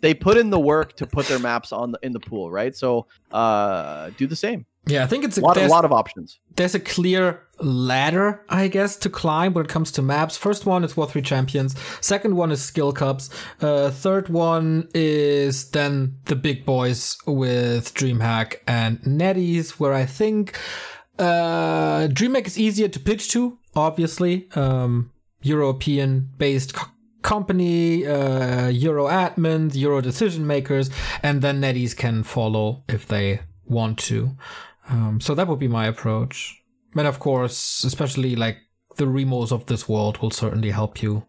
They 0.00 0.14
put 0.14 0.36
in 0.36 0.50
the 0.50 0.60
work 0.60 0.96
to 0.96 1.06
put 1.06 1.26
their 1.26 1.38
maps 1.40 1.72
on 1.72 1.92
the, 1.92 1.98
in 2.02 2.12
the 2.12 2.20
pool, 2.20 2.50
right? 2.50 2.74
So 2.76 3.06
uh, 3.32 4.10
do 4.16 4.26
the 4.26 4.36
same. 4.36 4.64
yeah, 4.86 5.02
I 5.04 5.06
think 5.06 5.24
it's 5.24 5.38
A 5.38 5.40
lot, 5.40 5.56
a 5.56 5.66
lot 5.66 5.84
of 5.84 5.92
options. 5.92 6.38
there's 6.56 6.74
a 6.74 6.80
clear 6.80 7.42
ladder, 7.60 8.42
I 8.48 8.68
guess, 8.68 8.96
to 8.98 9.10
climb 9.10 9.52
when 9.54 9.64
it 9.64 9.68
comes 9.70 9.90
to 9.92 10.02
maps. 10.02 10.36
First 10.36 10.64
one 10.66 10.84
is 10.84 10.96
War 10.96 11.06
3 11.08 11.20
Champions. 11.22 11.74
Second 12.00 12.36
one 12.36 12.50
is 12.52 12.62
Skill 12.62 12.92
Cups. 12.92 13.28
Uh, 13.60 13.90
third 13.90 14.28
one 14.28 14.88
is 14.94 15.70
then 15.72 16.16
the 16.26 16.36
big 16.36 16.64
boys 16.64 17.16
with 17.26 17.92
DreamHack 17.94 18.56
and 18.66 19.00
NetEase, 19.02 19.70
where 19.80 19.92
I 19.92 20.06
think 20.06 20.56
uh, 21.18 22.06
DreamHack 22.08 22.46
is 22.46 22.58
easier 22.58 22.88
to 22.88 23.00
pitch 23.00 23.30
to, 23.32 23.58
obviously. 23.74 24.48
Um, 24.54 25.10
European 25.42 26.30
based 26.38 26.74
co- 26.74 26.90
company, 27.28 28.06
uh, 28.06 28.68
Euro 28.68 29.06
admins, 29.06 29.74
Euro 29.76 30.00
decision 30.00 30.46
makers, 30.46 30.88
and 31.22 31.42
then 31.42 31.60
NetEase 31.60 31.94
can 31.94 32.22
follow 32.22 32.84
if 32.88 33.06
they 33.06 33.40
want 33.66 33.98
to. 34.10 34.18
Um, 34.88 35.20
so 35.20 35.34
that 35.34 35.46
would 35.48 35.58
be 35.58 35.68
my 35.68 35.86
approach. 35.86 36.62
And 36.96 37.06
of 37.06 37.18
course, 37.18 37.84
especially 37.84 38.34
like 38.34 38.56
the 38.96 39.06
remos 39.06 39.52
of 39.52 39.66
this 39.66 39.86
world 39.88 40.18
will 40.22 40.30
certainly 40.30 40.70
help 40.70 41.02
you 41.02 41.26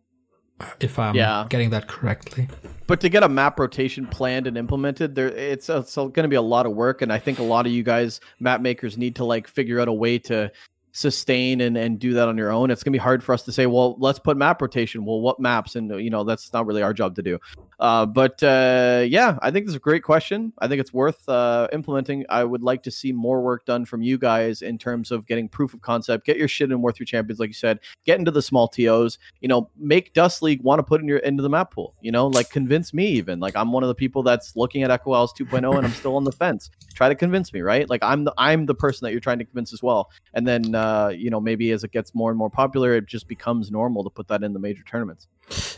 if 0.79 0.97
I'm 0.97 1.15
Yeah. 1.15 1.45
getting 1.49 1.69
that 1.71 1.87
correctly. 1.87 2.47
But 2.87 3.01
to 3.01 3.09
get 3.09 3.23
a 3.23 3.29
map 3.29 3.59
rotation 3.59 4.07
planned 4.07 4.47
and 4.47 4.57
implemented, 4.57 5.15
there 5.15 5.27
it's, 5.27 5.69
it's 5.69 5.95
going 5.95 6.13
to 6.13 6.27
be 6.27 6.35
a 6.37 6.41
lot 6.55 6.65
of 6.65 6.71
work, 6.73 7.01
and 7.01 7.11
I 7.11 7.19
think 7.19 7.39
a 7.39 7.43
lot 7.43 7.65
of 7.65 7.71
you 7.71 7.83
guys 7.83 8.21
map 8.39 8.61
makers 8.61 8.97
need 8.97 9.15
to 9.17 9.25
like 9.25 9.47
figure 9.47 9.79
out 9.81 9.87
a 9.87 9.93
way 9.93 10.17
to 10.19 10.51
sustain 10.99 11.61
and, 11.61 11.77
and 11.77 11.97
do 11.97 12.13
that 12.13 12.27
on 12.27 12.37
your 12.37 12.51
own. 12.51 12.69
It's 12.69 12.83
going 12.83 12.91
to 12.91 12.97
be 12.97 13.01
hard 13.01 13.23
for 13.23 13.33
us 13.33 13.43
to 13.43 13.51
say, 13.51 13.65
well, 13.65 13.95
let's 13.99 14.19
put 14.19 14.35
map 14.35 14.61
rotation. 14.61 15.05
Well, 15.05 15.21
what 15.21 15.39
maps? 15.39 15.75
And 15.75 15.89
you 16.01 16.09
know, 16.09 16.23
that's 16.23 16.51
not 16.51 16.65
really 16.65 16.81
our 16.81 16.93
job 16.93 17.15
to 17.15 17.23
do. 17.23 17.39
Uh, 17.79 18.05
but 18.05 18.41
uh, 18.43 19.05
yeah, 19.07 19.37
I 19.41 19.51
think 19.51 19.65
this 19.65 19.71
is 19.71 19.77
a 19.77 19.79
great 19.79 20.03
question. 20.03 20.51
I 20.59 20.67
think 20.67 20.81
it's 20.81 20.93
worth 20.93 21.27
uh, 21.29 21.69
implementing. 21.71 22.25
I 22.29 22.43
would 22.43 22.61
like 22.61 22.83
to 22.83 22.91
see 22.91 23.13
more 23.13 23.41
work 23.41 23.65
done 23.65 23.85
from 23.85 24.01
you 24.01 24.17
guys 24.17 24.61
in 24.61 24.77
terms 24.77 25.11
of 25.11 25.25
getting 25.25 25.47
proof 25.47 25.73
of 25.73 25.81
concept. 25.81 26.25
Get 26.25 26.37
your 26.37 26.49
shit 26.49 26.71
in 26.71 26.81
War 26.81 26.91
Three 26.91 27.05
Champions, 27.05 27.39
like 27.39 27.49
you 27.49 27.53
said. 27.53 27.79
Get 28.05 28.19
into 28.19 28.31
the 28.31 28.41
small 28.41 28.67
tos. 28.67 29.17
You 29.39 29.47
know, 29.47 29.69
make 29.77 30.13
DuSt 30.13 30.41
League 30.41 30.61
want 30.61 30.79
to 30.79 30.83
put 30.83 30.99
in 30.99 31.07
your 31.07 31.19
into 31.19 31.41
the 31.41 31.49
map 31.49 31.71
pool. 31.71 31.95
You 32.01 32.11
know, 32.11 32.27
like 32.27 32.49
convince 32.49 32.93
me 32.93 33.07
even. 33.07 33.39
Like 33.39 33.55
I'm 33.55 33.71
one 33.71 33.83
of 33.83 33.87
the 33.87 33.95
people 33.95 34.23
that's 34.23 34.57
looking 34.57 34.83
at 34.83 34.91
Echo 34.91 35.13
Isles 35.13 35.33
2.0 35.33 35.77
and 35.77 35.85
I'm 35.85 35.93
still 35.93 36.17
on 36.17 36.25
the 36.25 36.31
fence. 36.33 36.69
Try 36.93 37.07
to 37.07 37.15
convince 37.15 37.53
me, 37.53 37.61
right? 37.61 37.89
Like 37.89 38.03
I'm 38.03 38.25
the 38.25 38.33
I'm 38.37 38.65
the 38.65 38.75
person 38.75 39.05
that 39.05 39.11
you're 39.11 39.21
trying 39.21 39.39
to 39.39 39.45
convince 39.45 39.71
as 39.71 39.81
well. 39.81 40.09
And 40.33 40.45
then 40.45 40.75
uh, 40.75 40.88
uh, 40.89 41.09
you 41.09 41.29
know, 41.29 41.39
maybe 41.39 41.71
as 41.71 41.83
it 41.83 41.91
gets 41.91 42.15
more 42.15 42.29
and 42.31 42.37
more 42.37 42.49
popular, 42.49 42.95
it 42.95 43.05
just 43.05 43.27
becomes 43.27 43.71
normal 43.71 44.03
to 44.03 44.09
put 44.09 44.27
that 44.27 44.43
in 44.43 44.53
the 44.53 44.59
major 44.59 44.83
tournaments. 44.83 45.27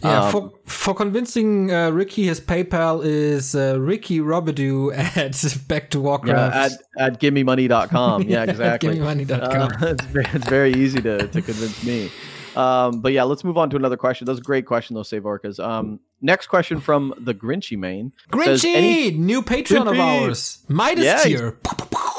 Yeah, 0.04 0.26
um, 0.26 0.32
for 0.32 0.52
for 0.66 0.94
convincing 0.94 1.72
uh, 1.72 1.90
Ricky, 1.92 2.24
his 2.24 2.40
PayPal 2.42 3.04
is 3.04 3.56
uh, 3.56 3.80
Ricky 3.80 4.20
Robidoux 4.20 4.92
at 5.18 5.68
Back 5.68 5.90
to 5.92 6.02
Warcraft. 6.02 6.56
Yeah, 6.98 7.06
at, 7.06 7.14
at 7.14 7.20
givememoney.com. 7.22 8.24
Yeah, 8.32 8.44
exactly. 8.44 8.98
givememoney.com. 8.98 9.72
Uh, 9.82 9.92
it's, 9.94 10.06
very, 10.06 10.26
it's 10.34 10.48
very 10.48 10.74
easy 10.74 11.02
to, 11.02 11.28
to 11.28 11.42
convince 11.42 11.84
me. 11.84 12.10
Um, 12.56 13.02
but 13.02 13.14
yeah, 13.14 13.24
let's 13.24 13.44
move 13.44 13.58
on 13.58 13.70
to 13.72 13.76
another 13.78 13.98
question. 13.98 14.26
That's 14.26 14.40
a 14.40 14.44
great 14.44 14.66
question, 14.66 14.96
though, 14.96 15.04
Save 15.04 15.24
Orcas. 15.24 15.64
Um, 15.64 16.00
next 16.22 16.48
question 16.48 16.80
from 16.80 17.14
the 17.18 17.34
Grinchy 17.34 17.78
main. 17.78 18.14
Grinchy, 18.30 18.76
any... 18.76 19.12
new 19.12 19.42
patron 19.42 19.84
Grinchy. 19.84 19.92
of 19.92 20.00
ours. 20.00 20.60
Midas 20.68 21.06
yeah, 21.06 21.24
tier. 21.24 21.60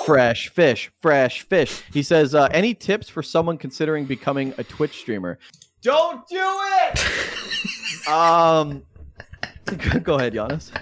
Fresh 0.04 0.48
fish, 0.48 0.90
fresh 1.00 1.42
fish. 1.42 1.82
He 1.92 2.02
says, 2.02 2.34
uh, 2.34 2.48
any 2.50 2.74
tips 2.74 3.08
for 3.08 3.22
someone 3.22 3.58
considering 3.58 4.04
becoming 4.04 4.54
a 4.58 4.64
Twitch 4.64 4.98
streamer? 4.98 5.38
Don't 5.82 6.26
do 6.28 6.40
it. 6.40 8.08
um, 8.08 8.82
go 10.02 10.14
ahead, 10.14 10.34
Jannes. 10.34 10.72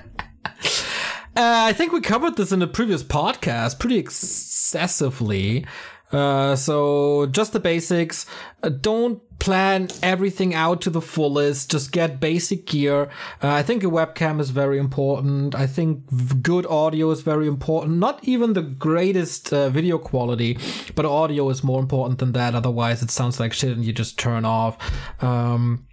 Uh, 1.37 1.65
I 1.69 1.73
think 1.73 1.93
we 1.93 2.01
covered 2.01 2.37
this 2.37 2.51
in 2.51 2.61
a 2.61 2.67
previous 2.67 3.03
podcast 3.03 3.79
pretty 3.79 3.99
excessively. 3.99 5.65
Uh, 6.13 6.57
so 6.57 7.27
just 7.27 7.53
the 7.53 7.61
basics. 7.61 8.27
Uh, 8.63 8.69
don't 8.69 9.23
plan 9.39 9.89
everything 10.03 10.55
out 10.55 10.81
to 10.83 10.91
the 10.91 11.01
fullest. 11.01 11.71
Just 11.71 11.93
get 11.93 12.21
basic 12.21 12.67
gear. 12.67 13.05
Uh, 13.43 13.51
I 13.51 13.63
think 13.63 13.83
a 13.83 13.87
webcam 13.87 14.41
is 14.41 14.51
very 14.51 14.79
important. 14.79 15.55
I 15.55 15.67
think 15.67 16.05
good 16.43 16.67
audio 16.67 17.11
is 17.11 17.23
very 17.23 17.47
important. 17.49 17.99
Not 17.99 18.21
even 18.23 18.53
the 18.53 18.63
greatest 18.63 19.53
uh, 19.53 19.71
video 19.71 19.99
quality, 19.99 20.59
but 20.95 21.05
audio 21.05 21.49
is 21.49 21.65
more 21.65 21.81
important 21.81 22.19
than 22.19 22.33
that. 22.33 22.55
Otherwise, 22.55 23.03
it 23.03 23.11
sounds 23.11 23.41
like 23.41 23.53
shit 23.53 23.77
and 23.77 23.85
you 23.85 23.93
just 23.93 24.19
turn 24.19 24.45
off. 24.45 24.77
Um, 25.23 25.87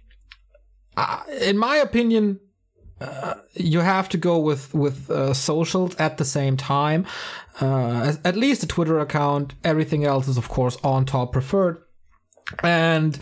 in 1.40 1.56
my 1.56 1.76
opinion, 1.76 2.40
you 3.54 3.80
have 3.80 4.08
to 4.10 4.18
go 4.18 4.38
with 4.38 4.74
with 4.74 5.10
uh, 5.10 5.34
socials 5.34 5.94
at 5.96 6.18
the 6.18 6.24
same 6.24 6.56
time. 6.56 7.06
Uh, 7.60 8.14
at 8.24 8.36
least 8.36 8.62
a 8.62 8.66
Twitter 8.66 8.98
account. 9.00 9.54
Everything 9.64 10.04
else 10.04 10.28
is, 10.28 10.36
of 10.36 10.48
course, 10.48 10.76
on 10.84 11.04
top 11.04 11.32
preferred. 11.32 11.82
And 12.62 13.18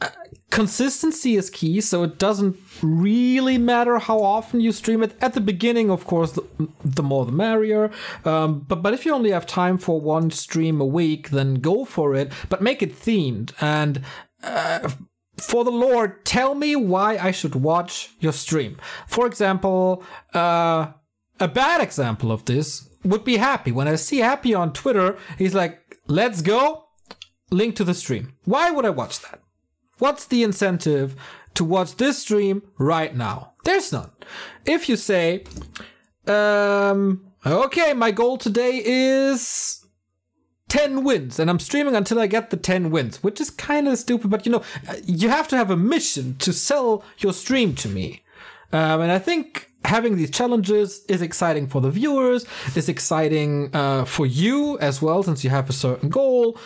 uh, 0.00 0.08
consistency 0.50 1.36
is 1.36 1.50
key, 1.50 1.80
so 1.80 2.02
it 2.02 2.18
doesn't 2.18 2.56
really 2.82 3.58
matter 3.58 3.98
how 3.98 4.22
often 4.22 4.60
you 4.60 4.72
stream 4.72 5.02
it. 5.02 5.14
At 5.20 5.34
the 5.34 5.40
beginning, 5.40 5.90
of 5.90 6.06
course, 6.06 6.32
the, 6.32 6.44
the 6.84 7.02
more 7.02 7.26
the 7.26 7.32
merrier. 7.32 7.90
Um, 8.24 8.60
but 8.60 8.82
but 8.82 8.94
if 8.94 9.04
you 9.04 9.14
only 9.14 9.30
have 9.30 9.46
time 9.46 9.78
for 9.78 10.00
one 10.00 10.30
stream 10.30 10.80
a 10.80 10.86
week, 10.86 11.30
then 11.30 11.56
go 11.56 11.84
for 11.84 12.14
it. 12.14 12.32
But 12.48 12.62
make 12.62 12.82
it 12.82 12.98
themed 12.98 13.52
and. 13.60 14.02
Uh, 14.42 14.90
for 15.38 15.64
the 15.64 15.70
Lord, 15.70 16.24
tell 16.24 16.54
me 16.54 16.76
why 16.76 17.16
I 17.18 17.30
should 17.30 17.54
watch 17.54 18.10
your 18.20 18.32
stream. 18.32 18.78
For 19.06 19.26
example, 19.26 20.02
uh, 20.34 20.92
a 21.38 21.48
bad 21.48 21.80
example 21.80 22.32
of 22.32 22.44
this 22.46 22.88
would 23.04 23.24
be 23.24 23.36
Happy. 23.36 23.72
When 23.72 23.88
I 23.88 23.96
see 23.96 24.18
Happy 24.18 24.54
on 24.54 24.72
Twitter, 24.72 25.16
he's 25.38 25.54
like, 25.54 25.98
let's 26.06 26.42
go, 26.42 26.88
link 27.50 27.76
to 27.76 27.84
the 27.84 27.94
stream. 27.94 28.34
Why 28.44 28.70
would 28.70 28.84
I 28.84 28.90
watch 28.90 29.20
that? 29.20 29.40
What's 29.98 30.26
the 30.26 30.42
incentive 30.42 31.14
to 31.54 31.64
watch 31.64 31.96
this 31.96 32.18
stream 32.18 32.62
right 32.78 33.14
now? 33.14 33.52
There's 33.64 33.92
none. 33.92 34.10
If 34.64 34.88
you 34.88 34.96
say, 34.96 35.44
um, 36.26 37.32
okay, 37.44 37.92
my 37.94 38.10
goal 38.10 38.36
today 38.38 38.82
is 38.84 39.85
10 40.68 41.04
wins 41.04 41.38
and 41.38 41.48
I'm 41.48 41.58
streaming 41.58 41.94
until 41.94 42.18
I 42.18 42.26
get 42.26 42.50
the 42.50 42.56
10 42.56 42.90
wins, 42.90 43.22
which 43.22 43.40
is 43.40 43.50
kind 43.50 43.86
of 43.88 43.98
stupid, 43.98 44.30
but 44.30 44.46
you 44.46 44.52
know, 44.52 44.62
you 45.04 45.28
have 45.28 45.48
to 45.48 45.56
have 45.56 45.70
a 45.70 45.76
mission 45.76 46.36
to 46.38 46.52
sell 46.52 47.04
your 47.18 47.32
stream 47.32 47.74
to 47.76 47.88
me. 47.88 48.22
Um, 48.72 49.00
and 49.00 49.12
I 49.12 49.18
think 49.18 49.70
having 49.84 50.16
these 50.16 50.30
challenges 50.30 51.04
is 51.08 51.22
exciting 51.22 51.68
for 51.68 51.80
the 51.80 51.90
viewers, 51.90 52.44
is 52.74 52.88
exciting 52.88 53.70
uh, 53.74 54.04
for 54.04 54.26
you 54.26 54.78
as 54.80 55.00
well, 55.00 55.22
since 55.22 55.44
you 55.44 55.50
have 55.50 55.70
a 55.70 55.72
certain 55.72 56.08
goal. 56.08 56.58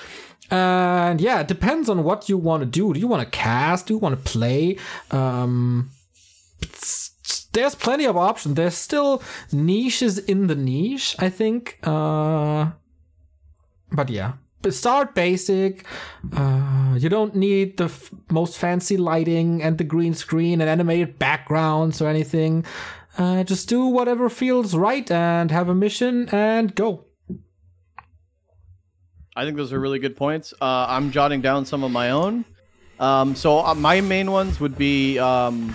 And 0.51 1.21
yeah, 1.21 1.41
it 1.41 1.49
depends 1.49 1.89
on 1.89 2.03
what 2.03 2.29
you 2.29 2.37
want 2.37 2.63
to 2.63 2.67
do. 2.67 2.93
Do 2.93 2.99
you 2.99 3.07
want 3.07 3.23
to 3.23 3.31
cast? 3.31 3.87
Do 3.87 3.95
you 3.95 3.99
want 3.99 4.17
to 4.17 4.31
play? 4.31 4.79
Um, 5.11 5.91
there's 7.53 7.75
plenty 7.75 8.07
of 8.07 8.17
options. 8.17 8.55
There's 8.55 8.75
still 8.75 9.23
niches 9.53 10.19
in 10.19 10.47
the 10.47 10.55
niche, 10.55 11.15
I 11.19 11.29
think. 11.29 11.79
Uh, 11.83 12.71
but 13.93 14.11
yeah, 14.11 14.33
start 14.69 15.15
basic. 15.15 15.85
Uh, 16.37 16.95
you 16.99 17.09
don't 17.09 17.35
need 17.35 17.77
the 17.77 17.85
f- 17.85 18.11
most 18.31 18.59
fancy 18.59 18.97
lighting 18.97 19.63
and 19.63 19.79
the 19.79 19.85
green 19.85 20.15
screen 20.15 20.61
and 20.61 20.69
animated 20.69 21.19
backgrounds 21.19 22.03
or 22.03 22.09
anything. 22.09 22.65
Uh, 23.17 23.43
just 23.45 23.69
do 23.69 23.87
whatever 23.87 24.29
feels 24.29 24.75
right 24.75 25.11
and 25.11 25.51
have 25.51 25.69
a 25.69 25.75
mission 25.75 26.29
and 26.31 26.75
go. 26.75 27.05
I 29.35 29.45
think 29.45 29.57
those 29.57 29.73
are 29.73 29.81
really 29.81 29.99
good 29.99 30.17
points. 30.17 30.53
Uh, 30.61 30.87
I'm 30.89 31.11
jotting 31.13 31.41
down 31.41 31.65
some 31.65 31.83
of 31.85 31.91
my 31.91 32.11
own. 32.11 32.45
Um, 32.99 33.35
so 33.35 33.65
uh, 33.65 33.75
my 33.75 34.01
main 34.03 34.31
ones 34.31 34.61
would 34.61 34.77
be 34.77 35.19
um, 35.19 35.75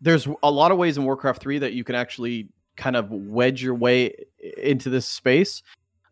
there's 0.00 0.26
a 0.42 0.50
lot 0.50 0.72
of 0.72 0.78
ways 0.78 0.98
in 0.98 1.04
Warcraft 1.04 1.40
3 1.40 1.60
that 1.60 1.72
you 1.72 1.84
can 1.84 1.94
actually 1.94 2.48
kind 2.76 2.96
of 2.96 3.10
wedge 3.10 3.62
your 3.62 3.74
way 3.74 4.12
into 4.58 4.90
this 4.90 5.06
space. 5.06 5.62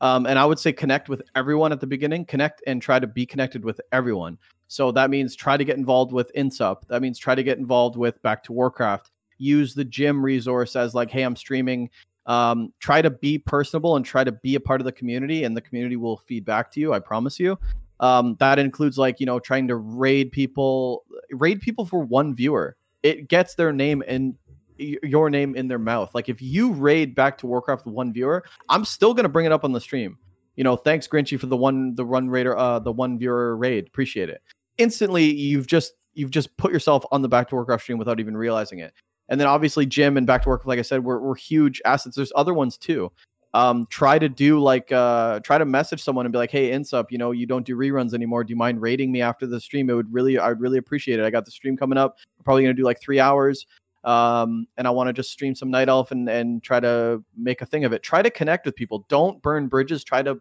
Um, 0.01 0.27
and 0.27 0.39
I 0.39 0.47
would 0.47 0.59
say 0.59 0.73
connect 0.73 1.09
with 1.09 1.23
everyone 1.35 1.73
at 1.73 1.81
the 1.81 1.87
beginning, 1.87 2.25
connect 2.25 2.63
and 2.67 2.81
try 2.81 2.99
to 2.99 3.07
be 3.07 3.27
connected 3.27 3.65
with 3.65 3.81
everyone. 3.93 4.39
So 4.69 4.93
that 4.93 5.11
means 5.11 5.35
try 5.35 5.57
to 5.57 5.65
get 5.65 5.77
involved 5.77 6.13
with 6.13 6.33
INSUP. 6.35 6.87
That 6.89 7.03
means 7.03 7.19
try 7.19 7.35
to 7.35 7.43
get 7.43 7.59
involved 7.59 7.97
with 7.97 8.23
Back 8.23 8.43
to 8.45 8.53
Warcraft. 8.53 9.11
Use 9.39 9.75
the 9.75 9.85
gym 9.85 10.25
resource 10.25 10.77
as 10.77 10.95
like, 10.95 11.11
hey, 11.11 11.23
I'm 11.23 11.37
streaming. 11.37 11.91
Um, 12.27 12.73
try 12.79 13.03
to 13.03 13.11
be 13.11 13.39
personable 13.39 13.97
and 13.97 14.05
try 14.05 14.23
to 14.23 14.33
be 14.33 14.55
a 14.55 14.61
part 14.61 14.81
of 14.81 14.85
the 14.85 14.93
community, 14.93 15.45
and 15.45 15.57
the 15.57 15.61
community 15.61 15.97
will 15.97 16.19
feed 16.19 16.45
back 16.45 16.71
to 16.73 16.81
you. 16.81 16.93
I 16.93 17.01
promise 17.01 17.41
you. 17.41 17.59
Um, 17.99 18.37
that 18.39 18.59
includes 18.59 18.97
like 18.97 19.19
you 19.19 19.27
know 19.27 19.41
trying 19.41 19.67
to 19.69 19.77
raid 19.77 20.31
people, 20.31 21.05
raid 21.33 21.61
people 21.61 21.85
for 21.85 22.01
one 22.01 22.35
viewer. 22.35 22.77
It 23.03 23.29
gets 23.29 23.55
their 23.55 23.73
name 23.73 24.03
in 24.07 24.37
your 24.81 25.31
name 25.31 25.55
in 25.55 25.69
their 25.69 25.79
mouth. 25.79 26.15
Like 26.15 26.29
if 26.29 26.41
you 26.41 26.73
raid 26.73 27.15
back 27.15 27.39
to 27.39 27.47
Warcraft 27.47 27.87
one 27.87 28.13
viewer, 28.13 28.45
I'm 28.69 28.85
still 28.85 29.15
gonna 29.15 29.29
bring 29.29 29.47
it 29.47 29.53
up 29.53 29.65
on 29.65 29.73
the 29.73 29.81
stream. 29.81 30.19
You 30.57 30.65
know, 30.65 30.77
thanks 30.77 31.07
Grinchy 31.07 31.39
for 31.39 31.47
the 31.47 31.57
one 31.57 31.95
the 31.95 32.05
run 32.05 32.29
raider 32.29 32.57
uh 32.57 32.79
the 32.79 32.93
one 32.93 33.19
viewer 33.19 33.57
raid. 33.57 33.87
Appreciate 33.87 34.29
it. 34.29 34.43
Instantly, 34.79 35.25
you've 35.25 35.67
just 35.67 35.93
you've 36.15 36.31
just 36.31 36.57
put 36.57 36.73
yourself 36.73 37.05
on 37.13 37.23
the 37.23 37.29
back 37.29 37.49
to 37.49 37.55
Warcraft 37.55 37.83
stream 37.83 37.99
without 37.99 38.21
even 38.21 38.37
realizing 38.37 38.81
it. 38.81 38.93
And 39.29 39.41
then 39.41 39.47
obviously 39.47 39.87
Jim 39.87 40.17
and 40.17 40.27
Back 40.27 40.43
to 40.43 40.49
Warcraft, 40.49 40.69
like 40.69 40.79
I 40.81 40.83
said, 40.83 41.05
we're, 41.05 41.21
we're 41.21 41.37
huge 41.37 41.81
assets. 41.85 42.17
There's 42.17 42.33
other 42.35 42.53
ones 42.53 42.77
too. 42.77 43.13
Um, 43.55 43.87
try 43.91 44.19
to 44.19 44.29
do 44.29 44.61
like 44.61 44.93
uh 44.93 45.41
try 45.41 45.59
to 45.59 45.65
message 45.65 46.03
someone 46.03 46.25
and 46.25 46.33
be 46.33 46.39
like, 46.39 46.53
hey, 46.53 46.71
Insup, 46.71 47.07
you 47.11 47.19
know, 47.19 47.33
you 47.33 47.47
don't 47.47 47.67
do 47.67 47.77
reruns 47.77 48.15
anymore. 48.15 48.45
Do 48.45 48.51
you 48.51 48.57
mind 48.57 48.81
rating 48.81 49.11
me 49.11 49.23
after 49.23 49.47
the 49.47 49.61
stream? 49.61 49.91
It 49.91 49.95
would 49.95 50.13
really 50.13 50.39
I 50.39 50.49
would 50.51 50.61
really 50.61 50.79
appreciate 50.79 51.19
it. 51.19 51.25
I 51.25 51.31
got 51.31 51.45
the 51.45 51.51
stream 51.51 51.77
coming 51.77 51.99
up. 51.99 52.17
I'm 52.39 52.45
probably 52.45 52.63
gonna 52.63 52.75
do 52.75 52.85
like 52.85 53.01
three 53.01 53.19
hours 53.19 53.67
um, 54.05 54.67
and 54.77 54.87
I 54.87 54.91
want 54.91 55.09
to 55.09 55.13
just 55.13 55.31
stream 55.31 55.55
some 55.55 55.71
Night 55.71 55.89
Elf 55.89 56.11
and 56.11 56.29
and 56.29 56.63
try 56.63 56.81
to 56.81 57.23
make 57.37 57.61
a 57.61 57.67
thing 57.67 57.85
of 57.85 57.93
it. 57.93 58.03
Try 58.03 58.23
to 58.23 58.31
connect 58.31 58.67
with 58.67 58.75
people. 58.75 59.05
Don't 59.09 59.43
burn 59.43 59.69
bridges. 59.69 60.05
Try 60.05 60.23
to 60.23 60.41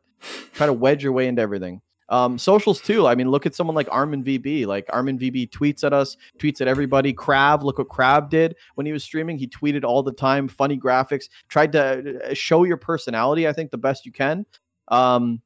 try 0.53 0.65
to 0.65 0.73
wedge 0.73 1.03
your 1.03 1.13
way 1.13 1.27
into 1.27 1.41
everything. 1.41 1.81
Um, 2.09 2.39
socials 2.39 2.81
too. 2.81 3.05
I 3.05 3.13
mean, 3.13 3.29
look 3.29 3.45
at 3.45 3.53
someone 3.53 3.75
like 3.75 3.87
Armin 3.91 4.23
VB. 4.23 4.65
Like 4.65 4.87
Armin 4.89 5.19
VB 5.19 5.49
tweets 5.49 5.83
at 5.83 5.93
us, 5.93 6.17
tweets 6.39 6.59
at 6.59 6.67
everybody. 6.67 7.13
Crab, 7.13 7.63
look 7.63 7.77
what 7.77 7.89
Crab 7.89 8.29
did 8.29 8.55
when 8.75 8.85
he 8.85 8.91
was 8.91 9.03
streaming. 9.03 9.37
He 9.37 9.47
tweeted 9.47 9.83
all 9.83 10.01
the 10.01 10.11
time, 10.11 10.47
funny 10.47 10.77
graphics. 10.77 11.29
Tried 11.49 11.71
to 11.73 12.31
uh, 12.31 12.33
show 12.33 12.63
your 12.63 12.77
personality. 12.77 13.47
I 13.47 13.53
think 13.53 13.69
the 13.71 13.77
best 13.77 14.05
you 14.05 14.11
can. 14.11 14.45
Um, 14.87 15.41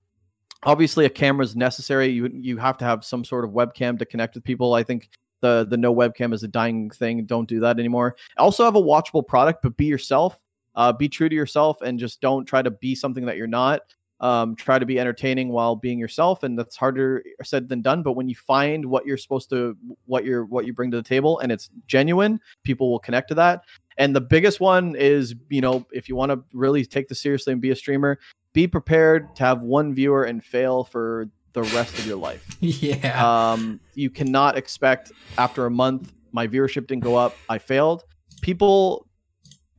obviously, 0.63 1.05
a 1.05 1.09
camera 1.09 1.43
is 1.43 1.55
necessary. 1.55 2.07
You 2.07 2.29
you 2.31 2.57
have 2.57 2.77
to 2.77 2.85
have 2.85 3.03
some 3.03 3.25
sort 3.25 3.43
of 3.43 3.51
webcam 3.51 3.99
to 3.99 4.05
connect 4.05 4.35
with 4.35 4.45
people. 4.45 4.73
I 4.73 4.83
think 4.83 5.09
the 5.43 5.67
the 5.69 5.77
no 5.77 5.93
webcam 5.93 6.33
is 6.33 6.41
a 6.41 6.47
dying 6.47 6.89
thing. 6.89 7.25
Don't 7.25 7.47
do 7.47 7.59
that 7.59 7.77
anymore. 7.77 8.15
Also 8.37 8.63
have 8.63 8.75
a 8.75 8.81
watchable 8.81 9.27
product, 9.27 9.61
but 9.61 9.77
be 9.77 9.85
yourself. 9.85 10.41
Uh, 10.75 10.91
be 10.91 11.07
true 11.07 11.29
to 11.29 11.35
yourself 11.35 11.79
and 11.81 11.99
just 11.99 12.19
don't 12.19 12.45
try 12.45 12.63
to 12.63 12.71
be 12.71 12.95
something 12.95 13.25
that 13.25 13.37
you're 13.37 13.45
not. 13.45 13.81
Um, 14.19 14.55
try 14.55 14.79
to 14.79 14.85
be 14.85 14.99
entertaining 14.99 15.49
while 15.49 15.75
being 15.75 15.99
yourself, 15.99 16.43
and 16.43 16.57
that's 16.57 16.77
harder 16.77 17.23
said 17.43 17.67
than 17.67 17.81
done. 17.81 18.03
But 18.03 18.13
when 18.13 18.29
you 18.29 18.35
find 18.35 18.85
what 18.85 19.05
you're 19.05 19.17
supposed 19.17 19.49
to, 19.49 19.75
what 20.05 20.23
you're, 20.23 20.45
what 20.45 20.65
you 20.65 20.71
bring 20.73 20.91
to 20.91 20.97
the 20.97 21.03
table, 21.03 21.39
and 21.39 21.51
it's 21.51 21.69
genuine, 21.87 22.39
people 22.63 22.89
will 22.89 22.99
connect 22.99 23.27
to 23.29 23.35
that. 23.35 23.63
And 23.97 24.15
the 24.15 24.21
biggest 24.21 24.61
one 24.61 24.95
is, 24.95 25.35
you 25.49 25.59
know, 25.59 25.85
if 25.91 26.07
you 26.07 26.15
want 26.15 26.31
to 26.31 26.41
really 26.53 26.85
take 26.85 27.09
this 27.09 27.19
seriously 27.19 27.51
and 27.51 27.61
be 27.61 27.71
a 27.71 27.75
streamer, 27.75 28.17
be 28.53 28.65
prepared 28.65 29.35
to 29.35 29.43
have 29.43 29.61
one 29.61 29.93
viewer 29.93 30.23
and 30.23 30.41
fail 30.41 30.85
for 30.85 31.29
the 31.53 31.63
rest 31.63 31.97
of 31.99 32.05
your 32.05 32.17
life. 32.17 32.57
yeah. 32.59 33.51
Um, 33.51 33.79
you 33.95 34.09
cannot 34.09 34.57
expect 34.57 35.11
after 35.37 35.65
a 35.65 35.71
month, 35.71 36.13
my 36.31 36.47
viewership 36.47 36.87
didn't 36.87 37.03
go 37.03 37.15
up. 37.15 37.35
I 37.49 37.59
failed. 37.59 38.03
People 38.41 39.07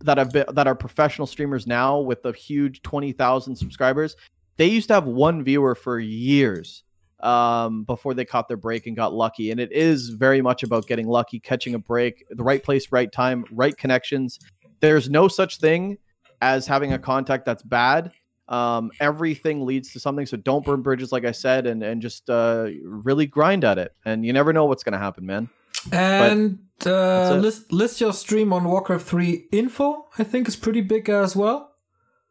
that 0.00 0.18
have 0.18 0.32
been 0.32 0.46
that 0.52 0.66
are 0.66 0.74
professional 0.74 1.26
streamers 1.26 1.66
now 1.66 1.98
with 1.98 2.24
a 2.24 2.32
huge 2.32 2.82
twenty 2.82 3.12
thousand 3.12 3.56
subscribers, 3.56 4.16
they 4.56 4.66
used 4.66 4.88
to 4.88 4.94
have 4.94 5.06
one 5.06 5.42
viewer 5.42 5.74
for 5.74 5.98
years 5.98 6.84
um, 7.20 7.84
before 7.84 8.14
they 8.14 8.24
caught 8.24 8.48
their 8.48 8.56
break 8.56 8.86
and 8.86 8.96
got 8.96 9.12
lucky. 9.12 9.50
And 9.50 9.58
it 9.58 9.72
is 9.72 10.10
very 10.10 10.42
much 10.42 10.62
about 10.62 10.86
getting 10.86 11.08
lucky, 11.08 11.40
catching 11.40 11.74
a 11.74 11.78
break, 11.78 12.24
the 12.30 12.42
right 12.42 12.62
place, 12.62 12.92
right 12.92 13.10
time, 13.10 13.44
right 13.50 13.76
connections. 13.76 14.38
There's 14.80 15.08
no 15.08 15.26
such 15.28 15.58
thing 15.58 15.98
as 16.42 16.66
having 16.66 16.92
a 16.92 16.98
contact 16.98 17.46
that's 17.46 17.62
bad. 17.62 18.12
Um, 18.48 18.90
everything 19.00 19.64
leads 19.64 19.92
to 19.92 20.00
something. 20.00 20.26
So 20.26 20.36
don't 20.36 20.64
burn 20.64 20.82
bridges, 20.82 21.12
like 21.12 21.24
I 21.24 21.32
said, 21.32 21.66
and 21.66 21.82
and 21.82 22.02
just 22.02 22.28
uh, 22.28 22.68
really 22.84 23.26
grind 23.26 23.64
at 23.64 23.78
it. 23.78 23.94
And 24.04 24.24
you 24.24 24.32
never 24.32 24.52
know 24.52 24.66
what's 24.66 24.84
going 24.84 24.92
to 24.92 24.98
happen, 24.98 25.26
man. 25.26 25.48
And 25.92 26.58
uh, 26.86 27.34
list 27.34 27.72
list 27.72 28.00
your 28.00 28.12
stream 28.12 28.52
on 28.52 28.64
Warcraft 28.64 29.06
3 29.06 29.46
info. 29.52 30.06
I 30.18 30.24
think 30.24 30.48
is 30.48 30.56
pretty 30.56 30.80
big 30.80 31.08
as 31.08 31.34
well. 31.36 31.72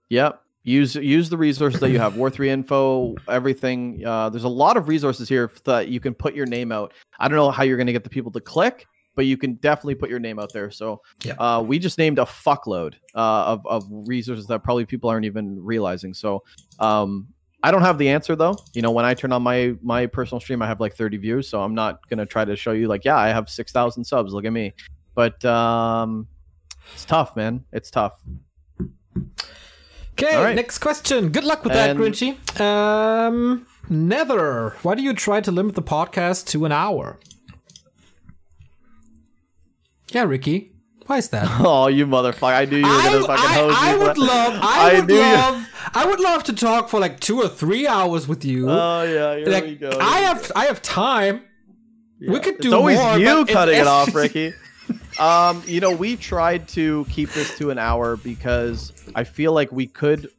Yep. 0.10 0.40
Use 0.66 0.96
use 0.96 1.30
the 1.30 1.38
resources 1.38 1.82
that 1.82 1.90
you 1.90 2.00
have. 2.00 2.16
War 2.16 2.30
three 2.30 2.50
info, 2.50 3.16
everything. 3.28 4.02
Uh, 4.06 4.30
there's 4.30 4.46
a 4.46 4.50
lot 4.50 4.78
of 4.78 4.88
resources 4.88 5.28
here 5.28 5.52
that 5.66 5.90
you 5.90 6.00
can 6.00 6.14
put 6.14 6.36
your 6.36 6.46
name 6.46 6.72
out. 6.72 6.94
I 7.20 7.28
don't 7.28 7.36
know 7.36 7.52
how 7.52 7.64
you're 7.64 7.76
going 7.76 7.88
to 7.88 7.94
get 7.94 8.06
the 8.06 8.10
people 8.10 8.32
to 8.32 8.40
click, 8.40 8.88
but 9.16 9.26
you 9.26 9.38
can 9.38 9.54
definitely 9.56 9.96
put 9.96 10.10
your 10.10 10.20
name 10.20 10.40
out 10.40 10.52
there. 10.54 10.72
So 10.72 11.02
Yeah. 11.24 11.34
uh, 11.34 11.62
we 11.62 11.80
just 11.80 11.98
named 11.98 12.20
a 12.20 12.24
fuckload 12.26 12.96
uh, 13.16 13.44
of 13.46 13.66
of 13.68 13.86
resources 13.90 14.48
that 14.48 14.64
probably 14.64 14.86
people 14.86 15.10
aren't 15.10 15.26
even 15.26 15.64
realizing. 15.64 16.14
So 16.14 16.44
um, 16.80 17.28
I 17.62 17.72
don't 17.72 17.82
have 17.84 17.98
the 17.98 18.10
answer 18.10 18.36
though. 18.36 18.58
You 18.74 18.82
know, 18.82 18.92
when 18.92 19.06
I 19.06 19.14
turn 19.14 19.32
on 19.32 19.42
my 19.44 19.76
my 19.82 20.06
personal 20.08 20.40
stream, 20.42 20.62
I 20.62 20.68
have 20.68 20.80
like 20.80 20.96
30 20.96 21.18
views, 21.18 21.48
so 21.48 21.62
I'm 21.62 21.76
not 21.76 22.08
gonna 22.10 22.26
try 22.26 22.44
to 22.46 22.56
show 22.56 22.72
you 22.72 22.88
like, 22.88 23.06
yeah, 23.06 23.16
I 23.18 23.30
have 23.30 23.50
6,000 23.50 24.04
subs. 24.04 24.34
Look 24.34 24.46
at 24.46 24.52
me. 24.54 24.74
But 25.16 25.44
um, 25.46 26.28
it's 26.94 27.06
tough, 27.06 27.36
man. 27.36 27.64
It's 27.72 27.92
tough. 27.92 28.20
Okay, 30.14 30.36
right. 30.44 30.56
next 30.56 30.78
question. 30.80 31.30
Good 31.30 31.44
luck 31.44 31.64
with 31.64 31.74
And- 31.74 32.00
that, 32.00 32.04
Grinchy. 32.04 32.60
Um, 32.62 33.66
Nether, 33.90 34.76
why 34.84 34.96
do 34.96 35.02
you 35.02 35.14
try 35.14 35.42
to 35.42 35.52
limit 35.52 35.76
the 35.76 35.82
podcast 35.82 36.48
to 36.48 36.66
an 36.66 36.72
hour? 36.72 37.20
Yeah, 40.12 40.24
Ricky. 40.24 40.72
Why 41.08 41.18
is 41.18 41.30
that? 41.30 41.48
Oh, 41.60 41.88
you 41.88 42.06
motherfucker! 42.08 42.54
I 42.56 42.66
knew 42.66 42.78
you 42.78 42.84
were 42.84 43.02
gonna 43.04 43.26
fucking 43.26 43.46
I, 43.46 43.54
hose 43.54 43.74
I 43.76 43.92
me 43.94 44.00
for 44.00 44.08
would 44.08 44.18
love, 44.18 44.54
I, 44.62 44.92
I 44.92 44.94
would 45.00 45.08
knew 45.08 45.16
you- 45.16 45.22
love, 45.22 45.70
I 45.94 46.06
would 46.06 46.20
love 46.22 46.44
to 46.46 46.54
talk 46.54 46.88
for 46.90 47.00
like 47.00 47.20
two 47.20 47.42
or 47.42 47.50
three 47.50 47.88
hours 47.88 48.28
with 48.28 48.46
you. 48.46 48.70
Oh 48.70 49.04
yeah, 49.04 49.36
here 49.38 49.48
like, 49.48 49.64
we 49.66 49.76
go. 49.76 49.92
I 50.00 50.20
have, 50.22 50.52
I 50.56 50.66
have 50.66 50.82
time. 50.82 51.44
We 52.26 52.40
could 52.40 52.60
do 52.60 52.70
It's 52.70 52.74
always 52.74 52.98
more. 52.98 53.18
you 53.18 53.46
cutting 53.46 53.78
it 53.78 53.88
off, 53.88 54.16
Ricky. 54.16 54.54
Um, 55.20 55.62
you 55.68 55.82
know, 55.82 55.92
we 55.94 56.16
tried 56.16 56.70
to 56.70 57.06
keep 57.10 57.30
this 57.32 57.58
to 57.58 57.70
an 57.70 57.78
hour 57.78 58.16
because 58.16 58.94
I 59.14 59.26
feel 59.26 59.52
like 59.52 59.74
we 59.74 59.88
could 59.88 60.30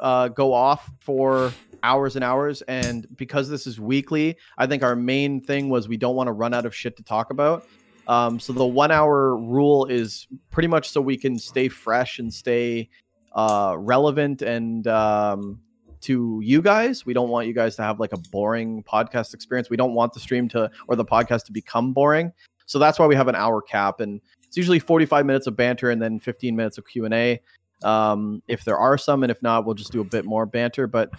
uh, 0.00 0.28
go 0.28 0.52
off 0.54 0.88
for 1.00 1.52
hours 1.82 2.14
and 2.14 2.24
hours, 2.24 2.62
and 2.62 3.04
because 3.16 3.48
this 3.48 3.66
is 3.66 3.80
weekly, 3.80 4.36
I 4.56 4.68
think 4.68 4.84
our 4.84 4.94
main 4.94 5.40
thing 5.40 5.70
was 5.70 5.88
we 5.88 5.96
don't 5.96 6.14
want 6.14 6.28
to 6.28 6.32
run 6.32 6.54
out 6.54 6.66
of 6.66 6.74
shit 6.74 6.96
to 6.98 7.02
talk 7.02 7.30
about. 7.30 7.66
Um, 8.08 8.40
so 8.40 8.52
the 8.52 8.66
one 8.66 8.90
hour 8.90 9.36
rule 9.36 9.84
is 9.86 10.26
pretty 10.50 10.66
much 10.66 10.90
so 10.90 11.00
we 11.00 11.16
can 11.16 11.38
stay 11.38 11.68
fresh 11.68 12.18
and 12.18 12.32
stay 12.32 12.88
uh, 13.34 13.76
relevant 13.78 14.40
and 14.42 14.86
um, 14.86 15.60
to 16.00 16.40
you 16.42 16.62
guys. 16.62 17.04
We 17.04 17.12
don't 17.12 17.28
want 17.28 17.46
you 17.46 17.52
guys 17.52 17.76
to 17.76 17.82
have 17.82 18.00
like 18.00 18.12
a 18.12 18.18
boring 18.18 18.82
podcast 18.82 19.34
experience. 19.34 19.68
We 19.68 19.76
don't 19.76 19.94
want 19.94 20.14
the 20.14 20.20
stream 20.20 20.48
to 20.50 20.70
or 20.88 20.96
the 20.96 21.04
podcast 21.04 21.44
to 21.46 21.52
become 21.52 21.92
boring. 21.92 22.32
So 22.66 22.78
that's 22.78 22.98
why 22.98 23.06
we 23.06 23.14
have 23.14 23.28
an 23.28 23.34
hour 23.34 23.62
cap, 23.62 24.00
and 24.00 24.20
it's 24.46 24.56
usually 24.56 24.78
45 24.78 25.24
minutes 25.24 25.46
of 25.46 25.56
banter 25.56 25.90
and 25.90 26.02
then 26.02 26.18
15 26.20 26.54
minutes 26.54 26.76
of 26.76 26.86
Q 26.86 27.04
and 27.04 27.14
A. 27.14 27.40
Um, 27.82 28.42
if 28.48 28.64
there 28.64 28.76
are 28.76 28.98
some, 28.98 29.22
and 29.22 29.30
if 29.30 29.42
not, 29.42 29.64
we'll 29.64 29.74
just 29.74 29.92
do 29.92 30.00
a 30.00 30.04
bit 30.04 30.24
more 30.24 30.44
banter. 30.46 30.86
But 30.86 31.10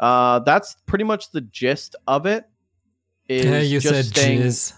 uh, 0.00 0.38
that's 0.40 0.76
pretty 0.86 1.04
much 1.04 1.30
the 1.30 1.40
gist 1.40 1.96
of 2.06 2.26
it. 2.26 2.44
Is 3.28 3.44
Yeah, 3.44 3.60
you 3.60 3.80
just 3.80 3.94
said 3.94 4.04
staying, 4.04 4.40
jizz. 4.40 4.74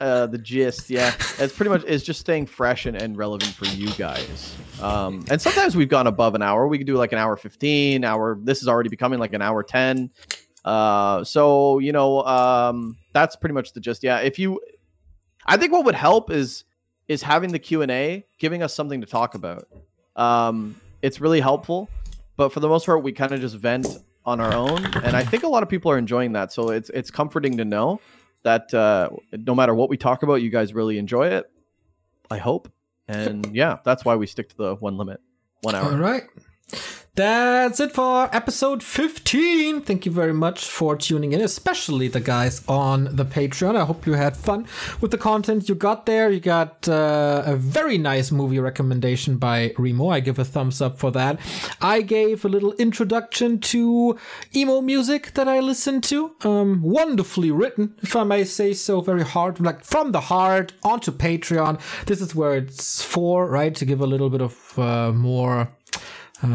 Uh, 0.00 0.26
the 0.26 0.38
gist, 0.38 0.90
yeah. 0.90 1.14
It's 1.38 1.54
pretty 1.54 1.70
much 1.70 1.84
is 1.84 2.02
just 2.02 2.20
staying 2.20 2.46
fresh 2.46 2.86
and, 2.86 3.00
and 3.00 3.16
relevant 3.16 3.52
for 3.52 3.66
you 3.66 3.90
guys. 3.92 4.54
Um, 4.80 5.24
and 5.30 5.40
sometimes 5.40 5.76
we've 5.76 5.88
gone 5.88 6.06
above 6.06 6.34
an 6.34 6.42
hour. 6.42 6.66
We 6.66 6.78
could 6.78 6.86
do 6.86 6.96
like 6.96 7.12
an 7.12 7.18
hour 7.18 7.36
fifteen. 7.36 8.04
Hour. 8.04 8.38
This 8.42 8.62
is 8.62 8.68
already 8.68 8.88
becoming 8.88 9.18
like 9.18 9.32
an 9.32 9.42
hour 9.42 9.62
ten. 9.62 10.10
Uh, 10.64 11.24
so 11.24 11.78
you 11.78 11.92
know, 11.92 12.22
um, 12.24 12.96
that's 13.12 13.36
pretty 13.36 13.54
much 13.54 13.72
the 13.72 13.80
gist. 13.80 14.02
Yeah. 14.02 14.18
If 14.18 14.38
you, 14.38 14.60
I 15.46 15.56
think 15.56 15.72
what 15.72 15.84
would 15.84 15.94
help 15.94 16.30
is 16.30 16.64
is 17.08 17.22
having 17.22 17.52
the 17.52 17.58
Q 17.58 17.82
and 17.82 17.90
A, 17.90 18.26
giving 18.38 18.62
us 18.62 18.74
something 18.74 19.00
to 19.00 19.06
talk 19.06 19.34
about. 19.34 19.68
Um, 20.16 20.80
it's 21.02 21.20
really 21.20 21.40
helpful. 21.40 21.88
But 22.36 22.52
for 22.52 22.60
the 22.60 22.68
most 22.68 22.84
part, 22.84 23.02
we 23.02 23.12
kind 23.12 23.32
of 23.32 23.40
just 23.40 23.54
vent 23.56 23.86
on 24.26 24.40
our 24.40 24.52
own, 24.52 24.84
and 25.04 25.16
I 25.16 25.22
think 25.22 25.44
a 25.44 25.48
lot 25.48 25.62
of 25.62 25.68
people 25.68 25.90
are 25.90 25.96
enjoying 25.96 26.32
that. 26.32 26.52
So 26.52 26.70
it's 26.70 26.90
it's 26.90 27.10
comforting 27.10 27.56
to 27.58 27.64
know 27.64 28.00
that 28.46 28.72
uh, 28.72 29.10
no 29.32 29.56
matter 29.56 29.74
what 29.74 29.90
we 29.90 29.96
talk 29.96 30.22
about, 30.22 30.36
you 30.36 30.50
guys 30.50 30.72
really 30.72 30.98
enjoy 30.98 31.26
it. 31.26 31.50
I 32.30 32.38
hope, 32.38 32.70
and 33.08 33.54
yeah, 33.54 33.78
that's 33.84 34.04
why 34.04 34.14
we 34.14 34.26
stick 34.26 34.48
to 34.50 34.56
the 34.56 34.74
one 34.76 34.96
limit, 34.96 35.20
one 35.62 35.74
hour. 35.74 35.90
All 35.90 35.98
right. 35.98 36.22
That's 37.16 37.80
it 37.80 37.92
for 37.92 38.28
episode 38.30 38.82
15. 38.82 39.80
Thank 39.80 40.04
you 40.04 40.12
very 40.12 40.34
much 40.34 40.66
for 40.66 40.96
tuning 40.96 41.32
in, 41.32 41.40
especially 41.40 42.08
the 42.08 42.20
guys 42.20 42.62
on 42.68 43.04
the 43.16 43.24
Patreon. 43.24 43.74
I 43.74 43.86
hope 43.86 44.06
you 44.06 44.12
had 44.12 44.36
fun 44.36 44.66
with 45.00 45.12
the 45.12 45.16
content 45.16 45.66
you 45.66 45.74
got 45.74 46.04
there. 46.04 46.28
You 46.28 46.40
got 46.40 46.86
uh, 46.86 47.42
a 47.46 47.56
very 47.56 47.96
nice 47.96 48.30
movie 48.30 48.58
recommendation 48.58 49.38
by 49.38 49.72
Remo. 49.78 50.10
I 50.10 50.20
give 50.20 50.38
a 50.38 50.44
thumbs 50.44 50.82
up 50.82 50.98
for 50.98 51.10
that. 51.12 51.40
I 51.80 52.02
gave 52.02 52.44
a 52.44 52.50
little 52.50 52.74
introduction 52.74 53.60
to 53.60 54.18
emo 54.54 54.82
music 54.82 55.32
that 55.34 55.48
I 55.48 55.60
listened 55.60 56.04
to. 56.04 56.36
Um, 56.44 56.82
wonderfully 56.82 57.50
written, 57.50 57.94
if 58.02 58.14
I 58.14 58.24
may 58.24 58.44
say 58.44 58.74
so. 58.74 59.00
Very 59.00 59.24
hard, 59.24 59.58
like 59.58 59.84
from 59.84 60.12
the 60.12 60.20
heart 60.20 60.74
onto 60.82 61.12
Patreon. 61.12 61.80
This 62.04 62.20
is 62.20 62.34
where 62.34 62.56
it's 62.56 63.02
for, 63.02 63.48
right? 63.48 63.74
To 63.74 63.86
give 63.86 64.02
a 64.02 64.06
little 64.06 64.28
bit 64.28 64.42
of 64.42 64.78
uh, 64.78 65.12
more 65.12 65.70
uh, 66.42 66.48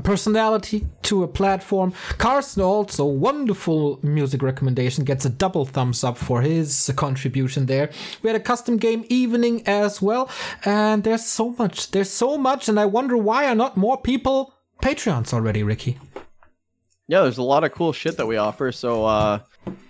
personality 0.00 0.86
to 1.02 1.22
a 1.22 1.28
platform. 1.28 1.92
Carson 2.18 2.62
also 2.62 3.04
wonderful 3.04 3.98
music 4.02 4.42
recommendation 4.42 5.04
gets 5.04 5.24
a 5.24 5.30
double 5.30 5.64
thumbs 5.64 6.04
up 6.04 6.16
for 6.16 6.42
his 6.42 6.92
contribution 6.96 7.66
there. 7.66 7.90
We 8.22 8.28
had 8.28 8.36
a 8.36 8.40
custom 8.40 8.76
game 8.76 9.04
evening 9.08 9.66
as 9.66 10.00
well, 10.02 10.30
and 10.64 11.04
there's 11.04 11.24
so 11.24 11.54
much. 11.58 11.90
There's 11.90 12.10
so 12.10 12.38
much, 12.38 12.68
and 12.68 12.78
I 12.78 12.86
wonder 12.86 13.16
why 13.16 13.46
are 13.46 13.54
not 13.54 13.76
more 13.76 14.00
people 14.00 14.54
Patreons 14.82 15.32
already, 15.32 15.62
Ricky? 15.62 15.98
Yeah, 17.08 17.22
there's 17.22 17.38
a 17.38 17.42
lot 17.42 17.64
of 17.64 17.72
cool 17.72 17.92
shit 17.92 18.16
that 18.18 18.26
we 18.26 18.36
offer. 18.36 18.70
So 18.70 19.06
uh, 19.06 19.40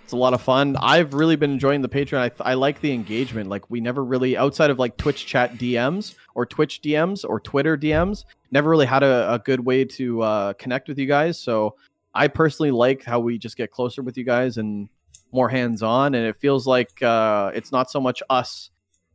it's 0.03 0.13
a 0.13 0.17
lot 0.17 0.33
of 0.33 0.41
fun. 0.41 0.75
I've 0.79 1.13
really 1.13 1.35
been 1.35 1.51
enjoying 1.51 1.81
the 1.81 1.89
Patreon. 1.89 2.31
I, 2.39 2.51
I 2.51 2.53
like 2.55 2.81
the 2.81 2.91
engagement. 2.91 3.49
Like 3.49 3.69
we 3.69 3.79
never 3.79 4.03
really, 4.03 4.35
outside 4.37 4.69
of 4.69 4.79
like 4.79 4.97
Twitch 4.97 5.25
chat 5.25 5.55
DMs 5.55 6.15
or 6.35 6.45
Twitch 6.45 6.81
DMs 6.81 7.27
or 7.27 7.39
Twitter 7.39 7.77
DMs, 7.77 8.25
never 8.51 8.69
really 8.69 8.85
had 8.85 9.03
a, 9.03 9.33
a 9.33 9.39
good 9.39 9.59
way 9.59 9.85
to 9.85 10.21
uh, 10.21 10.53
connect 10.53 10.87
with 10.87 10.97
you 10.97 11.05
guys. 11.05 11.39
So 11.39 11.75
I 12.13 12.27
personally 12.27 12.71
like 12.71 13.03
how 13.03 13.19
we 13.19 13.37
just 13.37 13.57
get 13.57 13.71
closer 13.71 14.01
with 14.01 14.17
you 14.17 14.23
guys 14.23 14.57
and 14.57 14.89
more 15.31 15.49
hands 15.49 15.83
on. 15.83 16.15
And 16.15 16.25
it 16.25 16.35
feels 16.37 16.65
like 16.65 17.01
uh, 17.03 17.51
it's 17.53 17.71
not 17.71 17.91
so 17.91 18.01
much 18.01 18.23
us 18.29 18.71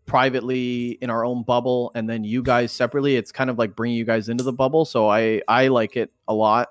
privately 0.07 0.99
in 1.01 1.11
our 1.11 1.25
own 1.25 1.43
bubble 1.43 1.91
and 1.95 2.09
then 2.09 2.25
you 2.25 2.43
guys 2.43 2.73
separately. 2.73 3.17
It's 3.17 3.33
kind 3.33 3.51
of 3.51 3.59
like 3.59 3.75
bringing 3.75 3.97
you 3.97 4.05
guys 4.05 4.29
into 4.29 4.45
the 4.45 4.53
bubble. 4.53 4.85
So 4.85 5.09
I 5.09 5.43
I 5.49 5.69
like 5.69 5.97
it 5.97 6.13
a 6.29 6.35
lot. 6.35 6.69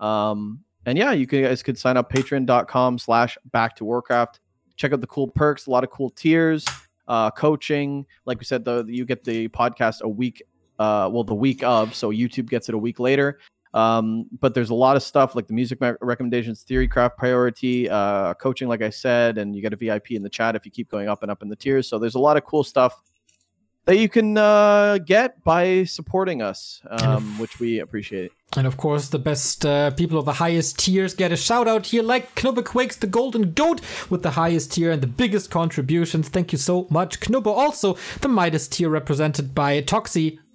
Um, 0.00 0.64
and 0.90 0.98
yeah, 0.98 1.12
you 1.12 1.24
guys 1.24 1.62
could 1.62 1.78
sign 1.78 1.96
up 1.96 2.12
patreon.com 2.12 2.98
slash 2.98 3.38
back 3.52 3.76
to 3.76 3.84
Warcraft. 3.84 4.40
Check 4.74 4.92
out 4.92 5.00
the 5.00 5.06
cool 5.06 5.28
perks, 5.28 5.68
a 5.68 5.70
lot 5.70 5.84
of 5.84 5.90
cool 5.90 6.10
tiers, 6.10 6.66
uh, 7.06 7.30
coaching. 7.30 8.04
Like 8.26 8.40
we 8.40 8.44
said, 8.44 8.66
you 8.88 9.04
get 9.04 9.22
the 9.22 9.46
podcast 9.50 10.00
a 10.00 10.08
week, 10.08 10.42
uh, 10.80 11.08
well, 11.12 11.22
the 11.22 11.32
week 11.32 11.62
of, 11.62 11.94
so 11.94 12.10
YouTube 12.10 12.50
gets 12.50 12.68
it 12.68 12.74
a 12.74 12.78
week 12.78 12.98
later. 12.98 13.38
Um, 13.72 14.26
but 14.40 14.52
there's 14.52 14.70
a 14.70 14.74
lot 14.74 14.96
of 14.96 15.04
stuff 15.04 15.36
like 15.36 15.46
the 15.46 15.54
music 15.54 15.78
recommendations, 16.00 16.64
theory 16.64 16.88
craft 16.88 17.18
priority, 17.18 17.88
uh, 17.88 18.34
coaching, 18.34 18.66
like 18.66 18.82
I 18.82 18.90
said, 18.90 19.38
and 19.38 19.54
you 19.54 19.62
get 19.62 19.72
a 19.72 19.76
VIP 19.76 20.10
in 20.10 20.24
the 20.24 20.28
chat 20.28 20.56
if 20.56 20.64
you 20.64 20.72
keep 20.72 20.90
going 20.90 21.08
up 21.08 21.22
and 21.22 21.30
up 21.30 21.40
in 21.40 21.48
the 21.48 21.54
tiers. 21.54 21.88
So 21.88 22.00
there's 22.00 22.16
a 22.16 22.18
lot 22.20 22.36
of 22.36 22.44
cool 22.44 22.64
stuff 22.64 23.00
that 23.90 23.96
you 23.96 24.08
can 24.08 24.38
uh, 24.38 24.98
get 24.98 25.42
by 25.42 25.82
supporting 25.82 26.40
us, 26.40 26.80
um, 26.90 27.36
which 27.40 27.58
we 27.58 27.80
appreciate. 27.80 28.30
And 28.56 28.64
of 28.64 28.76
course, 28.76 29.08
the 29.08 29.18
best 29.18 29.66
uh, 29.66 29.90
people 29.90 30.16
of 30.16 30.26
the 30.26 30.34
highest 30.34 30.78
tiers 30.78 31.12
get 31.12 31.32
a 31.32 31.36
shout 31.36 31.66
out 31.66 31.86
here, 31.86 32.04
like 32.04 32.32
Knubbe 32.36 32.64
Quakes 32.64 32.94
the 32.94 33.08
Golden 33.08 33.52
Goat 33.52 33.80
with 34.08 34.22
the 34.22 34.30
highest 34.30 34.74
tier 34.74 34.92
and 34.92 35.02
the 35.02 35.08
biggest 35.08 35.50
contributions. 35.50 36.28
Thank 36.28 36.52
you 36.52 36.58
so 36.58 36.86
much, 36.88 37.18
Knubbe. 37.18 37.48
Also, 37.48 37.96
the 38.20 38.28
Midas 38.28 38.68
tier 38.68 38.88
represented 38.88 39.56
by 39.56 39.80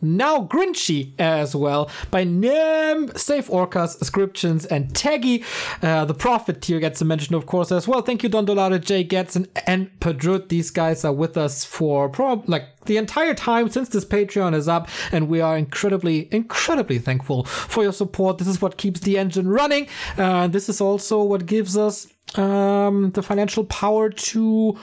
now 0.06 0.46
Grinchy 0.46 1.14
as 1.20 1.56
well, 1.56 1.90
by 2.12 2.24
Nem, 2.24 3.16
Save 3.16 3.48
Orcas, 3.48 4.04
Scriptions, 4.04 4.66
and 4.66 4.94
Taggy. 4.94 5.44
Uh, 5.82 6.06
the 6.06 6.14
Prophet 6.14 6.62
tier 6.62 6.80
gets 6.80 7.02
a 7.02 7.06
mention, 7.06 7.36
of 7.36 7.46
course, 7.46 7.72
as 7.72 7.88
well. 7.88 8.02
Thank 8.02 8.24
you, 8.24 8.30
Don 8.30 8.46
Jay 8.46 9.04
Getson, 9.04 9.48
and 9.66 9.90
Padrut. 10.00 10.50
These 10.50 10.72
guys 10.72 11.04
are 11.04 11.14
with 11.14 11.38
us 11.38 11.66
for 11.66 12.10
prob- 12.10 12.48
like 12.48 12.64
the 12.86 12.98
entire 12.98 13.34
time 13.34 13.70
since 13.70 13.90
this 13.90 14.06
Patreon 14.06 14.54
is 14.54 14.68
up, 14.68 14.88
and 15.12 15.28
we 15.28 15.42
are 15.42 15.58
incredibly, 15.58 16.28
incredibly 16.32 17.00
thankful 17.00 17.44
for 17.46 17.84
your 17.84 17.94
support. 17.94 18.38
This 18.38 18.48
is 18.48 18.62
what 18.62 18.78
keeps 18.78 19.00
the 19.00 19.18
engine 19.18 19.48
running. 19.48 19.88
Uh, 20.18 20.48
this 20.48 20.70
is 20.70 20.82
also 20.82 21.24
what 21.24 21.46
gives 21.46 21.78
us 21.78 22.08
um, 22.36 23.12
the 23.12 23.24
financial 23.24 23.66
power 23.66 24.10
to 24.10 24.78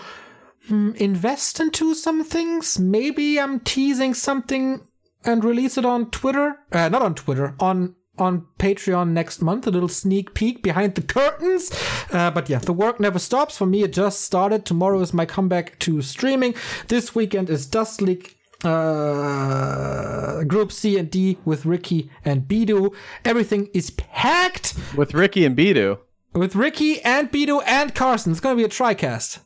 mm, 0.68 0.94
invest 0.96 1.60
into 1.60 1.94
some 1.94 2.24
things. 2.24 2.78
Maybe 2.78 3.38
I'm 3.38 3.60
teasing 3.60 4.14
something 4.14 4.86
and 5.24 5.44
release 5.44 5.78
it 5.78 5.84
on 5.84 6.10
Twitter. 6.10 6.58
Uh, 6.70 6.88
not 6.88 7.02
on 7.02 7.14
Twitter, 7.14 7.54
on 7.60 7.94
on 8.18 8.46
Patreon 8.58 9.08
next 9.10 9.40
month. 9.40 9.66
A 9.66 9.70
little 9.70 9.88
sneak 9.88 10.34
peek 10.34 10.62
behind 10.62 10.94
the 10.94 11.02
curtains. 11.02 11.70
Uh, 12.12 12.30
but 12.30 12.48
yeah, 12.48 12.58
the 12.58 12.72
work 12.72 13.00
never 13.00 13.18
stops. 13.18 13.56
For 13.56 13.66
me, 13.66 13.82
it 13.82 13.92
just 13.92 14.20
started. 14.20 14.64
Tomorrow 14.64 15.00
is 15.00 15.14
my 15.14 15.26
comeback 15.26 15.78
to 15.80 16.02
streaming. 16.02 16.54
This 16.88 17.14
weekend 17.14 17.48
is 17.48 17.66
DuSt 17.66 18.00
League 18.00 18.36
uh, 18.64 20.44
Group 20.44 20.72
C 20.72 20.98
and 20.98 21.10
D 21.10 21.38
with 21.44 21.64
Ricky 21.64 22.10
and 22.24 22.42
Bidoux. 22.42 22.94
Everything 23.24 23.68
is 23.74 23.90
packed 23.90 24.74
with 24.96 25.14
Ricky 25.14 25.44
and 25.44 25.56
Bidoux. 25.56 25.98
With 26.34 26.54
Ricky 26.54 27.00
and 27.02 27.30
Bidoux 27.30 27.62
and 27.66 27.94
Carson. 27.94 28.32
It's 28.32 28.40
going 28.40 28.56
to 28.56 28.60
be 28.60 28.64
a 28.64 28.68
tricast. 28.68 29.40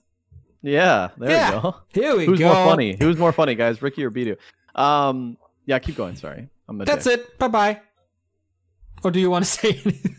Yeah, 0.62 1.10
there 1.16 1.30
yeah. 1.30 1.54
we 1.54 1.60
go. 1.60 1.76
Here 1.92 2.16
we 2.16 2.26
Who's 2.26 2.38
go. 2.38 2.52
more 2.52 2.64
funny? 2.66 2.96
Who's 2.98 3.16
more 3.16 3.32
funny, 3.32 3.54
guys? 3.54 3.80
Ricky 3.82 4.04
or 4.04 4.10
Bidoux? 4.10 4.36
Um, 4.74 5.36
yeah, 5.66 5.78
keep 5.78 5.96
going. 5.96 6.16
Sorry, 6.16 6.48
I'm 6.68 6.78
That's 6.78 7.04
dick. 7.04 7.20
it. 7.20 7.38
Bye 7.38 7.48
bye. 7.48 7.80
Or 9.04 9.10
do 9.10 9.20
you 9.20 9.30
want 9.30 9.44
to 9.44 9.50
say 9.60 9.68
anything 9.84 10.16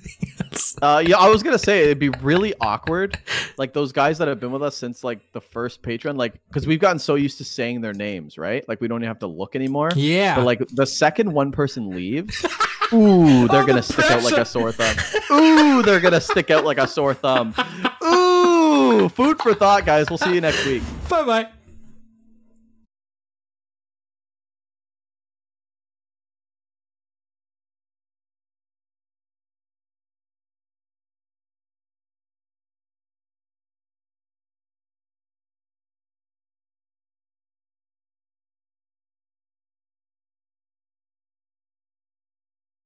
else? 0.52 0.76
Uh, 0.82 1.03
yeah, 1.06 1.18
I 1.18 1.28
was 1.30 1.41
gonna 1.44 1.57
say 1.57 1.84
it'd 1.84 1.99
be 1.99 2.10
really 2.10 2.53
awkward, 2.61 3.18
like 3.57 3.74
those 3.74 3.91
guys 3.91 4.19
that 4.19 4.28
have 4.28 4.40
been 4.40 4.52
with 4.52 4.61
us 4.61 4.78
since 4.78 5.03
like 5.03 5.19
the 5.34 5.41
first 5.41 5.82
patron, 5.82 6.15
like 6.15 6.34
because 6.48 6.68
we've 6.68 6.80
gotten 6.80 6.99
so 6.99 7.15
used 7.15 7.40
to 7.40 7.44
saying 7.44 7.82
their 7.82 7.94
names, 7.94 8.38
right? 8.38 8.68
Like 8.69 8.80
we 8.80 8.88
don't 8.88 8.99
even 9.02 9.07
have 9.07 9.19
to 9.19 9.28
look 9.28 9.56
anymore. 9.56 9.90
Yeah. 9.95 10.36
But 10.36 10.45
like 10.45 10.61
the 10.74 10.86
second 10.86 11.32
one 11.32 11.52
person 11.52 11.90
leaves, 11.90 12.45
ooh, 12.94 13.48
they're 13.48 13.64
Oh, 13.64 13.65
gonna 13.65 13.74
the 13.76 13.82
stick 13.84 14.11
out 14.11 14.24
like 14.24 14.38
a 14.38 14.45
sore 14.45 14.72
thumb. 14.72 14.95
Ooh, 15.32 15.82
they're 15.82 15.99
gonna 15.99 16.22
stick 16.22 16.52
out 16.52 16.64
like 16.64 16.78
a 16.78 16.88
sore 16.88 17.15
thumb. 17.15 17.56
Ooh, 18.06 19.10
food 19.10 19.40
for 19.41 19.53
thought, 19.56 19.86
guys. 19.86 20.10
We'll 20.10 20.18
see 20.19 20.36
you 20.36 20.41
next 20.41 20.65
week. 20.65 20.84
Bye 21.10 21.24
bye. 21.24 21.48